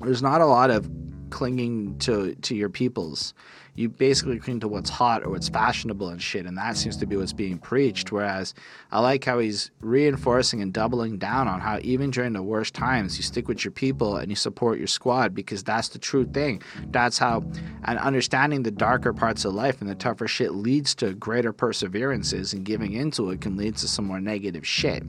there's 0.00 0.22
not 0.22 0.40
a 0.40 0.46
lot 0.46 0.70
of 0.70 0.90
clinging 1.30 1.98
to 1.98 2.34
to 2.36 2.54
your 2.54 2.68
peoples 2.68 3.34
you 3.78 3.88
basically 3.88 4.40
cling 4.40 4.58
to 4.60 4.66
what's 4.66 4.90
hot 4.90 5.22
or 5.22 5.30
what's 5.30 5.48
fashionable 5.48 6.08
and 6.08 6.20
shit, 6.20 6.46
and 6.46 6.58
that 6.58 6.76
seems 6.76 6.96
to 6.96 7.06
be 7.06 7.16
what's 7.16 7.32
being 7.32 7.58
preached. 7.58 8.10
Whereas 8.10 8.52
I 8.90 8.98
like 9.00 9.24
how 9.24 9.38
he's 9.38 9.70
reinforcing 9.80 10.60
and 10.60 10.72
doubling 10.72 11.16
down 11.18 11.46
on 11.46 11.60
how 11.60 11.78
even 11.82 12.10
during 12.10 12.32
the 12.32 12.42
worst 12.42 12.74
times, 12.74 13.16
you 13.16 13.22
stick 13.22 13.46
with 13.46 13.64
your 13.64 13.70
people 13.70 14.16
and 14.16 14.30
you 14.30 14.36
support 14.36 14.78
your 14.78 14.88
squad 14.88 15.32
because 15.32 15.62
that's 15.62 15.90
the 15.90 15.98
true 15.98 16.26
thing. 16.26 16.60
That's 16.90 17.18
how, 17.18 17.44
and 17.84 17.98
understanding 18.00 18.64
the 18.64 18.72
darker 18.72 19.12
parts 19.12 19.44
of 19.44 19.54
life 19.54 19.80
and 19.80 19.88
the 19.88 19.94
tougher 19.94 20.26
shit 20.26 20.54
leads 20.54 20.94
to 20.96 21.14
greater 21.14 21.52
perseverances, 21.52 22.52
and 22.52 22.64
giving 22.64 22.94
into 22.94 23.30
it 23.30 23.40
can 23.40 23.56
lead 23.56 23.76
to 23.76 23.86
some 23.86 24.06
more 24.06 24.20
negative 24.20 24.66
shit 24.66 25.04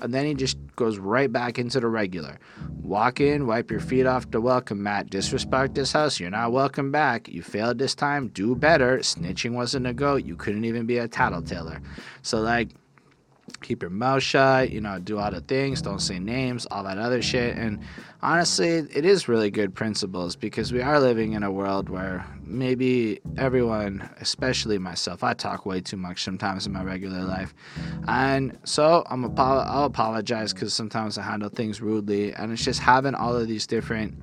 and 0.00 0.12
then 0.14 0.26
he 0.26 0.34
just 0.34 0.58
goes 0.76 0.98
right 0.98 1.30
back 1.30 1.58
into 1.58 1.80
the 1.80 1.86
regular. 1.88 2.38
Walk 2.82 3.20
in, 3.20 3.46
wipe 3.46 3.70
your 3.70 3.80
feet 3.80 4.06
off 4.06 4.30
the 4.30 4.40
welcome 4.40 4.82
mat, 4.82 5.10
disrespect 5.10 5.74
this 5.74 5.92
house, 5.92 6.18
you're 6.18 6.30
not 6.30 6.52
welcome 6.52 6.90
back. 6.90 7.28
You 7.28 7.42
failed 7.42 7.78
this 7.78 7.94
time, 7.94 8.28
do 8.28 8.54
better. 8.54 8.98
Snitching 8.98 9.52
wasn't 9.52 9.86
a 9.86 9.92
go, 9.92 10.16
you 10.16 10.36
couldn't 10.36 10.64
even 10.64 10.86
be 10.86 10.98
a 10.98 11.08
tattletailer. 11.08 11.80
So, 12.22 12.40
like, 12.40 12.70
keep 13.60 13.82
your 13.82 13.90
mouth 13.90 14.22
shut, 14.22 14.70
you 14.70 14.80
know, 14.80 14.98
do 14.98 15.18
all 15.18 15.30
the 15.30 15.40
things, 15.40 15.82
don't 15.82 16.00
say 16.00 16.18
names, 16.18 16.66
all 16.70 16.84
that 16.84 16.98
other 16.98 17.22
shit. 17.22 17.56
And 17.56 17.80
honestly, 18.22 18.68
it 18.68 19.04
is 19.04 19.28
really 19.28 19.50
good 19.50 19.74
principles 19.74 20.36
because 20.36 20.72
we 20.72 20.82
are 20.82 21.00
living 21.00 21.32
in 21.32 21.42
a 21.42 21.50
world 21.50 21.88
where 21.88 22.24
maybe 22.44 23.20
everyone, 23.36 24.08
especially 24.20 24.78
myself, 24.78 25.22
I 25.22 25.34
talk 25.34 25.66
way 25.66 25.80
too 25.80 25.96
much 25.96 26.24
sometimes 26.24 26.66
in 26.66 26.72
my 26.72 26.82
regular 26.82 27.22
life. 27.22 27.54
And 28.08 28.58
so 28.64 29.04
I'm 29.08 29.24
apo- 29.24 29.42
I'll 29.42 29.84
apologize 29.84 30.52
because 30.52 30.74
sometimes 30.74 31.18
I 31.18 31.22
handle 31.22 31.48
things 31.48 31.80
rudely. 31.80 32.32
And 32.32 32.52
it's 32.52 32.64
just 32.64 32.80
having 32.80 33.14
all 33.14 33.36
of 33.36 33.46
these 33.48 33.66
different 33.66 34.20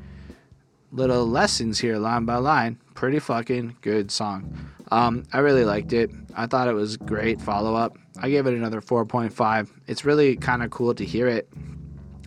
little 0.92 1.26
lessons 1.26 1.80
here, 1.80 1.98
line 1.98 2.26
by 2.26 2.38
line. 2.38 2.80
Pretty 2.94 3.20
fucking 3.20 3.78
good 3.82 4.12
song. 4.12 4.72
Um, 4.92 5.24
I 5.34 5.40
really 5.40 5.66
liked 5.66 5.94
it. 5.94 6.12
I 6.36 6.46
thought 6.46 6.68
it 6.68 6.74
was 6.74 6.98
great 6.98 7.42
follow 7.42 7.76
up. 7.76 7.98
I 8.20 8.30
gave 8.30 8.48
it 8.48 8.54
another 8.54 8.82
4.5. 8.82 9.70
It's 9.88 10.06
really 10.06 10.36
kind 10.36 10.64
of 10.64 10.72
cool 10.72 10.94
to 10.96 11.06
hear 11.06 11.28
it 11.28 11.50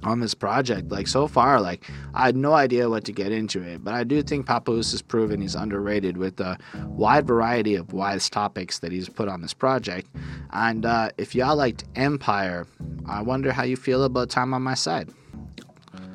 on 0.03 0.21
this 0.21 0.35
project. 0.35 0.91
Like 0.91 1.07
so 1.07 1.27
far, 1.27 1.61
like 1.61 1.89
I 2.15 2.27
had 2.27 2.37
no 2.37 2.55
idea 2.55 2.89
what 2.89 3.05
to 3.05 3.13
get 3.13 3.33
into 3.33 3.63
it, 3.63 3.85
but 3.85 3.95
I 3.95 4.05
do 4.05 4.23
think 4.23 4.47
Papoose 4.47 4.93
has 4.93 5.03
proven 5.03 5.41
he's 5.41 5.55
underrated 5.55 6.17
with 6.17 6.37
the 6.37 6.59
wide 6.87 7.27
variety 7.27 7.75
of 7.75 7.93
wise 7.93 8.31
topics 8.31 8.79
that 8.81 8.93
he's 8.93 9.09
put 9.09 9.29
on 9.29 9.43
this 9.43 9.55
project. 9.55 10.09
And 10.51 10.87
uh, 10.87 11.11
if 11.19 11.35
y'all 11.35 11.57
liked 11.57 11.85
Empire, 11.97 12.67
I 13.07 13.23
wonder 13.23 13.53
how 13.53 13.65
you 13.65 13.77
feel 13.77 14.05
about 14.05 14.31
Time 14.31 14.55
on 14.55 14.63
My 14.63 14.75
Side. 14.75 15.11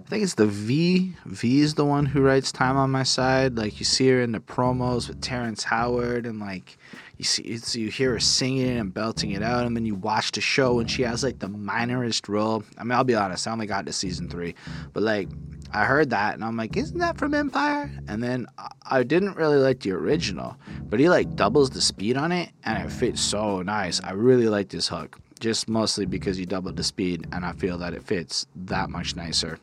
I 0.06 0.08
think 0.08 0.24
it's 0.24 0.36
the 0.36 0.46
V. 0.46 1.14
V 1.26 1.62
is 1.62 1.74
the 1.74 1.84
one 1.84 2.06
who 2.06 2.22
writes 2.22 2.52
Time 2.52 2.78
on 2.78 2.92
My 2.92 3.02
Side. 3.02 3.58
Like 3.58 3.80
you 3.80 3.86
see 3.86 4.08
her 4.10 4.22
in 4.22 4.34
the 4.34 4.40
promos 4.40 5.08
with 5.08 5.20
Terrence 5.20 5.64
Howard 5.64 6.28
and 6.28 6.40
like 6.40 6.78
you 7.18 7.26
see 7.26 7.80
you 7.80 7.90
hear 7.90 8.12
her 8.12 8.20
singing 8.20 8.78
and 8.78 8.94
belting 8.94 9.32
it 9.32 9.42
out 9.42 9.66
and 9.66 9.76
then 9.76 9.86
you 9.86 9.96
watch 9.96 10.32
the 10.32 10.42
show 10.42 10.80
and 10.80 10.92
she 10.92 11.02
has 11.02 11.24
like 11.24 11.40
the 11.40 11.48
minorest 11.48 12.28
role 12.28 12.62
i 12.78 12.84
mean 12.84 12.92
i'll 12.92 13.06
be 13.06 13.16
honest 13.16 13.48
i 13.48 13.52
only 13.52 13.66
got 13.66 13.86
to 13.86 13.94
season 13.94 14.28
three 14.28 14.54
but 14.92 15.02
like 15.02 15.30
I 15.74 15.84
heard 15.84 16.12
that 16.12 16.36
and 16.36 16.44
I'm 16.44 16.56
like, 16.56 16.78
isn't 16.78 17.00
that 17.00 17.18
from 17.18 17.34
Empire? 17.34 17.92
And 18.08 18.24
then 18.24 18.48
I 18.86 19.04
didn't 19.04 19.36
really 19.36 19.58
like 19.58 19.82
the 19.82 19.92
original, 19.92 20.56
but 20.84 21.02
he 21.02 21.10
like 21.10 21.36
doubles 21.36 21.70
the 21.70 21.82
speed 21.82 22.16
on 22.16 22.32
it 22.32 22.50
and 22.64 22.82
it 22.82 22.90
fits 22.90 23.20
so 23.20 23.62
nice. 23.62 24.00
I 24.02 24.12
really 24.12 24.48
like 24.48 24.70
this 24.70 24.88
hook, 24.88 25.20
just 25.40 25.68
mostly 25.68 26.06
because 26.06 26.38
he 26.38 26.46
doubled 26.46 26.78
the 26.78 26.84
speed 26.84 27.28
and 27.34 27.44
I 27.44 27.52
feel 27.54 27.78
that 27.80 27.94
it 27.94 28.04
fits 28.04 28.48
that 28.56 28.90
much 28.90 29.18
nicer. 29.18 29.60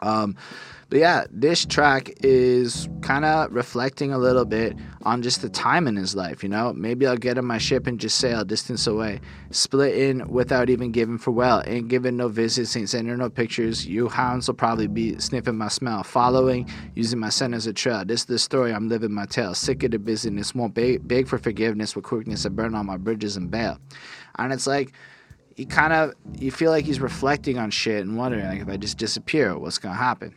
Um, 0.00 0.36
but 0.90 1.00
yeah, 1.00 1.24
this 1.30 1.66
track 1.66 2.10
is 2.22 2.88
kind 3.02 3.26
of 3.26 3.52
reflecting 3.52 4.10
a 4.10 4.16
little 4.16 4.46
bit 4.46 4.74
on 5.02 5.20
just 5.20 5.42
the 5.42 5.50
time 5.50 5.86
in 5.86 5.96
his 5.96 6.14
life, 6.14 6.42
you 6.42 6.48
know? 6.48 6.72
Maybe 6.72 7.06
I'll 7.06 7.18
get 7.18 7.36
on 7.36 7.44
my 7.44 7.58
ship 7.58 7.86
and 7.86 8.00
just 8.00 8.16
sail 8.16 8.42
distance 8.42 8.86
away. 8.86 9.20
Splitting 9.50 10.26
without 10.30 10.70
even 10.70 10.90
giving 10.90 11.18
farewell. 11.18 11.62
Ain't 11.66 11.88
giving 11.88 12.16
no 12.16 12.28
visits, 12.28 12.74
ain't 12.74 12.88
sending 12.88 13.18
no 13.18 13.28
pictures. 13.28 13.86
You 13.86 14.08
hounds 14.08 14.48
will 14.48 14.54
probably 14.54 14.86
be 14.86 15.18
sniffing 15.18 15.58
my 15.58 15.68
smell. 15.68 16.02
Following, 16.04 16.70
using 16.94 17.18
my 17.18 17.28
scent 17.28 17.52
as 17.52 17.66
a 17.66 17.74
trail. 17.74 18.02
This 18.06 18.20
is 18.20 18.26
the 18.26 18.38
story, 18.38 18.72
I'm 18.72 18.88
living 18.88 19.12
my 19.12 19.26
tale. 19.26 19.54
Sick 19.54 19.82
of 19.82 19.90
the 19.90 19.98
business, 19.98 20.54
won't 20.54 20.72
beg, 20.72 21.06
beg 21.06 21.28
for 21.28 21.36
forgiveness 21.36 21.94
with 21.94 22.06
quickness 22.06 22.46
and 22.46 22.56
burn 22.56 22.74
all 22.74 22.84
my 22.84 22.96
bridges 22.96 23.36
and 23.36 23.50
bail. 23.50 23.78
And 24.36 24.54
it's 24.54 24.66
like, 24.66 24.94
you 25.58 25.66
kind 25.66 25.92
of 25.92 26.14
you 26.38 26.50
feel 26.50 26.70
like 26.70 26.84
he's 26.84 27.00
reflecting 27.00 27.58
on 27.58 27.70
shit 27.70 28.04
and 28.06 28.16
wondering 28.16 28.46
like 28.46 28.60
if 28.60 28.68
I 28.68 28.76
just 28.76 28.96
disappear, 28.96 29.58
what's 29.58 29.78
gonna 29.78 29.94
happen? 29.94 30.34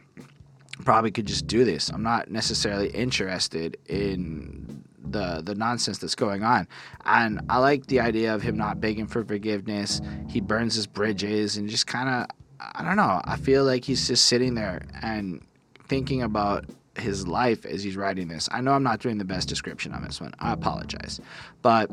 probably 0.84 1.12
could 1.12 1.28
just 1.28 1.48
do 1.48 1.64
this. 1.64 1.90
I'm 1.90 2.04
not 2.04 2.32
necessarily 2.32 2.90
interested 2.90 3.78
in 3.88 4.84
the 5.04 5.42
the 5.44 5.56
nonsense 5.56 6.00
that's 6.00 6.16
going 6.16 6.44
on. 6.44 6.68
And 7.06 7.42
I 7.50 7.60
like 7.60 7.86
the 7.88 8.00
idea 8.00 8.34
of 8.34 8.42
him 8.42 8.58
not 8.58 8.82
begging 8.82 9.08
for 9.08 9.24
forgiveness. 9.24 10.02
He 10.28 10.42
burns 10.42 10.76
his 10.76 10.88
bridges 10.88 11.58
and 11.58 11.70
just 11.70 11.88
kind 11.88 12.10
of 12.10 12.36
I 12.60 12.84
don't 12.84 12.96
know. 12.96 13.22
I 13.24 13.38
feel 13.38 13.64
like 13.64 13.86
he's 13.86 14.08
just 14.08 14.26
sitting 14.26 14.56
there 14.56 14.82
and 15.02 15.46
thinking 15.88 16.22
about 16.22 16.66
his 16.98 17.28
life 17.28 17.66
as 17.66 17.84
he's 17.84 17.96
writing 17.96 18.28
this. 18.28 18.50
I 18.52 18.62
know 18.62 18.74
I'm 18.74 18.84
not 18.84 19.00
doing 19.00 19.18
the 19.18 19.26
best 19.26 19.48
description 19.48 19.94
on 19.94 20.04
this 20.04 20.20
one. 20.20 20.34
I 20.40 20.54
apologize. 20.54 21.20
But 21.62 21.90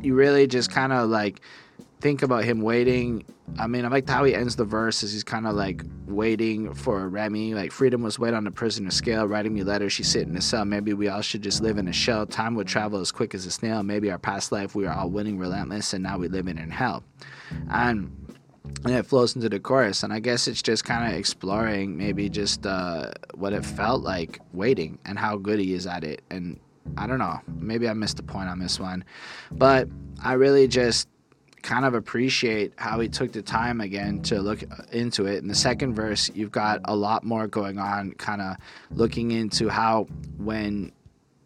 you 0.00 0.14
really 0.14 0.46
just 0.46 0.70
kind 0.70 0.92
of 0.92 1.10
like 1.10 1.40
think 2.00 2.22
about 2.22 2.44
him 2.44 2.60
waiting. 2.60 3.24
I 3.58 3.66
mean, 3.66 3.84
I 3.84 3.88
like 3.88 4.08
how 4.08 4.24
he 4.24 4.34
ends 4.34 4.56
the 4.56 4.64
verse 4.64 5.02
as 5.02 5.12
he's 5.12 5.24
kind 5.24 5.46
of 5.46 5.54
like 5.54 5.82
waiting 6.06 6.74
for 6.74 7.08
Remy. 7.08 7.54
Like, 7.54 7.72
freedom 7.72 8.02
was 8.02 8.18
weight 8.18 8.34
on 8.34 8.44
the 8.44 8.50
prisoner 8.50 8.90
scale, 8.90 9.26
writing 9.26 9.54
me 9.54 9.62
letters. 9.62 9.92
She 9.92 10.02
sit 10.02 10.22
in 10.22 10.34
the 10.34 10.42
cell. 10.42 10.64
Maybe 10.64 10.92
we 10.92 11.08
all 11.08 11.22
should 11.22 11.42
just 11.42 11.62
live 11.62 11.78
in 11.78 11.88
a 11.88 11.92
shell. 11.92 12.26
Time 12.26 12.54
would 12.56 12.66
travel 12.66 13.00
as 13.00 13.10
quick 13.10 13.34
as 13.34 13.46
a 13.46 13.50
snail. 13.50 13.82
Maybe 13.82 14.10
our 14.10 14.18
past 14.18 14.52
life 14.52 14.74
we 14.74 14.84
were 14.84 14.92
all 14.92 15.10
winning, 15.10 15.38
relentless, 15.38 15.94
and 15.94 16.02
now 16.02 16.18
we 16.18 16.28
live 16.28 16.48
in 16.48 16.56
hell. 16.70 17.02
And 17.70 18.10
and 18.84 18.94
it 18.94 19.06
flows 19.06 19.36
into 19.36 19.48
the 19.48 19.60
chorus 19.60 20.02
and 20.02 20.12
i 20.12 20.18
guess 20.18 20.48
it's 20.48 20.60
just 20.60 20.84
kind 20.84 21.06
of 21.06 21.16
exploring 21.16 21.96
maybe 21.96 22.28
just 22.28 22.66
uh, 22.66 23.12
what 23.34 23.52
it 23.52 23.64
felt 23.64 24.02
like 24.02 24.40
waiting 24.52 24.98
and 25.04 25.16
how 25.16 25.36
good 25.36 25.60
he 25.60 25.72
is 25.72 25.86
at 25.86 26.02
it 26.02 26.20
and 26.30 26.58
i 26.96 27.06
don't 27.06 27.18
know 27.18 27.40
maybe 27.46 27.88
i 27.88 27.92
missed 27.92 28.16
the 28.16 28.24
point 28.24 28.48
on 28.48 28.58
this 28.58 28.80
one 28.80 29.04
but 29.52 29.88
i 30.24 30.32
really 30.32 30.66
just 30.66 31.08
kind 31.66 31.84
of 31.84 31.94
appreciate 31.94 32.72
how 32.76 33.00
he 33.00 33.08
took 33.08 33.32
the 33.32 33.42
time 33.42 33.80
again 33.80 34.22
to 34.22 34.40
look 34.40 34.62
into 34.92 35.26
it. 35.26 35.42
In 35.42 35.48
the 35.48 35.54
second 35.54 35.94
verse, 35.94 36.30
you've 36.32 36.52
got 36.52 36.80
a 36.84 36.94
lot 36.94 37.24
more 37.24 37.48
going 37.48 37.80
on, 37.80 38.12
kind 38.12 38.40
of 38.40 38.56
looking 38.92 39.32
into 39.32 39.68
how 39.68 40.04
when 40.38 40.92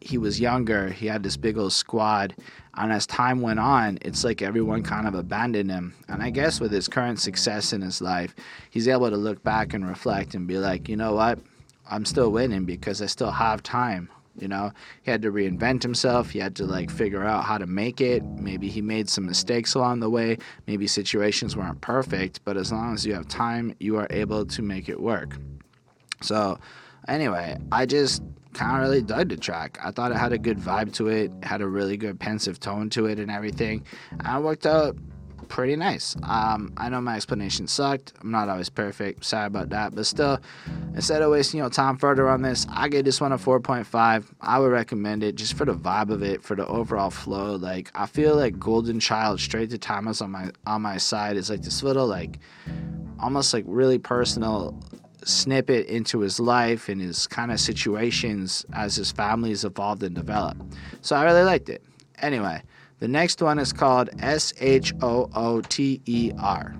he 0.02 0.18
was 0.18 0.38
younger, 0.38 0.90
he 0.90 1.06
had 1.06 1.22
this 1.22 1.38
big 1.38 1.56
old 1.56 1.72
squad. 1.72 2.34
And 2.74 2.92
as 2.92 3.06
time 3.06 3.40
went 3.40 3.60
on, 3.60 3.98
it's 4.02 4.22
like 4.22 4.42
everyone 4.42 4.82
kind 4.82 5.08
of 5.08 5.14
abandoned 5.14 5.70
him. 5.70 5.94
And 6.06 6.22
I 6.22 6.28
guess 6.28 6.60
with 6.60 6.70
his 6.70 6.86
current 6.86 7.18
success 7.18 7.72
in 7.72 7.80
his 7.80 8.02
life, 8.02 8.36
he's 8.68 8.88
able 8.88 9.08
to 9.08 9.16
look 9.16 9.42
back 9.42 9.72
and 9.72 9.88
reflect 9.88 10.34
and 10.34 10.46
be 10.46 10.58
like, 10.58 10.86
you 10.86 10.96
know 10.96 11.14
what? 11.14 11.38
I'm 11.90 12.04
still 12.04 12.30
winning 12.30 12.66
because 12.66 13.00
I 13.00 13.06
still 13.06 13.30
have 13.30 13.62
time. 13.62 14.10
You 14.40 14.48
know, 14.48 14.72
he 15.02 15.10
had 15.10 15.22
to 15.22 15.30
reinvent 15.30 15.82
himself. 15.82 16.30
He 16.30 16.38
had 16.38 16.56
to 16.56 16.64
like 16.64 16.90
figure 16.90 17.24
out 17.24 17.44
how 17.44 17.58
to 17.58 17.66
make 17.66 18.00
it. 18.00 18.24
Maybe 18.24 18.68
he 18.68 18.80
made 18.80 19.08
some 19.08 19.26
mistakes 19.26 19.74
along 19.74 20.00
the 20.00 20.10
way. 20.10 20.38
Maybe 20.66 20.86
situations 20.86 21.56
weren't 21.56 21.80
perfect, 21.80 22.44
but 22.44 22.56
as 22.56 22.72
long 22.72 22.94
as 22.94 23.04
you 23.04 23.14
have 23.14 23.28
time, 23.28 23.74
you 23.80 23.96
are 23.96 24.06
able 24.10 24.46
to 24.46 24.62
make 24.62 24.88
it 24.88 25.00
work. 25.00 25.36
So, 26.22 26.58
anyway, 27.08 27.56
I 27.72 27.86
just 27.86 28.22
kind 28.52 28.76
of 28.76 28.82
really 28.82 29.02
dug 29.02 29.28
the 29.28 29.36
track. 29.36 29.78
I 29.82 29.90
thought 29.90 30.10
it 30.10 30.18
had 30.18 30.32
a 30.32 30.38
good 30.38 30.58
vibe 30.58 30.92
to 30.94 31.08
it, 31.08 31.32
had 31.42 31.60
a 31.60 31.66
really 31.68 31.96
good 31.96 32.18
pensive 32.18 32.58
tone 32.60 32.90
to 32.90 33.06
it, 33.06 33.18
and 33.18 33.30
everything. 33.30 33.84
I 34.20 34.38
worked 34.38 34.66
out 34.66 34.96
pretty 35.50 35.76
nice. 35.76 36.16
Um, 36.22 36.72
I 36.78 36.88
know 36.88 37.00
my 37.02 37.16
explanation 37.16 37.66
sucked. 37.66 38.14
I'm 38.22 38.30
not 38.30 38.48
always 38.48 38.70
perfect. 38.70 39.24
Sorry 39.24 39.46
about 39.46 39.68
that. 39.70 39.94
But 39.94 40.06
still, 40.06 40.38
instead 40.94 41.20
of 41.20 41.30
wasting 41.30 41.58
you 41.58 41.64
know 41.64 41.68
time 41.68 41.98
further 41.98 42.28
on 42.28 42.40
this, 42.40 42.66
I 42.70 42.88
gave 42.88 43.04
this 43.04 43.20
one 43.20 43.32
a 43.32 43.38
4.5. 43.38 44.24
I 44.40 44.58
would 44.58 44.70
recommend 44.70 45.22
it 45.22 45.34
just 45.34 45.54
for 45.54 45.66
the 45.66 45.74
vibe 45.74 46.10
of 46.10 46.22
it, 46.22 46.42
for 46.42 46.54
the 46.54 46.66
overall 46.66 47.10
flow. 47.10 47.56
Like 47.56 47.90
I 47.94 48.06
feel 48.06 48.36
like 48.36 48.58
Golden 48.58 49.00
Child, 49.00 49.40
Straight 49.40 49.70
to 49.70 49.78
Thomas 49.78 50.22
on 50.22 50.30
my 50.30 50.50
on 50.66 50.80
my 50.80 50.96
side 50.96 51.36
is 51.36 51.50
like 51.50 51.62
this 51.62 51.82
little 51.82 52.06
like 52.06 52.38
almost 53.18 53.52
like 53.52 53.64
really 53.66 53.98
personal 53.98 54.80
snippet 55.24 55.86
into 55.86 56.20
his 56.20 56.40
life 56.40 56.88
and 56.88 57.00
his 57.00 57.26
kind 57.26 57.52
of 57.52 57.60
situations 57.60 58.64
as 58.72 58.96
his 58.96 59.12
family 59.12 59.50
evolved 59.50 60.02
and 60.02 60.14
developed. 60.14 60.62
So 61.02 61.16
I 61.16 61.24
really 61.24 61.42
liked 61.42 61.68
it. 61.68 61.82
Anyway, 62.20 62.62
the 63.00 63.08
next 63.08 63.42
one 63.42 63.58
is 63.58 63.72
called 63.72 64.10
S 64.20 64.52
H 64.60 64.94
O 65.02 65.28
O 65.34 65.60
T 65.62 66.00
E 66.06 66.32
R. 66.38 66.76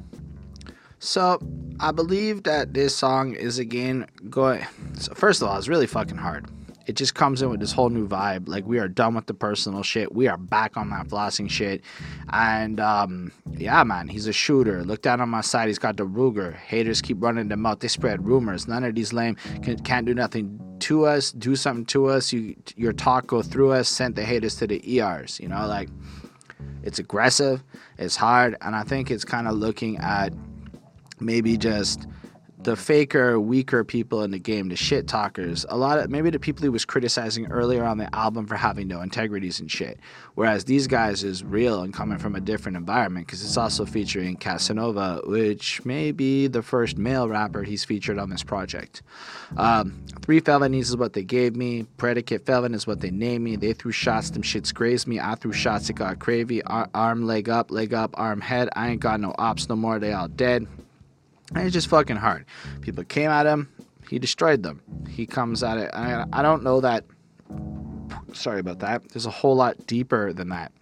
So 0.98 1.38
I 1.80 1.92
believe 1.92 2.42
that 2.42 2.74
this 2.74 2.94
song 2.94 3.34
is 3.34 3.58
again 3.58 4.06
going. 4.28 4.64
So 4.98 5.14
first 5.14 5.40
of 5.40 5.48
all, 5.48 5.56
it's 5.56 5.66
really 5.66 5.86
fucking 5.86 6.18
hard. 6.18 6.46
It 6.90 6.96
just 6.96 7.14
comes 7.14 7.40
in 7.40 7.50
with 7.50 7.60
this 7.60 7.70
whole 7.70 7.88
new 7.88 8.08
vibe. 8.08 8.48
Like 8.48 8.66
we 8.66 8.80
are 8.80 8.88
done 8.88 9.14
with 9.14 9.26
the 9.26 9.32
personal 9.32 9.84
shit. 9.84 10.12
We 10.12 10.26
are 10.26 10.36
back 10.36 10.76
on 10.76 10.90
that 10.90 11.06
flossing 11.06 11.48
shit. 11.48 11.82
And 12.30 12.80
um, 12.80 13.30
yeah, 13.52 13.84
man, 13.84 14.08
he's 14.08 14.26
a 14.26 14.32
shooter. 14.32 14.82
Look 14.82 15.00
down 15.00 15.20
on 15.20 15.28
my 15.28 15.40
side. 15.40 15.68
He's 15.68 15.78
got 15.78 15.96
the 15.96 16.04
Ruger. 16.04 16.52
Haters 16.56 17.00
keep 17.00 17.22
running 17.22 17.46
them 17.46 17.64
out. 17.64 17.78
They 17.78 17.86
spread 17.86 18.26
rumors. 18.26 18.66
None 18.66 18.82
of 18.82 18.96
these 18.96 19.12
lame 19.12 19.36
can, 19.62 19.78
can't 19.78 20.04
do 20.04 20.14
nothing 20.14 20.60
to 20.80 21.06
us. 21.06 21.30
Do 21.30 21.54
something 21.54 21.86
to 21.86 22.06
us. 22.06 22.32
You 22.32 22.56
your 22.74 22.92
talk 22.92 23.28
go 23.28 23.40
through 23.40 23.70
us. 23.70 23.88
Sent 23.88 24.16
the 24.16 24.24
haters 24.24 24.56
to 24.56 24.66
the 24.66 25.00
ERs. 25.00 25.38
You 25.38 25.46
know, 25.46 25.68
like 25.68 25.90
it's 26.82 26.98
aggressive. 26.98 27.62
It's 27.98 28.16
hard, 28.16 28.56
and 28.62 28.74
I 28.74 28.82
think 28.82 29.12
it's 29.12 29.24
kind 29.24 29.46
of 29.46 29.54
looking 29.54 29.98
at 29.98 30.32
maybe 31.20 31.56
just 31.56 32.08
the 32.62 32.76
faker, 32.76 33.40
weaker 33.40 33.84
people 33.84 34.22
in 34.22 34.30
the 34.30 34.38
game, 34.38 34.68
the 34.68 34.76
shit 34.76 35.08
talkers, 35.08 35.64
a 35.70 35.76
lot 35.76 35.98
of 35.98 36.10
maybe 36.10 36.28
the 36.28 36.38
people 36.38 36.62
he 36.62 36.68
was 36.68 36.84
criticizing 36.84 37.46
earlier 37.50 37.84
on 37.84 37.96
the 37.96 38.14
album 38.14 38.46
for 38.46 38.54
having 38.56 38.86
no 38.86 39.00
integrities 39.00 39.60
and 39.60 39.70
shit. 39.70 39.98
Whereas 40.34 40.66
these 40.66 40.86
guys 40.86 41.24
is 41.24 41.42
real 41.42 41.82
and 41.82 41.94
coming 41.94 42.18
from 42.18 42.34
a 42.34 42.40
different 42.40 42.76
environment 42.76 43.26
because 43.26 43.42
it's 43.42 43.56
also 43.56 43.86
featuring 43.86 44.36
Casanova, 44.36 45.22
which 45.24 45.84
may 45.84 46.12
be 46.12 46.48
the 46.48 46.62
first 46.62 46.98
male 46.98 47.28
rapper 47.28 47.62
he's 47.62 47.84
featured 47.84 48.18
on 48.18 48.28
this 48.28 48.42
project. 48.42 49.02
Um, 49.56 50.04
three 50.22 50.40
felonies 50.40 50.90
is 50.90 50.96
what 50.96 51.14
they 51.14 51.24
gave 51.24 51.56
me. 51.56 51.86
Predicate 51.96 52.44
felon 52.44 52.74
is 52.74 52.86
what 52.86 53.00
they 53.00 53.10
named 53.10 53.42
me. 53.42 53.56
They 53.56 53.72
threw 53.72 53.92
shots, 53.92 54.30
them 54.30 54.42
shits 54.42 54.72
grazed 54.72 55.06
me. 55.06 55.18
I 55.18 55.34
threw 55.34 55.52
shots, 55.52 55.88
it 55.88 55.94
got 55.94 56.18
cravey. 56.18 56.60
Ar- 56.66 56.90
arm, 56.94 57.26
leg 57.26 57.48
up, 57.48 57.70
leg 57.70 57.94
up, 57.94 58.10
arm, 58.14 58.40
head. 58.42 58.68
I 58.76 58.90
ain't 58.90 59.00
got 59.00 59.18
no 59.20 59.34
ops 59.38 59.68
no 59.68 59.76
more. 59.76 59.98
They 59.98 60.12
all 60.12 60.28
dead. 60.28 60.66
And 61.54 61.64
it's 61.64 61.72
just 61.72 61.88
fucking 61.88 62.16
hard. 62.16 62.46
People 62.80 63.04
came 63.04 63.30
at 63.30 63.46
him, 63.46 63.68
he 64.08 64.18
destroyed 64.18 64.64
them. 64.64 64.82
He 65.08 65.24
comes 65.24 65.62
at 65.62 65.78
it. 65.78 65.90
I, 65.94 66.24
I 66.32 66.42
don't 66.42 66.64
know 66.64 66.80
that. 66.80 67.04
Sorry 68.32 68.58
about 68.58 68.80
that. 68.80 69.08
There's 69.10 69.26
a 69.26 69.30
whole 69.30 69.54
lot 69.54 69.86
deeper 69.86 70.32
than 70.32 70.48
that. 70.48 70.72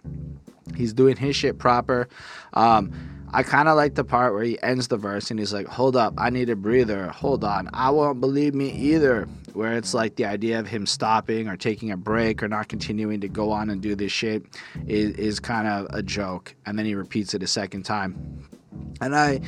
He's 0.75 0.93
doing 0.93 1.15
his 1.15 1.35
shit 1.35 1.59
proper. 1.59 2.07
Um, 2.53 2.91
I 3.31 3.43
kind 3.43 3.67
of 3.67 3.75
like 3.75 3.93
the 3.93 4.03
part 4.03 4.33
where 4.33 4.43
he 4.43 4.59
ends 4.63 4.87
the 4.87 4.97
verse 4.97 5.29
and 5.29 5.39
he's 5.39 5.53
like, 5.53 5.67
Hold 5.67 5.95
up, 5.95 6.15
I 6.17 6.31
need 6.31 6.49
a 6.49 6.55
breather. 6.55 7.07
Hold 7.09 7.43
on, 7.43 7.69
I 7.73 7.91
won't 7.91 8.19
believe 8.19 8.55
me 8.55 8.71
either. 8.71 9.27
Where 9.53 9.77
it's 9.77 9.93
like 9.93 10.15
the 10.15 10.25
idea 10.25 10.59
of 10.59 10.67
him 10.67 10.85
stopping 10.85 11.47
or 11.47 11.57
taking 11.57 11.91
a 11.91 11.97
break 11.97 12.41
or 12.41 12.47
not 12.47 12.67
continuing 12.67 13.19
to 13.21 13.27
go 13.27 13.51
on 13.51 13.69
and 13.69 13.81
do 13.81 13.95
this 13.95 14.11
shit 14.11 14.45
is, 14.87 15.15
is 15.17 15.39
kind 15.39 15.67
of 15.67 15.87
a 15.89 16.01
joke. 16.01 16.55
And 16.65 16.77
then 16.77 16.85
he 16.85 16.95
repeats 16.95 17.33
it 17.33 17.43
a 17.43 17.47
second 17.47 17.83
time. 17.83 18.47
And 19.01 19.15
I, 19.15 19.41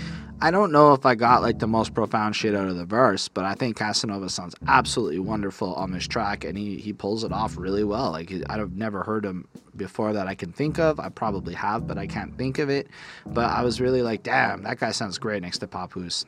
I 0.44 0.50
don't 0.50 0.72
know 0.72 0.94
if 0.94 1.06
I 1.06 1.14
got 1.16 1.42
like 1.42 1.60
the 1.60 1.68
most 1.68 1.94
profound 1.94 2.36
shit 2.36 2.56
out 2.56 2.68
of 2.68 2.76
the 2.76 2.86
verse, 2.86 3.28
but 3.28 3.46
I 3.46 3.54
think 3.54 3.78
Casanova 3.78 4.30
sounds 4.30 4.56
absolutely 4.68 5.20
wonderful 5.20 5.74
on 5.76 5.92
this 5.92 6.08
track, 6.08 6.44
and 6.44 6.58
he, 6.58 6.78
he 6.78 6.94
pulls 6.94 7.24
it 7.24 7.32
off 7.32 7.58
really 7.58 7.84
well. 7.84 8.12
Like 8.12 8.32
I've 8.50 8.76
never 8.76 9.04
heard 9.04 9.24
him 9.24 9.48
before 9.76 10.14
that 10.14 10.28
I 10.28 10.36
can 10.36 10.52
think 10.52 10.80
of. 10.80 11.00
I 11.00 11.10
probably 11.10 11.54
have, 11.54 11.88
but 11.88 11.98
I 11.98 12.08
can't 12.08 12.38
think 12.38 12.60
of 12.60 12.70
it. 12.70 12.88
But 13.26 13.52
I 13.52 13.64
was 13.64 13.80
really 13.80 14.02
like, 14.02 14.24
damn, 14.24 14.64
that 14.64 14.80
guy 14.80 14.92
sounds 14.92 15.18
great 15.18 15.44
next 15.44 15.60
to 15.60 15.68
Papoose. 15.68 16.26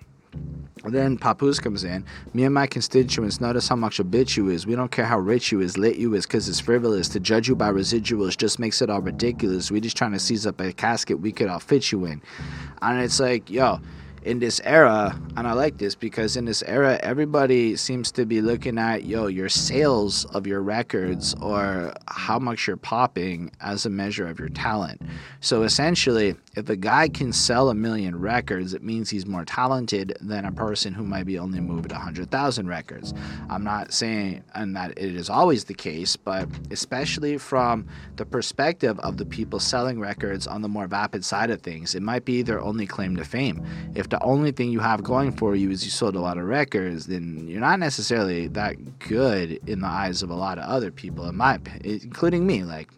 Then 0.86 1.18
Papoose 1.18 1.60
comes 1.60 1.84
in. 1.84 2.04
Me 2.34 2.44
and 2.44 2.54
my 2.54 2.68
constituents 2.68 3.40
notice 3.40 3.70
how 3.70 3.76
much 3.76 4.00
a 4.00 4.04
bitch 4.04 4.36
you 4.36 4.50
is. 4.50 4.68
We 4.68 4.76
don't 4.76 4.92
care 4.92 5.06
how 5.06 5.18
rich 5.18 5.52
you 5.52 5.62
is, 5.62 5.78
lit 5.78 5.96
you 5.96 6.14
is, 6.14 6.26
cause 6.26 6.50
it's 6.50 6.60
frivolous. 6.60 7.08
To 7.10 7.20
judge 7.20 7.48
you 7.48 7.56
by 7.56 7.72
residuals 7.72 8.36
just 8.36 8.60
makes 8.60 8.82
it 8.82 8.90
all 8.90 9.02
ridiculous. 9.02 9.72
We 9.72 9.80
just 9.80 9.96
trying 9.96 10.12
to 10.12 10.20
seize 10.20 10.46
up 10.46 10.60
a 10.60 10.74
casket 10.74 11.22
we 11.22 11.32
could 11.32 11.48
all 11.48 11.60
fit 11.60 11.92
you 11.92 12.04
in. 12.06 12.22
And 12.82 13.02
it's 13.02 13.20
like, 13.20 13.50
yo, 13.50 13.80
in 14.26 14.40
this 14.40 14.62
era, 14.64 15.20
and 15.36 15.48
I 15.48 15.54
like 15.54 15.78
this 15.78 15.96
because 15.96 16.38
in 16.38 16.46
this 16.46 16.64
era, 16.64 17.00
everybody 17.04 17.76
seems 17.76 18.12
to 18.14 18.26
be 18.26 18.42
looking 18.42 18.78
at 18.78 19.04
yo 19.04 19.28
your 19.28 19.50
sales 19.50 20.26
of 20.26 20.48
your 20.48 20.62
records 20.62 21.36
or 21.42 21.94
how 22.08 22.40
much 22.40 22.68
you're 22.68 22.78
popping 22.78 23.52
as 23.60 23.86
a 23.86 23.90
measure 23.90 24.28
of 24.28 24.40
your 24.40 24.50
talent. 24.50 25.02
So 25.42 25.64
essentially, 25.64 26.36
if 26.56 26.70
a 26.70 26.76
guy 26.76 27.10
can 27.10 27.34
sell 27.34 27.70
a 27.70 27.74
million 27.74 28.20
records, 28.20 28.74
it 28.74 28.84
means 28.84 29.10
he's 29.10 29.26
more 29.26 29.44
talented 29.44 30.16
than 30.22 30.46
a 30.46 30.52
person 30.52 30.94
who 30.94 31.04
might 31.04 31.26
be 31.26 31.38
only 31.38 31.60
moved 31.60 31.92
a 31.92 31.98
hundred 31.98 32.32
thousand 32.32 32.68
records. 32.68 33.14
I'm 33.50 33.64
not 33.64 33.92
saying 33.94 34.44
and 34.56 34.76
that 34.76 34.92
it 34.92 35.16
is 35.16 35.30
always 35.30 35.66
the 35.66 35.74
case, 35.74 36.16
but 36.16 36.48
especially 36.72 37.38
from 37.38 37.88
the 38.16 38.26
perspective 38.26 39.00
of 39.00 39.18
the 39.18 39.26
people 39.26 39.60
selling 39.60 40.00
records 40.00 40.48
on 40.48 40.62
the 40.62 40.70
more 40.70 40.88
vapid 40.88 41.26
side 41.26 41.50
of 41.50 41.62
things, 41.62 41.96
it 41.96 42.02
might 42.02 42.24
be 42.24 42.42
their 42.42 42.62
only 42.62 42.88
claim 42.88 43.16
to 43.18 43.26
fame. 43.26 43.66
If 43.96 44.08
the 44.14 44.24
only 44.24 44.52
thing 44.52 44.70
you 44.70 44.80
have 44.80 45.02
going 45.02 45.32
for 45.32 45.56
you 45.56 45.72
is 45.72 45.84
you 45.84 45.90
sold 45.90 46.16
a 46.16 46.20
lot 46.20 46.38
of 46.38 46.44
records, 46.44 47.08
then 47.08 47.48
you're 47.48 47.60
not 47.60 47.80
necessarily 47.80 48.48
that 48.50 49.00
good 49.00 49.60
in 49.68 49.80
the 49.80 49.88
eyes 49.88 50.22
of 50.22 50.30
a 50.30 50.36
lot 50.36 50.60
of 50.60 50.66
other 50.66 50.92
people, 50.92 51.28
in 51.28 51.36
my, 51.36 51.60
including 51.84 52.46
me. 52.46 52.64
Like, 52.64 52.92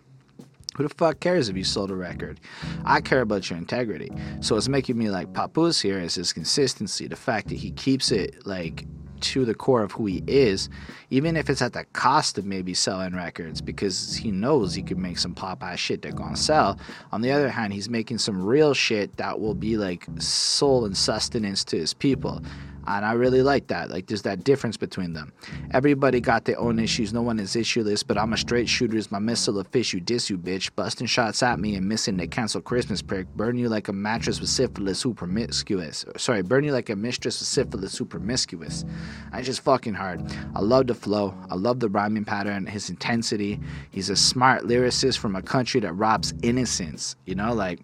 who 0.76 0.84
the 0.84 0.94
fuck 0.94 1.22
cares 1.22 1.48
if 1.48 1.56
you 1.56 1.64
sold 1.64 1.90
a 1.90 1.96
record? 1.96 2.42
I 2.84 3.00
care 3.00 3.22
about 3.22 3.50
your 3.50 3.58
integrity. 3.58 4.12
So 4.42 4.56
what's 4.56 4.68
making 4.68 4.98
me 4.98 5.10
like 5.10 5.32
Papoose 5.32 5.80
here 5.80 6.00
is 6.00 6.16
his 6.16 6.34
consistency, 6.34 7.08
the 7.08 7.16
fact 7.16 7.48
that 7.48 7.60
he 7.60 7.72
keeps 7.72 8.12
it 8.12 8.46
like 8.46 8.86
to 9.22 9.46
the 9.46 9.54
core 9.54 9.84
of 9.84 9.94
who 9.94 10.06
he 10.06 10.24
is, 10.28 10.70
even 11.10 11.36
if 11.38 11.50
it's 11.50 11.62
at 11.62 11.74
the 11.74 11.86
cost 11.94 12.38
of 12.38 12.46
maybe 12.46 12.74
selling 12.74 13.16
records, 13.16 13.62
because 13.62 14.16
he 14.16 14.32
knows 14.32 14.74
he 14.74 14.82
could 14.84 14.98
make 14.98 15.18
some 15.18 15.34
pop 15.34 15.64
ass 15.64 15.80
shit 15.80 16.02
that 16.02 16.16
gonna 16.16 16.38
sell. 16.38 16.78
On 17.12 17.22
the 17.22 17.32
other 17.32 17.50
hand, 17.50 17.74
he's 17.74 17.90
making 17.90 18.18
some 18.18 18.44
real 18.44 18.74
shit 18.74 19.16
that 19.18 19.40
will 19.40 19.56
be 19.56 19.78
like 19.78 20.06
soul 20.20 20.86
and 20.86 20.96
sustenance 20.96 21.64
to 21.66 21.78
his 21.78 21.94
people. 21.94 22.42
And 22.88 23.06
I 23.06 23.14
really 23.14 23.41
like 23.41 23.68
that. 23.68 23.90
Like, 23.90 24.07
there's 24.07 24.22
that 24.24 24.44
difference 24.44 24.78
between 24.78 25.14
them. 25.14 25.34
Everybody 25.72 26.20
got 26.20 26.45
their 26.45 26.60
own 26.60 26.80
issues. 26.80 27.14
No 27.14 27.22
one 27.22 27.40
is 27.40 27.56
issueless, 27.56 28.06
but 28.06 28.18
I'm 28.18 28.34
a 28.34 28.38
straight 28.38 28.70
shooter. 28.70 28.98
Is 28.98 29.12
my 29.12 29.20
missile 29.20 29.60
of 29.60 29.68
fish. 29.68 29.94
You 29.94 29.99
diss 29.99 30.30
you, 30.30 30.38
bitch. 30.38 30.70
Busting 30.76 31.07
shots 31.07 31.41
at 31.44 31.60
me 31.60 31.76
and 31.76 31.88
missing. 31.88 32.18
They 32.18 32.28
cancel 32.28 32.62
Christmas 32.62 33.02
prick. 33.02 33.28
Burn 33.36 33.57
you 33.57 33.70
like 33.70 33.88
a 33.88 33.94
mattress 33.94 34.40
with 34.40 34.49
syphilis 34.49 35.02
who 35.02 35.14
promiscuous. 35.14 36.06
Sorry, 36.18 36.41
burn 36.41 36.64
you 36.64 36.72
like 36.72 36.90
a 36.90 36.95
mistress 36.95 37.40
with 37.40 37.48
syphilis 37.48 37.98
who 37.98 38.06
promiscuous. 38.06 38.86
I 39.32 39.41
just 39.41 39.62
fucking 39.62 39.95
hard. 39.95 40.22
I 40.56 40.62
love 40.62 40.88
the 40.88 40.95
flow. 40.95 41.34
I 41.49 41.56
love 41.56 41.80
the 41.80 41.90
rhyming 41.90 42.26
pattern, 42.26 42.66
his 42.66 42.90
intensity. 42.90 43.60
He's 43.91 44.10
a 44.10 44.16
smart 44.16 44.64
lyricist 44.64 45.18
from 45.18 45.36
a 45.36 45.41
country 45.41 45.82
that 45.82 45.94
robs 45.94 46.34
innocence. 46.41 47.16
You 47.26 47.36
know, 47.36 47.53
like 47.53 47.80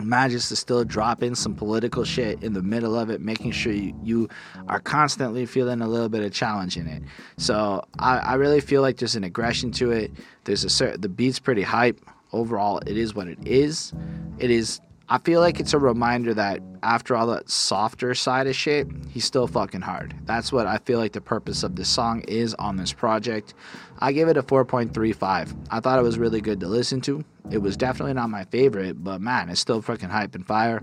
manages 0.00 0.48
to 0.48 0.56
still 0.56 0.84
drop 0.84 1.22
in 1.22 1.34
some 1.34 1.54
political 1.54 2.04
shit 2.04 2.42
in 2.42 2.52
the 2.52 2.62
middle 2.62 2.98
of 2.98 3.10
it, 3.10 3.20
making 3.20 3.52
sure 3.52 3.72
you, 3.72 3.94
you 4.02 4.28
are 4.68 4.80
constantly 4.80 5.46
feeling 5.46 5.80
a 5.80 5.88
little 5.88 6.08
bit 6.08 6.22
of 6.22 6.32
challenge 6.32 6.76
in 6.76 6.86
it. 6.86 7.02
So 7.36 7.84
I, 7.98 8.18
I 8.18 8.34
really 8.34 8.60
feel 8.60 8.82
like 8.82 8.98
there's 8.98 9.16
an 9.16 9.24
aggression 9.24 9.70
to 9.72 9.90
it. 9.90 10.12
There's 10.44 10.64
a 10.64 10.70
certain 10.70 11.00
the 11.00 11.08
beat's 11.08 11.38
pretty 11.38 11.62
hype. 11.62 12.00
Overall, 12.32 12.78
it 12.86 12.96
is 12.96 13.14
what 13.14 13.26
it 13.26 13.38
is. 13.44 13.92
It 14.38 14.50
is 14.50 14.80
I 15.12 15.18
feel 15.18 15.40
like 15.40 15.58
it's 15.58 15.72
a 15.72 15.78
reminder 15.78 16.32
that 16.34 16.60
after 16.84 17.16
all 17.16 17.26
that 17.26 17.50
softer 17.50 18.14
side 18.14 18.46
of 18.46 18.54
shit, 18.54 18.86
he's 19.08 19.24
still 19.24 19.48
fucking 19.48 19.80
hard. 19.80 20.14
That's 20.24 20.52
what 20.52 20.68
I 20.68 20.78
feel 20.78 21.00
like 21.00 21.10
the 21.12 21.20
purpose 21.20 21.64
of 21.64 21.74
this 21.74 21.88
song 21.88 22.20
is 22.28 22.54
on 22.54 22.76
this 22.76 22.92
project. 22.92 23.54
I 23.98 24.12
give 24.12 24.28
it 24.28 24.36
a 24.36 24.42
4.35. 24.44 25.66
I 25.68 25.80
thought 25.80 25.98
it 25.98 26.02
was 26.02 26.16
really 26.16 26.40
good 26.40 26.60
to 26.60 26.68
listen 26.68 27.00
to. 27.02 27.24
It 27.50 27.58
was 27.58 27.76
definitely 27.76 28.14
not 28.14 28.30
my 28.30 28.44
favorite, 28.44 29.02
but 29.02 29.20
man, 29.20 29.48
it's 29.48 29.60
still 29.60 29.82
fucking 29.82 30.10
hype 30.10 30.36
and 30.36 30.46
fire. 30.46 30.80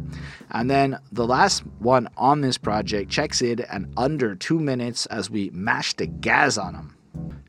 And 0.52 0.70
then 0.70 1.00
the 1.14 1.26
last 1.26 1.66
one 1.80 2.10
on 2.18 2.42
this 2.42 2.58
project 2.58 3.10
checks 3.10 3.42
in 3.42 3.62
and 3.62 3.94
under 3.96 4.36
two 4.36 4.60
minutes 4.60 5.06
as 5.06 5.30
we 5.30 5.52
mash 5.52 5.94
the 5.94 6.06
gas 6.06 6.58
on 6.58 6.76
him. 6.76 6.97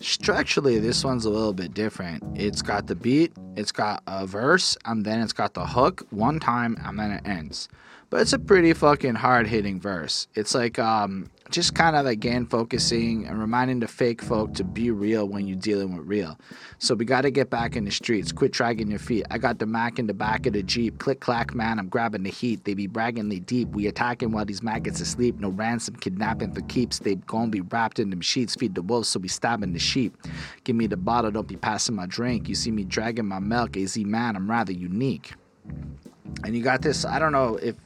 Structurally, 0.00 0.78
this 0.78 1.02
one's 1.02 1.24
a 1.24 1.30
little 1.30 1.52
bit 1.52 1.74
different. 1.74 2.22
It's 2.34 2.62
got 2.62 2.86
the 2.86 2.94
beat, 2.94 3.32
it's 3.56 3.72
got 3.72 4.02
a 4.06 4.26
verse, 4.26 4.76
and 4.84 5.04
then 5.04 5.20
it's 5.20 5.32
got 5.32 5.54
the 5.54 5.66
hook 5.66 6.06
one 6.10 6.38
time, 6.38 6.76
and 6.84 6.98
then 6.98 7.10
it 7.10 7.26
ends. 7.26 7.68
But 8.10 8.20
it's 8.20 8.32
a 8.32 8.38
pretty 8.38 8.72
fucking 8.72 9.16
hard 9.16 9.48
hitting 9.48 9.80
verse. 9.80 10.28
It's 10.34 10.54
like 10.54 10.78
um, 10.78 11.30
just 11.50 11.74
kind 11.74 11.96
of 11.96 12.06
again 12.06 12.46
focusing 12.46 13.26
and 13.26 13.38
reminding 13.38 13.80
the 13.80 13.88
fake 13.88 14.22
folk 14.22 14.54
to 14.54 14.64
be 14.64 14.90
real 14.90 15.26
when 15.26 15.46
you're 15.46 15.58
dealing 15.58 15.96
with 15.96 16.06
real. 16.06 16.38
So 16.78 16.94
we 16.94 17.04
got 17.04 17.22
to 17.22 17.30
get 17.30 17.50
back 17.50 17.76
in 17.76 17.84
the 17.84 17.90
streets. 17.90 18.32
Quit 18.32 18.52
dragging 18.52 18.90
your 18.90 18.98
feet. 18.98 19.26
I 19.30 19.38
got 19.38 19.58
the 19.58 19.66
Mac 19.66 19.98
in 19.98 20.06
the 20.06 20.14
back 20.14 20.46
of 20.46 20.52
the 20.52 20.62
Jeep. 20.62 20.98
Click 20.98 21.20
clack, 21.20 21.54
man. 21.54 21.78
I'm 21.78 21.88
grabbing 21.88 22.22
the 22.22 22.30
heat. 22.30 22.64
They 22.64 22.74
be 22.74 22.86
bragging 22.86 23.28
they 23.28 23.38
deep. 23.38 23.68
We 23.70 23.86
attacking 23.86 24.32
while 24.32 24.44
these 24.44 24.62
maggots 24.62 25.00
asleep. 25.00 25.38
No 25.38 25.48
ransom, 25.48 25.96
kidnapping 25.96 26.52
for 26.52 26.60
keeps. 26.62 26.98
They 26.98 27.14
gon' 27.14 27.50
be 27.50 27.62
wrapped 27.62 27.98
in 27.98 28.10
them 28.10 28.20
sheets. 28.20 28.54
Feed 28.54 28.74
the 28.74 28.82
wolves, 28.82 29.08
so 29.08 29.18
we 29.20 29.28
stabbing 29.28 29.72
the 29.72 29.78
sheep. 29.78 30.16
Give 30.64 30.76
me 30.76 30.86
the 30.86 30.96
bottle. 30.96 31.30
Don't 31.30 31.48
be 31.48 31.56
passing 31.56 31.94
my 31.94 32.06
drink. 32.06 32.48
You 32.48 32.54
see 32.54 32.70
me 32.70 32.84
dragging 32.84 33.26
my 33.26 33.38
milk. 33.38 33.76
AZ 33.76 33.96
man, 33.98 34.36
I'm 34.36 34.50
rather 34.50 34.72
unique. 34.72 35.32
And 36.44 36.54
you 36.54 36.62
got 36.62 36.82
this. 36.82 37.04
I 37.04 37.18
don't 37.18 37.32
know 37.32 37.56
if 37.56 37.76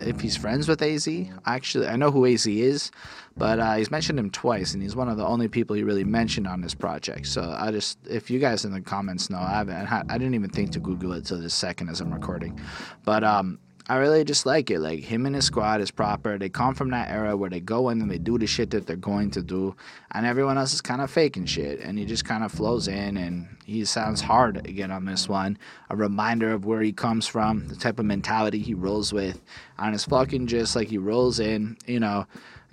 if 0.00 0.20
he's 0.20 0.36
friends 0.36 0.68
with 0.68 0.82
AZ. 0.82 1.08
Actually, 1.46 1.86
I 1.86 1.96
know 1.96 2.10
who 2.10 2.26
AZ 2.26 2.46
is, 2.46 2.90
but 3.36 3.58
uh, 3.58 3.74
he's 3.74 3.90
mentioned 3.90 4.18
him 4.18 4.30
twice, 4.30 4.74
and 4.74 4.82
he's 4.82 4.96
one 4.96 5.08
of 5.08 5.16
the 5.16 5.26
only 5.26 5.48
people 5.48 5.76
he 5.76 5.82
really 5.82 6.04
mentioned 6.04 6.46
on 6.46 6.60
this 6.60 6.74
project. 6.74 7.26
So 7.26 7.54
I 7.58 7.70
just, 7.70 7.98
if 8.08 8.30
you 8.30 8.38
guys 8.38 8.64
in 8.64 8.72
the 8.72 8.80
comments 8.80 9.30
know, 9.30 9.38
I 9.38 9.50
haven't, 9.50 9.88
I 9.88 10.18
didn't 10.18 10.34
even 10.34 10.50
think 10.50 10.72
to 10.72 10.80
Google 10.80 11.12
it 11.12 11.24
till 11.26 11.40
this 11.40 11.54
second 11.54 11.88
as 11.88 12.00
I'm 12.00 12.12
recording, 12.12 12.58
but 13.04 13.24
um, 13.24 13.58
I 13.92 13.96
really 13.96 14.24
just 14.24 14.46
like 14.46 14.70
it. 14.70 14.78
Like 14.78 15.00
him 15.00 15.26
and 15.26 15.34
his 15.34 15.44
squad 15.44 15.82
is 15.82 15.90
proper. 15.90 16.38
They 16.38 16.48
come 16.48 16.74
from 16.74 16.88
that 16.92 17.10
era 17.10 17.36
where 17.36 17.50
they 17.50 17.60
go 17.60 17.90
in 17.90 18.00
and 18.00 18.10
they 18.10 18.16
do 18.16 18.38
the 18.38 18.46
shit 18.46 18.70
that 18.70 18.86
they're 18.86 18.96
going 18.96 19.30
to 19.32 19.42
do, 19.42 19.76
and 20.12 20.24
everyone 20.24 20.56
else 20.56 20.72
is 20.72 20.80
kind 20.80 21.02
of 21.02 21.10
faking 21.10 21.44
shit. 21.44 21.78
And 21.80 21.98
he 21.98 22.06
just 22.06 22.24
kind 22.24 22.42
of 22.42 22.50
flows 22.50 22.88
in, 22.88 23.18
and 23.18 23.54
he 23.66 23.84
sounds 23.84 24.22
hard 24.22 24.66
again 24.66 24.90
on 24.90 25.04
this 25.04 25.28
one. 25.28 25.58
A 25.90 25.96
reminder 25.96 26.52
of 26.52 26.64
where 26.64 26.80
he 26.80 26.90
comes 26.90 27.26
from, 27.26 27.68
the 27.68 27.76
type 27.76 27.98
of 27.98 28.06
mentality 28.06 28.60
he 28.60 28.72
rolls 28.72 29.12
with, 29.12 29.42
and 29.78 29.94
it's 29.94 30.06
fucking 30.06 30.46
just 30.46 30.74
like 30.74 30.88
he 30.88 30.96
rolls 30.96 31.38
in, 31.38 31.76
you 31.86 32.00
know. 32.00 32.26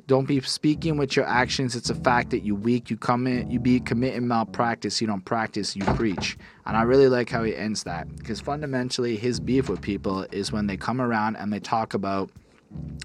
Don't 0.08 0.26
be 0.26 0.42
speaking 0.42 0.98
with 0.98 1.16
your 1.16 1.26
actions. 1.26 1.76
It's 1.76 1.90
a 1.90 1.96
fact 1.96 2.32
that 2.32 2.40
you 2.40 2.56
weak. 2.56 2.90
You 2.90 2.98
come 2.98 3.28
in, 3.28 3.50
you 3.50 3.60
be 3.60 3.80
committing 3.80 4.28
malpractice. 4.28 5.02
You 5.02 5.08
don't 5.08 5.24
practice. 5.26 5.76
You 5.76 5.84
preach. 5.96 6.38
And 6.66 6.78
I 6.78 6.84
really 6.84 7.10
like 7.10 7.30
how 7.30 7.44
he 7.44 7.56
ends 7.56 7.84
that 7.84 8.16
because 8.18 8.40
fundamentally, 8.42 9.18
his 9.18 9.40
beef 9.40 9.70
with 9.70 9.82
people 9.82 10.26
is 10.32 10.52
when 10.52 10.68
they 10.68 10.78
come 10.78 11.02
around 11.02 11.36
and 11.36 11.52
they 11.52 11.60
talk 11.60 11.94
about 11.94 12.30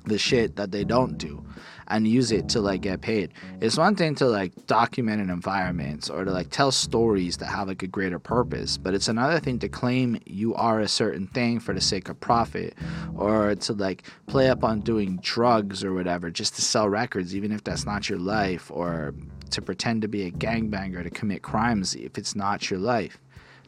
the 0.04 0.18
shit 0.18 0.56
that 0.56 0.70
they 0.70 0.84
don't 0.84 1.16
do 1.16 1.44
and 1.88 2.06
use 2.06 2.32
it 2.32 2.48
to 2.50 2.60
like 2.60 2.82
get 2.82 3.00
paid. 3.00 3.32
It's 3.60 3.76
one 3.76 3.96
thing 3.96 4.14
to 4.16 4.26
like 4.26 4.66
document 4.66 5.20
an 5.20 5.30
environment 5.30 6.10
or 6.10 6.24
to 6.24 6.30
like 6.30 6.50
tell 6.50 6.70
stories 6.72 7.36
that 7.38 7.46
have 7.46 7.68
like 7.68 7.82
a 7.82 7.86
greater 7.86 8.18
purpose, 8.18 8.76
but 8.76 8.94
it's 8.94 9.08
another 9.08 9.40
thing 9.40 9.58
to 9.60 9.68
claim 9.68 10.20
you 10.26 10.54
are 10.54 10.80
a 10.80 10.88
certain 10.88 11.26
thing 11.28 11.60
for 11.60 11.74
the 11.74 11.80
sake 11.80 12.08
of 12.08 12.18
profit 12.20 12.74
or 13.16 13.54
to 13.54 13.72
like 13.72 14.04
play 14.26 14.48
up 14.48 14.64
on 14.64 14.80
doing 14.80 15.18
drugs 15.22 15.84
or 15.84 15.92
whatever 15.92 16.30
just 16.30 16.54
to 16.56 16.62
sell 16.62 16.88
records, 16.88 17.34
even 17.34 17.52
if 17.52 17.62
that's 17.64 17.84
not 17.84 18.08
your 18.08 18.18
life, 18.18 18.70
or 18.70 19.14
to 19.50 19.62
pretend 19.62 20.02
to 20.02 20.08
be 20.08 20.26
a 20.26 20.30
gangbanger 20.30 21.02
to 21.02 21.10
commit 21.10 21.42
crimes 21.42 21.94
if 21.94 22.18
it's 22.18 22.34
not 22.34 22.70
your 22.70 22.78
life. 22.78 23.18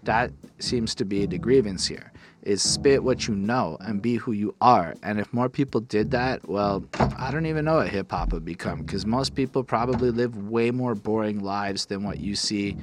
That 0.02 0.30
seems 0.58 0.94
to 0.96 1.04
be 1.04 1.26
the 1.26 1.38
grievance 1.38 1.86
here 1.86 2.12
is 2.46 2.62
spit 2.62 3.02
what 3.02 3.26
you 3.26 3.34
know 3.34 3.76
and 3.80 4.00
be 4.00 4.14
who 4.14 4.30
you 4.30 4.54
are. 4.60 4.94
And 5.02 5.18
if 5.18 5.32
more 5.32 5.48
people 5.48 5.80
did 5.80 6.12
that, 6.12 6.48
well, 6.48 6.84
I 7.18 7.30
don't 7.32 7.46
even 7.46 7.64
know 7.64 7.76
what 7.76 7.88
hip 7.88 8.12
hop 8.12 8.32
would 8.32 8.44
become 8.44 8.82
because 8.82 9.04
most 9.04 9.34
people 9.34 9.64
probably 9.64 10.10
live 10.12 10.36
way 10.36 10.70
more 10.70 10.94
boring 10.94 11.40
lives 11.40 11.86
than 11.86 12.04
what 12.04 12.20
you 12.20 12.36
see 12.36 12.76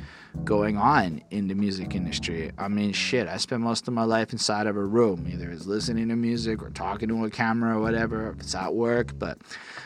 going 0.43 0.77
on 0.77 1.21
in 1.31 1.47
the 1.47 1.55
music 1.55 1.95
industry. 1.95 2.51
I 2.57 2.67
mean, 2.67 2.91
shit, 2.91 3.27
I 3.27 3.37
spent 3.37 3.61
most 3.61 3.87
of 3.87 3.93
my 3.93 4.03
life 4.03 4.33
inside 4.33 4.67
of 4.67 4.75
a 4.75 4.83
room, 4.83 5.27
either 5.31 5.49
it's 5.49 5.65
listening 5.65 6.09
to 6.09 6.15
music 6.15 6.61
or 6.61 6.69
talking 6.69 7.07
to 7.07 7.25
a 7.25 7.29
camera 7.29 7.77
or 7.77 7.81
whatever, 7.81 8.29
if 8.31 8.41
it's 8.41 8.55
at 8.55 8.73
work. 8.73 9.17
But 9.17 9.37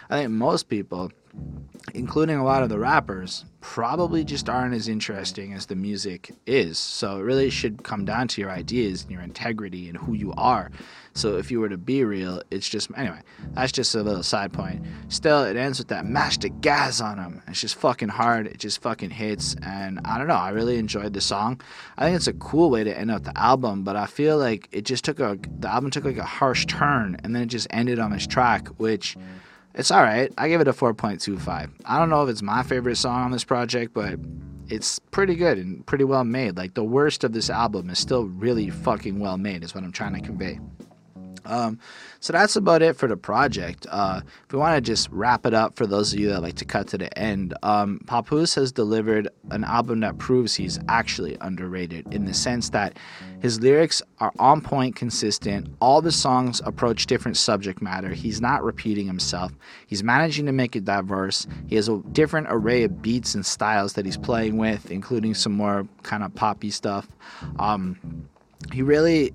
I 0.09 0.19
think 0.19 0.31
most 0.31 0.69
people 0.69 1.11
including 1.93 2.37
a 2.37 2.43
lot 2.43 2.63
of 2.63 2.69
the 2.69 2.79
rappers, 2.79 3.45
probably 3.61 4.23
just 4.23 4.49
aren't 4.49 4.73
as 4.73 4.87
interesting 4.87 5.53
as 5.53 5.65
the 5.65 5.75
music 5.75 6.33
is. 6.45 6.77
So 6.77 7.17
it 7.17 7.21
really 7.21 7.49
should 7.49 7.83
come 7.83 8.05
down 8.05 8.27
to 8.29 8.41
your 8.41 8.51
ideas 8.51 9.03
and 9.03 9.11
your 9.11 9.21
integrity 9.21 9.89
and 9.89 9.97
who 9.97 10.13
you 10.13 10.33
are. 10.33 10.71
So 11.13 11.37
if 11.37 11.49
you 11.49 11.59
were 11.59 11.69
to 11.69 11.77
be 11.77 12.03
real, 12.03 12.41
it's 12.51 12.69
just 12.69 12.89
anyway. 12.95 13.21
That's 13.53 13.71
just 13.71 13.95
a 13.95 14.03
little 14.03 14.21
side 14.21 14.53
point. 14.53 14.85
Still, 15.09 15.43
it 15.43 15.57
ends 15.57 15.79
with 15.79 15.87
that 15.87 16.05
mash 16.05 16.37
the 16.37 16.49
gas 16.49 17.01
on 17.01 17.17
him. 17.17 17.41
It's 17.47 17.61
just 17.61 17.75
fucking 17.75 18.09
hard. 18.09 18.47
It 18.47 18.59
just 18.59 18.81
fucking 18.81 19.09
hits, 19.09 19.55
and 19.63 19.99
I 20.05 20.19
don't 20.19 20.27
know. 20.27 20.35
I 20.35 20.49
really 20.49 20.77
enjoyed 20.77 21.13
the 21.13 21.21
song. 21.21 21.59
I 21.97 22.05
think 22.05 22.17
it's 22.17 22.27
a 22.27 22.33
cool 22.33 22.69
way 22.69 22.83
to 22.83 22.95
end 22.95 23.09
up 23.09 23.23
the 23.23 23.35
album, 23.37 23.83
but 23.83 23.95
I 23.95 24.05
feel 24.05 24.37
like 24.37 24.69
it 24.71 24.85
just 24.85 25.03
took 25.03 25.19
a 25.19 25.39
the 25.59 25.71
album 25.71 25.89
took 25.89 26.05
like 26.05 26.17
a 26.17 26.23
harsh 26.23 26.67
turn, 26.67 27.17
and 27.23 27.33
then 27.33 27.43
it 27.43 27.47
just 27.47 27.67
ended 27.71 27.97
on 27.97 28.11
this 28.11 28.27
track, 28.27 28.67
which 28.77 29.17
it's 29.77 29.91
all 29.91 30.01
right. 30.01 30.33
I 30.37 30.49
give 30.49 30.59
it 30.59 30.67
a 30.67 30.73
4.25. 30.73 31.69
I 31.85 31.99
don't 31.99 32.09
know 32.09 32.23
if 32.23 32.29
it's 32.29 32.41
my 32.41 32.63
favorite 32.63 32.95
song 32.95 33.25
on 33.25 33.31
this 33.31 33.43
project, 33.43 33.93
but 33.93 34.19
it's 34.67 34.97
pretty 34.99 35.35
good 35.35 35.59
and 35.59 35.85
pretty 35.85 36.03
well 36.03 36.23
made. 36.23 36.57
Like 36.57 36.73
the 36.73 36.83
worst 36.83 37.23
of 37.23 37.31
this 37.31 37.49
album 37.51 37.91
is 37.91 37.99
still 37.99 38.25
really 38.25 38.71
fucking 38.71 39.19
well 39.19 39.37
made, 39.37 39.63
is 39.63 39.75
what 39.75 39.83
I'm 39.83 39.91
trying 39.91 40.15
to 40.15 40.21
convey. 40.21 40.59
Um, 41.45 41.79
so 42.19 42.33
that's 42.33 42.55
about 42.55 42.81
it 42.81 42.95
for 42.95 43.07
the 43.07 43.17
project. 43.17 43.85
Uh, 43.89 44.21
if 44.45 44.53
we 44.53 44.59
want 44.59 44.75
to 44.75 44.81
just 44.81 45.09
wrap 45.11 45.45
it 45.45 45.53
up 45.53 45.75
for 45.75 45.85
those 45.85 46.13
of 46.13 46.19
you 46.19 46.29
that 46.29 46.41
like 46.41 46.55
to 46.55 46.65
cut 46.65 46.87
to 46.89 46.97
the 46.97 47.17
end, 47.17 47.53
um, 47.63 47.99
Papoose 48.05 48.55
has 48.55 48.71
delivered 48.71 49.27
an 49.51 49.63
album 49.63 49.99
that 50.01 50.17
proves 50.17 50.55
he's 50.55 50.79
actually 50.87 51.37
underrated 51.41 52.11
in 52.13 52.25
the 52.25 52.33
sense 52.33 52.69
that 52.69 52.97
his 53.39 53.59
lyrics 53.61 54.01
are 54.19 54.31
on 54.39 54.61
point, 54.61 54.95
consistent. 54.95 55.67
All 55.79 56.01
the 56.01 56.11
songs 56.11 56.61
approach 56.65 57.05
different 57.05 57.37
subject 57.37 57.81
matter. 57.81 58.09
He's 58.09 58.41
not 58.41 58.63
repeating 58.63 59.05
himself. 59.05 59.51
He's 59.85 60.03
managing 60.03 60.47
to 60.47 60.51
make 60.51 60.75
it 60.75 60.85
diverse. 60.85 61.45
He 61.67 61.75
has 61.75 61.87
a 61.87 61.99
different 62.11 62.47
array 62.49 62.83
of 62.83 63.01
beats 63.01 63.35
and 63.35 63.45
styles 63.45 63.93
that 63.93 64.05
he's 64.05 64.17
playing 64.17 64.57
with, 64.57 64.89
including 64.89 65.33
some 65.33 65.53
more 65.53 65.87
kind 66.03 66.23
of 66.23 66.33
poppy 66.33 66.71
stuff. 66.71 67.07
Um, 67.59 68.27
he 68.73 68.81
really 68.81 69.33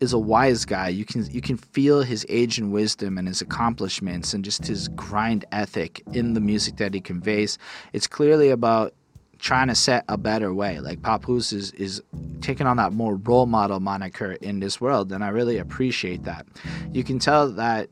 is 0.00 0.12
a 0.12 0.18
wise 0.18 0.64
guy. 0.64 0.88
You 0.88 1.04
can 1.04 1.28
you 1.30 1.40
can 1.40 1.56
feel 1.56 2.02
his 2.02 2.24
age 2.28 2.58
and 2.58 2.72
wisdom 2.72 3.18
and 3.18 3.26
his 3.28 3.40
accomplishments 3.40 4.34
and 4.34 4.44
just 4.44 4.66
his 4.66 4.88
grind 4.88 5.44
ethic 5.52 6.02
in 6.12 6.34
the 6.34 6.40
music 6.40 6.76
that 6.76 6.94
he 6.94 7.00
conveys. 7.00 7.58
It's 7.92 8.06
clearly 8.06 8.50
about 8.50 8.94
trying 9.38 9.68
to 9.68 9.74
set 9.74 10.04
a 10.08 10.16
better 10.16 10.52
way. 10.52 10.80
Like 10.80 11.02
Papoose 11.02 11.52
is 11.52 11.72
is 11.72 12.02
taking 12.40 12.66
on 12.66 12.76
that 12.76 12.92
more 12.92 13.16
role 13.16 13.46
model 13.46 13.80
moniker 13.80 14.32
in 14.32 14.60
this 14.60 14.80
world, 14.80 15.12
and 15.12 15.24
I 15.24 15.28
really 15.28 15.58
appreciate 15.58 16.24
that. 16.24 16.46
You 16.92 17.04
can 17.04 17.18
tell 17.18 17.50
that 17.52 17.88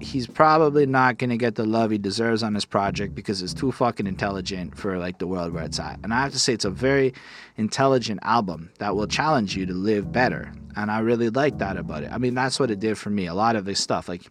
he's 0.00 0.26
probably 0.26 0.86
not 0.86 1.18
going 1.18 1.30
to 1.30 1.36
get 1.36 1.54
the 1.54 1.64
love 1.64 1.90
he 1.90 1.98
deserves 1.98 2.42
on 2.42 2.54
this 2.54 2.64
project 2.64 3.14
because 3.14 3.42
it's 3.42 3.54
too 3.54 3.72
fucking 3.72 4.06
intelligent 4.06 4.76
for 4.76 4.98
like 4.98 5.18
the 5.18 5.26
world 5.26 5.52
where 5.52 5.64
it's 5.64 5.80
at. 5.80 5.98
And 6.02 6.12
I 6.12 6.22
have 6.22 6.32
to 6.32 6.38
say 6.38 6.52
it's 6.52 6.64
a 6.64 6.70
very 6.70 7.14
intelligent 7.56 8.20
album 8.22 8.70
that 8.78 8.94
will 8.94 9.06
challenge 9.06 9.56
you 9.56 9.66
to 9.66 9.72
live 9.72 10.12
better 10.12 10.52
and 10.76 10.90
I 10.90 11.00
really 11.00 11.30
like 11.30 11.58
that 11.58 11.78
about 11.78 12.04
it. 12.04 12.12
I 12.12 12.18
mean, 12.18 12.34
that's 12.34 12.60
what 12.60 12.70
it 12.70 12.78
did 12.78 12.98
for 12.98 13.08
me. 13.08 13.26
A 13.26 13.34
lot 13.34 13.56
of 13.56 13.64
this 13.64 13.80
stuff, 13.80 14.08
like 14.08 14.22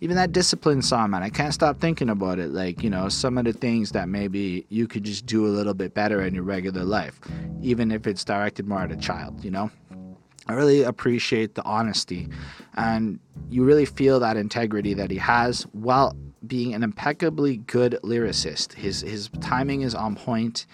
even 0.00 0.16
that 0.16 0.32
discipline 0.32 0.82
song, 0.82 1.10
man, 1.10 1.22
I 1.22 1.30
can't 1.30 1.54
stop 1.54 1.80
thinking 1.80 2.10
about 2.10 2.40
it. 2.40 2.50
Like, 2.50 2.82
you 2.82 2.90
know, 2.90 3.08
some 3.08 3.38
of 3.38 3.44
the 3.44 3.52
things 3.52 3.92
that 3.92 4.08
maybe 4.08 4.66
you 4.68 4.88
could 4.88 5.04
just 5.04 5.26
do 5.26 5.46
a 5.46 5.48
little 5.48 5.74
bit 5.74 5.94
better 5.94 6.20
in 6.20 6.34
your 6.34 6.42
regular 6.42 6.82
life, 6.82 7.20
even 7.62 7.92
if 7.92 8.08
it's 8.08 8.24
directed 8.24 8.66
more 8.66 8.80
at 8.80 8.90
a 8.90 8.96
child, 8.96 9.44
you 9.44 9.52
know? 9.52 9.70
I 10.48 10.54
really 10.54 10.82
appreciate 10.82 11.54
the 11.54 11.64
honesty, 11.64 12.28
and 12.76 13.20
you 13.48 13.64
really 13.64 13.84
feel 13.84 14.20
that 14.20 14.36
integrity 14.36 14.94
that 14.94 15.10
he 15.10 15.18
has 15.18 15.62
while 15.72 16.16
being 16.46 16.74
an 16.74 16.82
impeccably 16.82 17.58
good 17.58 17.98
lyricist. 18.02 18.72
His 18.72 19.02
his 19.02 19.30
timing 19.40 19.82
is 19.82 19.94
on 19.94 20.16
point. 20.16 20.66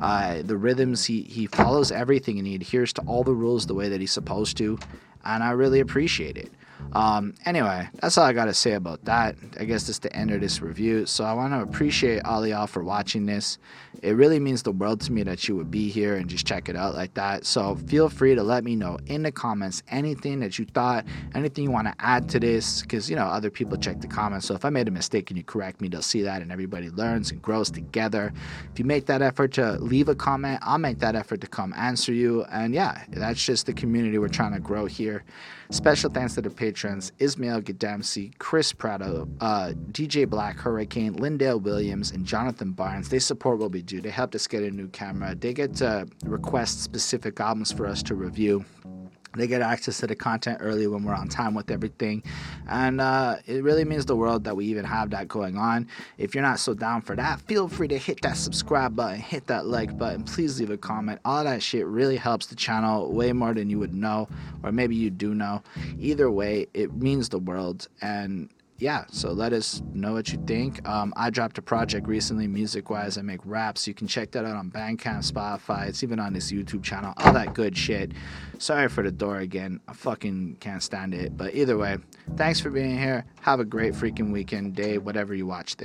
Uh, 0.00 0.42
the 0.42 0.56
rhythms 0.56 1.04
he 1.04 1.22
he 1.22 1.46
follows 1.46 1.90
everything 1.90 2.38
and 2.38 2.46
he 2.46 2.54
adheres 2.54 2.92
to 2.94 3.02
all 3.02 3.24
the 3.24 3.34
rules 3.34 3.66
the 3.66 3.74
way 3.74 3.88
that 3.88 4.00
he's 4.00 4.12
supposed 4.12 4.56
to, 4.58 4.78
and 5.24 5.42
I 5.42 5.50
really 5.50 5.80
appreciate 5.80 6.36
it. 6.36 6.52
Um, 6.92 7.34
anyway, 7.44 7.88
that's 8.00 8.16
all 8.16 8.24
I 8.24 8.32
got 8.32 8.46
to 8.46 8.54
say 8.54 8.72
about 8.72 9.04
that. 9.04 9.36
I 9.58 9.64
guess 9.64 9.86
that's 9.86 9.98
the 9.98 10.14
end 10.14 10.30
of 10.30 10.40
this 10.40 10.62
review. 10.62 11.06
So 11.06 11.24
I 11.24 11.32
want 11.32 11.52
to 11.52 11.60
appreciate 11.60 12.24
all 12.24 12.46
y'all 12.46 12.66
for 12.66 12.82
watching 12.82 13.26
this. 13.26 13.58
It 14.02 14.12
really 14.12 14.38
means 14.38 14.62
the 14.62 14.72
world 14.72 15.00
to 15.02 15.12
me 15.12 15.22
that 15.22 15.48
you 15.48 15.56
would 15.56 15.70
be 15.70 15.88
here 15.88 16.16
and 16.16 16.28
just 16.28 16.46
check 16.46 16.68
it 16.68 16.76
out 16.76 16.94
like 16.94 17.14
that. 17.14 17.46
So 17.46 17.76
feel 17.76 18.08
free 18.08 18.34
to 18.34 18.42
let 18.42 18.62
me 18.62 18.76
know 18.76 18.98
in 19.06 19.22
the 19.22 19.32
comments 19.32 19.82
anything 19.88 20.40
that 20.40 20.58
you 20.58 20.66
thought, 20.66 21.06
anything 21.34 21.64
you 21.64 21.70
want 21.70 21.88
to 21.88 21.94
add 21.98 22.28
to 22.30 22.40
this, 22.40 22.82
because 22.82 23.08
you 23.08 23.16
know 23.16 23.24
other 23.24 23.50
people 23.50 23.76
check 23.76 24.00
the 24.00 24.06
comments. 24.06 24.46
So 24.46 24.54
if 24.54 24.64
I 24.64 24.70
made 24.70 24.88
a 24.88 24.90
mistake 24.90 25.30
and 25.30 25.38
you 25.38 25.44
correct 25.44 25.80
me, 25.80 25.88
they'll 25.88 26.02
see 26.02 26.22
that, 26.22 26.42
and 26.42 26.52
everybody 26.52 26.90
learns 26.90 27.30
and 27.30 27.40
grows 27.40 27.70
together. 27.70 28.32
If 28.72 28.78
you 28.78 28.84
make 28.84 29.06
that 29.06 29.22
effort 29.22 29.52
to 29.54 29.72
leave 29.72 30.08
a 30.08 30.14
comment, 30.14 30.60
I'll 30.62 30.78
make 30.78 30.98
that 30.98 31.16
effort 31.16 31.40
to 31.40 31.46
come 31.46 31.72
answer 31.74 32.12
you. 32.12 32.44
And 32.44 32.74
yeah, 32.74 33.04
that's 33.08 33.42
just 33.42 33.66
the 33.66 33.72
community 33.72 34.18
we're 34.18 34.28
trying 34.28 34.52
to 34.52 34.60
grow 34.60 34.86
here. 34.86 35.24
Special 35.70 36.10
thanks 36.10 36.34
to 36.34 36.42
the 36.42 36.50
patrons 36.50 37.12
Ismail 37.18 37.62
Gadamsi, 37.62 38.36
Chris 38.38 38.72
Prado, 38.72 39.28
uh, 39.40 39.72
DJ 39.92 40.28
Black 40.28 40.56
Hurricane, 40.56 41.14
Lindale 41.14 41.60
Williams, 41.60 42.10
and 42.10 42.24
Jonathan 42.24 42.72
Barnes. 42.72 43.08
They 43.08 43.18
support 43.18 43.58
what 43.58 43.72
we 43.72 43.82
do. 43.82 44.00
They 44.00 44.10
helped 44.10 44.34
us 44.34 44.46
get 44.46 44.62
a 44.62 44.70
new 44.70 44.88
camera. 44.88 45.34
They 45.34 45.52
get 45.52 45.74
to 45.76 46.06
request 46.24 46.82
specific 46.82 47.40
albums 47.40 47.72
for 47.72 47.86
us 47.86 48.02
to 48.04 48.14
review. 48.14 48.64
They 49.36 49.46
get 49.46 49.62
access 49.62 49.98
to 49.98 50.06
the 50.06 50.16
content 50.16 50.58
early 50.60 50.86
when 50.86 51.04
we're 51.04 51.14
on 51.14 51.28
time 51.28 51.54
with 51.54 51.70
everything. 51.70 52.22
And 52.68 53.00
uh, 53.00 53.36
it 53.46 53.62
really 53.62 53.84
means 53.84 54.06
the 54.06 54.16
world 54.16 54.44
that 54.44 54.56
we 54.56 54.66
even 54.66 54.84
have 54.84 55.10
that 55.10 55.28
going 55.28 55.56
on. 55.56 55.88
If 56.18 56.34
you're 56.34 56.42
not 56.42 56.58
so 56.58 56.74
down 56.74 57.02
for 57.02 57.14
that, 57.16 57.40
feel 57.42 57.68
free 57.68 57.88
to 57.88 57.98
hit 57.98 58.22
that 58.22 58.36
subscribe 58.36 58.96
button, 58.96 59.20
hit 59.20 59.46
that 59.46 59.66
like 59.66 59.96
button, 59.96 60.24
please 60.24 60.58
leave 60.58 60.70
a 60.70 60.76
comment. 60.76 61.20
All 61.24 61.44
that 61.44 61.62
shit 61.62 61.86
really 61.86 62.16
helps 62.16 62.46
the 62.46 62.54
channel 62.56 63.12
way 63.12 63.32
more 63.32 63.54
than 63.54 63.70
you 63.70 63.78
would 63.78 63.94
know, 63.94 64.28
or 64.62 64.72
maybe 64.72 64.96
you 64.96 65.10
do 65.10 65.34
know. 65.34 65.62
Either 65.98 66.30
way, 66.30 66.66
it 66.74 66.94
means 66.94 67.28
the 67.28 67.38
world. 67.38 67.88
And 68.00 68.48
yeah, 68.78 69.04
so 69.10 69.32
let 69.32 69.52
us 69.52 69.82
know 69.94 70.12
what 70.12 70.32
you 70.32 70.38
think. 70.46 70.86
Um, 70.86 71.14
I 71.16 71.30
dropped 71.30 71.56
a 71.58 71.62
project 71.62 72.06
recently, 72.06 72.46
music 72.46 72.90
wise. 72.90 73.16
I 73.16 73.22
make 73.22 73.40
raps. 73.44 73.88
You 73.88 73.94
can 73.94 74.06
check 74.06 74.32
that 74.32 74.44
out 74.44 74.56
on 74.56 74.70
Bandcamp, 74.70 75.30
Spotify. 75.30 75.88
It's 75.88 76.02
even 76.02 76.20
on 76.20 76.34
this 76.34 76.52
YouTube 76.52 76.82
channel, 76.82 77.14
all 77.16 77.32
that 77.32 77.54
good 77.54 77.76
shit. 77.76 78.12
Sorry 78.58 78.88
for 78.88 79.02
the 79.02 79.10
door 79.10 79.38
again. 79.38 79.80
I 79.88 79.94
fucking 79.94 80.58
can't 80.60 80.82
stand 80.82 81.14
it. 81.14 81.36
But 81.36 81.54
either 81.54 81.78
way, 81.78 81.98
thanks 82.36 82.60
for 82.60 82.70
being 82.70 82.98
here. 82.98 83.24
Have 83.40 83.60
a 83.60 83.64
great 83.64 83.94
freaking 83.94 84.30
weekend, 84.32 84.74
day, 84.74 84.98
whatever 84.98 85.34
you 85.34 85.46
watch 85.46 85.76
this. 85.76 85.84